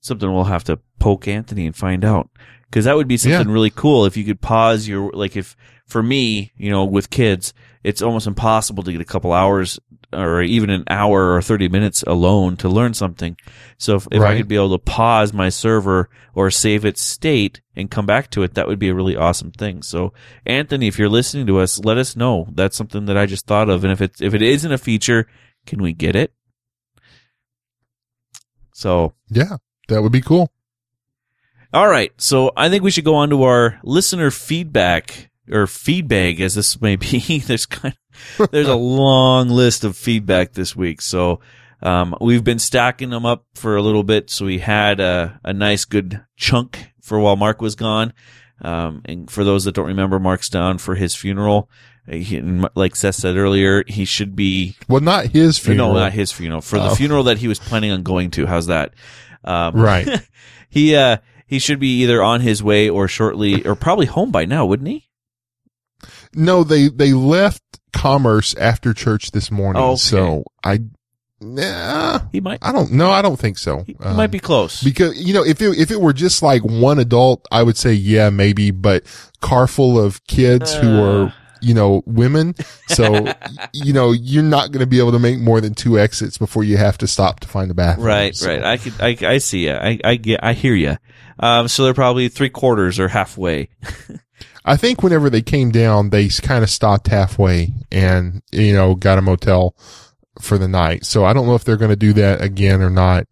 Something 0.00 0.30
we'll 0.30 0.44
have 0.44 0.64
to 0.64 0.78
poke 0.98 1.26
Anthony 1.26 1.64
and 1.64 1.74
find 1.74 2.04
out 2.04 2.28
because 2.66 2.84
that 2.84 2.94
would 2.94 3.08
be 3.08 3.16
something 3.16 3.48
yeah. 3.48 3.52
really 3.52 3.70
cool 3.70 4.04
if 4.04 4.14
you 4.14 4.24
could 4.24 4.42
pause 4.42 4.86
your 4.86 5.10
like 5.12 5.38
if 5.38 5.56
for 5.86 6.02
me 6.02 6.52
you 6.54 6.68
know 6.68 6.84
with 6.84 7.08
kids 7.08 7.54
it's 7.84 8.02
almost 8.02 8.26
impossible 8.26 8.82
to 8.82 8.92
get 8.92 9.00
a 9.00 9.06
couple 9.06 9.32
hours 9.32 9.80
or 10.12 10.42
even 10.42 10.70
an 10.70 10.84
hour 10.88 11.34
or 11.34 11.42
30 11.42 11.68
minutes 11.68 12.02
alone 12.02 12.56
to 12.58 12.68
learn 12.68 12.94
something. 12.94 13.36
So 13.78 13.96
if, 13.96 14.06
if 14.10 14.20
right. 14.20 14.34
I 14.34 14.36
could 14.36 14.48
be 14.48 14.56
able 14.56 14.78
to 14.78 14.78
pause 14.78 15.32
my 15.32 15.48
server 15.48 16.10
or 16.34 16.50
save 16.50 16.84
its 16.84 17.00
state 17.00 17.62
and 17.74 17.90
come 17.90 18.06
back 18.06 18.30
to 18.30 18.42
it, 18.42 18.54
that 18.54 18.68
would 18.68 18.78
be 18.78 18.90
a 18.90 18.94
really 18.94 19.16
awesome 19.16 19.50
thing. 19.50 19.82
So 19.82 20.12
Anthony, 20.44 20.86
if 20.86 20.98
you're 20.98 21.08
listening 21.08 21.46
to 21.46 21.58
us, 21.58 21.78
let 21.78 21.98
us 21.98 22.14
know. 22.14 22.46
That's 22.52 22.76
something 22.76 23.06
that 23.06 23.16
I 23.16 23.26
just 23.26 23.46
thought 23.46 23.70
of. 23.70 23.84
And 23.84 23.92
if 23.92 24.00
it's, 24.00 24.20
if 24.20 24.34
it 24.34 24.42
isn't 24.42 24.72
a 24.72 24.78
feature, 24.78 25.26
can 25.66 25.82
we 25.82 25.92
get 25.92 26.14
it? 26.14 26.32
So 28.74 29.14
yeah, 29.28 29.56
that 29.88 30.02
would 30.02 30.12
be 30.12 30.20
cool. 30.20 30.50
All 31.72 31.88
right. 31.88 32.12
So 32.18 32.52
I 32.56 32.68
think 32.68 32.82
we 32.82 32.90
should 32.90 33.04
go 33.04 33.14
on 33.14 33.30
to 33.30 33.44
our 33.44 33.80
listener 33.82 34.30
feedback 34.30 35.30
or 35.52 35.66
feedback 35.66 36.40
as 36.40 36.54
this 36.54 36.80
may 36.80 36.96
be. 36.96 37.38
There's 37.46 37.66
kind 37.66 37.94
of, 38.38 38.50
there's 38.50 38.68
a 38.68 38.74
long 38.74 39.48
list 39.48 39.84
of 39.84 39.96
feedback 39.96 40.52
this 40.52 40.76
week. 40.76 41.00
So, 41.00 41.40
um, 41.82 42.14
we've 42.20 42.44
been 42.44 42.58
stacking 42.58 43.10
them 43.10 43.26
up 43.26 43.44
for 43.54 43.76
a 43.76 43.82
little 43.82 44.04
bit. 44.04 44.30
So 44.30 44.46
we 44.46 44.58
had 44.58 45.00
a, 45.00 45.40
a 45.42 45.52
nice 45.52 45.84
good 45.84 46.24
chunk 46.36 46.92
for 47.00 47.18
while 47.18 47.36
Mark 47.36 47.60
was 47.60 47.74
gone. 47.74 48.12
Um, 48.60 49.02
and 49.04 49.28
for 49.30 49.42
those 49.42 49.64
that 49.64 49.74
don't 49.74 49.88
remember, 49.88 50.20
Mark's 50.20 50.48
down 50.48 50.78
for 50.78 50.94
his 50.94 51.14
funeral. 51.14 51.68
He, 52.08 52.40
like 52.74 52.96
Seth 52.96 53.16
said 53.16 53.36
earlier, 53.36 53.84
he 53.86 54.04
should 54.04 54.34
be. 54.36 54.76
Well, 54.88 55.00
not 55.00 55.26
his 55.26 55.58
funeral. 55.58 55.94
No, 55.94 56.00
not 56.00 56.12
his 56.12 56.32
funeral. 56.32 56.60
For 56.60 56.78
oh. 56.78 56.88
the 56.88 56.96
funeral 56.96 57.24
that 57.24 57.38
he 57.38 57.48
was 57.48 57.58
planning 57.58 57.90
on 57.90 58.02
going 58.02 58.30
to. 58.32 58.46
How's 58.46 58.66
that? 58.66 58.94
Um, 59.44 59.74
right. 59.74 60.08
he, 60.68 60.94
uh, 60.94 61.18
he 61.46 61.58
should 61.58 61.80
be 61.80 62.02
either 62.02 62.22
on 62.22 62.40
his 62.40 62.62
way 62.62 62.88
or 62.88 63.08
shortly, 63.08 63.66
or 63.66 63.74
probably 63.74 64.06
home 64.06 64.30
by 64.30 64.44
now, 64.44 64.66
wouldn't 64.66 64.88
he? 64.88 65.08
No, 66.34 66.64
they, 66.64 66.88
they 66.88 67.12
left 67.12 67.62
commerce 67.92 68.54
after 68.56 68.94
church 68.94 69.32
this 69.32 69.50
morning. 69.50 69.82
Okay. 69.82 69.96
So 69.96 70.44
I, 70.64 70.80
Nah, 71.42 72.20
he 72.30 72.40
might. 72.40 72.60
I 72.62 72.70
don't 72.72 72.92
know. 72.92 73.10
I 73.10 73.20
don't 73.20 73.38
think 73.38 73.58
so. 73.58 73.82
He 73.84 73.96
um, 74.00 74.16
might 74.16 74.30
be 74.30 74.38
close 74.38 74.82
because 74.82 75.20
you 75.20 75.34
know 75.34 75.44
if 75.44 75.60
it 75.60 75.76
if 75.76 75.90
it 75.90 76.00
were 76.00 76.12
just 76.12 76.42
like 76.42 76.62
one 76.62 76.98
adult, 76.98 77.46
I 77.50 77.62
would 77.64 77.76
say 77.76 77.92
yeah 77.92 78.30
maybe. 78.30 78.70
But 78.70 79.04
car 79.40 79.66
full 79.66 80.00
of 80.00 80.24
kids 80.26 80.72
uh. 80.72 80.80
who 80.80 81.02
are 81.02 81.34
you 81.60 81.74
know 81.74 82.02
women, 82.06 82.54
so 82.86 83.26
you 83.72 83.92
know 83.92 84.12
you're 84.12 84.44
not 84.44 84.70
going 84.70 84.80
to 84.80 84.86
be 84.86 85.00
able 85.00 85.12
to 85.12 85.18
make 85.18 85.40
more 85.40 85.60
than 85.60 85.74
two 85.74 85.98
exits 85.98 86.38
before 86.38 86.62
you 86.62 86.76
have 86.76 86.96
to 86.98 87.08
stop 87.08 87.40
to 87.40 87.48
find 87.48 87.70
a 87.70 87.74
bathroom. 87.74 88.06
Right, 88.06 88.36
so. 88.36 88.48
right. 88.48 88.62
I 88.62 88.76
could 88.76 88.94
I 89.00 89.16
I 89.22 89.38
see 89.38 89.66
you. 89.66 89.72
I 89.72 89.98
I 90.04 90.14
get 90.14 90.40
I 90.44 90.52
hear 90.52 90.74
you. 90.74 90.96
Um, 91.40 91.66
so 91.66 91.84
they're 91.84 91.94
probably 91.94 92.28
three 92.28 92.50
quarters 92.50 93.00
or 93.00 93.08
halfway. 93.08 93.68
I 94.64 94.76
think 94.76 95.02
whenever 95.02 95.28
they 95.28 95.42
came 95.42 95.70
down, 95.70 96.10
they 96.10 96.28
kind 96.28 96.62
of 96.62 96.70
stopped 96.70 97.08
halfway 97.08 97.72
and, 97.90 98.42
you 98.52 98.72
know, 98.72 98.94
got 98.94 99.18
a 99.18 99.22
motel 99.22 99.74
for 100.40 100.56
the 100.58 100.68
night. 100.68 101.04
So 101.04 101.24
I 101.24 101.32
don't 101.32 101.46
know 101.46 101.54
if 101.54 101.64
they're 101.64 101.76
going 101.76 101.90
to 101.90 101.96
do 101.96 102.12
that 102.14 102.40
again 102.40 102.80
or 102.80 102.90
not. 102.90 103.26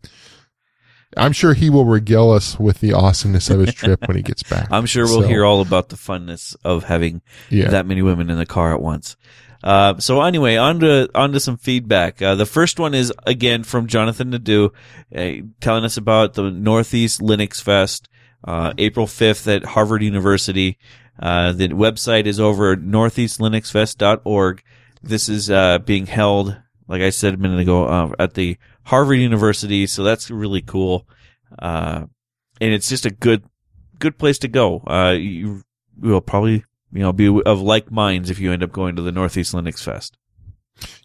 I'm 1.16 1.32
sure 1.32 1.54
he 1.54 1.70
will 1.70 1.84
regale 1.84 2.30
us 2.30 2.58
with 2.58 2.80
the 2.80 2.92
awesomeness 2.92 3.50
of 3.50 3.60
his 3.60 3.74
trip 3.74 4.06
when 4.06 4.16
he 4.16 4.22
gets 4.22 4.42
back. 4.44 4.68
I'm 4.70 4.86
sure 4.86 5.04
we'll 5.04 5.22
so, 5.22 5.28
hear 5.28 5.44
all 5.44 5.60
about 5.60 5.88
the 5.88 5.96
funness 5.96 6.54
of 6.64 6.84
having 6.84 7.22
yeah. 7.48 7.68
that 7.70 7.86
many 7.86 8.02
women 8.02 8.30
in 8.30 8.38
the 8.38 8.46
car 8.46 8.72
at 8.72 8.80
once. 8.80 9.16
Uh, 9.62 9.98
so 9.98 10.22
anyway, 10.22 10.56
on 10.56 10.80
to, 10.80 11.10
on 11.14 11.32
to 11.32 11.40
some 11.40 11.56
feedback. 11.56 12.22
Uh, 12.22 12.34
the 12.34 12.46
first 12.46 12.78
one 12.78 12.94
is 12.94 13.12
again 13.26 13.64
from 13.64 13.88
Jonathan 13.88 14.30
Nadeau, 14.30 14.72
uh, 15.14 15.32
telling 15.60 15.84
us 15.84 15.96
about 15.96 16.34
the 16.34 16.50
Northeast 16.50 17.20
Linux 17.20 17.60
Fest, 17.60 18.08
uh, 18.44 18.72
April 18.78 19.06
5th 19.06 19.54
at 19.54 19.64
Harvard 19.64 20.02
University. 20.02 20.78
Uh, 21.20 21.52
the 21.52 21.68
website 21.68 22.24
is 22.26 22.40
over 22.40 22.72
at 22.72 22.80
northeastlinuxfest.org. 22.80 24.62
This 25.02 25.28
is 25.28 25.50
uh, 25.50 25.78
being 25.78 26.06
held, 26.06 26.56
like 26.88 27.02
I 27.02 27.10
said 27.10 27.34
a 27.34 27.36
minute 27.36 27.60
ago, 27.60 27.86
uh, 27.86 28.12
at 28.18 28.34
the 28.34 28.56
Harvard 28.84 29.18
University. 29.18 29.86
So 29.86 30.02
that's 30.02 30.30
really 30.30 30.62
cool. 30.62 31.06
Uh, 31.58 32.06
and 32.60 32.72
it's 32.72 32.88
just 32.88 33.06
a 33.06 33.10
good, 33.10 33.44
good 33.98 34.18
place 34.18 34.38
to 34.38 34.48
go. 34.48 34.82
Uh, 34.86 35.14
you 35.18 35.62
will 35.98 36.20
probably, 36.20 36.64
you 36.92 37.00
know, 37.00 37.12
be 37.12 37.28
of 37.44 37.60
like 37.60 37.90
minds 37.90 38.30
if 38.30 38.38
you 38.38 38.52
end 38.52 38.62
up 38.62 38.72
going 38.72 38.96
to 38.96 39.02
the 39.02 39.12
Northeast 39.12 39.52
Linux 39.52 39.82
Fest. 39.82 40.16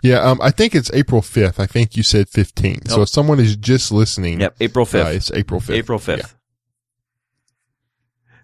Yeah, 0.02 0.20
um, 0.20 0.40
I 0.42 0.52
think 0.52 0.74
it's 0.74 0.90
April 0.94 1.22
5th. 1.22 1.60
I 1.60 1.66
think 1.66 1.98
you 1.98 2.04
said 2.04 2.28
15th. 2.28 2.90
So 2.90 3.02
if 3.02 3.10
someone 3.10 3.40
is 3.42 3.58
just 3.58 3.92
listening. 3.92 4.40
Yep, 4.40 4.56
April 4.62 4.86
5th. 4.86 5.06
Uh, 5.06 5.10
it's 5.10 5.32
April 5.32 5.60
5th. 5.60 5.76
April 5.76 6.00
5th. 6.00 6.18
Yeah. 6.18 6.26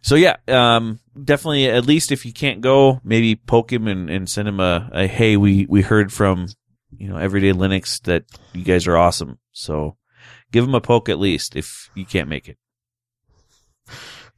So 0.01 0.15
yeah, 0.15 0.37
um, 0.47 0.99
definitely. 1.21 1.69
At 1.69 1.85
least 1.85 2.11
if 2.11 2.25
you 2.25 2.33
can't 2.33 2.61
go, 2.61 2.99
maybe 3.03 3.35
poke 3.35 3.71
him 3.71 3.87
and, 3.87 4.09
and 4.09 4.29
send 4.29 4.47
him 4.47 4.59
a, 4.59 4.89
a 4.91 5.07
hey, 5.07 5.37
we 5.37 5.65
we 5.67 5.81
heard 5.81 6.11
from 6.11 6.47
you 6.97 7.07
know 7.07 7.17
Everyday 7.17 7.53
Linux 7.53 8.01
that 8.03 8.25
you 8.53 8.63
guys 8.63 8.87
are 8.87 8.97
awesome. 8.97 9.39
So 9.51 9.97
give 10.51 10.63
him 10.63 10.75
a 10.75 10.81
poke 10.81 11.09
at 11.09 11.19
least 11.19 11.55
if 11.55 11.89
you 11.95 12.05
can't 12.05 12.29
make 12.29 12.49
it. 12.49 12.57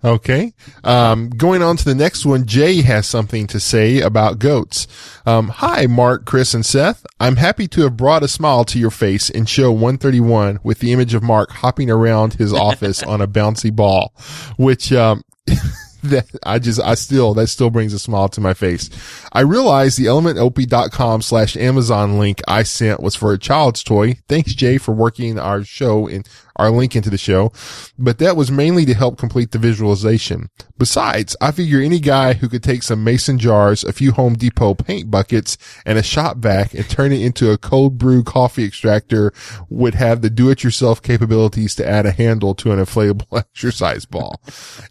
Okay. 0.03 0.53
Um, 0.83 1.29
going 1.29 1.61
on 1.61 1.77
to 1.77 1.85
the 1.85 1.95
next 1.95 2.25
one, 2.25 2.45
Jay 2.45 2.81
has 2.81 3.07
something 3.07 3.47
to 3.47 3.59
say 3.59 4.01
about 4.01 4.37
goats. 4.37 4.85
Um, 5.25 5.47
hi, 5.47 5.85
Mark, 5.85 6.25
Chris, 6.25 6.53
and 6.53 6.65
Seth. 6.65 7.05
I'm 7.21 7.37
happy 7.37 7.69
to 7.69 7.83
have 7.83 7.95
brought 7.95 8.21
a 8.21 8.27
smile 8.27 8.65
to 8.65 8.79
your 8.79 8.91
face 8.91 9.29
in 9.29 9.45
show 9.45 9.71
131 9.71 10.59
with 10.61 10.79
the 10.79 10.91
image 10.91 11.13
of 11.13 11.23
Mark 11.23 11.51
hopping 11.51 11.89
around 11.89 12.33
his 12.33 12.51
office 12.53 13.01
on 13.01 13.21
a 13.21 13.27
bouncy 13.27 13.73
ball, 13.73 14.13
which, 14.57 14.91
um, 14.91 15.23
that 16.03 16.25
I 16.43 16.59
just, 16.59 16.81
I 16.81 16.95
still, 16.95 17.33
that 17.35 17.47
still 17.47 17.69
brings 17.69 17.93
a 17.93 17.99
smile 17.99 18.29
to 18.29 18.41
my 18.41 18.53
face. 18.53 18.89
I 19.31 19.41
realized 19.41 19.97
the 19.97 20.05
elementop.com 20.05 21.21
slash 21.21 21.55
Amazon 21.55 22.19
link 22.19 22.41
I 22.47 22.63
sent 22.63 23.01
was 23.01 23.15
for 23.15 23.33
a 23.33 23.39
child's 23.39 23.83
toy. 23.83 24.15
Thanks, 24.27 24.53
Jay, 24.53 24.77
for 24.77 24.93
working 24.93 25.39
our 25.39 25.63
show 25.63 26.07
in 26.07 26.23
our 26.63 26.71
link 26.71 26.95
into 26.95 27.09
the 27.09 27.17
show, 27.17 27.51
but 27.97 28.17
that 28.19 28.35
was 28.35 28.51
mainly 28.51 28.85
to 28.85 28.93
help 28.93 29.17
complete 29.17 29.51
the 29.51 29.57
visualization. 29.57 30.49
Besides, 30.77 31.35
I 31.39 31.51
figure 31.51 31.79
any 31.79 31.99
guy 31.99 32.33
who 32.33 32.49
could 32.49 32.63
take 32.63 32.83
some 32.83 33.03
mason 33.03 33.37
jars, 33.37 33.83
a 33.83 33.93
few 33.93 34.11
Home 34.13 34.33
Depot 34.33 34.73
paint 34.73 35.11
buckets, 35.11 35.57
and 35.85 35.97
a 35.97 36.03
shop 36.03 36.37
vac 36.37 36.73
and 36.73 36.89
turn 36.89 37.11
it 37.11 37.21
into 37.21 37.51
a 37.51 37.57
cold 37.57 37.97
brew 37.97 38.23
coffee 38.23 38.65
extractor 38.65 39.31
would 39.69 39.95
have 39.95 40.21
the 40.21 40.29
do-it-yourself 40.29 41.01
capabilities 41.01 41.75
to 41.75 41.87
add 41.87 42.05
a 42.05 42.11
handle 42.11 42.55
to 42.55 42.71
an 42.71 42.79
inflatable 42.79 43.27
exercise 43.37 44.05
ball. 44.05 44.41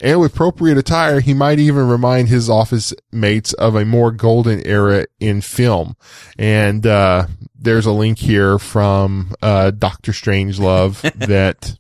and 0.00 0.20
with 0.20 0.32
appropriate 0.32 0.78
attire, 0.78 1.20
he 1.20 1.34
might 1.34 1.58
even 1.58 1.88
remind 1.88 2.28
his 2.28 2.48
office 2.48 2.94
mates 3.10 3.52
of 3.54 3.74
a 3.74 3.84
more 3.84 4.10
golden 4.12 4.64
era 4.66 5.06
in 5.20 5.40
film. 5.40 5.96
And, 6.38 6.86
uh, 6.86 7.26
there's 7.62 7.86
a 7.86 7.92
link 7.92 8.18
here 8.18 8.58
from, 8.58 9.34
uh, 9.42 9.70
Dr. 9.70 10.12
Strangelove 10.12 11.00
that 11.26 11.76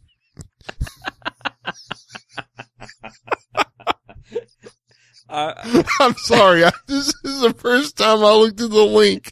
Uh, 5.32 5.82
I'm 6.00 6.14
sorry. 6.16 6.64
I, 6.64 6.72
this 6.86 7.08
is 7.24 7.40
the 7.40 7.54
first 7.54 7.96
time 7.96 8.18
I 8.18 8.32
looked 8.34 8.60
at 8.60 8.70
the 8.70 8.84
link. 8.84 9.30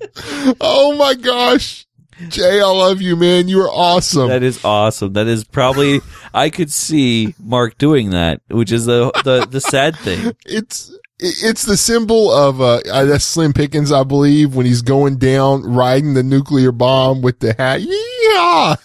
Oh 0.60 0.96
my 0.96 1.14
gosh. 1.14 1.86
Jay, 2.28 2.60
I 2.60 2.64
love 2.66 3.00
you, 3.00 3.16
man. 3.16 3.48
You 3.48 3.60
are 3.60 3.70
awesome. 3.70 4.28
that 4.28 4.42
is 4.42 4.64
awesome. 4.64 5.14
That 5.14 5.26
is 5.26 5.44
probably 5.44 6.00
I 6.34 6.50
could 6.50 6.70
see 6.70 7.34
Mark 7.38 7.78
doing 7.78 8.10
that, 8.10 8.40
which 8.48 8.72
is 8.72 8.86
the 8.86 9.10
the, 9.24 9.46
the 9.46 9.60
sad 9.60 9.96
thing. 9.96 10.34
it's, 10.46 10.94
it's 11.22 11.64
the 11.64 11.76
symbol 11.76 12.32
of, 12.32 12.60
uh, 12.60 12.80
that's 12.84 13.24
Slim 13.24 13.52
Pickens, 13.52 13.92
I 13.92 14.04
believe, 14.04 14.54
when 14.54 14.66
he's 14.66 14.82
going 14.82 15.18
down 15.18 15.62
riding 15.62 16.14
the 16.14 16.22
nuclear 16.22 16.72
bomb 16.72 17.22
with 17.22 17.40
the 17.40 17.54
hat. 17.54 17.80
Yeah. 17.82 18.76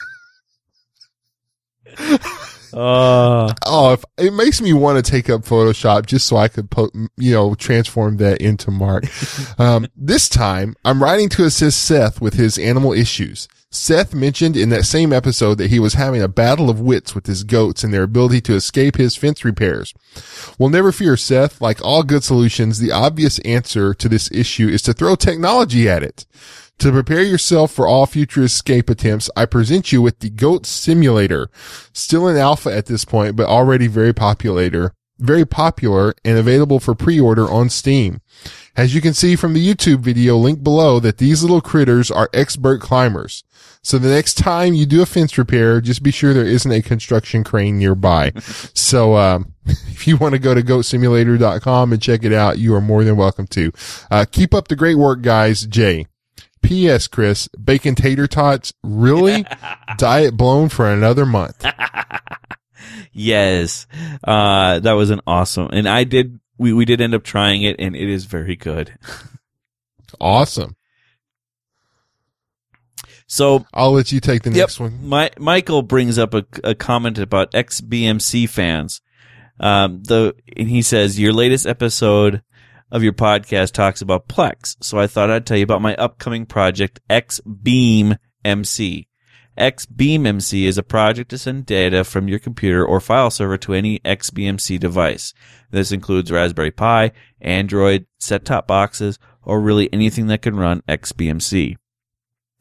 Uh, 2.74 3.54
Oh, 3.66 3.94
if, 3.94 4.04
it 4.18 4.34
makes 4.34 4.62
me 4.62 4.74
want 4.74 5.04
to 5.04 5.12
take 5.12 5.30
up 5.30 5.42
Photoshop 5.44 6.06
just 6.06 6.28
so 6.28 6.36
I 6.36 6.50
could, 6.50 6.70
po- 6.70 6.92
you 7.16 7.32
know, 7.34 7.56
transform 7.56 8.18
that 8.18 8.42
into 8.42 8.70
Mark. 8.70 9.06
um, 9.58 9.88
this 9.96 10.28
time, 10.28 10.76
I'm 10.84 11.02
writing 11.02 11.30
to 11.30 11.46
assist 11.46 11.82
Seth 11.82 12.20
with 12.20 12.34
his 12.34 12.58
animal 12.58 12.92
issues. 12.92 13.48
Seth 13.76 14.14
mentioned 14.14 14.56
in 14.56 14.70
that 14.70 14.86
same 14.86 15.12
episode 15.12 15.56
that 15.56 15.70
he 15.70 15.80
was 15.80 15.96
having 15.96 16.22
a 16.22 16.28
battle 16.28 16.70
of 16.70 16.80
wits 16.80 17.14
with 17.14 17.28
his 17.28 17.44
goats 17.44 17.84
and 17.84 17.94
their 17.94 18.04
ability 18.04 18.42
to 18.42 18.56
escape 18.56 18.96
his 18.96 19.16
fence 19.16 19.44
repairs. 19.44 19.94
Well, 20.58 20.70
never 20.70 20.92
fear, 20.92 21.18
Seth. 21.18 21.60
Like 21.62 21.84
all 21.84 22.04
good 22.04 22.24
solutions, 22.24 22.80
the 22.80 22.92
obvious 22.92 23.40
answer 23.40 23.94
to 23.94 24.10
this 24.10 24.32
issue 24.32 24.68
is 24.68 24.82
to 24.84 24.94
throw 24.94 25.16
technology 25.16 25.90
at 25.90 26.04
it. 26.04 26.26
To 26.80 26.92
prepare 26.92 27.24
yourself 27.24 27.72
for 27.72 27.88
all 27.88 28.06
future 28.06 28.44
escape 28.44 28.90
attempts, 28.90 29.30
I 29.36 29.46
present 29.46 29.92
you 29.92 30.02
with 30.02 30.20
the 30.20 30.30
Goat 30.30 30.66
Simulator, 30.66 31.50
still 31.94 32.28
in 32.28 32.36
alpha 32.38 32.76
at 32.76 32.88
this 32.88 33.06
point, 33.06 33.36
but 33.36 33.48
already 33.48 33.88
very 33.88 34.14
popular, 34.14 34.94
very 35.18 35.46
popular 35.46 36.14
and 36.24 36.38
available 36.38 36.80
for 36.80 36.96
pre-order 36.96 37.50
on 37.50 37.70
Steam. 37.70 38.22
As 38.76 38.94
you 38.94 39.02
can 39.02 39.14
see 39.14 39.36
from 39.36 39.54
the 39.54 39.66
YouTube 39.66 40.00
video 40.00 40.36
link 40.36 40.64
below 40.64 41.00
that 41.00 41.18
these 41.18 41.42
little 41.42 41.62
critters 41.62 42.12
are 42.12 42.30
expert 42.34 42.82
climbers. 42.82 43.44
So 43.82 43.98
the 43.98 44.10
next 44.10 44.34
time 44.34 44.74
you 44.74 44.86
do 44.86 45.02
a 45.02 45.06
fence 45.06 45.38
repair, 45.38 45.80
just 45.80 46.04
be 46.04 46.12
sure 46.12 46.34
there 46.34 46.46
isn't 46.46 46.72
a 46.72 46.82
construction 46.82 47.44
crane 47.44 47.78
nearby. 47.78 48.32
so, 48.74 49.16
um, 49.16 49.54
if 49.66 50.08
you 50.08 50.18
want 50.18 50.34
to 50.34 50.40
go 50.40 50.54
to 50.54 50.62
goatsimulator.com 50.62 51.94
and 51.94 52.02
check 52.02 52.24
it 52.24 52.34
out, 52.34 52.58
you 52.58 52.74
are 52.76 52.82
more 52.82 53.04
than 53.04 53.16
welcome 53.16 53.48
to. 53.48 53.72
Uh, 54.10 54.26
keep 54.30 54.54
up 54.54 54.68
the 54.68 54.76
great 54.76 54.98
work, 54.98 55.22
guys. 55.22 55.66
Jay. 55.66 56.08
P.S. 56.64 57.06
Chris, 57.06 57.48
bacon 57.50 57.94
tater 57.94 58.26
tots, 58.26 58.74
really? 58.82 59.46
Diet 59.98 60.36
blown 60.36 60.68
for 60.68 60.92
another 60.92 61.24
month. 61.24 61.64
Yes, 63.12 63.88
uh, 64.24 64.80
that 64.80 64.94
was 64.94 65.10
an 65.10 65.22
awesome, 65.28 65.70
and 65.72 65.88
I 65.88 66.04
did. 66.04 66.40
We 66.58 66.72
we 66.74 66.86
did 66.86 67.02
end 67.02 67.14
up 67.14 67.24
trying 67.24 67.64
it, 67.64 67.76
and 67.80 67.96
it 67.96 68.10
is 68.10 68.26
very 68.26 68.56
good. 68.56 68.98
Awesome. 70.20 70.76
So 73.28 73.66
I'll 73.74 73.92
let 73.92 74.12
you 74.12 74.20
take 74.20 74.44
the 74.44 74.52
Yep. 74.52 74.58
next 74.58 74.80
one. 74.80 75.08
My, 75.08 75.32
Michael 75.40 75.82
brings 75.82 76.18
up 76.20 76.34
a, 76.34 76.46
a 76.64 76.76
comment 76.76 77.18
about 77.18 77.52
XBMC 77.54 78.48
fans. 78.48 79.02
Um, 79.60 80.04
the 80.04 80.36
and 80.56 80.68
he 80.70 80.82
says 80.82 81.20
your 81.20 81.34
latest 81.34 81.66
episode 81.66 82.44
of 82.92 83.04
your 83.04 83.14
podcast 83.14 83.72
talks 83.72 84.02
about 84.02 84.28
Plex, 84.28 84.76
so 84.82 85.00
I 85.00 85.08
thought 85.08 85.32
I'd 85.32 85.46
tell 85.46 85.58
you 85.58 85.64
about 85.64 85.82
my 85.82 85.96
upcoming 85.96 86.46
project 86.46 87.00
XBeam 87.10 88.18
MC. 88.44 89.08
XBeam 89.58 90.26
MC 90.26 90.66
is 90.66 90.78
a 90.78 90.84
project 90.84 91.30
to 91.30 91.38
send 91.38 91.66
data 91.66 92.04
from 92.04 92.28
your 92.28 92.40
computer 92.40 92.86
or 92.86 93.00
file 93.00 93.30
server 93.30 93.58
to 93.60 93.74
any 93.74 94.00
XBMC 94.00 94.80
device. 94.80 95.34
This 95.72 95.92
includes 95.92 96.32
Raspberry 96.32 96.72
Pi, 96.72 97.12
Android, 97.40 98.06
set-top 98.20 98.68
boxes, 98.68 99.18
or 99.44 99.62
really 99.62 99.92
anything 99.94 100.28
that 100.28 100.42
can 100.42 100.58
run 100.58 100.82
XBMC. 100.90 101.78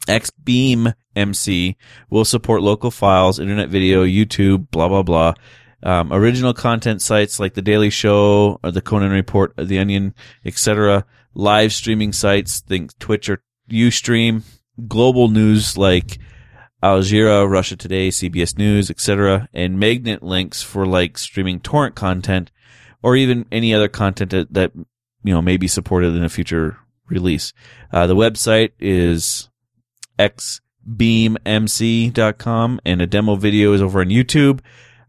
XBeam 0.07 0.95
MC 1.17 1.77
will 2.11 2.25
support 2.25 2.63
local 2.63 2.91
files, 2.91 3.41
internet 3.41 3.71
video, 3.71 4.05
YouTube, 4.05 4.71
blah, 4.71 4.89
blah, 4.89 5.03
blah. 5.03 5.35
Um, 5.83 6.13
original 6.13 6.55
content 6.55 7.03
sites 7.03 7.41
like 7.41 7.55
The 7.55 7.63
Daily 7.63 7.91
Show 7.91 8.61
or 8.63 8.71
The 8.71 8.81
Conan 8.81 9.11
Report, 9.11 9.53
or 9.59 9.65
The 9.65 9.79
Onion, 9.79 10.15
etc. 10.45 11.05
Live 11.35 11.73
streaming 11.73 12.13
sites, 12.13 12.61
think 12.61 12.97
Twitch 12.99 13.29
or 13.29 13.43
Ustream. 13.69 14.43
Global 14.89 15.29
news 15.29 15.77
like 15.77 16.19
Al 16.85 17.01
Jazeera, 17.01 17.51
Russia 17.51 17.75
Today, 17.77 18.11
CBS 18.11 18.59
News, 18.59 18.91
etc. 18.91 19.49
And 19.55 19.81
magnet 19.81 20.23
links 20.23 20.63
for 20.63 20.85
like 20.85 21.17
streaming 21.17 21.61
torrent 21.61 21.95
content 21.95 22.51
or 23.03 23.17
even 23.17 23.47
any 23.51 23.75
other 23.75 23.89
content 23.89 24.33
that, 24.33 24.53
that 24.53 24.73
you 24.75 25.33
know 25.33 25.41
may 25.41 25.57
be 25.57 25.67
supported 25.67 26.15
in 26.15 26.23
a 26.23 26.29
future 26.29 26.77
release. 27.09 27.55
Uh, 27.91 28.07
the 28.07 28.15
website 28.15 28.73
is 28.79 29.49
xbeammc.com 30.19 32.81
and 32.85 33.01
a 33.01 33.07
demo 33.07 33.37
video 33.37 33.73
is 33.73 33.81
over 33.81 34.01
on 34.01 34.09
YouTube. 34.09 34.61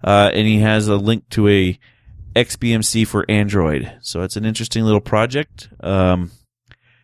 Uh, 0.02 0.32
and 0.34 0.48
he 0.48 0.60
has 0.60 0.88
a 0.88 0.96
link 0.96 1.28
to 1.30 1.50
a 1.50 1.78
XBMC 2.36 3.06
for 3.06 3.26
Android. 3.28 3.92
So 4.02 4.22
it's 4.22 4.38
an 4.38 4.46
interesting 4.46 4.86
little 4.86 5.02
project. 5.02 5.68
Um, 5.82 6.32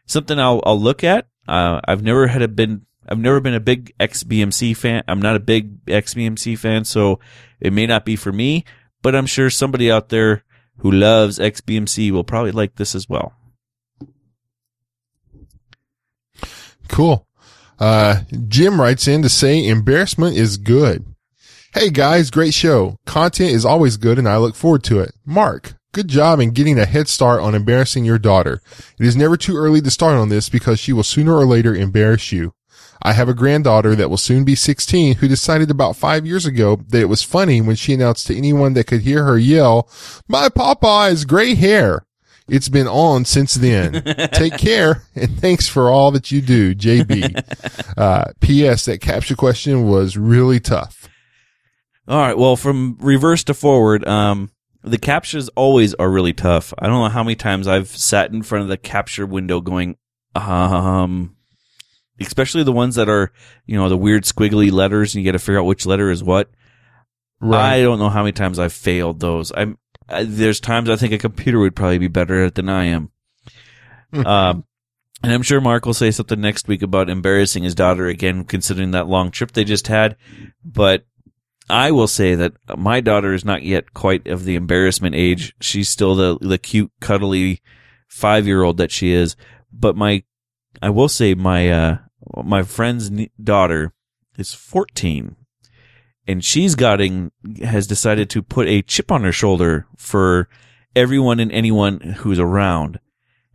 something 0.06 0.40
I'll, 0.40 0.62
I'll 0.66 0.80
look 0.80 1.04
at. 1.04 1.28
Uh, 1.48 1.82
I've 1.86 2.04
never 2.04 2.28
had 2.28 2.42
a 2.42 2.48
been, 2.48 2.86
I've 3.08 3.20
never 3.20 3.40
been 3.40 3.54
a 3.54 3.60
big 3.60 3.94
XBMC 4.00 4.78
fan. 4.78 5.04
I'm 5.08 5.22
not 5.22 5.36
a 5.36 5.40
big 5.40 5.86
XBMC 5.86 6.58
fan, 6.58 6.86
so 6.86 7.20
it 7.60 7.74
may 7.74 7.88
not 7.88 8.06
be 8.06 8.16
for 8.16 8.32
me, 8.32 8.64
but 9.02 9.16
I'm 9.16 9.26
sure 9.26 9.50
somebody 9.50 9.92
out 9.92 10.10
there 10.10 10.44
who 10.78 10.92
loves 10.92 11.40
XBMC 11.40 12.12
will 12.12 12.24
probably 12.24 12.52
like 12.52 12.76
this 12.76 12.96
as 12.96 13.10
well. 13.10 13.34
Cool. 16.88 17.28
Uh, 17.80 18.22
Jim 18.48 18.80
writes 18.80 19.08
in 19.08 19.22
to 19.24 19.30
say 19.30 19.66
embarrassment 19.66 20.36
is 20.36 20.58
good. 20.58 21.06
Hey 21.74 21.90
guys, 21.90 22.30
great 22.30 22.54
show. 22.54 22.98
Content 23.06 23.52
is 23.52 23.66
always 23.66 23.98
good 23.98 24.20
and 24.20 24.28
I 24.28 24.38
look 24.38 24.56
forward 24.56 24.84
to 24.84 25.00
it. 25.00 25.14
Mark, 25.26 25.76
good 25.94 26.10
job 26.10 26.40
in 26.40 26.52
getting 26.52 26.78
a 26.78 26.86
head 26.86 27.08
start 27.08 27.42
on 27.42 27.56
embarrassing 27.56 28.04
your 28.04 28.20
daughter. 28.20 28.62
It 29.00 29.06
is 29.06 29.16
never 29.16 29.38
too 29.38 29.56
early 29.56 29.82
to 29.82 29.90
start 29.90 30.16
on 30.16 30.30
this 30.30 30.50
because 30.50 30.80
she 30.80 30.92
will 30.94 31.04
sooner 31.04 31.34
or 31.34 31.46
later 31.46 31.74
embarrass 31.74 32.32
you. 32.32 32.54
I 33.02 33.14
have 33.14 33.30
a 33.30 33.34
granddaughter 33.34 33.96
that 33.96 34.10
will 34.10 34.18
soon 34.18 34.44
be 34.44 34.56
16 34.56 35.16
who 35.16 35.28
decided 35.28 35.72
about 35.72 35.96
five 35.96 36.26
years 36.26 36.46
ago 36.46 36.78
that 36.90 37.02
it 37.02 37.10
was 37.10 37.24
funny 37.24 37.62
when 37.62 37.76
she 37.76 37.94
announced 37.94 38.28
to 38.28 38.38
anyone 38.38 38.74
that 38.74 38.88
could 38.88 39.02
hear 39.02 39.24
her 39.24 39.38
yell, 39.38 39.90
my 40.28 40.50
papa 40.50 41.06
has 41.10 41.26
gray 41.26 41.56
hair. 41.56 42.06
It's 42.48 42.70
been 42.70 42.88
on 42.88 43.26
since 43.26 43.56
then. 43.56 44.04
Take 44.34 44.58
care 44.58 45.04
and 45.16 45.40
thanks 45.40 45.68
for 45.68 45.90
all 45.90 46.12
that 46.12 46.32
you 46.32 46.42
do, 46.42 46.76
JB. 46.76 47.44
Uh, 47.98 48.32
P.S. 48.40 48.86
That 48.86 49.02
CAPTCHA 49.02 49.38
question 49.38 49.86
was 49.86 50.18
really 50.18 50.60
tough. 50.60 51.10
All 52.08 52.18
right. 52.18 52.38
Well, 52.38 52.56
from 52.56 52.98
reverse 53.00 53.44
to 53.44 53.54
forward, 53.54 54.08
um, 54.08 54.50
the 54.82 54.98
CAPTCHAs 54.98 55.50
always 55.56 55.94
are 55.96 56.10
really 56.10 56.34
tough. 56.34 56.74
I 56.80 56.88
don't 56.88 57.04
know 57.04 57.10
how 57.10 57.24
many 57.24 57.36
times 57.36 57.68
I've 57.68 57.90
sat 57.90 58.32
in 58.32 58.42
front 58.42 58.64
of 58.64 58.70
the 58.70 58.78
CAPTCHA 58.78 59.30
window 59.30 59.62
going, 59.62 59.98
um, 60.36 61.36
especially 62.22 62.64
the 62.64 62.72
ones 62.72 62.96
that 62.96 63.10
are, 63.10 63.32
you 63.66 63.78
know, 63.78 63.90
the 63.90 63.98
weird 63.98 64.24
squiggly 64.24 64.72
letters 64.72 65.14
and 65.14 65.24
you 65.24 65.32
got 65.32 65.38
to 65.38 65.44
figure 65.44 65.60
out 65.60 65.66
which 65.66 65.86
letter 65.86 66.10
is 66.12 66.24
what. 66.24 66.50
I 67.60 67.82
don't 67.82 68.00
know 68.00 68.10
how 68.10 68.22
many 68.22 68.34
times 68.34 68.60
I've 68.60 68.74
failed 68.74 69.20
those. 69.20 69.52
I'm, 69.56 69.78
I, 70.08 70.24
there's 70.24 70.60
times 70.60 70.90
I 70.90 70.96
think 70.96 71.14
a 71.14 71.18
computer 71.18 71.60
would 71.60 71.76
probably 71.76 71.98
be 71.98 72.08
better 72.08 72.42
at 72.42 72.48
it 72.48 72.56
than 72.56 72.70
I 72.70 72.86
am. 72.86 73.12
um, 74.14 74.66
and 75.24 75.32
I'm 75.32 75.44
sure 75.44 75.62
Mark 75.62 75.86
will 75.86 75.94
say 75.94 76.12
something 76.12 76.40
next 76.42 76.68
week 76.68 76.82
about 76.82 77.10
embarrassing 77.10 77.64
his 77.64 77.76
daughter 77.76 78.08
again, 78.08 78.44
considering 78.44 78.92
that 78.92 79.08
long 79.08 79.32
trip 79.32 79.52
they 79.52 79.64
just 79.64 79.88
had. 79.88 80.18
But 80.64 81.06
I 81.70 81.92
will 81.92 82.08
say 82.08 82.36
that 82.36 82.54
my 82.78 83.02
daughter 83.02 83.34
is 83.34 83.46
not 83.46 83.64
yet 83.64 83.94
quite 83.94 84.28
of 84.28 84.46
the 84.46 84.56
embarrassment 84.56 85.16
age. 85.16 85.56
She's 85.62 85.90
still 85.90 86.16
the 86.16 86.38
the 86.42 86.58
cute, 86.58 86.92
cuddly 87.00 87.62
five 88.08 88.48
year 88.48 88.64
old 88.64 88.78
that 88.78 88.92
she 88.92 89.14
is. 89.14 89.36
But 89.72 89.96
my, 89.96 90.24
I 90.82 90.90
will 90.90 91.08
say 91.08 91.34
my 91.34 91.70
uh 91.70 91.98
my 92.44 92.64
friend's 92.64 93.10
daughter 93.42 93.94
is 94.38 94.54
14, 94.54 95.36
and 96.28 96.44
she's 96.44 96.76
gotten 96.76 97.32
has 97.64 97.88
decided 97.88 98.30
to 98.32 98.42
put 98.42 98.68
a 98.68 98.82
chip 98.82 99.12
on 99.12 99.24
her 99.24 99.32
shoulder 99.32 99.88
for 99.98 100.48
everyone 100.96 101.40
and 101.40 101.52
anyone 101.52 102.00
who's 102.00 102.40
around. 102.40 103.00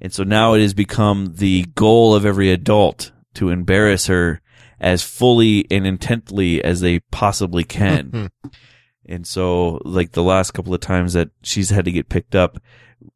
And 0.00 0.12
so 0.12 0.24
now 0.24 0.54
it 0.54 0.60
has 0.60 0.74
become 0.74 1.34
the 1.36 1.64
goal 1.74 2.14
of 2.14 2.26
every 2.26 2.50
adult 2.50 3.12
to 3.34 3.48
embarrass 3.48 4.06
her 4.06 4.40
as 4.78 5.02
fully 5.02 5.66
and 5.70 5.86
intently 5.86 6.62
as 6.62 6.80
they 6.80 7.00
possibly 7.10 7.64
can. 7.64 8.30
and 9.06 9.26
so, 9.26 9.80
like 9.84 10.12
the 10.12 10.22
last 10.22 10.52
couple 10.52 10.74
of 10.74 10.80
times 10.80 11.14
that 11.14 11.30
she's 11.42 11.70
had 11.70 11.84
to 11.86 11.92
get 11.92 12.08
picked 12.08 12.34
up, 12.34 12.58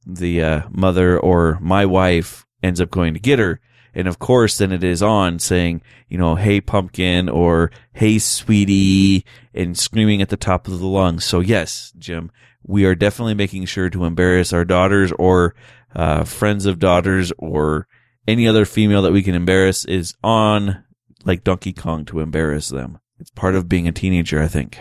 the 0.06 0.42
uh, 0.42 0.62
mother 0.70 1.18
or 1.18 1.58
my 1.60 1.84
wife 1.84 2.46
ends 2.62 2.80
up 2.80 2.90
going 2.90 3.14
to 3.14 3.20
get 3.20 3.38
her. 3.38 3.60
And 3.94 4.06
of 4.06 4.18
course, 4.18 4.58
then 4.58 4.72
it 4.72 4.84
is 4.84 5.02
on 5.02 5.38
saying, 5.38 5.82
you 6.08 6.18
know, 6.18 6.36
hey, 6.36 6.60
pumpkin 6.60 7.28
or 7.28 7.70
hey, 7.92 8.18
sweetie, 8.18 9.24
and 9.52 9.78
screaming 9.78 10.22
at 10.22 10.28
the 10.28 10.36
top 10.36 10.68
of 10.68 10.78
the 10.78 10.86
lungs. 10.86 11.24
So, 11.24 11.40
yes, 11.40 11.92
Jim, 11.98 12.30
we 12.62 12.84
are 12.84 12.94
definitely 12.94 13.34
making 13.34 13.64
sure 13.64 13.90
to 13.90 14.04
embarrass 14.04 14.52
our 14.52 14.64
daughters 14.64 15.12
or 15.18 15.54
uh, 15.94 16.24
friends 16.24 16.66
of 16.66 16.78
daughters 16.78 17.32
or 17.38 17.88
any 18.28 18.46
other 18.46 18.64
female 18.64 19.02
that 19.02 19.12
we 19.12 19.22
can 19.22 19.34
embarrass 19.34 19.84
is 19.84 20.14
on 20.22 20.84
like 21.24 21.44
Donkey 21.44 21.72
Kong 21.72 22.04
to 22.06 22.20
embarrass 22.20 22.68
them. 22.68 22.98
It's 23.18 23.30
part 23.30 23.54
of 23.54 23.68
being 23.68 23.88
a 23.88 23.92
teenager, 23.92 24.40
I 24.40 24.48
think. 24.48 24.78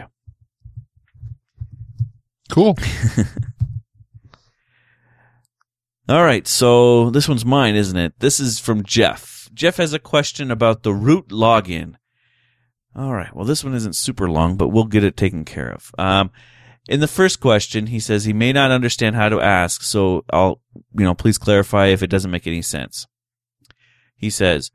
Cool. 2.49 2.77
All 6.09 6.23
right, 6.23 6.47
so 6.47 7.11
this 7.11 7.29
one's 7.29 7.45
mine, 7.45 7.75
isn't 7.75 7.95
it? 7.95 8.13
This 8.17 8.39
is 8.39 8.59
from 8.59 8.81
Jeff. 8.83 9.47
Jeff 9.53 9.77
has 9.77 9.93
a 9.93 9.99
question 9.99 10.49
about 10.49 10.81
the 10.81 10.91
root 10.91 11.27
login. 11.27 11.97
All 12.95 13.13
right, 13.13 13.31
well, 13.35 13.45
this 13.45 13.63
one 13.63 13.75
isn't 13.75 13.95
super 13.95 14.27
long, 14.27 14.55
but 14.55 14.69
we'll 14.69 14.85
get 14.85 15.03
it 15.03 15.15
taken 15.15 15.45
care 15.45 15.69
of. 15.71 15.91
Um, 15.99 16.31
in 16.87 16.99
the 16.99 17.07
first 17.07 17.39
question, 17.39 17.85
he 17.85 17.99
says 17.99 18.25
he 18.25 18.33
may 18.33 18.51
not 18.51 18.71
understand 18.71 19.17
how 19.17 19.29
to 19.29 19.39
ask, 19.39 19.83
so 19.83 20.25
I'll, 20.33 20.61
you 20.97 21.05
know, 21.05 21.13
please 21.13 21.37
clarify 21.37 21.87
if 21.87 22.01
it 22.01 22.09
doesn't 22.09 22.31
make 22.31 22.47
any 22.47 22.63
sense. 22.63 23.05
He 24.17 24.31
says, 24.31 24.71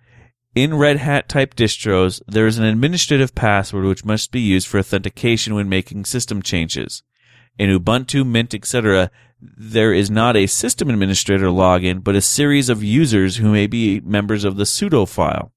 in 0.54 0.74
Red 0.74 0.98
Hat 0.98 1.28
type 1.28 1.56
distros, 1.56 2.22
there 2.28 2.46
is 2.46 2.58
an 2.58 2.64
administrative 2.64 3.34
password 3.34 3.86
which 3.86 4.04
must 4.04 4.30
be 4.30 4.40
used 4.40 4.68
for 4.68 4.78
authentication 4.78 5.56
when 5.56 5.68
making 5.68 6.04
system 6.04 6.42
changes. 6.42 7.02
In 7.58 7.76
Ubuntu, 7.76 8.24
Mint, 8.24 8.54
etc., 8.54 9.10
there 9.56 9.92
is 9.92 10.10
not 10.10 10.36
a 10.36 10.46
system 10.46 10.88
administrator 10.88 11.46
login, 11.46 12.02
but 12.02 12.16
a 12.16 12.20
series 12.20 12.68
of 12.68 12.82
users 12.82 13.36
who 13.36 13.52
may 13.52 13.66
be 13.66 14.00
members 14.00 14.44
of 14.44 14.56
the 14.56 14.64
sudo 14.64 15.08
file. 15.08 15.52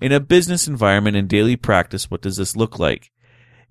In 0.00 0.12
a 0.12 0.20
business 0.20 0.66
environment 0.66 1.16
and 1.16 1.28
daily 1.28 1.56
practice, 1.56 2.10
what 2.10 2.22
does 2.22 2.36
this 2.36 2.56
look 2.56 2.78
like? 2.78 3.10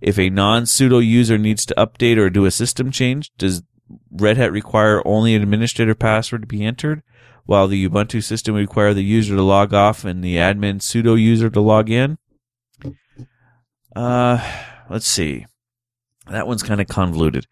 If 0.02 0.20
a 0.20 0.30
non 0.30 0.64
sudo 0.64 1.06
user 1.06 1.38
needs 1.38 1.66
to 1.66 1.76
update 1.76 2.18
or 2.18 2.30
do 2.30 2.46
a 2.46 2.52
system 2.52 2.92
change, 2.92 3.32
does 3.38 3.64
Red 4.12 4.38
Hat 4.38 4.52
require 4.52 5.06
only 5.06 5.34
an 5.34 5.42
administrator 5.42 5.96
password 5.96 6.42
to 6.42 6.48
be 6.48 6.64
entered, 6.64 7.02
while 7.46 7.68
the 7.68 7.88
Ubuntu 7.88 8.24
system 8.24 8.54
would 8.54 8.62
require 8.62 8.94
the 8.94 9.04
user 9.04 9.36
to 9.36 9.42
log 9.42 9.74
off 9.74 10.06
and 10.06 10.24
the 10.24 10.36
admin 10.36 10.80
sudo 10.80 11.20
user 11.20 11.50
to 11.50 11.60
log 11.60 11.90
in? 11.90 12.18
Uh, 13.96 14.40
let's 14.90 15.08
see. 15.08 15.46
That 16.28 16.48
one's 16.48 16.64
kind 16.64 16.80
of 16.80 16.88
convoluted. 16.88 17.48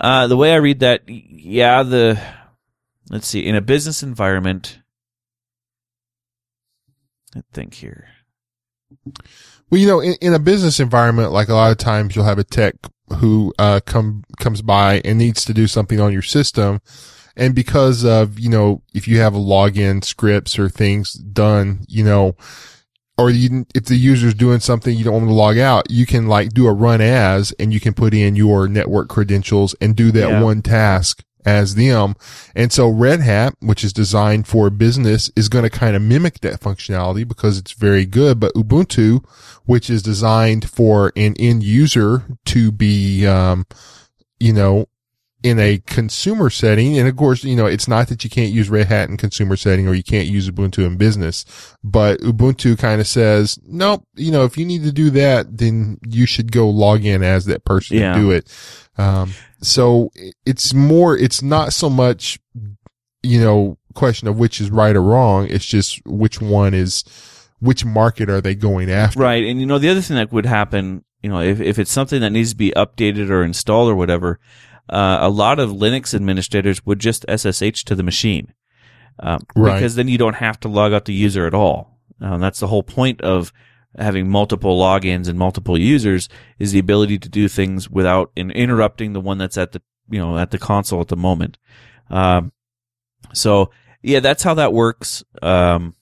Uh, 0.00 0.26
the 0.26 0.36
way 0.36 0.52
I 0.54 0.56
read 0.56 0.80
that, 0.80 1.02
yeah, 1.06 1.82
the, 1.82 2.18
let's 3.10 3.28
see, 3.28 3.46
in 3.46 3.54
a 3.54 3.60
business 3.60 4.02
environment, 4.02 4.78
I 7.36 7.42
think 7.52 7.74
here. 7.74 8.08
Well, 9.68 9.78
you 9.78 9.86
know, 9.86 10.00
in, 10.00 10.14
in 10.22 10.32
a 10.32 10.38
business 10.38 10.80
environment, 10.80 11.32
like 11.32 11.48
a 11.48 11.54
lot 11.54 11.70
of 11.70 11.76
times 11.76 12.16
you'll 12.16 12.24
have 12.24 12.38
a 12.38 12.44
tech 12.44 12.76
who, 13.18 13.52
uh, 13.58 13.80
come, 13.84 14.24
comes 14.38 14.62
by 14.62 15.02
and 15.04 15.18
needs 15.18 15.44
to 15.44 15.52
do 15.52 15.66
something 15.66 16.00
on 16.00 16.14
your 16.14 16.22
system. 16.22 16.80
And 17.36 17.54
because 17.54 18.04
of, 18.04 18.38
you 18.38 18.48
know, 18.48 18.82
if 18.94 19.06
you 19.06 19.18
have 19.18 19.34
login 19.34 20.02
scripts 20.02 20.58
or 20.58 20.68
things 20.68 21.12
done, 21.12 21.84
you 21.88 22.04
know, 22.04 22.36
or 23.20 23.30
you, 23.30 23.66
if 23.74 23.84
the 23.84 23.96
user's 23.96 24.34
doing 24.34 24.60
something 24.60 24.96
you 24.96 25.04
don't 25.04 25.14
want 25.14 25.22
them 25.26 25.30
to 25.30 25.34
log 25.34 25.58
out, 25.58 25.90
you 25.90 26.06
can 26.06 26.26
like 26.26 26.50
do 26.52 26.66
a 26.66 26.72
run 26.72 27.00
as 27.00 27.52
and 27.58 27.72
you 27.72 27.80
can 27.80 27.94
put 27.94 28.14
in 28.14 28.36
your 28.36 28.68
network 28.68 29.08
credentials 29.08 29.74
and 29.80 29.94
do 29.96 30.10
that 30.12 30.28
Yeah. 30.28 30.42
one 30.42 30.62
task 30.62 31.22
as 31.46 31.74
them. 31.74 32.14
And 32.54 32.70
so 32.70 32.88
Red 32.88 33.20
Hat, 33.20 33.54
which 33.60 33.82
is 33.82 33.94
designed 33.94 34.46
for 34.46 34.68
business, 34.68 35.30
is 35.34 35.48
going 35.48 35.64
to 35.64 35.70
kind 35.70 35.96
of 35.96 36.02
mimic 36.02 36.40
that 36.40 36.60
functionality 36.60 37.26
because 37.26 37.56
it's 37.56 37.72
very 37.72 38.04
good. 38.04 38.38
But 38.38 38.52
Ubuntu, 38.54 39.24
which 39.64 39.88
is 39.88 40.02
designed 40.02 40.68
for 40.68 41.12
an 41.16 41.34
end 41.38 41.62
user 41.62 42.24
to 42.46 42.70
be, 42.70 43.26
um, 43.26 43.64
you 44.38 44.52
know, 44.52 44.86
in 45.42 45.58
a 45.58 45.78
consumer 45.86 46.50
setting. 46.50 46.98
And 46.98 47.08
of 47.08 47.16
course, 47.16 47.44
you 47.44 47.56
know, 47.56 47.66
it's 47.66 47.88
not 47.88 48.08
that 48.08 48.24
you 48.24 48.30
can't 48.30 48.52
use 48.52 48.68
Red 48.68 48.88
Hat 48.88 49.08
in 49.08 49.16
consumer 49.16 49.56
setting 49.56 49.88
or 49.88 49.94
you 49.94 50.02
can't 50.02 50.26
use 50.28 50.50
Ubuntu 50.50 50.84
in 50.86 50.96
business, 50.96 51.44
but 51.82 52.20
Ubuntu 52.20 52.78
kind 52.78 53.00
of 53.00 53.06
says, 53.06 53.58
nope, 53.66 54.04
you 54.14 54.30
know, 54.30 54.44
if 54.44 54.58
you 54.58 54.66
need 54.66 54.82
to 54.84 54.92
do 54.92 55.08
that, 55.10 55.56
then 55.56 55.98
you 56.06 56.26
should 56.26 56.52
go 56.52 56.68
log 56.68 57.04
in 57.04 57.22
as 57.22 57.46
that 57.46 57.64
person 57.64 57.96
Yeah. 57.96 58.14
and 58.14 58.22
do 58.22 58.30
it. 58.30 58.52
Um, 58.98 59.32
so 59.62 60.10
it's 60.44 60.74
more, 60.74 61.16
it's 61.16 61.42
not 61.42 61.72
so 61.72 61.88
much, 61.88 62.38
you 63.22 63.40
know, 63.40 63.78
question 63.94 64.28
of 64.28 64.38
which 64.38 64.60
is 64.60 64.70
right 64.70 64.94
or 64.94 65.02
wrong. 65.02 65.46
It's 65.48 65.66
just 65.66 66.00
which 66.06 66.40
one 66.40 66.74
is, 66.74 67.02
which 67.60 67.84
market 67.84 68.28
are 68.30 68.40
they 68.40 68.54
going 68.54 68.90
after? 68.90 69.20
Right. 69.20 69.44
And 69.44 69.58
you 69.60 69.66
know, 69.66 69.78
the 69.78 69.88
other 69.88 70.00
thing 70.02 70.16
that 70.16 70.32
would 70.32 70.46
happen, 70.46 71.04
you 71.22 71.28
know, 71.30 71.40
if, 71.40 71.60
if 71.60 71.78
it's 71.78 71.90
something 71.90 72.20
that 72.20 72.30
needs 72.30 72.50
to 72.50 72.56
be 72.56 72.72
updated 72.76 73.30
or 73.30 73.42
installed 73.42 73.90
or 73.90 73.94
whatever, 73.94 74.38
uh, 74.90 75.18
a 75.20 75.30
lot 75.30 75.58
of 75.58 75.70
Linux 75.70 76.14
administrators 76.14 76.84
would 76.84 76.98
just 76.98 77.24
SSH 77.28 77.84
to 77.84 77.94
the 77.94 78.02
machine. 78.02 78.52
Um, 79.18 79.40
Right. 79.54 79.74
Because 79.74 79.94
then 79.94 80.08
you 80.08 80.18
don't 80.18 80.36
have 80.36 80.58
to 80.60 80.68
log 80.68 80.92
out 80.92 81.04
the 81.04 81.14
user 81.14 81.46
at 81.46 81.54
all. 81.54 81.98
Um, 82.20 82.40
that's 82.40 82.60
the 82.60 82.66
whole 82.66 82.82
point 82.82 83.20
of 83.22 83.52
having 83.98 84.28
multiple 84.28 84.78
logins 84.78 85.28
and 85.28 85.38
multiple 85.38 85.78
users 85.78 86.28
is 86.58 86.72
the 86.72 86.78
ability 86.78 87.18
to 87.18 87.28
do 87.28 87.48
things 87.48 87.88
without 87.90 88.30
in, 88.36 88.50
interrupting 88.50 89.12
the 89.12 89.20
one 89.20 89.38
that's 89.38 89.58
at 89.58 89.72
the, 89.72 89.82
you 90.08 90.18
know, 90.18 90.38
at 90.38 90.50
the 90.50 90.58
console 90.58 91.00
at 91.00 91.08
the 91.08 91.16
moment. 91.16 91.58
Um, 92.08 92.52
so 93.32 93.70
yeah, 94.02 94.20
that's 94.20 94.42
how 94.42 94.54
that 94.54 94.72
works. 94.72 95.24
Um, 95.42 95.94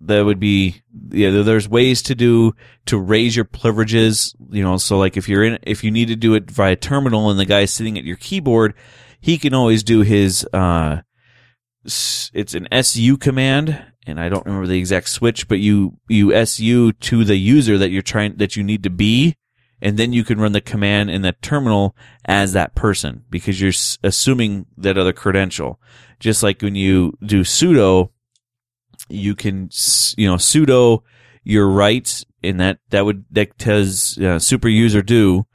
that 0.00 0.22
would 0.22 0.40
be 0.40 0.82
yeah 1.10 1.30
there- 1.30 1.42
there's 1.42 1.68
ways 1.68 2.02
to 2.02 2.14
do 2.14 2.52
to 2.84 2.98
raise 2.98 3.34
your 3.34 3.44
privileges 3.44 4.34
you 4.50 4.62
know 4.62 4.76
so 4.76 4.98
like 4.98 5.16
if 5.16 5.28
you're 5.28 5.44
in 5.44 5.58
if 5.62 5.82
you 5.82 5.90
need 5.90 6.08
to 6.08 6.16
do 6.16 6.34
it 6.34 6.50
via 6.50 6.76
terminal 6.76 7.30
and 7.30 7.38
the 7.38 7.44
guy's 7.44 7.72
sitting 7.72 7.98
at 7.98 8.04
your 8.04 8.16
keyboard 8.16 8.74
he 9.20 9.38
can 9.38 9.54
always 9.54 9.82
do 9.82 10.00
his 10.02 10.46
uh 10.52 11.00
it's 11.84 12.54
an 12.54 12.68
su 12.82 13.16
command 13.16 13.82
and 14.06 14.20
i 14.20 14.28
don't 14.28 14.44
remember 14.44 14.66
the 14.66 14.78
exact 14.78 15.08
switch 15.08 15.48
but 15.48 15.60
you 15.60 15.96
you 16.08 16.44
su 16.44 16.92
to 16.92 17.24
the 17.24 17.36
user 17.36 17.78
that 17.78 17.90
you're 17.90 18.02
trying 18.02 18.36
that 18.36 18.56
you 18.56 18.62
need 18.62 18.82
to 18.82 18.90
be 18.90 19.34
and 19.80 19.98
then 19.98 20.12
you 20.12 20.24
can 20.24 20.40
run 20.40 20.52
the 20.52 20.60
command 20.60 21.10
in 21.10 21.22
the 21.22 21.32
terminal 21.32 21.94
as 22.24 22.52
that 22.52 22.74
person 22.74 23.24
because 23.30 23.60
you're 23.60 23.72
assuming 24.02 24.66
that 24.76 24.96
other 24.96 25.12
credential. 25.12 25.78
Just 26.18 26.42
like 26.42 26.62
when 26.62 26.74
you 26.74 27.16
do 27.24 27.42
sudo 27.42 28.10
you 29.08 29.34
can 29.34 29.70
you 30.16 30.26
know 30.26 30.36
sudo 30.36 31.02
your 31.44 31.68
rights 31.68 32.24
and 32.42 32.60
that 32.60 32.78
that 32.90 33.04
would 33.04 33.24
that 33.30 33.56
does 33.58 34.18
uh, 34.18 34.38
super 34.38 34.68
user 34.68 35.02
do 35.02 35.46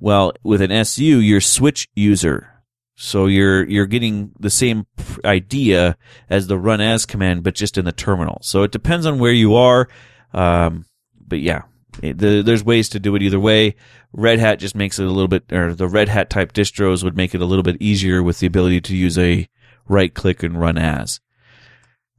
well 0.00 0.32
with 0.42 0.60
an 0.60 0.84
su 0.84 1.04
you're 1.04 1.40
switch 1.40 1.88
user 1.94 2.62
so 2.94 3.26
you're 3.26 3.64
you're 3.64 3.86
getting 3.86 4.32
the 4.40 4.50
same 4.50 4.86
idea 5.24 5.96
as 6.30 6.46
the 6.46 6.58
run 6.58 6.80
as 6.80 7.06
command 7.06 7.42
but 7.42 7.54
just 7.54 7.76
in 7.76 7.84
the 7.84 7.92
terminal 7.92 8.38
so 8.42 8.62
it 8.62 8.72
depends 8.72 9.06
on 9.06 9.18
where 9.18 9.32
you 9.32 9.54
are 9.54 9.88
um 10.32 10.84
but 11.26 11.40
yeah 11.40 11.62
the, 12.00 12.42
there's 12.44 12.64
ways 12.64 12.88
to 12.90 13.00
do 13.00 13.14
it 13.16 13.22
either 13.22 13.40
way. 13.40 13.74
Red 14.12 14.38
Hat 14.38 14.58
just 14.58 14.74
makes 14.74 14.98
it 14.98 15.06
a 15.06 15.10
little 15.10 15.28
bit, 15.28 15.52
or 15.52 15.74
the 15.74 15.88
Red 15.88 16.08
Hat 16.08 16.30
type 16.30 16.52
distros 16.52 17.02
would 17.02 17.16
make 17.16 17.34
it 17.34 17.40
a 17.40 17.46
little 17.46 17.62
bit 17.62 17.76
easier 17.80 18.22
with 18.22 18.38
the 18.38 18.46
ability 18.46 18.80
to 18.82 18.96
use 18.96 19.18
a 19.18 19.48
right 19.88 20.12
click 20.12 20.42
and 20.42 20.60
run 20.60 20.78
as. 20.78 21.20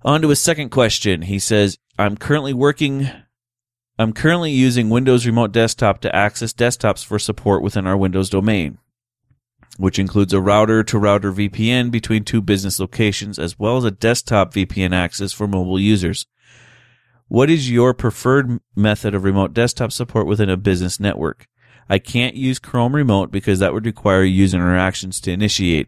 On 0.03 0.21
to 0.21 0.29
his 0.29 0.41
second 0.41 0.69
question. 0.69 1.23
He 1.23 1.39
says, 1.39 1.77
I'm 1.97 2.17
currently 2.17 2.53
working, 2.53 3.09
I'm 3.97 4.13
currently 4.13 4.51
using 4.51 4.89
Windows 4.89 5.25
Remote 5.25 5.51
Desktop 5.51 6.01
to 6.01 6.15
access 6.15 6.53
desktops 6.53 7.03
for 7.03 7.17
support 7.17 7.63
within 7.63 7.87
our 7.87 7.97
Windows 7.97 8.29
domain, 8.29 8.77
which 9.77 9.97
includes 9.97 10.33
a 10.33 10.41
router 10.41 10.83
to 10.83 10.99
router 10.99 11.33
VPN 11.33 11.89
between 11.89 12.23
two 12.23 12.41
business 12.41 12.79
locations, 12.79 13.39
as 13.39 13.57
well 13.57 13.77
as 13.77 13.83
a 13.83 13.91
desktop 13.91 14.53
VPN 14.53 14.93
access 14.93 15.33
for 15.33 15.47
mobile 15.47 15.79
users. 15.79 16.27
What 17.27 17.49
is 17.49 17.69
your 17.69 17.93
preferred 17.93 18.59
method 18.75 19.15
of 19.15 19.23
remote 19.23 19.53
desktop 19.53 19.91
support 19.91 20.27
within 20.27 20.49
a 20.49 20.57
business 20.57 20.99
network? 20.99 21.47
I 21.89 21.99
can't 21.99 22.35
use 22.35 22.59
Chrome 22.59 22.95
Remote 22.95 23.31
because 23.31 23.59
that 23.59 23.73
would 23.73 23.85
require 23.85 24.23
user 24.23 24.57
interactions 24.57 25.19
to 25.21 25.31
initiate. 25.31 25.87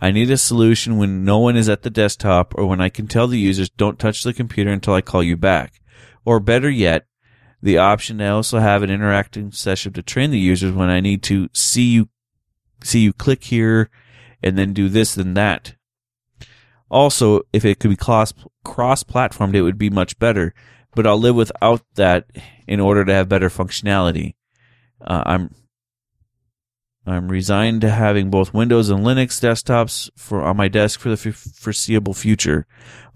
I 0.00 0.10
need 0.10 0.30
a 0.30 0.36
solution 0.36 0.98
when 0.98 1.24
no 1.24 1.38
one 1.38 1.56
is 1.56 1.68
at 1.68 1.82
the 1.82 1.90
desktop 1.90 2.54
or 2.56 2.66
when 2.66 2.80
I 2.80 2.88
can 2.88 3.06
tell 3.06 3.26
the 3.26 3.38
users 3.38 3.70
don't 3.70 3.98
touch 3.98 4.22
the 4.22 4.34
computer 4.34 4.70
until 4.70 4.94
I 4.94 5.00
call 5.00 5.22
you 5.22 5.36
back. 5.36 5.80
Or 6.24 6.38
better 6.38 6.68
yet, 6.68 7.06
the 7.62 7.78
option 7.78 8.18
to 8.18 8.26
also 8.28 8.58
have 8.58 8.82
an 8.82 8.90
interactive 8.90 9.54
session 9.54 9.92
to 9.94 10.02
train 10.02 10.30
the 10.30 10.38
users 10.38 10.72
when 10.72 10.90
I 10.90 11.00
need 11.00 11.22
to 11.24 11.48
see 11.52 11.90
you 11.90 12.08
see 12.84 13.00
you 13.00 13.12
click 13.12 13.44
here 13.44 13.90
and 14.42 14.58
then 14.58 14.72
do 14.72 14.88
this 14.88 15.16
and 15.16 15.36
that. 15.36 15.74
Also, 16.90 17.40
if 17.52 17.64
it 17.64 17.80
could 17.80 17.90
be 17.90 17.96
cross 17.96 18.34
cross 18.64 19.02
platformed, 19.02 19.54
it 19.54 19.62
would 19.62 19.78
be 19.78 19.90
much 19.90 20.18
better. 20.18 20.54
But 20.94 21.06
I'll 21.06 21.18
live 21.18 21.34
without 21.34 21.82
that 21.94 22.26
in 22.66 22.80
order 22.80 23.04
to 23.04 23.12
have 23.12 23.28
better 23.28 23.48
functionality. 23.48 24.34
Uh, 25.00 25.22
I'm 25.26 25.54
I'm 27.06 27.28
resigned 27.28 27.82
to 27.82 27.90
having 27.90 28.30
both 28.30 28.52
Windows 28.52 28.90
and 28.90 29.04
Linux 29.04 29.40
desktops 29.40 30.10
for 30.16 30.42
on 30.42 30.56
my 30.56 30.66
desk 30.66 30.98
for 30.98 31.14
the 31.14 31.28
f- 31.28 31.36
foreseeable 31.54 32.14
future. 32.14 32.66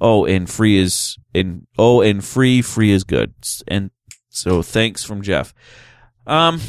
Oh, 0.00 0.24
and 0.24 0.48
free 0.48 0.78
is 0.78 1.18
and 1.34 1.66
oh, 1.76 2.00
and 2.00 2.24
free 2.24 2.62
free 2.62 2.92
is 2.92 3.02
good. 3.02 3.34
And 3.66 3.90
so 4.28 4.62
thanks 4.62 5.02
from 5.02 5.22
Jeff. 5.22 5.52
Um, 6.26 6.60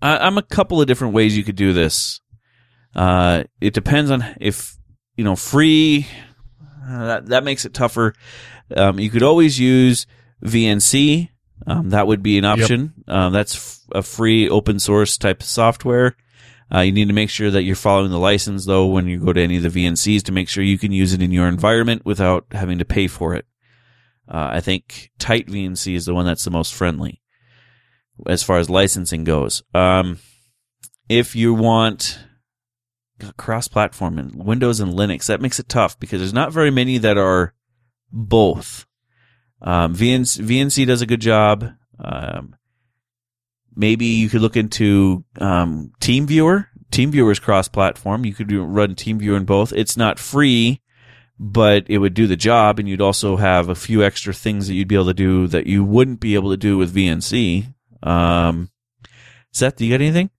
I, 0.00 0.18
I'm 0.18 0.38
a 0.38 0.42
couple 0.42 0.80
of 0.80 0.86
different 0.86 1.14
ways 1.14 1.36
you 1.36 1.42
could 1.42 1.56
do 1.56 1.72
this. 1.72 2.20
Uh, 2.94 3.44
it 3.60 3.74
depends 3.74 4.10
on 4.10 4.24
if 4.40 4.76
you 5.16 5.24
know 5.24 5.36
free. 5.36 6.06
Uh, 6.88 7.06
that 7.06 7.26
that 7.26 7.44
makes 7.44 7.64
it 7.64 7.74
tougher. 7.74 8.14
Um, 8.76 9.00
you 9.00 9.10
could 9.10 9.22
always 9.24 9.58
use 9.58 10.06
VNC. 10.44 11.30
Um, 11.66 11.90
that 11.90 12.06
would 12.06 12.22
be 12.22 12.38
an 12.38 12.44
option. 12.44 12.94
Um, 13.06 13.32
that's 13.32 13.56
f- 13.56 13.80
a 13.96 14.02
free 14.02 14.48
open 14.48 14.78
source 14.78 15.18
type 15.18 15.40
of 15.40 15.46
software. 15.46 16.16
Uh, 16.72 16.80
you 16.80 16.92
need 16.92 17.08
to 17.08 17.14
make 17.14 17.30
sure 17.30 17.50
that 17.50 17.62
you're 17.62 17.76
following 17.76 18.10
the 18.10 18.18
license 18.18 18.66
though 18.66 18.86
when 18.86 19.06
you 19.06 19.18
go 19.18 19.32
to 19.32 19.40
any 19.40 19.56
of 19.56 19.62
the 19.62 19.86
VNCs 19.86 20.22
to 20.24 20.32
make 20.32 20.48
sure 20.48 20.62
you 20.62 20.78
can 20.78 20.92
use 20.92 21.14
it 21.14 21.22
in 21.22 21.32
your 21.32 21.48
environment 21.48 22.04
without 22.04 22.46
having 22.52 22.78
to 22.78 22.84
pay 22.84 23.06
for 23.06 23.34
it. 23.34 23.46
Uh, 24.28 24.48
I 24.52 24.60
think 24.60 25.10
Tight 25.18 25.46
VNC 25.46 25.94
is 25.94 26.04
the 26.04 26.14
one 26.14 26.26
that's 26.26 26.44
the 26.44 26.50
most 26.50 26.74
friendly 26.74 27.22
as 28.26 28.42
far 28.42 28.58
as 28.58 28.68
licensing 28.68 29.24
goes. 29.24 29.62
Um, 29.74 30.18
if 31.08 31.34
you 31.34 31.54
want 31.54 32.18
cross-platform 33.36 34.18
and 34.18 34.34
Windows 34.34 34.80
and 34.80 34.92
Linux, 34.92 35.26
that 35.26 35.40
makes 35.40 35.58
it 35.58 35.68
tough 35.68 35.98
because 35.98 36.20
there's 36.20 36.34
not 36.34 36.52
very 36.52 36.70
many 36.70 36.98
that 36.98 37.16
are 37.16 37.54
both. 38.12 38.86
Um, 39.60 39.94
VNC, 39.94 40.44
VNC 40.44 40.86
does 40.86 41.02
a 41.02 41.06
good 41.06 41.20
job. 41.20 41.72
Um, 41.98 42.56
maybe 43.74 44.06
you 44.06 44.28
could 44.28 44.40
look 44.40 44.56
into 44.56 45.24
um, 45.40 45.92
TeamViewer. 46.00 46.66
TeamViewer 46.90 47.32
is 47.32 47.38
cross-platform. 47.38 48.24
You 48.24 48.34
could 48.34 48.48
do, 48.48 48.62
run 48.62 48.94
TeamViewer 48.94 49.36
in 49.36 49.44
both. 49.44 49.72
It's 49.72 49.96
not 49.96 50.18
free, 50.18 50.80
but 51.38 51.84
it 51.88 51.98
would 51.98 52.14
do 52.14 52.26
the 52.26 52.36
job, 52.36 52.78
and 52.78 52.88
you'd 52.88 53.00
also 53.00 53.36
have 53.36 53.68
a 53.68 53.74
few 53.74 54.02
extra 54.02 54.32
things 54.32 54.68
that 54.68 54.74
you'd 54.74 54.88
be 54.88 54.94
able 54.94 55.06
to 55.06 55.14
do 55.14 55.46
that 55.48 55.66
you 55.66 55.84
wouldn't 55.84 56.20
be 56.20 56.34
able 56.34 56.50
to 56.50 56.56
do 56.56 56.78
with 56.78 56.94
VNC. 56.94 57.74
Um, 58.02 58.70
Seth, 59.52 59.76
do 59.76 59.84
you 59.84 59.92
got 59.92 60.02
anything? 60.02 60.30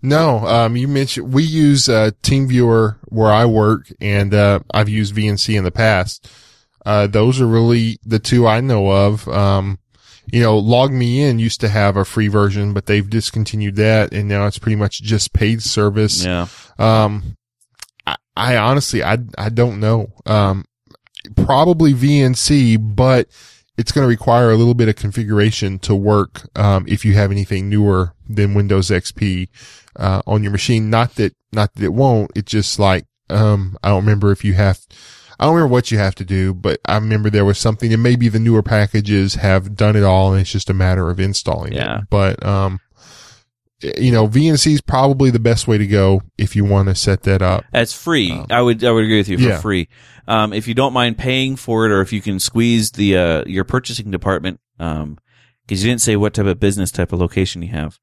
No, 0.00 0.46
um, 0.46 0.76
you 0.76 0.86
mentioned 0.86 1.32
we 1.32 1.42
use 1.42 1.88
uh, 1.88 2.10
TeamViewer 2.22 2.98
where 3.06 3.32
I 3.32 3.46
work, 3.46 3.92
and 4.00 4.34
uh, 4.34 4.60
I've 4.72 4.88
used 4.88 5.14
VNC 5.14 5.56
in 5.56 5.64
the 5.64 5.70
past. 5.70 6.28
Uh, 6.84 7.06
those 7.06 7.40
are 7.40 7.46
really 7.46 7.98
the 8.04 8.18
two 8.18 8.46
I 8.46 8.60
know 8.60 8.90
of. 8.90 9.26
Um, 9.28 9.78
you 10.26 10.40
know, 10.40 10.58
Log 10.58 10.92
Me 10.92 11.22
In 11.22 11.38
used 11.38 11.60
to 11.60 11.68
have 11.68 11.96
a 11.96 12.04
free 12.04 12.28
version, 12.28 12.72
but 12.72 12.86
they've 12.86 13.08
discontinued 13.08 13.76
that, 13.76 14.12
and 14.12 14.28
now 14.28 14.46
it's 14.46 14.58
pretty 14.58 14.76
much 14.76 15.02
just 15.02 15.32
paid 15.32 15.62
service. 15.62 16.24
Yeah. 16.24 16.46
Um, 16.78 17.36
I, 18.06 18.16
I 18.36 18.56
honestly, 18.56 19.02
I, 19.02 19.18
I 19.36 19.48
don't 19.50 19.80
know. 19.80 20.12
Um, 20.26 20.64
probably 21.36 21.92
VNC, 21.92 22.78
but 22.96 23.28
it's 23.76 23.92
going 23.92 24.04
to 24.04 24.08
require 24.08 24.50
a 24.50 24.56
little 24.56 24.74
bit 24.74 24.88
of 24.88 24.96
configuration 24.96 25.78
to 25.80 25.94
work. 25.94 26.48
Um, 26.56 26.84
if 26.88 27.04
you 27.04 27.14
have 27.14 27.30
anything 27.30 27.68
newer 27.68 28.14
than 28.28 28.54
Windows 28.54 28.88
XP, 28.90 29.48
uh, 29.96 30.22
on 30.26 30.42
your 30.42 30.52
machine. 30.52 30.90
Not 30.90 31.14
that, 31.16 31.34
not 31.52 31.74
that 31.74 31.84
it 31.84 31.92
won't. 31.92 32.32
It's 32.34 32.50
just 32.50 32.78
like, 32.78 33.06
um, 33.30 33.76
I 33.82 33.88
don't 33.88 34.04
remember 34.04 34.32
if 34.32 34.44
you 34.44 34.54
have, 34.54 34.80
I 35.38 35.44
don't 35.44 35.54
remember 35.54 35.72
what 35.72 35.90
you 35.90 35.98
have 35.98 36.14
to 36.16 36.24
do, 36.24 36.54
but 36.54 36.80
I 36.86 36.94
remember 36.96 37.30
there 37.30 37.44
was 37.44 37.58
something 37.58 37.92
and 37.92 38.02
maybe 38.02 38.28
the 38.28 38.38
newer 38.38 38.62
packages 38.62 39.34
have 39.34 39.74
done 39.74 39.96
it 39.96 40.04
all 40.04 40.32
and 40.32 40.40
it's 40.40 40.52
just 40.52 40.70
a 40.70 40.74
matter 40.74 41.10
of 41.10 41.18
installing 41.18 41.72
Yeah. 41.72 41.98
it. 41.98 42.04
But, 42.10 42.44
um, 42.44 42.80
you 43.98 44.12
know, 44.12 44.26
VNC 44.26 44.72
is 44.72 44.80
probably 44.80 45.30
the 45.30 45.38
best 45.40 45.68
way 45.68 45.76
to 45.76 45.86
go 45.86 46.22
if 46.38 46.56
you 46.56 46.64
want 46.64 46.88
to 46.88 46.94
set 46.94 47.24
that 47.24 47.42
up. 47.42 47.64
That's 47.72 47.92
free. 47.92 48.32
Um, 48.32 48.46
I 48.50 48.62
would 48.62 48.82
I 48.82 48.90
would 48.90 49.04
agree 49.04 49.18
with 49.18 49.28
you 49.28 49.36
for 49.36 49.42
yeah. 49.44 49.60
free. 49.60 49.88
Um, 50.26 50.52
if 50.54 50.66
you 50.66 50.74
don't 50.74 50.94
mind 50.94 51.18
paying 51.18 51.56
for 51.56 51.84
it, 51.84 51.92
or 51.92 52.00
if 52.00 52.10
you 52.12 52.22
can 52.22 52.40
squeeze 52.40 52.92
the 52.92 53.16
uh, 53.18 53.44
your 53.46 53.64
purchasing 53.64 54.10
department, 54.10 54.58
um, 54.78 55.18
because 55.66 55.84
you 55.84 55.90
didn't 55.90 56.00
say 56.00 56.16
what 56.16 56.32
type 56.32 56.46
of 56.46 56.58
business 56.60 56.90
type 56.90 57.12
of 57.12 57.18
location 57.20 57.60
you 57.60 57.68
have, 57.70 57.98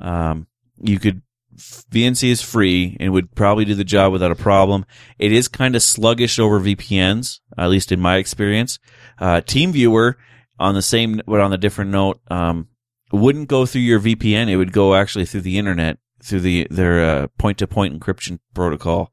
um, 0.00 0.46
you 0.82 0.98
could. 0.98 1.22
VNC 1.56 2.30
is 2.30 2.42
free 2.42 2.96
and 3.00 3.12
would 3.12 3.34
probably 3.34 3.64
do 3.64 3.74
the 3.74 3.84
job 3.84 4.12
without 4.12 4.30
a 4.30 4.36
problem. 4.36 4.84
It 5.18 5.32
is 5.32 5.48
kind 5.48 5.76
of 5.76 5.82
sluggish 5.82 6.38
over 6.38 6.60
VPNs, 6.60 7.40
at 7.58 7.68
least 7.68 7.92
in 7.92 8.00
my 8.00 8.16
experience. 8.16 8.78
Uh, 9.18 9.40
TeamViewer 9.40 10.14
on 10.58 10.74
the 10.74 10.82
same, 10.82 11.20
but 11.26 11.40
on 11.40 11.52
a 11.52 11.58
different 11.58 11.90
note, 11.90 12.20
um, 12.30 12.68
wouldn't 13.12 13.48
go 13.48 13.66
through 13.66 13.82
your 13.82 14.00
VPN. 14.00 14.48
It 14.48 14.56
would 14.56 14.72
go 14.72 14.94
actually 14.94 15.26
through 15.26 15.40
the 15.42 15.58
internet, 15.58 15.98
through 16.22 16.40
the 16.40 16.66
their 16.70 17.04
uh, 17.04 17.26
point-to-point 17.38 17.98
encryption 17.98 18.38
protocol. 18.54 19.12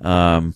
Um, 0.00 0.54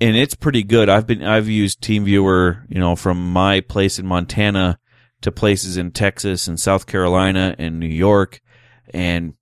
and 0.00 0.16
it's 0.16 0.34
pretty 0.34 0.62
good. 0.62 0.88
I've 0.88 1.06
been 1.06 1.22
I've 1.22 1.48
used 1.48 1.80
TeamViewer, 1.82 2.66
you 2.68 2.80
know, 2.80 2.96
from 2.96 3.32
my 3.32 3.60
place 3.60 3.98
in 3.98 4.06
Montana 4.06 4.78
to 5.22 5.32
places 5.32 5.76
in 5.76 5.92
Texas 5.92 6.48
and 6.48 6.58
South 6.58 6.86
Carolina 6.86 7.54
and 7.58 7.78
New 7.78 7.86
York, 7.86 8.40
and 8.92 9.34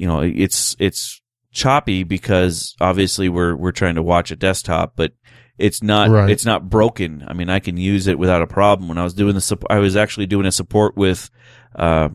you 0.00 0.06
know, 0.06 0.20
it's 0.20 0.74
it's 0.78 1.20
choppy 1.52 2.04
because 2.04 2.74
obviously 2.80 3.28
we're 3.28 3.54
we're 3.54 3.70
trying 3.70 3.96
to 3.96 4.02
watch 4.02 4.30
a 4.30 4.36
desktop, 4.36 4.94
but 4.96 5.12
it's 5.58 5.82
not 5.82 6.08
Right. 6.08 6.30
it's 6.30 6.46
not 6.46 6.70
broken. 6.70 7.22
I 7.28 7.34
mean, 7.34 7.50
I 7.50 7.58
can 7.58 7.76
use 7.76 8.06
it 8.06 8.18
without 8.18 8.40
a 8.40 8.46
problem. 8.46 8.88
When 8.88 8.96
I 8.96 9.04
was 9.04 9.12
doing 9.12 9.34
the 9.34 9.66
I 9.68 9.78
was 9.78 9.96
actually 9.96 10.24
doing 10.24 10.46
a 10.46 10.52
support 10.52 10.96
with 10.96 11.28
uh, 11.76 12.08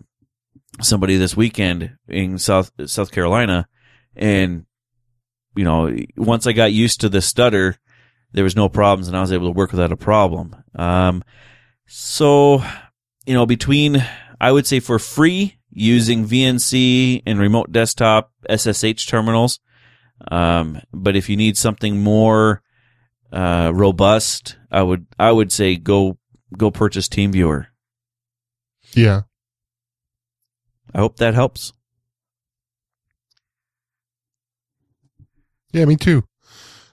somebody 0.81 1.17
this 1.17 1.37
weekend 1.37 1.95
in 2.07 2.39
South 2.39 2.71
South 2.87 3.11
Carolina, 3.11 3.67
and 4.15 4.65
you 5.55 5.63
know, 5.63 5.95
once 6.17 6.47
I 6.47 6.53
got 6.53 6.73
used 6.73 7.01
to 7.01 7.09
the 7.09 7.21
stutter, 7.21 7.77
there 8.31 8.43
was 8.43 8.55
no 8.55 8.67
problems, 8.67 9.07
and 9.07 9.15
I 9.15 9.21
was 9.21 9.31
able 9.31 9.45
to 9.45 9.57
work 9.57 9.71
without 9.71 9.91
a 9.91 9.97
problem. 9.97 10.55
Um, 10.73 11.23
so 11.85 12.63
you 13.27 13.35
know, 13.35 13.45
between 13.45 14.03
I 14.41 14.51
would 14.51 14.65
say 14.65 14.79
for 14.79 14.97
free 14.97 15.59
using 15.75 16.25
VNC 16.25 17.21
and 17.25 17.37
remote 17.37 17.71
desktop 17.71 18.31
SSH 18.49 19.05
terminals. 19.05 19.59
Um, 20.31 20.81
but 20.91 21.15
if 21.15 21.29
you 21.29 21.37
need 21.37 21.57
something 21.57 22.01
more 22.01 22.63
uh, 23.31 23.71
robust, 23.75 24.55
I 24.71 24.81
would 24.81 25.05
I 25.19 25.31
would 25.31 25.51
say 25.51 25.75
go 25.75 26.17
go 26.57 26.71
purchase 26.71 27.07
TeamViewer. 27.07 27.67
Yeah. 28.93 29.23
I 30.93 30.99
hope 30.99 31.17
that 31.17 31.33
helps. 31.33 31.73
Yeah, 35.73 35.83
me 35.83 35.97
too. 35.97 36.23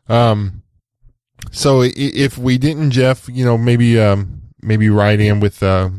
Um, 0.08 0.64
so 1.52 1.82
if 1.84 2.36
we 2.36 2.58
didn't, 2.58 2.90
Jeff, 2.90 3.28
you 3.28 3.44
know, 3.44 3.56
maybe, 3.56 4.00
um, 4.00 4.42
maybe 4.60 4.90
write 4.90 5.20
in 5.20 5.38
with, 5.38 5.62
uh, 5.62 5.90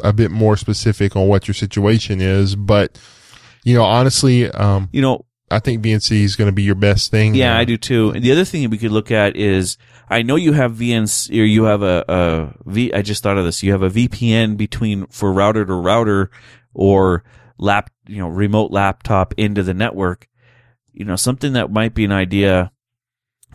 a 0.00 0.12
bit 0.12 0.30
more 0.30 0.56
specific 0.56 1.16
on 1.16 1.28
what 1.28 1.48
your 1.48 1.54
situation 1.54 2.20
is, 2.20 2.56
but, 2.56 2.98
you 3.64 3.74
know, 3.74 3.84
honestly, 3.84 4.50
um, 4.50 4.88
You 4.92 5.02
know, 5.02 5.24
I 5.50 5.60
think 5.60 5.82
VNC 5.82 6.22
is 6.22 6.36
going 6.36 6.48
to 6.48 6.52
be 6.52 6.62
your 6.62 6.74
best 6.74 7.10
thing. 7.10 7.34
Yeah. 7.34 7.56
I 7.56 7.64
do 7.64 7.76
too. 7.76 8.10
And 8.10 8.22
the 8.22 8.32
other 8.32 8.44
thing 8.44 8.68
we 8.70 8.78
could 8.78 8.92
look 8.92 9.10
at 9.10 9.36
is 9.36 9.78
I 10.10 10.22
know 10.22 10.36
you 10.36 10.52
have 10.52 10.72
VNC 10.72 11.30
or 11.30 11.44
you 11.44 11.64
have 11.64 11.82
a, 11.82 12.04
a 12.08 12.54
V. 12.70 12.92
I 12.92 13.02
just 13.02 13.22
thought 13.22 13.38
of 13.38 13.44
this. 13.44 13.62
You 13.62 13.72
have 13.72 13.82
a 13.82 13.90
VPN 13.90 14.56
between 14.56 15.06
for 15.06 15.32
router 15.32 15.64
to 15.64 15.74
router 15.74 16.30
or 16.74 17.24
lap, 17.58 17.90
you 18.06 18.18
know, 18.18 18.28
remote 18.28 18.70
laptop 18.70 19.34
into 19.36 19.62
the 19.62 19.74
network. 19.74 20.28
You 20.92 21.04
know, 21.04 21.16
something 21.16 21.54
that 21.54 21.70
might 21.70 21.94
be 21.94 22.04
an 22.04 22.12
idea 22.12 22.72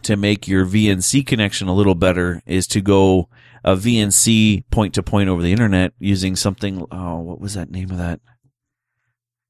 to 0.03 0.15
make 0.17 0.47
your 0.47 0.65
VNC 0.65 1.25
connection 1.25 1.67
a 1.67 1.73
little 1.73 1.95
better 1.95 2.41
is 2.45 2.67
to 2.67 2.81
go 2.81 3.29
a 3.63 3.75
VNC 3.75 4.63
point 4.71 4.93
to 4.95 5.03
point 5.03 5.29
over 5.29 5.41
the 5.41 5.51
internet 5.51 5.93
using 5.99 6.35
something. 6.35 6.85
Oh, 6.91 7.19
what 7.19 7.39
was 7.39 7.53
that 7.53 7.71
name 7.71 7.91
of 7.91 7.97
that? 7.97 8.19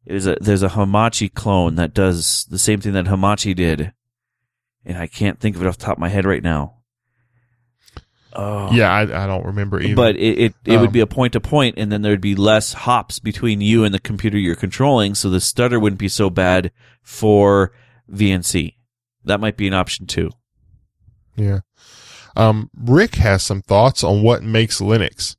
It 0.05 0.13
was 0.13 0.27
a, 0.27 0.35
there's 0.41 0.63
a 0.63 0.69
Hamachi 0.69 1.33
clone 1.33 1.75
that 1.75 1.93
does 1.93 2.45
the 2.49 2.59
same 2.59 2.81
thing 2.81 2.93
that 2.93 3.05
Hamachi 3.05 3.55
did, 3.55 3.93
and 4.85 4.97
I 4.97 5.07
can't 5.07 5.39
think 5.39 5.55
of 5.55 5.61
it 5.61 5.67
off 5.67 5.77
the 5.77 5.85
top 5.85 5.97
of 5.97 6.01
my 6.01 6.09
head 6.09 6.25
right 6.25 6.43
now. 6.43 6.79
Oh, 8.35 8.71
Yeah, 8.73 8.91
I, 8.91 9.01
I 9.23 9.27
don't 9.27 9.45
remember 9.45 9.79
either. 9.79 9.95
but 9.95 10.15
it 10.17 10.37
it, 10.39 10.53
it 10.65 10.75
Um, 10.75 10.81
would 10.81 10.91
be 10.91 10.99
a 11.01 11.07
point 11.07 11.33
to 11.33 11.39
point, 11.39 11.75
and 11.77 11.91
then 11.91 12.01
there'd 12.01 12.19
be 12.19 12.35
less 12.35 12.73
hops 12.73 13.19
between 13.19 13.61
you 13.61 13.83
and 13.83 13.93
the 13.93 13.99
computer 13.99 14.37
you're 14.37 14.55
controlling, 14.55 15.13
so 15.15 15.29
the 15.29 15.39
stutter 15.39 15.79
wouldn't 15.79 15.99
be 15.99 16.09
so 16.09 16.29
bad 16.29 16.71
for 17.03 17.71
VNC. 18.11 18.73
That 19.25 19.39
might 19.39 19.55
be 19.55 19.67
an 19.67 19.73
option 19.73 20.07
too. 20.07 20.31
Yeah. 21.35 21.59
Um, 22.35 22.69
Rick 22.75 23.15
has 23.15 23.43
some 23.43 23.61
thoughts 23.61 24.03
on 24.03 24.23
what 24.23 24.43
makes 24.43 24.81
Linux. 24.81 25.35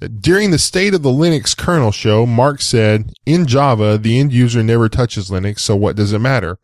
During 0.00 0.50
the 0.50 0.58
State 0.58 0.92
of 0.92 1.02
the 1.02 1.10
Linux 1.10 1.56
kernel 1.56 1.92
show, 1.92 2.26
Mark 2.26 2.60
said, 2.60 3.12
in 3.24 3.46
Java, 3.46 3.96
the 3.96 4.18
end 4.18 4.32
user 4.32 4.62
never 4.62 4.88
touches 4.88 5.30
Linux, 5.30 5.60
so 5.60 5.76
what 5.76 5.96
does 5.96 6.12
it 6.12 6.18
matter? 6.18 6.58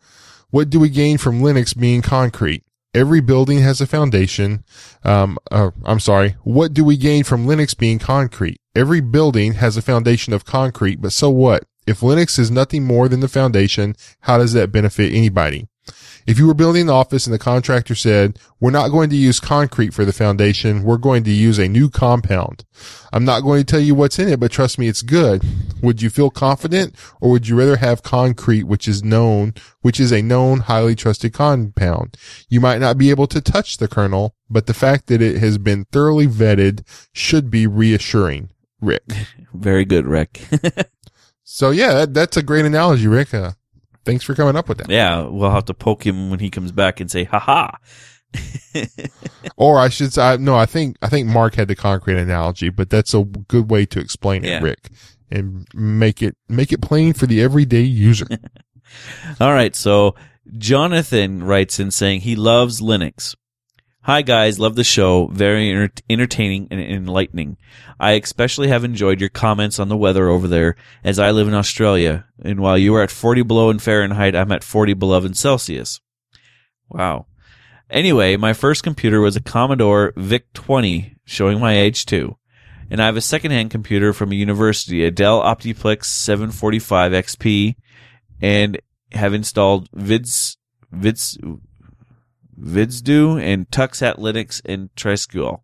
What 0.50 0.68
do 0.68 0.80
we 0.80 0.88
gain 0.88 1.16
from 1.16 1.40
Linux 1.40 1.78
being 1.78 2.02
concrete? 2.02 2.64
Every 2.92 3.20
building 3.20 3.60
has 3.60 3.80
a 3.80 3.86
foundation. 3.86 4.64
Um, 5.04 5.38
uh, 5.50 5.70
I'm 5.84 6.00
sorry. 6.00 6.34
What 6.42 6.74
do 6.74 6.84
we 6.84 6.96
gain 6.96 7.22
from 7.22 7.46
Linux 7.46 7.76
being 7.76 8.00
concrete? 8.00 8.58
Every 8.74 9.00
building 9.00 9.54
has 9.54 9.76
a 9.76 9.82
foundation 9.82 10.32
of 10.32 10.44
concrete, 10.44 11.00
but 11.00 11.12
so 11.12 11.30
what? 11.30 11.64
If 11.86 12.00
Linux 12.00 12.38
is 12.38 12.50
nothing 12.50 12.84
more 12.84 13.08
than 13.08 13.20
the 13.20 13.28
foundation, 13.28 13.94
how 14.22 14.38
does 14.38 14.52
that 14.54 14.72
benefit 14.72 15.14
anybody? 15.14 15.68
If 16.26 16.38
you 16.38 16.46
were 16.46 16.54
building 16.54 16.82
an 16.82 16.90
office 16.90 17.26
and 17.26 17.34
the 17.34 17.38
contractor 17.38 17.94
said, 17.94 18.38
we're 18.60 18.70
not 18.70 18.90
going 18.90 19.10
to 19.10 19.16
use 19.16 19.40
concrete 19.40 19.94
for 19.94 20.04
the 20.04 20.12
foundation, 20.12 20.82
we're 20.82 20.98
going 20.98 21.24
to 21.24 21.30
use 21.30 21.58
a 21.58 21.68
new 21.68 21.88
compound. 21.88 22.64
I'm 23.12 23.24
not 23.24 23.40
going 23.40 23.60
to 23.60 23.64
tell 23.64 23.80
you 23.80 23.94
what's 23.94 24.18
in 24.18 24.28
it, 24.28 24.40
but 24.40 24.50
trust 24.50 24.78
me, 24.78 24.88
it's 24.88 25.02
good. 25.02 25.42
Would 25.82 26.02
you 26.02 26.10
feel 26.10 26.30
confident 26.30 26.94
or 27.20 27.30
would 27.30 27.48
you 27.48 27.56
rather 27.56 27.76
have 27.76 28.02
concrete, 28.02 28.64
which 28.64 28.86
is 28.86 29.02
known, 29.02 29.54
which 29.80 29.98
is 29.98 30.12
a 30.12 30.22
known, 30.22 30.60
highly 30.60 30.94
trusted 30.94 31.32
compound? 31.32 32.16
You 32.48 32.60
might 32.60 32.80
not 32.80 32.98
be 32.98 33.10
able 33.10 33.26
to 33.28 33.40
touch 33.40 33.78
the 33.78 33.88
kernel, 33.88 34.34
but 34.48 34.66
the 34.66 34.74
fact 34.74 35.06
that 35.06 35.22
it 35.22 35.38
has 35.38 35.58
been 35.58 35.86
thoroughly 35.86 36.26
vetted 36.26 36.86
should 37.12 37.50
be 37.50 37.66
reassuring. 37.66 38.50
Rick. 38.80 39.04
Very 39.54 39.84
good, 39.84 40.06
Rick. 40.06 40.42
So 41.52 41.70
yeah, 41.70 41.94
that, 41.94 42.14
that's 42.14 42.36
a 42.36 42.44
great 42.44 42.64
analogy, 42.64 43.08
Rick. 43.08 43.34
Uh, 43.34 43.50
thanks 44.04 44.24
for 44.24 44.34
coming 44.34 44.56
up 44.56 44.68
with 44.68 44.78
that. 44.78 44.90
yeah, 44.90 45.22
we'll 45.22 45.50
have 45.50 45.66
to 45.66 45.74
poke 45.74 46.04
him 46.06 46.30
when 46.30 46.40
he 46.40 46.50
comes 46.50 46.72
back 46.72 47.00
and 47.00 47.10
say, 47.10 47.24
"Ha 47.24 47.38
ha." 47.38 47.78
Or 49.56 49.78
I 49.78 49.88
should 49.88 50.12
say, 50.12 50.36
no, 50.38 50.54
I 50.56 50.66
think, 50.66 50.96
I 51.02 51.08
think 51.08 51.26
Mark 51.28 51.54
had 51.56 51.68
the 51.68 51.74
concrete 51.74 52.16
analogy, 52.18 52.68
but 52.70 52.88
that's 52.88 53.12
a 53.14 53.24
good 53.24 53.70
way 53.70 53.86
to 53.86 53.98
explain 54.00 54.44
it, 54.44 54.48
Yeah. 54.48 54.60
Rick, 54.62 54.88
and 55.30 55.66
make 55.74 56.22
it, 56.22 56.36
make 56.48 56.72
it 56.72 56.80
plain 56.80 57.12
for 57.12 57.26
the 57.26 57.42
everyday 57.42 57.82
user. 57.82 58.26
All 59.40 59.52
right, 59.52 59.74
so 59.74 60.14
Jonathan 60.56 61.42
writes 61.42 61.78
in 61.80 61.90
saying 61.90 62.20
he 62.20 62.36
loves 62.36 62.80
Linux. 62.80 63.34
Hi 64.04 64.22
guys, 64.22 64.58
love 64.58 64.76
the 64.76 64.84
show. 64.84 65.26
Very 65.26 65.68
enter- 65.68 65.92
entertaining 66.08 66.68
and 66.70 66.80
enlightening. 66.80 67.58
I 67.98 68.12
especially 68.12 68.68
have 68.68 68.82
enjoyed 68.82 69.20
your 69.20 69.28
comments 69.28 69.78
on 69.78 69.90
the 69.90 69.96
weather 69.96 70.30
over 70.30 70.48
there 70.48 70.76
as 71.04 71.18
I 71.18 71.32
live 71.32 71.46
in 71.48 71.52
Australia. 71.52 72.24
And 72.42 72.60
while 72.60 72.78
you 72.78 72.94
are 72.94 73.02
at 73.02 73.10
40 73.10 73.42
below 73.42 73.68
in 73.68 73.78
Fahrenheit, 73.78 74.34
I'm 74.34 74.52
at 74.52 74.64
40 74.64 74.94
below 74.94 75.18
in 75.18 75.34
Celsius. 75.34 76.00
Wow. 76.88 77.26
Anyway, 77.90 78.36
my 78.36 78.54
first 78.54 78.82
computer 78.82 79.20
was 79.20 79.36
a 79.36 79.42
Commodore 79.42 80.14
VIC-20, 80.16 81.16
showing 81.26 81.60
my 81.60 81.76
age 81.76 82.06
too. 82.06 82.38
And 82.88 83.02
I 83.02 83.06
have 83.06 83.18
a 83.18 83.20
secondhand 83.20 83.70
computer 83.70 84.14
from 84.14 84.32
a 84.32 84.36
university, 84.36 85.04
a 85.04 85.10
Dell 85.10 85.42
Optiplex 85.42 86.06
745 86.06 87.12
XP, 87.12 87.74
and 88.40 88.80
have 89.12 89.34
installed 89.34 89.90
Vids, 89.90 90.56
Vids, 90.90 91.36
Vidsdo 92.60 93.40
and 93.42 93.68
Tuxat 93.70 94.16
Linux 94.16 94.60
and 94.64 94.94
Trisquel. 94.94 95.62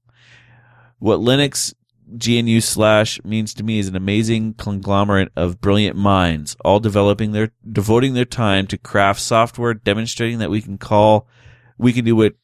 What 0.99 1.21
Linux 1.21 1.75
GNU 2.09 2.61
slash 2.61 3.23
means 3.25 3.53
to 3.55 3.65
me 3.65 3.79
is 3.79 3.89
an 3.89 3.97
amazing 3.97 4.55
conglomerate 4.55 5.33
of 5.37 5.61
brilliant 5.61 5.97
minds, 5.97 6.57
all 6.65 6.81
developing 6.81 7.33
their, 7.33 7.51
devoting 7.71 8.15
their 8.15 8.25
time 8.25 8.67
to 8.69 8.79
craft 8.79 9.21
software, 9.21 9.75
demonstrating 9.75 10.39
that 10.39 10.51
we 10.51 10.63
can 10.63 10.79
call, 10.79 11.27
we 11.79 11.93
can 11.93 12.05
do 12.05 12.17
what, 12.17 12.35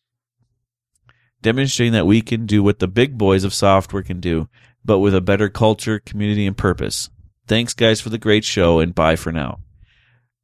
demonstrating 1.40 1.92
that 1.92 2.06
we 2.06 2.20
can 2.20 2.44
do 2.44 2.62
what 2.62 2.80
the 2.80 2.88
big 2.88 3.16
boys 3.16 3.44
of 3.44 3.54
software 3.54 4.02
can 4.02 4.20
do, 4.20 4.48
but 4.84 4.98
with 4.98 5.14
a 5.14 5.20
better 5.20 5.48
culture, 5.48 6.00
community, 6.00 6.46
and 6.46 6.56
purpose. 6.56 7.08
Thanks 7.46 7.72
guys 7.72 8.00
for 8.00 8.10
the 8.10 8.18
great 8.18 8.44
show 8.44 8.80
and 8.80 8.94
bye 8.94 9.16
for 9.16 9.32
now. 9.32 9.60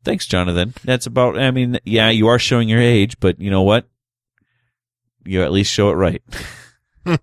Thanks, 0.05 0.27
Jonathan. 0.27 0.75
That's 0.85 1.07
about, 1.07 1.39
I 1.39 1.51
mean, 1.51 1.81
yeah, 1.85 2.09
you 2.11 2.29
are 2.29 2.39
showing 2.39 2.69
your 2.69 2.81
age, 2.81 3.19
but 3.19 3.41
you 3.41 3.51
know 3.51 3.63
what? 3.63 3.89
You 5.29 5.43
at 5.43 5.53
least 5.53 5.73
show 5.73 5.91
it 5.91 5.95
right. 5.95 6.23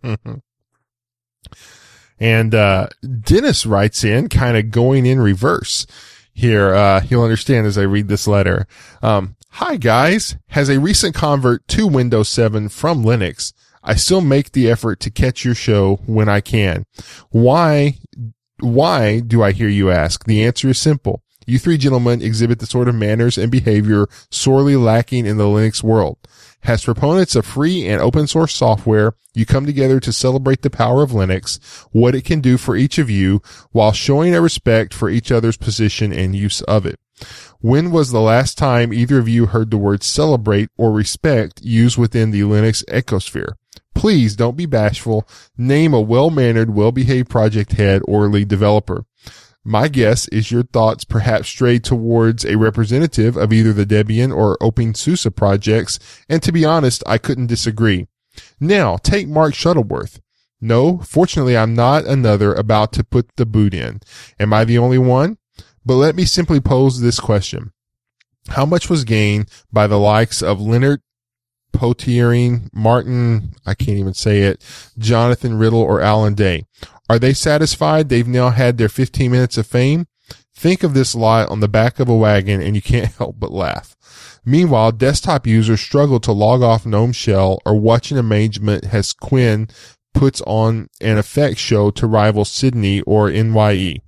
and, 2.19 2.55
uh, 2.55 2.87
Dennis 3.21 3.65
writes 3.65 4.03
in 4.03 4.29
kind 4.29 4.57
of 4.57 4.71
going 4.71 5.05
in 5.05 5.19
reverse 5.19 5.87
here. 6.33 6.75
Uh, 6.75 7.01
you'll 7.09 7.23
understand 7.23 7.65
as 7.65 7.77
I 7.77 7.83
read 7.83 8.07
this 8.07 8.27
letter. 8.27 8.67
Um, 9.01 9.35
hi 9.51 9.77
guys, 9.77 10.37
has 10.49 10.69
a 10.69 10.79
recent 10.79 11.15
convert 11.15 11.67
to 11.69 11.87
Windows 11.87 12.29
7 12.29 12.69
from 12.69 13.03
Linux. 13.03 13.53
I 13.83 13.95
still 13.95 14.21
make 14.21 14.51
the 14.51 14.69
effort 14.69 14.99
to 15.01 15.11
catch 15.11 15.45
your 15.45 15.55
show 15.55 15.99
when 16.05 16.27
I 16.27 16.41
can. 16.41 16.85
Why, 17.29 17.97
why 18.59 19.19
do 19.19 19.43
I 19.43 19.51
hear 19.51 19.67
you 19.69 19.91
ask? 19.91 20.25
The 20.25 20.43
answer 20.43 20.69
is 20.69 20.79
simple. 20.79 21.21
You 21.45 21.59
three 21.59 21.77
gentlemen 21.77 22.23
exhibit 22.23 22.59
the 22.59 22.65
sort 22.65 22.87
of 22.87 22.95
manners 22.95 23.37
and 23.37 23.51
behavior 23.51 24.07
sorely 24.31 24.75
lacking 24.75 25.27
in 25.27 25.37
the 25.37 25.43
Linux 25.43 25.83
world. 25.83 26.17
As 26.67 26.83
proponents 26.83 27.35
of 27.35 27.45
free 27.45 27.87
and 27.87 28.01
open 28.01 28.25
source 28.25 28.55
software, 28.55 29.13
you 29.35 29.45
come 29.45 29.67
together 29.67 29.99
to 29.99 30.11
celebrate 30.11 30.63
the 30.63 30.71
power 30.71 31.03
of 31.03 31.11
Linux, 31.11 31.59
what 31.91 32.15
it 32.15 32.25
can 32.25 32.41
do 32.41 32.57
for 32.57 32.75
each 32.75 32.97
of 32.97 33.07
you, 33.07 33.41
while 33.71 33.91
showing 33.91 34.33
a 34.33 34.41
respect 34.41 34.91
for 34.91 35.07
each 35.07 35.31
other's 35.31 35.57
position 35.57 36.11
and 36.11 36.35
use 36.35 36.61
of 36.61 36.87
it. 36.87 36.99
When 37.59 37.91
was 37.91 38.11
the 38.11 38.19
last 38.19 38.57
time 38.57 38.91
either 38.91 39.19
of 39.19 39.29
you 39.29 39.45
heard 39.45 39.69
the 39.69 39.77
word 39.77 40.01
celebrate 40.01 40.69
or 40.75 40.91
respect 40.91 41.61
used 41.61 41.99
within 41.99 42.31
the 42.31 42.41
Linux 42.41 42.83
ecosphere? 42.85 43.53
Please 43.93 44.35
don't 44.35 44.57
be 44.57 44.65
bashful. 44.65 45.27
Name 45.57 45.93
a 45.93 46.01
well-mannered, 46.01 46.73
well-behaved 46.73 47.29
project 47.29 47.73
head 47.73 48.01
or 48.07 48.27
lead 48.27 48.47
developer. 48.47 49.05
My 49.67 49.87
guess 49.87 50.27
is 50.27 50.51
your 50.51 50.61
thoughts 50.61 51.05
perhaps 51.05 51.49
strayed 51.49 51.83
towards 51.83 52.45
a 52.45 52.55
representative 52.55 53.35
of 53.35 53.51
either 53.51 53.73
the 53.73 53.85
Debian 53.85 54.31
or 54.33 54.59
OpenSUSE 54.59 55.35
projects, 55.35 55.97
and 56.29 56.43
to 56.43 56.51
be 56.51 56.63
honest, 56.63 57.01
I 57.07 57.17
couldn't 57.17 57.47
disagree. 57.47 58.07
Now, 58.59 58.97
take 58.97 59.27
Mark 59.27 59.55
Shuttleworth. 59.55 60.21
No, 60.61 60.99
fortunately, 60.99 61.57
I'm 61.57 61.73
not 61.73 62.05
another 62.05 62.53
about 62.53 62.93
to 62.93 63.03
put 63.03 63.35
the 63.37 63.45
boot 63.47 63.73
in. 63.73 64.01
Am 64.39 64.53
I 64.53 64.65
the 64.65 64.77
only 64.77 64.99
one? 64.99 65.39
But 65.83 65.95
let 65.95 66.15
me 66.15 66.25
simply 66.25 66.59
pose 66.59 67.01
this 67.01 67.19
question. 67.19 67.71
How 68.49 68.67
much 68.67 68.87
was 68.87 69.03
gained 69.03 69.49
by 69.73 69.87
the 69.87 69.99
likes 69.99 70.43
of 70.43 70.59
Lennart 70.59 71.01
Poettering, 71.73 72.69
Martin, 72.71 73.55
I 73.65 73.73
can't 73.73 73.97
even 73.97 74.13
say 74.13 74.41
it, 74.41 74.63
Jonathan 74.97 75.57
Riddell, 75.57 75.81
or 75.81 76.01
Allan 76.01 76.35
Day? 76.35 76.65
Are 77.09 77.19
they 77.19 77.33
satisfied 77.33 78.09
they've 78.09 78.27
now 78.27 78.49
had 78.49 78.77
their 78.77 78.89
15 78.89 79.31
minutes 79.31 79.57
of 79.57 79.67
fame? 79.67 80.07
Think 80.55 80.83
of 80.83 80.93
this 80.93 81.13
lot 81.13 81.49
on 81.49 81.59
the 81.59 81.67
back 81.67 81.99
of 81.99 82.09
a 82.09 82.15
wagon 82.15 82.61
and 82.61 82.75
you 82.75 82.81
can't 82.81 83.13
help 83.17 83.39
but 83.39 83.51
laugh. 83.51 83.95
Meanwhile, 84.45 84.93
desktop 84.93 85.47
users 85.47 85.81
struggle 85.81 86.19
to 86.21 86.31
log 86.31 86.61
off 86.61 86.85
GNOME 86.85 87.13
Shell 87.13 87.61
or 87.65 87.79
watch 87.79 88.11
an 88.11 88.17
arrangement 88.17 88.93
as 88.93 89.13
KWin 89.13 89.69
puts 90.13 90.41
on 90.41 90.87
an 91.01 91.17
effects 91.17 91.59
show 91.59 91.91
to 91.91 92.07
rival 92.07 92.45
Sydney 92.45 93.01
or 93.01 93.29
NYE. 93.29 94.01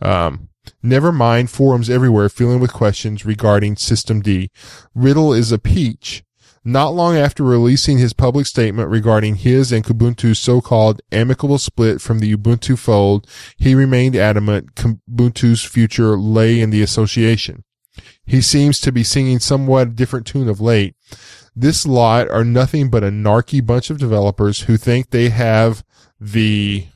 Um, 0.00 0.48
never 0.82 1.12
mind 1.12 1.50
forums 1.50 1.88
everywhere 1.88 2.28
filling 2.28 2.58
with 2.58 2.72
questions 2.72 3.24
regarding 3.24 3.76
System 3.76 4.20
D. 4.20 4.50
Riddell 4.94 5.32
is 5.32 5.52
a 5.52 5.58
peach. 5.58 6.24
Not 6.64 6.94
long 6.94 7.16
after 7.16 7.42
releasing 7.42 7.98
his 7.98 8.12
public 8.12 8.46
statement 8.46 8.88
regarding 8.88 9.36
his 9.36 9.72
and 9.72 9.84
Kubuntu's 9.84 10.38
so-called 10.38 11.02
amicable 11.10 11.58
split 11.58 12.00
from 12.00 12.20
the 12.20 12.36
Ubuntu 12.36 12.78
fold, 12.78 13.26
he 13.56 13.74
remained 13.74 14.14
adamant 14.14 14.76
Kubuntu's 14.76 15.64
future 15.64 16.16
lay 16.16 16.60
in 16.60 16.70
the 16.70 16.82
association. 16.82 17.64
He 18.24 18.40
seems 18.40 18.80
to 18.80 18.92
be 18.92 19.02
singing 19.02 19.40
somewhat 19.40 19.88
a 19.88 19.90
different 19.90 20.26
tune 20.26 20.48
of 20.48 20.60
late. 20.60 20.94
This 21.54 21.84
lot 21.84 22.30
are 22.30 22.44
nothing 22.44 22.90
but 22.90 23.02
a 23.02 23.10
narky 23.10 23.64
bunch 23.64 23.90
of 23.90 23.98
developers 23.98 24.62
who 24.62 24.76
think 24.76 25.10
they 25.10 25.30
have 25.30 25.84
the 26.20 26.86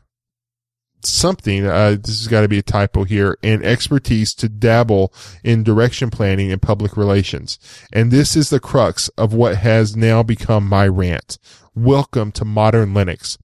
something, 1.08 1.66
uh, 1.66 1.96
this 2.00 2.18
has 2.18 2.28
got 2.28 2.42
to 2.42 2.48
be 2.48 2.58
a 2.58 2.62
typo 2.62 3.04
here, 3.04 3.38
and 3.42 3.64
expertise 3.64 4.34
to 4.34 4.48
dabble 4.48 5.12
in 5.44 5.62
direction 5.62 6.10
planning 6.10 6.52
and 6.52 6.60
public 6.60 6.96
relations. 6.96 7.58
And 7.92 8.10
this 8.10 8.36
is 8.36 8.50
the 8.50 8.60
crux 8.60 9.08
of 9.10 9.32
what 9.32 9.56
has 9.56 9.96
now 9.96 10.22
become 10.22 10.68
my 10.68 10.86
rant. 10.88 11.38
Welcome 11.74 12.32
to 12.32 12.44
modern 12.44 12.94
Linux. 12.94 13.38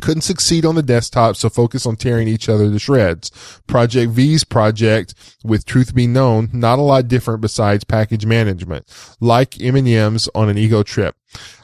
Couldn't 0.00 0.22
succeed 0.22 0.64
on 0.64 0.74
the 0.74 0.82
desktop, 0.82 1.36
so 1.36 1.48
focus 1.48 1.86
on 1.86 1.96
tearing 1.96 2.26
each 2.26 2.48
other 2.48 2.70
to 2.70 2.78
shreds. 2.78 3.30
Project 3.66 4.10
V's 4.12 4.42
project, 4.42 5.14
with 5.44 5.64
truth 5.64 5.94
be 5.94 6.06
known, 6.06 6.48
not 6.52 6.78
a 6.78 6.82
lot 6.82 7.08
different 7.08 7.40
besides 7.40 7.84
package 7.84 8.26
management, 8.26 8.86
like 9.20 9.60
M&M's 9.60 10.28
on 10.34 10.48
an 10.48 10.58
ego 10.58 10.82
trip. 10.82 11.14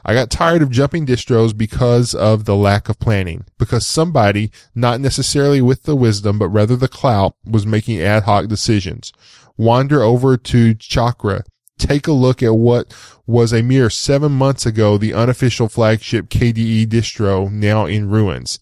I 0.05 0.13
got 0.13 0.29
tired 0.29 0.61
of 0.61 0.71
jumping 0.71 1.05
distros 1.05 1.57
because 1.57 2.15
of 2.15 2.45
the 2.45 2.55
lack 2.55 2.87
of 2.87 2.99
planning, 2.99 3.45
because 3.57 3.85
somebody, 3.85 4.51
not 4.73 5.01
necessarily 5.01 5.61
with 5.61 5.83
the 5.83 5.95
wisdom, 5.95 6.39
but 6.39 6.49
rather 6.49 6.75
the 6.75 6.87
clout, 6.87 7.35
was 7.45 7.65
making 7.65 8.01
ad 8.01 8.23
hoc 8.23 8.47
decisions. 8.47 9.11
Wander 9.57 10.01
over 10.01 10.37
to 10.37 10.73
Chakra, 10.75 11.43
take 11.79 12.07
a 12.07 12.11
look 12.11 12.43
at 12.43 12.55
what 12.55 12.93
was 13.25 13.53
a 13.53 13.63
mere 13.63 13.89
seven 13.89 14.31
months 14.31 14.65
ago 14.65 14.97
the 14.97 15.13
unofficial 15.13 15.69
flagship 15.69 16.29
KDE 16.29 16.87
distro 16.87 17.51
now 17.51 17.85
in 17.85 18.09
ruins. 18.09 18.59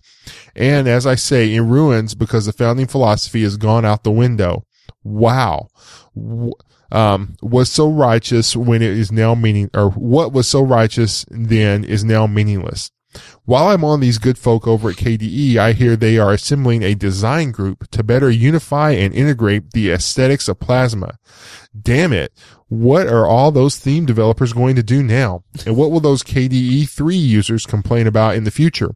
And 0.56 0.88
as 0.88 1.06
I 1.06 1.15
say, 1.15 1.53
in 1.53 1.69
ruins 1.69 2.15
because 2.15 2.45
the 2.45 2.53
founding 2.53 2.88
philosophy 2.88 3.44
has 3.44 3.57
gone 3.57 3.85
out 3.85 4.03
the 4.03 4.11
window. 4.11 4.65
Wow. 5.03 5.68
Um, 6.91 7.35
was 7.41 7.69
so 7.69 7.89
righteous 7.89 8.56
when 8.56 8.81
it 8.81 8.91
is 8.91 9.11
now 9.11 9.35
meaning, 9.35 9.69
or 9.73 9.89
what 9.91 10.31
was 10.31 10.48
so 10.48 10.61
righteous 10.61 11.26
then 11.30 11.84
is 11.84 12.03
now 12.03 12.27
meaningless. 12.27 12.91
While 13.45 13.69
I'm 13.69 13.84
on 13.84 13.99
these 13.99 14.18
good 14.18 14.38
folk 14.38 14.68
over 14.68 14.89
at 14.89 14.98
KDE, 14.98 15.56
I 15.56 15.72
hear 15.73 15.95
they 15.95 16.18
are 16.18 16.34
assembling 16.34 16.84
a 16.84 16.95
design 16.95 17.52
group 17.52 17.89
to 17.91 18.03
better 18.03 18.30
unify 18.30 18.91
and 18.91 19.14
integrate 19.14 19.72
the 19.72 19.91
aesthetics 19.91 20.48
of 20.48 20.60
Plasma. 20.60 21.18
Damn 21.80 22.14
it. 22.14 22.34
What 22.69 23.07
are 23.07 23.26
all 23.26 23.52
those 23.52 23.77
theme 23.77 24.06
developers 24.06 24.52
going 24.52 24.76
to 24.76 24.84
do 24.84 25.02
now? 25.02 25.44
And 25.65 25.77
what 25.77 25.89
will 25.89 26.02
those 26.02 26.22
KDE 26.22 26.89
3 26.89 27.15
users 27.15 27.65
complain 27.65 28.07
about 28.07 28.35
in 28.35 28.44
the 28.44 28.52
future? 28.52 28.91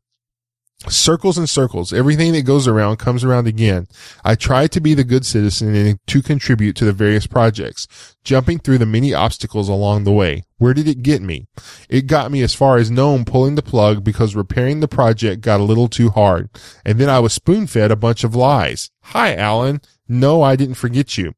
Circles 0.90 1.38
and 1.38 1.48
circles. 1.48 1.94
Everything 1.94 2.34
that 2.34 2.42
goes 2.42 2.68
around 2.68 2.98
comes 2.98 3.24
around 3.24 3.48
again. 3.48 3.88
I 4.26 4.34
try 4.34 4.66
to 4.68 4.82
be 4.82 4.94
the 4.94 5.04
good 5.04 5.26
citizen 5.26 5.76
and 5.76 6.00
to 6.08 6.22
contribute 6.24 6.76
to 6.78 6.86
the 6.86 6.92
various 6.92 7.28
projects, 7.28 7.88
jumping 8.24 8.60
through 8.60 8.80
the 8.80 8.86
many 8.86 9.14
obstacles 9.14 9.70
along 9.70 10.04
the 10.04 10.12
way. 10.12 10.44
Where 10.58 10.74
did 10.74 10.88
it 10.88 11.04
get 11.04 11.22
me? 11.22 11.48
It 11.88 12.08
got 12.08 12.32
me 12.32 12.42
as 12.42 12.56
far 12.56 12.78
as 12.78 12.90
GNOME 12.90 13.26
pulling 13.26 13.56
the 13.56 13.62
plug 13.62 14.04
because 14.04 14.36
repairing 14.36 14.80
the 14.80 14.88
project 14.88 15.42
got 15.42 15.60
a 15.60 15.64
little 15.64 15.88
too 15.88 16.10
hard. 16.10 16.50
And 16.84 17.00
then 17.00 17.10
I 17.10 17.20
was 17.20 17.32
spoon 17.32 17.68
fed 17.68 17.92
a 17.92 17.96
bunch 17.96 18.24
of 18.24 18.36
lies. 18.36 18.90
Hi, 19.04 19.36
Allan. 19.36 19.82
No, 20.10 20.42
I 20.42 20.56
didn't 20.56 20.76
forget 20.76 21.18
you. 21.18 21.34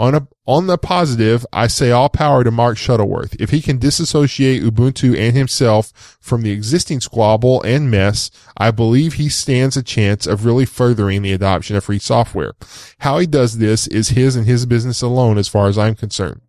On 0.00 0.14
a, 0.14 0.28
on 0.46 0.68
the 0.68 0.78
positive, 0.78 1.44
I 1.52 1.66
say 1.66 1.90
all 1.90 2.08
power 2.08 2.44
to 2.44 2.52
Mark 2.52 2.78
Shuttleworth. 2.78 3.34
If 3.40 3.50
he 3.50 3.60
can 3.60 3.78
disassociate 3.78 4.62
Ubuntu 4.62 5.18
and 5.18 5.36
himself 5.36 6.18
from 6.20 6.42
the 6.42 6.52
existing 6.52 7.00
squabble 7.00 7.60
and 7.62 7.90
mess, 7.90 8.30
I 8.56 8.70
believe 8.70 9.14
he 9.14 9.28
stands 9.28 9.76
a 9.76 9.82
chance 9.82 10.26
of 10.26 10.44
really 10.44 10.66
furthering 10.66 11.22
the 11.22 11.32
adoption 11.32 11.74
of 11.74 11.84
free 11.84 11.98
software. 11.98 12.54
How 13.00 13.18
he 13.18 13.26
does 13.26 13.58
this 13.58 13.88
is 13.88 14.10
his 14.10 14.36
and 14.36 14.46
his 14.46 14.66
business 14.66 15.02
alone 15.02 15.36
as 15.36 15.48
far 15.48 15.66
as 15.66 15.76
I'm 15.76 15.96
concerned. 15.96 16.42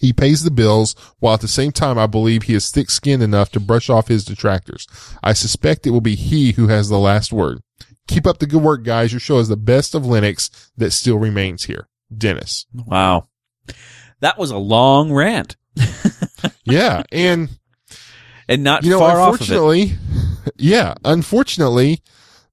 He 0.00 0.14
pays 0.14 0.44
the 0.44 0.50
bills 0.50 0.94
while 1.18 1.34
at 1.34 1.42
the 1.42 1.48
same 1.48 1.72
time 1.72 1.98
I 1.98 2.06
believe 2.06 2.44
he 2.44 2.54
is 2.54 2.70
thick 2.70 2.88
skinned 2.88 3.22
enough 3.22 3.50
to 3.52 3.60
brush 3.60 3.90
off 3.90 4.08
his 4.08 4.24
detractors. 4.24 4.86
I 5.22 5.34
suspect 5.34 5.86
it 5.86 5.90
will 5.90 6.00
be 6.00 6.14
he 6.14 6.52
who 6.52 6.68
has 6.68 6.88
the 6.88 6.98
last 6.98 7.30
word. 7.32 7.60
Keep 8.08 8.26
up 8.26 8.38
the 8.38 8.46
good 8.46 8.62
work, 8.62 8.84
guys. 8.84 9.12
Your 9.12 9.20
show 9.20 9.38
is 9.38 9.48
the 9.48 9.56
best 9.56 9.94
of 9.94 10.04
Linux 10.04 10.70
that 10.76 10.92
still 10.92 11.18
remains 11.18 11.64
here. 11.64 11.86
Dennis. 12.16 12.66
Wow. 12.74 13.28
That 14.20 14.38
was 14.38 14.50
a 14.50 14.58
long 14.58 15.12
rant. 15.12 15.56
yeah. 16.64 17.02
And, 17.10 17.48
and 18.48 18.64
not 18.64 18.84
you 18.84 18.90
know, 18.90 18.98
far 18.98 19.20
off 19.20 19.34
of 19.34 19.40
unfortunately, 19.40 19.92
yeah, 20.56 20.94
unfortunately, 21.04 22.02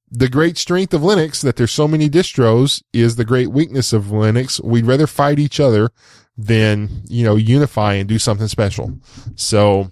the 0.10 0.30
great 0.30 0.58
strength 0.58 0.94
of 0.94 1.02
Linux 1.02 1.42
that 1.44 1.58
there's 1.58 1.72
so 1.72 1.88
many 1.88 2.10
distros 2.10 2.82
is 2.94 3.16
the 3.16 3.26
great 3.26 3.50
weakness 3.52 3.92
of 3.92 4.06
Linux. 4.06 4.64
We'd 4.64 4.86
rather 4.86 5.08
fight 5.08 5.40
each 5.40 5.60
other 5.60 5.90
than, 6.38 7.04
you 7.08 7.26
know, 7.26 7.36
unify 7.36 7.96
and 7.96 8.08
do 8.08 8.20
something 8.20 8.48
special. 8.48 9.00
So, 9.36 9.92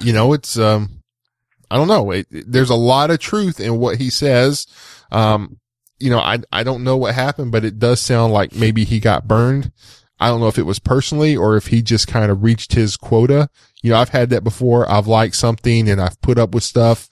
you 0.00 0.12
know, 0.12 0.32
it's, 0.32 0.58
um, 0.58 1.02
I 1.70 1.76
don't 1.76 1.88
know. 1.88 2.12
It, 2.12 2.26
there's 2.30 2.70
a 2.70 2.74
lot 2.74 3.10
of 3.10 3.18
truth 3.18 3.60
in 3.60 3.78
what 3.78 3.98
he 3.98 4.08
says. 4.08 4.66
Um, 5.12 5.58
you 5.98 6.10
know, 6.10 6.18
I, 6.18 6.38
I 6.52 6.62
don't 6.62 6.84
know 6.84 6.96
what 6.96 7.14
happened, 7.14 7.52
but 7.52 7.64
it 7.64 7.78
does 7.78 8.00
sound 8.00 8.32
like 8.32 8.54
maybe 8.54 8.84
he 8.84 9.00
got 9.00 9.28
burned. 9.28 9.72
I 10.20 10.28
don't 10.28 10.40
know 10.40 10.48
if 10.48 10.58
it 10.58 10.66
was 10.66 10.78
personally 10.78 11.36
or 11.36 11.56
if 11.56 11.68
he 11.68 11.80
just 11.82 12.08
kind 12.08 12.30
of 12.30 12.42
reached 12.42 12.72
his 12.72 12.96
quota. 12.96 13.48
You 13.82 13.90
know, 13.90 13.98
I've 13.98 14.08
had 14.08 14.30
that 14.30 14.42
before. 14.42 14.90
I've 14.90 15.06
liked 15.06 15.36
something 15.36 15.88
and 15.88 16.00
I've 16.00 16.20
put 16.20 16.38
up 16.38 16.54
with 16.54 16.64
stuff. 16.64 17.08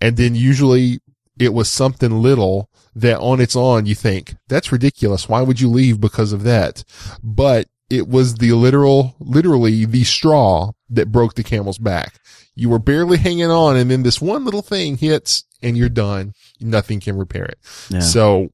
And 0.00 0.16
then 0.16 0.34
usually 0.34 1.00
it 1.38 1.54
was 1.54 1.68
something 1.68 2.22
little 2.22 2.68
that 2.94 3.20
on 3.20 3.40
its 3.40 3.54
own 3.54 3.86
you 3.86 3.94
think 3.94 4.34
that's 4.48 4.72
ridiculous. 4.72 5.28
Why 5.28 5.42
would 5.42 5.60
you 5.60 5.68
leave 5.68 6.00
because 6.00 6.32
of 6.32 6.42
that? 6.42 6.84
But 7.22 7.68
it 7.88 8.08
was 8.08 8.36
the 8.36 8.52
literal, 8.52 9.14
literally 9.20 9.84
the 9.84 10.04
straw 10.04 10.72
that 10.88 11.12
broke 11.12 11.34
the 11.34 11.44
camel's 11.44 11.78
back. 11.78 12.18
You 12.54 12.68
were 12.68 12.78
barely 12.78 13.18
hanging 13.18 13.50
on 13.50 13.76
and 13.76 13.90
then 13.90 14.02
this 14.02 14.20
one 14.20 14.44
little 14.44 14.62
thing 14.62 14.96
hits 14.96 15.44
and 15.62 15.76
you're 15.76 15.88
done. 15.88 16.34
Nothing 16.60 17.00
can 17.00 17.16
repair 17.16 17.44
it. 17.44 17.58
Yeah. 17.88 18.00
So, 18.00 18.50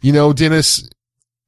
you 0.00 0.12
know, 0.12 0.32
Dennis, 0.32 0.88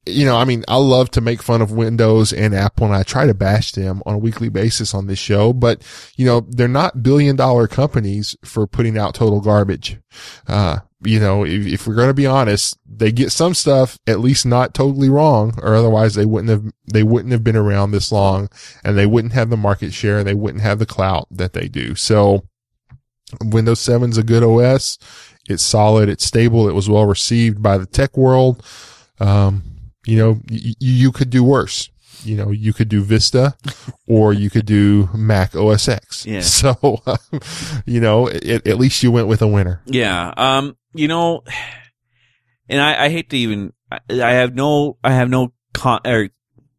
you 0.05 0.25
know, 0.25 0.37
I 0.37 0.45
mean, 0.45 0.63
I 0.67 0.77
love 0.77 1.11
to 1.11 1.21
make 1.21 1.41
fun 1.41 1.61
of 1.61 1.71
Windows 1.71 2.31
and 2.31 2.55
Apple 2.55 2.85
and 2.85 2.95
I 2.95 3.03
try 3.03 3.25
to 3.25 3.33
bash 3.33 3.73
them 3.73 4.01
on 4.05 4.15
a 4.15 4.19
weekly 4.19 4.49
basis 4.49 4.93
on 4.93 5.07
this 5.07 5.19
show, 5.19 5.53
but 5.53 5.81
you 6.15 6.25
know, 6.25 6.41
they're 6.49 6.67
not 6.67 7.03
billion 7.03 7.35
dollar 7.35 7.67
companies 7.67 8.35
for 8.43 8.67
putting 8.67 8.97
out 8.97 9.15
total 9.15 9.41
garbage. 9.41 9.97
Uh, 10.47 10.79
you 11.03 11.19
know, 11.19 11.45
if, 11.45 11.65
if 11.67 11.87
we're 11.87 11.95
going 11.95 12.07
to 12.07 12.13
be 12.13 12.25
honest, 12.25 12.77
they 12.87 13.11
get 13.11 13.31
some 13.31 13.53
stuff 13.53 13.99
at 14.07 14.19
least 14.19 14.45
not 14.45 14.73
totally 14.73 15.09
wrong 15.09 15.53
or 15.61 15.75
otherwise 15.75 16.15
they 16.15 16.25
wouldn't 16.25 16.49
have, 16.49 16.73
they 16.91 17.03
wouldn't 17.03 17.31
have 17.31 17.43
been 17.43 17.55
around 17.55 17.91
this 17.91 18.11
long 18.11 18.49
and 18.83 18.97
they 18.97 19.05
wouldn't 19.05 19.33
have 19.33 19.49
the 19.51 19.57
market 19.57 19.93
share. 19.93 20.17
and 20.19 20.27
They 20.27 20.33
wouldn't 20.33 20.63
have 20.63 20.79
the 20.79 20.85
clout 20.87 21.27
that 21.29 21.53
they 21.53 21.67
do. 21.67 21.93
So 21.95 22.45
Windows 23.43 23.79
7's 23.79 24.17
a 24.17 24.23
good 24.23 24.43
OS. 24.43 24.97
It's 25.49 25.63
solid. 25.63 26.09
It's 26.09 26.25
stable. 26.25 26.67
It 26.67 26.73
was 26.75 26.89
well 26.89 27.05
received 27.05 27.61
by 27.61 27.77
the 27.77 27.85
tech 27.85 28.17
world. 28.17 28.63
Um, 29.19 29.63
you 30.05 30.17
know, 30.17 30.31
y- 30.49 30.73
you 30.79 31.11
could 31.11 31.29
do 31.29 31.43
worse. 31.43 31.89
You 32.23 32.35
know, 32.35 32.49
you 32.51 32.73
could 32.73 32.89
do 32.89 33.03
Vista 33.03 33.55
or 34.07 34.33
you 34.33 34.49
could 34.49 34.65
do 34.65 35.07
Mac 35.13 35.55
OS 35.55 35.87
X. 35.87 36.25
Yeah. 36.25 36.39
So, 36.41 37.01
you 37.85 38.01
know, 38.01 38.27
it, 38.27 38.65
at 38.67 38.77
least 38.79 39.03
you 39.03 39.11
went 39.11 39.27
with 39.27 39.41
a 39.41 39.47
winner. 39.47 39.81
Yeah. 39.85 40.33
Um, 40.35 40.75
you 40.97 41.07
know, 41.07 41.43
and 42.69 42.81
I, 42.81 43.05
I 43.05 43.09
hate 43.09 43.29
to 43.29 43.37
even, 43.37 43.73
I, 43.91 44.31
have 44.31 44.55
no, 44.55 44.97
I 45.03 45.13
have 45.13 45.29
no 45.29 45.53
con, 45.73 46.01
or 46.05 46.29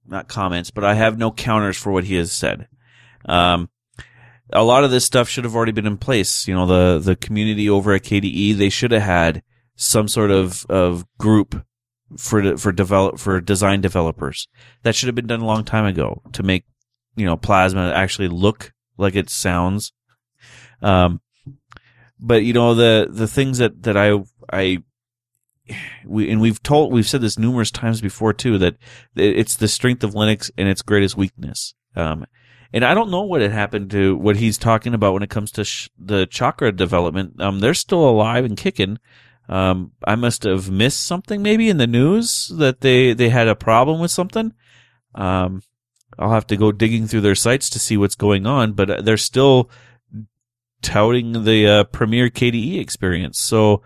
not 0.07 0.29
comments, 0.29 0.71
but 0.71 0.85
I 0.85 0.95
have 0.95 1.19
no 1.19 1.31
counters 1.31 1.77
for 1.77 1.93
what 1.93 2.05
he 2.05 2.17
has 2.17 2.33
said. 2.33 2.69
Um, 3.25 3.71
a 4.53 4.65
lot 4.65 4.85
of 4.85 4.91
this 4.91 5.05
stuff 5.05 5.29
should 5.29 5.45
have 5.45 5.55
already 5.55 5.73
been 5.73 5.87
in 5.87 5.99
place. 5.99 6.49
You 6.49 6.55
know, 6.55 6.67
the, 6.67 6.99
the 6.99 7.17
community 7.17 7.69
over 7.69 7.93
at 7.93 8.03
KDE, 8.03 8.57
they 8.57 8.71
should 8.71 8.93
have 8.93 9.03
had 9.03 9.43
some 9.77 10.09
sort 10.09 10.31
of, 10.31 10.65
of 10.69 11.05
group 11.19 11.65
for, 12.17 12.57
for 12.57 12.73
develop, 12.73 13.19
for 13.19 13.41
design 13.41 13.81
developers. 13.81 14.49
That 14.83 14.95
should 14.95 15.09
have 15.09 15.15
been 15.15 15.27
done 15.27 15.41
a 15.41 15.47
long 15.47 15.65
time 15.65 15.85
ago 15.85 16.23
to 16.33 16.43
make, 16.43 16.65
you 17.17 17.27
know, 17.27 17.37
Plasma 17.37 17.93
actually 17.93 18.29
look 18.29 18.73
like 18.97 19.15
it 19.15 19.31
sounds. 19.31 19.93
Um, 20.81 21.21
but 22.19 22.45
you 22.45 22.53
know, 22.53 22.75
the, 22.75 23.09
the 23.11 23.29
things 23.29 23.59
that, 23.59 23.83
that 23.83 23.97
I, 23.97 24.19
I, 24.53 24.83
we, 26.07 26.31
and 26.31 26.41
we've 26.41 26.63
told, 26.63 26.93
we've 26.93 27.09
said 27.09 27.21
this 27.21 27.39
numerous 27.39 27.71
times 27.71 28.01
before 28.01 28.33
too, 28.33 28.59
that 28.59 28.77
it's 29.15 29.57
the 29.57 29.69
strength 29.69 30.03
of 30.03 30.15
Linux 30.15 30.51
and 30.57 30.69
its 30.69 30.83
greatest 30.83 31.17
weakness. 31.17 31.75
Um, 31.95 32.27
and 32.73 32.85
I 32.85 32.95
don't 32.95 33.11
know 33.11 33.23
what 33.23 33.41
had 33.41 33.53
happened 33.53 33.91
to 33.93 34.17
what 34.17 34.37
he's 34.37 34.59
talking 34.59 34.95
about 34.95 35.15
when 35.15 35.23
it 35.23 35.31
comes 35.31 35.51
to 35.53 35.65
sh- 35.65 35.89
the 35.99 36.27
chakra 36.27 36.73
development. 36.73 37.41
Um, 37.41 37.61
they're 37.61 37.75
still 37.75 38.09
alive 38.09 38.45
and 38.45 38.57
kicking. 38.57 38.99
Um, 39.49 39.93
I 40.05 40.15
must 40.15 40.43
have 40.43 40.71
missed 40.71 41.05
something 41.05 41.43
maybe 41.43 41.71
in 41.71 41.79
the 41.79 41.87
news 41.87 42.53
that 42.59 42.83
they, 42.83 43.15
they 43.15 43.31
had 43.31 43.49
a 43.49 43.55
problem 43.55 44.01
with 44.01 44.11
something. 44.11 44.53
Um, 45.15 45.63
I'll 46.19 46.33
have 46.33 46.47
to 46.49 46.57
go 46.57 46.73
digging 46.73 47.07
through 47.07 47.23
their 47.23 47.35
sites 47.35 47.71
to 47.71 47.79
see 47.79 47.97
what's 47.97 48.15
going 48.15 48.47
on, 48.47 48.73
but 48.73 49.05
they're 49.05 49.17
still 49.17 49.71
touting 50.83 51.45
the 51.45 51.67
uh, 51.67 51.85
premier 51.85 52.31
KDE 52.31 52.81
experience. 52.81 53.39
So, 53.39 53.83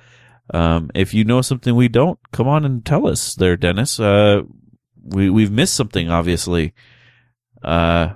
um, 0.52 0.90
if 0.94 1.14
you 1.14 1.24
know 1.24 1.42
something 1.42 1.74
we 1.74 1.88
don't, 1.88 2.18
come 2.32 2.48
on 2.48 2.64
and 2.64 2.84
tell 2.84 3.06
us 3.06 3.34
there, 3.34 3.56
Dennis. 3.56 3.98
Uh, 3.98 4.42
we 5.04 5.30
we've 5.30 5.50
missed 5.50 5.74
something 5.74 6.10
obviously. 6.10 6.74
Uh, 7.62 8.14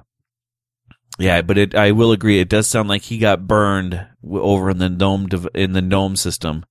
yeah, 1.18 1.42
but 1.42 1.56
it 1.56 1.74
I 1.74 1.92
will 1.92 2.12
agree. 2.12 2.40
It 2.40 2.48
does 2.48 2.66
sound 2.66 2.88
like 2.88 3.02
he 3.02 3.18
got 3.18 3.46
burned 3.46 4.06
over 4.28 4.70
in 4.70 4.78
the 4.78 4.90
gnome 4.90 5.28
div- 5.28 5.48
in 5.54 5.72
the 5.72 5.82
gnome 5.82 6.16
system, 6.16 6.64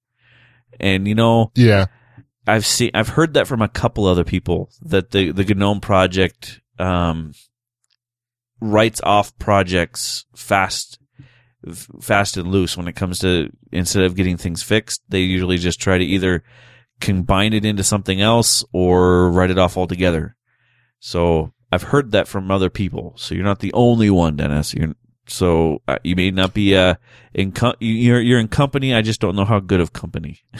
and 0.79 1.07
you 1.07 1.15
know 1.15 1.51
Yeah. 1.55 1.85
I've 2.47 2.65
seen 2.65 2.91
I've 2.93 3.09
heard 3.09 3.33
that 3.33 3.47
from 3.47 3.61
a 3.63 3.67
couple 3.67 4.05
other 4.05 4.23
people 4.23 4.69
that 4.83 5.09
the 5.11 5.31
the 5.31 5.55
GNOME 5.55 5.79
project 5.81 6.61
um 6.77 7.33
writes 8.61 9.01
off 9.03 9.35
projects 9.39 10.25
fast 10.35 10.99
fast 12.01 12.37
and 12.37 12.51
loose 12.51 12.77
when 12.77 12.87
it 12.87 12.95
comes 12.95 13.19
to 13.19 13.49
instead 13.71 14.03
of 14.03 14.15
getting 14.15 14.37
things 14.37 14.61
fixed 14.61 15.01
they 15.09 15.19
usually 15.19 15.57
just 15.57 15.79
try 15.79 15.97
to 15.97 16.03
either 16.03 16.43
combine 17.01 17.53
it 17.53 17.65
into 17.65 17.83
something 17.83 18.21
else 18.21 18.63
or 18.71 19.29
write 19.31 19.51
it 19.51 19.57
off 19.57 19.75
altogether. 19.77 20.35
So 20.99 21.53
I've 21.71 21.83
heard 21.83 22.11
that 22.11 22.27
from 22.27 22.49
other 22.49 22.69
people. 22.69 23.13
So 23.17 23.35
you're 23.35 23.43
not 23.43 23.59
the 23.59 23.73
only 23.73 24.09
one, 24.09 24.37
Dennis. 24.37 24.73
You're 24.73 24.93
so 25.27 25.81
uh, 25.87 25.97
you 26.03 26.15
may 26.15 26.31
not 26.31 26.53
be 26.53 26.75
uh 26.75 26.95
in 27.33 27.51
co- 27.51 27.75
you're 27.79 28.21
you're 28.21 28.39
in 28.39 28.47
company. 28.47 28.93
I 28.93 29.01
just 29.01 29.19
don't 29.19 29.35
know 29.35 29.43
how 29.43 29.59
good 29.59 29.81
of 29.81 29.91
company. 29.91 30.39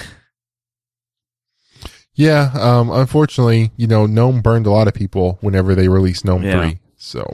Yeah. 2.18 2.52
Um, 2.54 2.90
unfortunately, 2.92 3.72
you 3.76 3.88
know, 3.88 4.06
GNOME 4.06 4.42
burned 4.42 4.66
a 4.66 4.72
lot 4.72 4.88
of 4.88 4.94
people 4.94 5.38
whenever 5.42 5.76
they 5.76 5.90
released 5.90 6.24
GNOME 6.24 6.44
Yeah. 6.44 6.62
3. 6.62 6.80
So, 6.96 7.34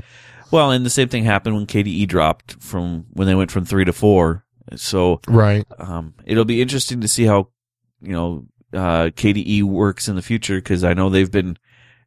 Well, 0.51 0.71
and 0.71 0.85
the 0.85 0.89
same 0.89 1.07
thing 1.07 1.23
happened 1.23 1.55
when 1.55 1.65
KDE 1.65 2.07
dropped 2.07 2.61
from 2.61 3.05
when 3.13 3.27
they 3.27 3.35
went 3.35 3.51
from 3.51 3.65
three 3.65 3.85
to 3.85 3.93
four. 3.93 4.45
So 4.75 5.21
right. 5.27 5.65
um, 5.79 6.13
it'll 6.25 6.45
be 6.45 6.61
interesting 6.61 7.01
to 7.01 7.07
see 7.07 7.25
how 7.25 7.49
you 8.01 8.11
know 8.11 8.45
uh, 8.73 9.05
KDE 9.09 9.63
works 9.63 10.07
in 10.07 10.15
the 10.15 10.21
future 10.21 10.55
because 10.55 10.83
I 10.83 10.93
know 10.93 11.09
they've 11.09 11.31
been 11.31 11.57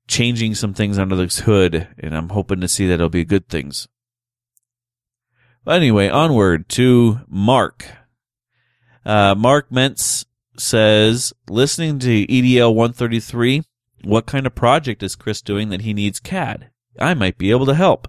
changing 0.06 0.54
some 0.54 0.74
things 0.74 0.98
under 0.98 1.16
this 1.16 1.40
hood, 1.40 1.88
and 1.98 2.14
I'm 2.14 2.28
hoping 2.28 2.60
to 2.60 2.68
see 2.68 2.86
that 2.86 2.94
it'll 2.94 3.08
be 3.08 3.24
good 3.24 3.48
things. 3.48 3.88
But 5.64 5.76
anyway, 5.76 6.08
onward 6.08 6.68
to 6.70 7.20
Mark. 7.26 7.86
Uh, 9.04 9.34
Mark 9.34 9.70
Mentz 9.70 10.26
says, 10.58 11.32
listening 11.48 11.98
to 12.00 12.26
EDL 12.26 12.74
133, 12.74 13.62
what 14.04 14.26
kind 14.26 14.46
of 14.46 14.54
project 14.54 15.02
is 15.02 15.16
Chris 15.16 15.40
doing 15.40 15.70
that 15.70 15.82
he 15.82 15.94
needs 15.94 16.20
CAD? 16.20 16.70
I 16.98 17.14
might 17.14 17.38
be 17.38 17.50
able 17.50 17.66
to 17.66 17.74
help. 17.74 18.08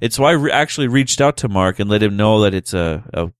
It's 0.00 0.18
why 0.18 0.30
I 0.30 0.34
re- 0.34 0.50
actually 0.50 0.88
reached 0.88 1.20
out 1.20 1.38
to 1.38 1.48
Mark 1.48 1.78
and 1.78 1.88
let 1.88 2.02
him 2.02 2.16
know 2.16 2.42
that 2.42 2.54
it's 2.54 2.74
a, 2.74 3.04
a 3.12 3.30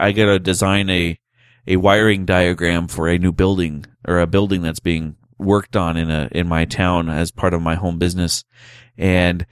I 0.00 0.12
got 0.12 0.26
to 0.26 0.38
design 0.38 0.90
a 0.90 1.18
a 1.66 1.76
wiring 1.76 2.24
diagram 2.24 2.88
for 2.88 3.08
a 3.08 3.18
new 3.18 3.32
building 3.32 3.86
or 4.06 4.18
a 4.18 4.26
building 4.26 4.62
that's 4.62 4.80
being 4.80 5.16
worked 5.38 5.76
on 5.76 5.96
in 5.96 6.10
a 6.10 6.28
in 6.32 6.48
my 6.48 6.64
town 6.64 7.08
as 7.08 7.30
part 7.30 7.54
of 7.54 7.62
my 7.62 7.74
home 7.74 7.98
business, 7.98 8.44
and 8.96 9.46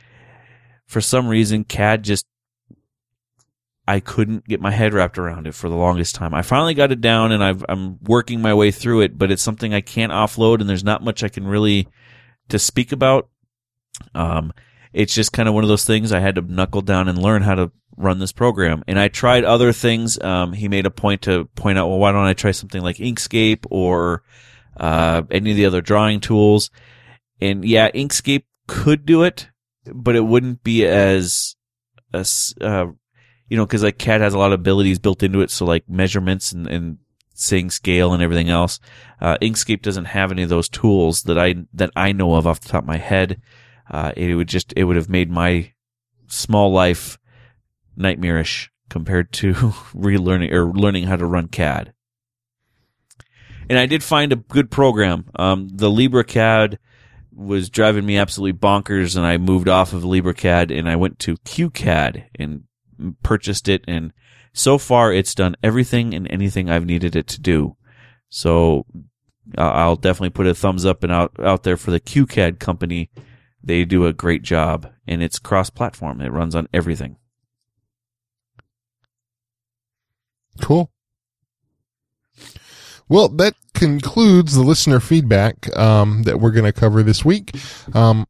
for 0.87 1.01
some 1.01 1.29
reason 1.29 1.65
CAD 1.65 2.03
just 2.03 2.27
I 3.89 4.01
couldn't 4.01 4.47
get 4.47 4.61
my 4.61 4.71
head 4.71 4.93
wrapped 4.93 5.17
around 5.17 5.47
it 5.47 5.55
for 5.55 5.71
the 5.71 5.75
longest 5.75 6.15
time. 6.15 6.35
I 6.35 6.43
finally 6.43 6.75
got 6.75 6.93
it 6.93 7.01
down 7.01 7.33
and 7.33 7.43
I've, 7.43 7.65
I'm 7.71 7.99
working 8.05 8.43
my 8.43 8.53
way 8.53 8.71
through 8.71 9.01
it, 9.01 9.17
but 9.17 9.31
it's 9.31 9.43
something 9.43 9.73
I 9.73 9.81
can't 9.81 10.13
offload 10.13 10.61
and 10.61 10.69
there's 10.69 10.85
not 10.85 11.03
much 11.03 11.25
I 11.25 11.31
can 11.31 11.47
really 11.47 11.89
to 12.51 12.59
speak 12.59 12.93
about. 12.93 13.31
Um, 14.15 14.53
it's 14.93 15.15
just 15.15 15.33
kind 15.33 15.49
of 15.49 15.55
one 15.55 15.65
of 15.65 15.69
those 15.69 15.85
things 15.85 16.13
I 16.13 16.21
had 16.21 16.37
to 16.37 16.43
knuckle 16.43 16.83
down 16.83 17.09
and 17.09 17.19
learn 17.19 17.43
how 17.43 17.55
to 17.55 17.71
run 17.97 18.19
this 18.19 18.33
program. 18.33 18.85
And 18.87 18.99
I 18.99 19.09
tried 19.09 19.45
other 19.45 19.73
things. 19.73 20.21
Um, 20.23 20.53
he 20.53 20.69
made 20.69 20.87
a 20.87 20.91
point 20.91 21.23
to 21.23 21.47
point 21.57 21.79
out, 21.79 21.89
well, 21.89 21.99
why 21.99 22.13
don't 22.13 22.25
I 22.25 22.35
try 22.35 22.53
something 22.53 22.81
like 22.81 22.97
Inkscape 22.97 23.67
or, 23.71 24.23
uh, 24.77 25.23
any 25.31 25.51
of 25.51 25.57
the 25.57 25.67
other 25.67 25.81
drawing 25.81 26.21
tools? 26.21 26.71
And 27.41 27.65
yeah, 27.65 27.91
Inkscape 27.91 28.45
could 28.67 29.05
do 29.05 29.25
it, 29.25 29.49
but 29.93 30.17
it 30.17 30.25
wouldn't 30.25 30.63
be 30.63 30.87
as, 30.87 31.57
as, 32.13 32.55
uh, 32.61 32.87
you 33.49 33.57
know, 33.57 33.67
cause 33.67 33.83
like 33.83 33.99
CAD 33.99 34.21
has 34.21 34.35
a 34.35 34.39
lot 34.39 34.53
of 34.53 34.61
abilities 34.61 34.99
built 34.99 35.23
into 35.23 35.41
it. 35.41 35.51
So 35.51 35.65
like 35.65 35.89
measurements 35.89 36.53
and, 36.53 36.67
and 36.69 36.99
saying 37.35 37.71
scale 37.71 38.13
and 38.13 38.23
everything 38.23 38.49
else. 38.49 38.79
Uh, 39.21 39.39
Inkscape 39.43 39.83
doesn't 39.83 40.07
have 40.07 40.31
any 40.31 40.43
of 40.43 40.49
those 40.49 40.69
tools 40.69 41.25
that 41.25 41.39
I, 41.39 41.55
that 41.75 41.91
I 41.97 42.13
know 42.13 42.35
of 42.35 42.47
off 42.47 42.61
the 42.61 42.69
top 42.69 42.85
of 42.85 42.89
my 42.89 42.99
head. 42.99 43.41
Uh, 43.91 44.13
it 44.17 44.35
would 44.35 44.49
just, 44.49 44.73
it 44.77 44.85
would 44.85 44.97
have 44.97 45.09
made 45.09 45.31
my 45.31 45.73
small 46.27 46.73
life 46.73 47.19
nightmarish 47.97 48.71
compared 48.89 49.33
to 49.33 49.53
relearning 49.95 50.53
or 50.53 50.73
learning 50.73 51.05
how 51.05 51.17
to 51.17 51.27
run 51.27 51.49
CAD. 51.49 51.93
And 53.69 53.79
I 53.79 53.87
did 53.87 54.03
find 54.03 54.33
a 54.33 54.37
good 54.37 54.71
program. 54.71 55.31
Um, 55.37 55.69
the 55.69 55.91
LibreCAD 55.91 56.79
was 57.35 57.71
driving 57.71 58.05
me 58.05 58.17
absolutely 58.17 58.59
bonkers 58.59 59.17
and 59.17 59.25
I 59.25 59.37
moved 59.37 59.69
off 59.69 59.93
of 59.93 60.03
LibreCAD 60.03 60.77
and 60.77 60.89
I 60.89 60.97
went 60.97 61.19
to 61.21 61.37
QCAD 61.37 62.25
and 62.35 62.65
purchased 63.23 63.69
it 63.69 63.85
and 63.87 64.13
so 64.53 64.77
far 64.77 65.13
it's 65.13 65.35
done 65.35 65.55
everything 65.63 66.15
and 66.15 66.29
anything 66.31 66.69
I've 66.69 66.87
needed 66.87 67.15
it 67.15 67.29
to 67.29 67.41
do. 67.41 67.77
So 68.29 68.87
uh, 69.57 69.63
I'll 69.63 69.97
definitely 69.97 70.31
put 70.31 70.49
a 70.49 70.55
thumbs 70.55 70.85
up 70.85 71.05
and 71.05 71.13
out, 71.13 71.33
out 71.41 71.63
there 71.63 71.77
for 71.77 71.93
the 71.93 72.01
QCAD 72.01 72.59
company. 72.59 73.11
They 73.63 73.85
do 73.85 74.07
a 74.07 74.13
great 74.13 74.43
job 74.43 74.91
and 75.07 75.23
it's 75.23 75.39
cross 75.39 75.71
platform. 75.71 76.21
It 76.21 76.33
runs 76.33 76.55
on 76.55 76.69
everything. 76.73 77.17
Cool. 80.61 80.91
Well, 83.09 83.29
that 83.31 83.55
concludes 83.75 84.55
the 84.55 84.63
listener 84.63 85.01
feedback 85.01 85.75
um, 85.77 86.25
that 86.25 86.41
we're 86.41 86.51
going 86.51 86.65
to 86.65 86.73
cover 86.73 87.03
this 87.03 87.25
week. 87.25 87.57
Um, 87.95 88.27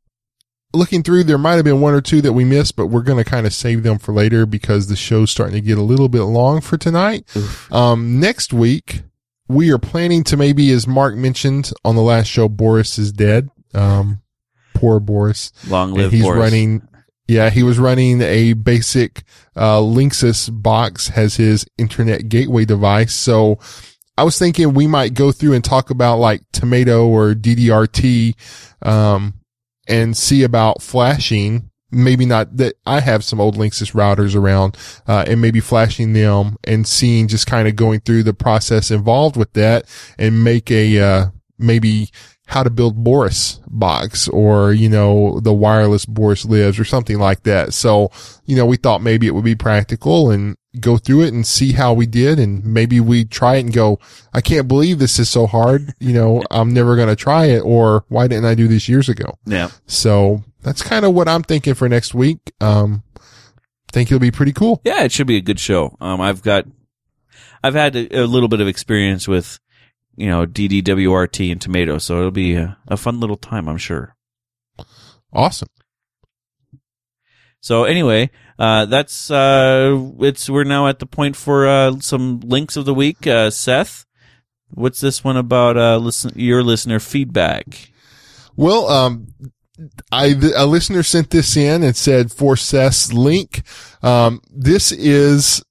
looking 0.73 1.03
through, 1.03 1.25
there 1.25 1.39
might 1.39 1.55
have 1.55 1.65
been 1.65 1.81
one 1.81 1.95
or 1.95 2.01
two 2.01 2.21
that 2.23 2.33
we 2.33 2.45
missed, 2.45 2.77
but 2.77 2.87
we're 2.87 3.03
going 3.03 3.23
to 3.23 3.29
kind 3.29 3.47
of 3.47 3.53
save 3.53 3.83
them 3.83 3.99
for 3.99 4.13
later 4.13 4.47
because 4.47 4.87
the 4.87 4.97
show's 4.97 5.31
starting 5.31 5.55
to 5.55 5.61
get 5.61 5.79
a 5.79 5.83
little 5.83 6.09
bit 6.09 6.23
long 6.23 6.61
for 6.61 6.77
tonight. 6.77 7.25
Um, 7.73 8.21
next 8.21 8.53
week, 8.53 9.03
we 9.49 9.73
are 9.73 9.79
planning 9.79 10.23
to 10.25 10.37
maybe, 10.37 10.71
as 10.71 10.87
Mark 10.87 11.15
mentioned 11.17 11.73
on 11.85 11.97
the 11.97 12.03
last 12.03 12.27
show, 12.29 12.49
Boris 12.49 12.99
is 12.99 13.11
dead. 13.11 13.51
Um, 13.75 14.21
poor 14.79 15.01
Boris. 15.01 15.53
Long 15.69 15.93
live 15.93 16.13
he's 16.13 16.23
Boris. 16.23 16.41
running 16.41 16.89
yeah 17.29 17.51
he 17.51 17.63
was 17.63 17.79
running 17.79 18.21
a 18.23 18.55
basic 18.55 19.23
uh 19.55 19.79
linksys 19.79 20.51
box 20.51 21.09
has 21.09 21.37
his 21.37 21.67
internet 21.77 22.29
gateway 22.29 22.65
device 22.65 23.15
so 23.15 23.59
i 24.17 24.25
was 24.25 24.39
thinking 24.39 24.73
we 24.75 24.87
might 24.87 25.15
go 25.15 25.31
through 25.31 25.53
and 25.53 25.65
talk 25.65 25.91
about 25.91 26.17
like 26.17 26.41
tomato 26.53 27.07
or 27.07 27.35
DDWRT 27.35 28.35
um 28.87 29.35
and 29.87 30.17
see 30.17 30.43
about 30.43 30.83
flashing 30.83 31.71
maybe 31.91 32.27
not 32.27 32.57
that 32.57 32.75
i 32.87 33.01
have 33.01 33.23
some 33.23 33.41
old 33.41 33.57
linksys 33.57 33.93
routers 33.93 34.35
around 34.35 34.77
uh 35.07 35.25
and 35.27 35.41
maybe 35.41 35.61
flashing 35.61 36.15
them 36.15 36.57
and 36.65 36.87
seeing 36.87 37.29
just 37.29 37.47
kind 37.47 37.69
of 37.69 37.77
going 37.77 38.01
through 38.01 38.23
the 38.23 38.35
process 38.35 38.91
involved 38.91 39.37
with 39.37 39.53
that 39.53 39.85
and 40.19 40.43
make 40.45 40.71
a 40.71 40.99
uh 40.99 41.27
maybe 41.59 42.09
how 42.49 42.63
to 42.63 42.71
build 42.71 43.05
Boris 43.05 43.61
box 43.69 44.27
or, 44.27 44.73
you 44.73 44.89
know, 44.89 45.39
the 45.41 45.53
wireless 45.53 46.07
Boris 46.07 46.47
lives 46.47 46.79
or 46.79 46.85
something 46.85 47.19
like 47.19 47.43
that. 47.43 47.75
So, 47.75 48.11
you 48.47 48.57
know, 48.57 48.65
we 48.65 48.79
thought 48.79 49.03
maybe 49.03 49.27
it 49.27 49.35
would 49.35 49.45
be 49.45 49.55
practical 49.55 50.31
and 50.31 50.57
go 50.81 50.97
through 50.97 51.25
it 51.25 51.35
and 51.35 51.47
see 51.47 51.73
how 51.73 51.93
we 51.93 52.07
did. 52.07 52.39
And 52.39 52.65
maybe 52.65 53.01
we 53.01 53.27
try 53.27 53.57
it 53.57 53.61
and 53.61 53.73
go, 53.73 53.99
I 54.33 54.41
can't 54.41 54.67
believe 54.67 54.99
this 54.99 55.19
is 55.19 55.29
so 55.29 55.47
hard. 55.47 55.93
You 56.01 56.15
know, 56.15 56.43
I'm 56.51 56.73
never 56.73 56.97
going 56.97 57.09
to 57.09 57.17
try 57.17 57.47
it 57.47 57.61
or 57.61 58.07
why 58.09 58.27
didn't 58.29 58.47
I 58.47 58.55
do 58.55 58.67
this 58.67 58.89
years 58.89 59.11
ago? 59.11 59.39
Yeah. 59.45 59.69
So 59.87 60.43
that's 60.63 60.81
kind 60.81 61.05
of 61.05 61.13
what 61.13 61.29
I'm 61.29 61.43
thinking 61.43 61.75
for 61.75 61.87
next 61.87 62.15
week. 62.15 62.39
Um, 62.63 63.03
think 63.93 64.09
it'll 64.09 64.21
be 64.21 64.31
pretty 64.31 64.55
cool. 64.55 64.81
Yeah, 64.85 65.05
it 65.05 65.13
should 65.13 65.27
be 65.27 65.37
a 65.37 65.43
good 65.43 65.61
show. 65.61 65.99
Um, 66.01 66.23
I've 66.23 66.43
got, 66.43 66.65
I've 67.63 67.75
had 67.75 67.95
a, 67.95 68.23
a 68.23 68.27
little 68.27 68.49
bit 68.49 68.63
of 68.63 68.69
experience 68.69 69.29
with, 69.29 69.61
you 70.19 70.27
know, 70.27 70.45
DDWRT 70.47 71.53
and 71.53 71.61
tomato, 71.61 71.99
so 71.99 72.19
it'll 72.19 72.31
be 72.33 72.55
a, 72.55 72.77
a 72.89 72.97
fun 72.97 73.21
little 73.21 73.37
time, 73.37 73.69
I'm 73.69 73.79
sure. 73.79 74.17
Awesome. 75.33 75.69
So 77.61 77.85
anyway, 77.85 78.31
uh, 78.59 78.87
that's, 78.87 79.31
uh, 79.31 80.11
it's, 80.21 80.51
we're 80.51 80.65
now 80.65 80.89
at 80.89 80.99
the 80.99 81.07
point 81.07 81.37
for, 81.37 81.69
uh, 81.69 82.01
some 82.01 82.41
links 82.41 82.77
of 82.77 82.85
the 82.85 82.95
week. 82.95 83.27
Uh, 83.27 83.51
Seth, 83.51 84.07
what's 84.71 85.01
this 85.01 85.23
one 85.23 85.37
about, 85.37 85.77
uh, 85.77 85.99
listen, 85.99 86.33
your 86.35 86.65
listener 86.65 86.99
feedback? 86.99 87.93
Well, 88.57 88.89
um, 88.89 89.29
I, 90.11 90.35
a 90.57 90.67
listener 90.67 91.05
sent 91.05 91.31
this 91.31 91.57
in 91.57 91.85
and 91.85 91.97
said 91.97 92.33
for 92.33 92.57
Seth's 92.57 93.13
link. 93.13 93.63
Um, 94.03 94.41
this 94.51 94.91
is, 94.91 95.63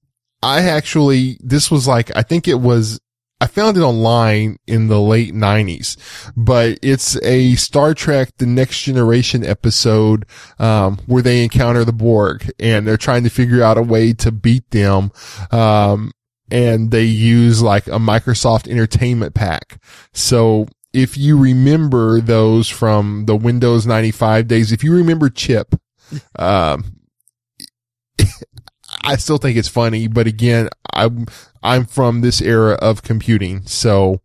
I 0.41 0.61
actually, 0.61 1.38
this 1.41 1.69
was 1.69 1.86
like, 1.86 2.15
I 2.15 2.22
think 2.22 2.48
it 2.48 2.61
was, 2.61 3.02
I 3.39 3.47
found 3.47 3.77
it 3.77 3.81
online 3.81 4.57
in 4.65 4.88
the 4.88 4.99
late 4.99 5.34
nineties, 5.34 5.95
but 6.35 6.80
it's 6.81 7.22
a 7.23 7.53
Star 7.55 7.93
Trek 7.93 8.30
The 8.38 8.47
Next 8.47 8.81
Generation 8.81 9.45
episode, 9.45 10.26
um, 10.57 10.97
where 11.05 11.22
they 11.22 11.43
encounter 11.43 11.85
the 11.85 11.93
Borg 11.93 12.49
and 12.59 12.88
they're 12.88 12.97
trying 12.97 13.23
to 13.26 13.30
figure 13.30 13.61
out 13.61 13.77
a 13.77 13.84
way 13.84 14.14
to 14.14 14.31
beat 14.31 14.72
them. 14.72 15.11
Um, 15.51 16.11
and 16.49 16.91
they 16.91 17.03
use 17.03 17.61
like 17.61 17.88
a 17.88 17.99
Microsoft 17.99 18.68
entertainment 18.68 19.35
pack. 19.35 19.81
So 20.14 20.68
if 20.93 21.18
you 21.18 21.38
remember 21.38 22.22
those 22.22 22.69
from 22.69 23.26
the 23.26 23.35
Windows 23.35 23.85
95 23.85 24.47
days, 24.47 24.72
if 24.72 24.84
you 24.84 24.93
remember 24.93 25.30
Chip, 25.30 25.76
um, 26.39 26.97
I 29.07 29.15
still 29.15 29.38
think 29.38 29.57
it's 29.57 29.67
funny, 29.67 30.07
but 30.07 30.27
again, 30.27 30.69
I'm, 30.93 31.25
I'm 31.63 31.85
from 31.85 32.21
this 32.21 32.41
era 32.41 32.73
of 32.73 33.01
computing. 33.01 33.65
So, 33.65 34.21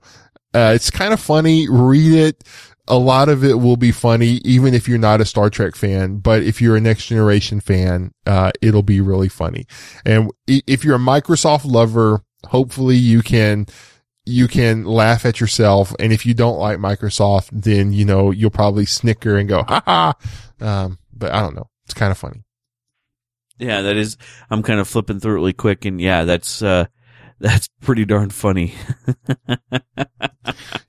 uh, 0.55 0.73
it's 0.75 0.91
kind 0.91 1.15
of 1.15 1.21
funny. 1.21 1.69
Read 1.69 2.13
it. 2.13 2.45
A 2.89 2.99
lot 2.99 3.29
of 3.29 3.45
it 3.45 3.55
will 3.61 3.77
be 3.77 3.93
funny, 3.93 4.41
even 4.45 4.75
if 4.75 4.89
you're 4.89 4.99
not 4.99 5.21
a 5.21 5.25
Star 5.25 5.49
Trek 5.49 5.77
fan, 5.77 6.17
but 6.19 6.43
if 6.43 6.61
you're 6.61 6.77
a 6.77 6.81
next 6.81 7.07
generation 7.07 7.61
fan, 7.61 8.13
uh, 8.27 8.51
it'll 8.61 8.83
be 8.83 9.01
really 9.01 9.29
funny. 9.29 9.67
And 10.05 10.31
if 10.49 10.85
you're 10.85 10.97
a 10.97 10.99
Microsoft 10.99 11.65
lover, 11.65 12.23
hopefully 12.49 12.97
you 12.97 13.23
can, 13.23 13.67
you 14.27 14.49
can 14.49 14.85
laugh 14.85 15.25
at 15.25 15.41
yourself. 15.41 15.95
And 16.01 16.13
if 16.13 16.27
you 16.27 16.35
don't 16.35 16.59
like 16.59 16.79
Microsoft, 16.79 17.51
then, 17.53 17.93
you 17.93 18.05
know, 18.05 18.33
you'll 18.33 18.51
probably 18.51 18.85
snicker 18.85 19.39
and 19.39 19.49
go, 19.49 19.63
ha 19.63 19.83
ha. 19.87 20.15
Um, 20.61 20.99
but 21.15 21.33
I 21.33 21.41
don't 21.41 21.55
know. 21.55 21.71
It's 21.85 21.95
kind 21.95 22.11
of 22.11 22.19
funny. 22.19 22.43
Yeah, 23.59 23.83
that 23.83 23.97
is. 23.97 24.17
I'm 24.51 24.63
kind 24.63 24.81
of 24.81 24.89
flipping 24.89 25.21
through 25.21 25.33
it 25.33 25.37
really 25.37 25.53
quick, 25.53 25.85
and 25.85 26.01
yeah, 26.01 26.25
that's 26.25 26.63
uh, 26.63 26.87
that's 27.39 27.69
pretty 27.81 28.05
darn 28.05 28.31
funny. 28.31 28.75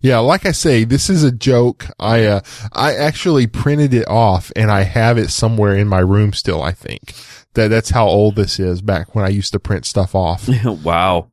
Yeah, 0.03 0.17
like 0.19 0.45
I 0.45 0.51
say, 0.51 0.83
this 0.83 1.09
is 1.09 1.23
a 1.23 1.31
joke. 1.31 1.85
I 1.97 2.25
uh, 2.25 2.41
I 2.73 2.93
actually 2.93 3.47
printed 3.47 3.93
it 3.93 4.07
off 4.09 4.51
and 4.53 4.69
I 4.69 4.83
have 4.83 5.17
it 5.17 5.29
somewhere 5.29 5.75
in 5.75 5.87
my 5.87 5.99
room 5.99 6.33
still, 6.33 6.61
I 6.61 6.73
think. 6.73 7.13
That 7.53 7.69
that's 7.69 7.91
how 7.91 8.07
old 8.07 8.35
this 8.35 8.59
is 8.59 8.81
back 8.81 9.15
when 9.15 9.23
I 9.23 9.29
used 9.29 9.53
to 9.53 9.59
print 9.59 9.85
stuff 9.85 10.13
off. 10.13 10.49
wow, 10.83 11.31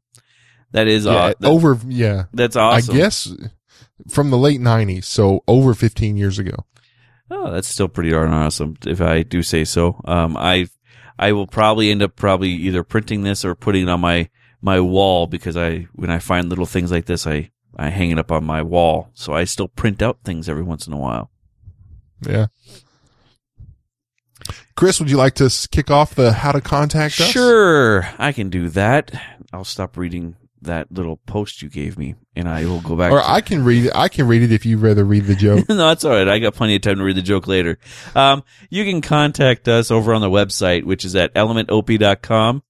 that 0.70 0.86
is 0.86 1.04
yeah, 1.04 1.12
aw- 1.12 1.34
that- 1.40 1.48
over 1.48 1.78
yeah. 1.88 2.24
that's 2.32 2.54
awesome. 2.54 2.94
I 2.94 2.98
guess 2.98 3.34
from 4.08 4.30
the 4.30 4.38
late 4.38 4.60
90s, 4.60 5.04
so 5.04 5.42
over 5.48 5.74
15 5.74 6.16
years 6.16 6.38
ago. 6.38 6.54
Oh, 7.28 7.50
that's 7.50 7.68
still 7.68 7.88
pretty 7.88 8.10
darn 8.10 8.32
awesome, 8.32 8.76
if 8.86 9.00
I 9.00 9.22
do 9.24 9.42
say 9.42 9.64
so. 9.64 10.00
Um, 10.04 10.36
I, 10.36 10.68
I 11.20 11.32
will 11.32 11.46
probably 11.46 11.90
end 11.90 12.02
up 12.02 12.16
probably 12.16 12.48
either 12.48 12.82
printing 12.82 13.24
this 13.24 13.44
or 13.44 13.54
putting 13.54 13.82
it 13.82 13.90
on 13.90 14.00
my 14.00 14.30
my 14.62 14.80
wall 14.80 15.26
because 15.26 15.54
I 15.54 15.86
when 15.92 16.10
I 16.10 16.18
find 16.18 16.48
little 16.48 16.64
things 16.64 16.90
like 16.90 17.04
this, 17.04 17.26
I 17.26 17.50
I 17.76 17.90
hang 17.90 18.10
it 18.10 18.18
up 18.18 18.32
on 18.32 18.42
my 18.44 18.62
wall. 18.62 19.10
So 19.12 19.34
I 19.34 19.44
still 19.44 19.68
print 19.68 20.00
out 20.00 20.20
things 20.24 20.48
every 20.48 20.62
once 20.62 20.86
in 20.86 20.94
a 20.94 20.98
while. 20.98 21.30
Yeah. 22.26 22.46
Chris, 24.76 24.98
would 24.98 25.10
you 25.10 25.18
like 25.18 25.34
to 25.34 25.50
kick 25.70 25.90
off 25.90 26.14
the 26.14 26.32
how 26.32 26.52
to 26.52 26.60
contact 26.62 27.20
us? 27.20 27.28
Sure, 27.28 28.08
I 28.18 28.32
can 28.32 28.48
do 28.48 28.70
that. 28.70 29.12
I'll 29.52 29.64
stop 29.64 29.98
reading 29.98 30.36
that 30.62 30.92
little 30.92 31.16
post 31.16 31.62
you 31.62 31.68
gave 31.68 31.98
me, 31.98 32.14
and 32.36 32.48
I 32.48 32.64
will 32.64 32.80
go 32.80 32.96
back. 32.96 33.12
Or 33.12 33.22
I 33.22 33.40
can 33.40 33.64
read 33.64 33.86
it. 33.86 33.92
I 33.94 34.08
can 34.08 34.26
read 34.26 34.42
it 34.42 34.52
if 34.52 34.66
you'd 34.66 34.80
rather 34.80 35.04
read 35.04 35.24
the 35.24 35.34
joke. 35.34 35.66
no, 35.68 35.76
that's 35.76 36.04
all 36.04 36.12
right. 36.12 36.28
I 36.28 36.38
got 36.38 36.54
plenty 36.54 36.76
of 36.76 36.82
time 36.82 36.98
to 36.98 37.04
read 37.04 37.16
the 37.16 37.22
joke 37.22 37.46
later. 37.46 37.78
Um, 38.14 38.42
you 38.68 38.84
can 38.84 39.00
contact 39.00 39.68
us 39.68 39.90
over 39.90 40.12
on 40.14 40.20
the 40.20 40.30
website, 40.30 40.84
which 40.84 41.04
is 41.04 41.16
at 41.16 41.34
elementop.com. 41.34 42.62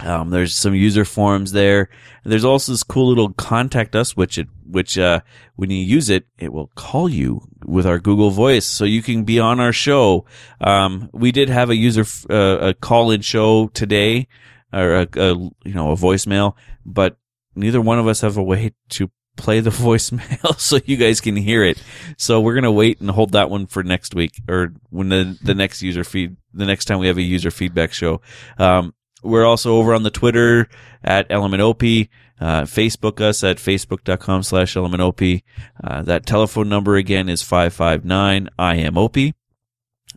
Um, 0.00 0.30
there's 0.30 0.56
some 0.56 0.74
user 0.74 1.04
forums 1.04 1.52
there. 1.52 1.88
There's 2.24 2.44
also 2.44 2.72
this 2.72 2.82
cool 2.82 3.08
little 3.08 3.32
contact 3.32 3.94
us, 3.94 4.16
which 4.16 4.38
it, 4.38 4.48
which, 4.66 4.98
uh, 4.98 5.20
when 5.54 5.70
you 5.70 5.78
use 5.78 6.10
it, 6.10 6.26
it 6.36 6.52
will 6.52 6.72
call 6.74 7.08
you 7.08 7.46
with 7.64 7.86
our 7.86 8.00
Google 8.00 8.30
voice. 8.30 8.66
So 8.66 8.84
you 8.84 9.02
can 9.02 9.22
be 9.22 9.38
on 9.38 9.60
our 9.60 9.72
show. 9.72 10.24
Um, 10.60 11.10
we 11.12 11.30
did 11.30 11.48
have 11.48 11.70
a 11.70 11.76
user, 11.76 12.00
f- 12.00 12.26
uh, 12.28 12.58
a 12.60 12.74
call 12.74 13.12
in 13.12 13.20
show 13.20 13.68
today 13.68 14.26
or 14.72 14.94
a, 14.94 15.08
a, 15.16 15.34
you 15.64 15.74
know, 15.74 15.92
a 15.92 15.96
voicemail, 15.96 16.54
but 16.84 17.16
neither 17.54 17.80
one 17.80 17.98
of 17.98 18.06
us 18.06 18.20
have 18.20 18.36
a 18.36 18.42
way 18.42 18.72
to 18.90 19.10
play 19.36 19.60
the 19.60 19.70
voicemail 19.86 20.58
so 20.58 20.78
you 20.84 20.96
guys 20.96 21.20
can 21.20 21.36
hear 21.36 21.64
it. 21.64 21.82
So 22.16 22.40
we're 22.40 22.54
going 22.54 22.64
to 22.64 22.72
wait 22.72 23.00
and 23.00 23.10
hold 23.10 23.32
that 23.32 23.50
one 23.50 23.66
for 23.66 23.82
next 23.82 24.14
week 24.14 24.40
or 24.48 24.74
when 24.90 25.08
the, 25.08 25.38
the 25.42 25.54
next 25.54 25.82
user 25.82 26.04
feed, 26.04 26.36
the 26.52 26.66
next 26.66 26.86
time 26.86 26.98
we 26.98 27.06
have 27.08 27.18
a 27.18 27.22
user 27.22 27.50
feedback 27.50 27.92
show. 27.92 28.20
Um, 28.58 28.94
we're 29.22 29.46
also 29.46 29.76
over 29.76 29.94
on 29.94 30.02
the 30.02 30.10
Twitter 30.10 30.68
at 31.02 31.28
elementop, 31.30 32.08
uh, 32.40 32.62
Facebook 32.62 33.20
us 33.20 33.42
at 33.42 33.56
facebook.com 33.56 34.42
slash 34.42 34.74
elementop. 34.74 35.42
Uh, 35.82 36.02
that 36.02 36.26
telephone 36.26 36.68
number 36.68 36.96
again 36.96 37.28
is 37.28 37.42
559 37.42 38.50
IMOP. 38.58 39.32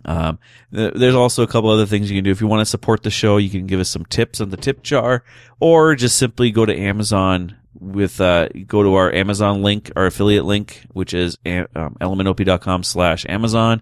Um, 0.07 0.39
th- 0.73 0.93
there's 0.95 1.15
also 1.15 1.43
a 1.43 1.47
couple 1.47 1.69
other 1.69 1.85
things 1.85 2.09
you 2.09 2.17
can 2.17 2.23
do. 2.23 2.31
If 2.31 2.41
you 2.41 2.47
want 2.47 2.61
to 2.61 2.65
support 2.65 3.03
the 3.03 3.09
show, 3.11 3.37
you 3.37 3.49
can 3.49 3.67
give 3.67 3.79
us 3.79 3.89
some 3.89 4.05
tips 4.05 4.39
on 4.41 4.49
the 4.49 4.57
tip 4.57 4.81
jar 4.81 5.23
or 5.59 5.95
just 5.95 6.17
simply 6.17 6.49
go 6.51 6.65
to 6.65 6.75
Amazon 6.75 7.55
with, 7.79 8.19
uh, 8.21 8.47
go 8.65 8.83
to 8.83 8.95
our 8.95 9.13
Amazon 9.13 9.61
link, 9.61 9.91
our 9.95 10.05
affiliate 10.05 10.45
link, 10.45 10.85
which 10.93 11.13
is 11.13 11.37
a- 11.45 11.67
um, 11.75 11.95
elementop.com 11.99 12.83
slash 12.83 13.25
Amazon. 13.27 13.81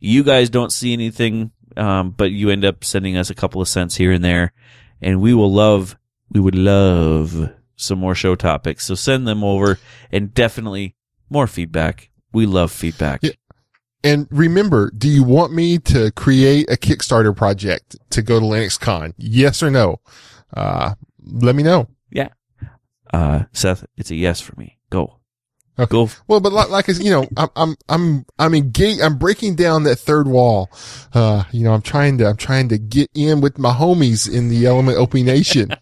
You 0.00 0.24
guys 0.24 0.50
don't 0.50 0.72
see 0.72 0.92
anything, 0.92 1.52
um, 1.76 2.10
but 2.10 2.32
you 2.32 2.50
end 2.50 2.64
up 2.64 2.82
sending 2.84 3.16
us 3.16 3.30
a 3.30 3.34
couple 3.34 3.62
of 3.62 3.68
cents 3.68 3.96
here 3.96 4.12
and 4.12 4.24
there 4.24 4.52
and 5.00 5.20
we 5.20 5.32
will 5.34 5.52
love, 5.52 5.96
we 6.30 6.40
would 6.40 6.54
love 6.54 7.50
some 7.76 7.98
more 7.98 8.14
show 8.14 8.34
topics. 8.34 8.84
So 8.86 8.94
send 8.94 9.26
them 9.26 9.42
over 9.42 9.78
and 10.10 10.32
definitely 10.32 10.94
more 11.30 11.46
feedback. 11.46 12.10
We 12.32 12.46
love 12.46 12.70
feedback. 12.72 13.20
Yeah. 13.22 13.30
And 14.04 14.26
remember, 14.30 14.90
do 14.96 15.08
you 15.08 15.22
want 15.22 15.52
me 15.52 15.78
to 15.78 16.10
create 16.12 16.70
a 16.70 16.76
Kickstarter 16.76 17.36
project 17.36 17.96
to 18.10 18.22
go 18.22 18.40
to 18.40 18.46
LinuxCon? 18.46 19.14
Yes 19.16 19.62
or 19.62 19.70
no? 19.70 20.00
Uh, 20.54 20.94
let 21.24 21.54
me 21.54 21.62
know. 21.62 21.88
Yeah. 22.10 22.28
Uh, 23.12 23.44
Seth, 23.52 23.84
it's 23.96 24.10
a 24.10 24.16
yes 24.16 24.40
for 24.40 24.58
me. 24.58 24.78
Go. 24.90 25.18
Okay. 25.78 25.90
Go. 25.90 26.08
Well, 26.26 26.40
but 26.40 26.52
like, 26.52 26.68
like 26.68 26.88
I 26.88 26.92
said, 26.92 27.04
you 27.04 27.10
know, 27.12 27.26
I'm, 27.36 27.48
I'm, 27.56 27.76
I'm, 27.88 28.26
I'm 28.38 28.54
engaged, 28.54 29.00
I'm 29.00 29.18
breaking 29.18 29.54
down 29.54 29.84
that 29.84 29.96
third 29.96 30.26
wall. 30.26 30.70
Uh, 31.14 31.44
you 31.52 31.64
know, 31.64 31.72
I'm 31.72 31.82
trying 31.82 32.18
to, 32.18 32.26
I'm 32.26 32.36
trying 32.36 32.68
to 32.70 32.78
get 32.78 33.08
in 33.14 33.40
with 33.40 33.58
my 33.58 33.72
homies 33.72 34.32
in 34.32 34.48
the 34.48 34.66
Element 34.66 34.98
OP 34.98 35.14
Nation. 35.14 35.70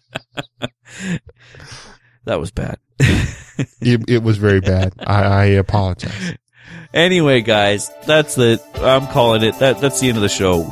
That 2.25 2.39
was 2.39 2.51
bad. 2.51 2.77
it, 2.99 4.09
it 4.09 4.23
was 4.23 4.37
very 4.37 4.61
bad. 4.61 4.93
I, 4.99 5.23
I 5.23 5.45
apologize. 5.45 6.35
anyway, 6.93 7.41
guys, 7.41 7.91
that's 8.05 8.35
the, 8.35 8.61
I'm 8.75 9.07
calling 9.07 9.43
it. 9.43 9.57
That, 9.59 9.81
that's 9.81 9.99
the 9.99 10.09
end 10.09 10.17
of 10.17 10.21
the 10.21 10.29
show. 10.29 10.59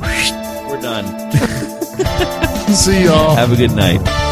We're 0.68 0.80
done. 0.80 1.06
See 2.74 3.04
y'all. 3.04 3.34
Have 3.34 3.52
a 3.52 3.56
good 3.56 3.72
night. 3.72 4.29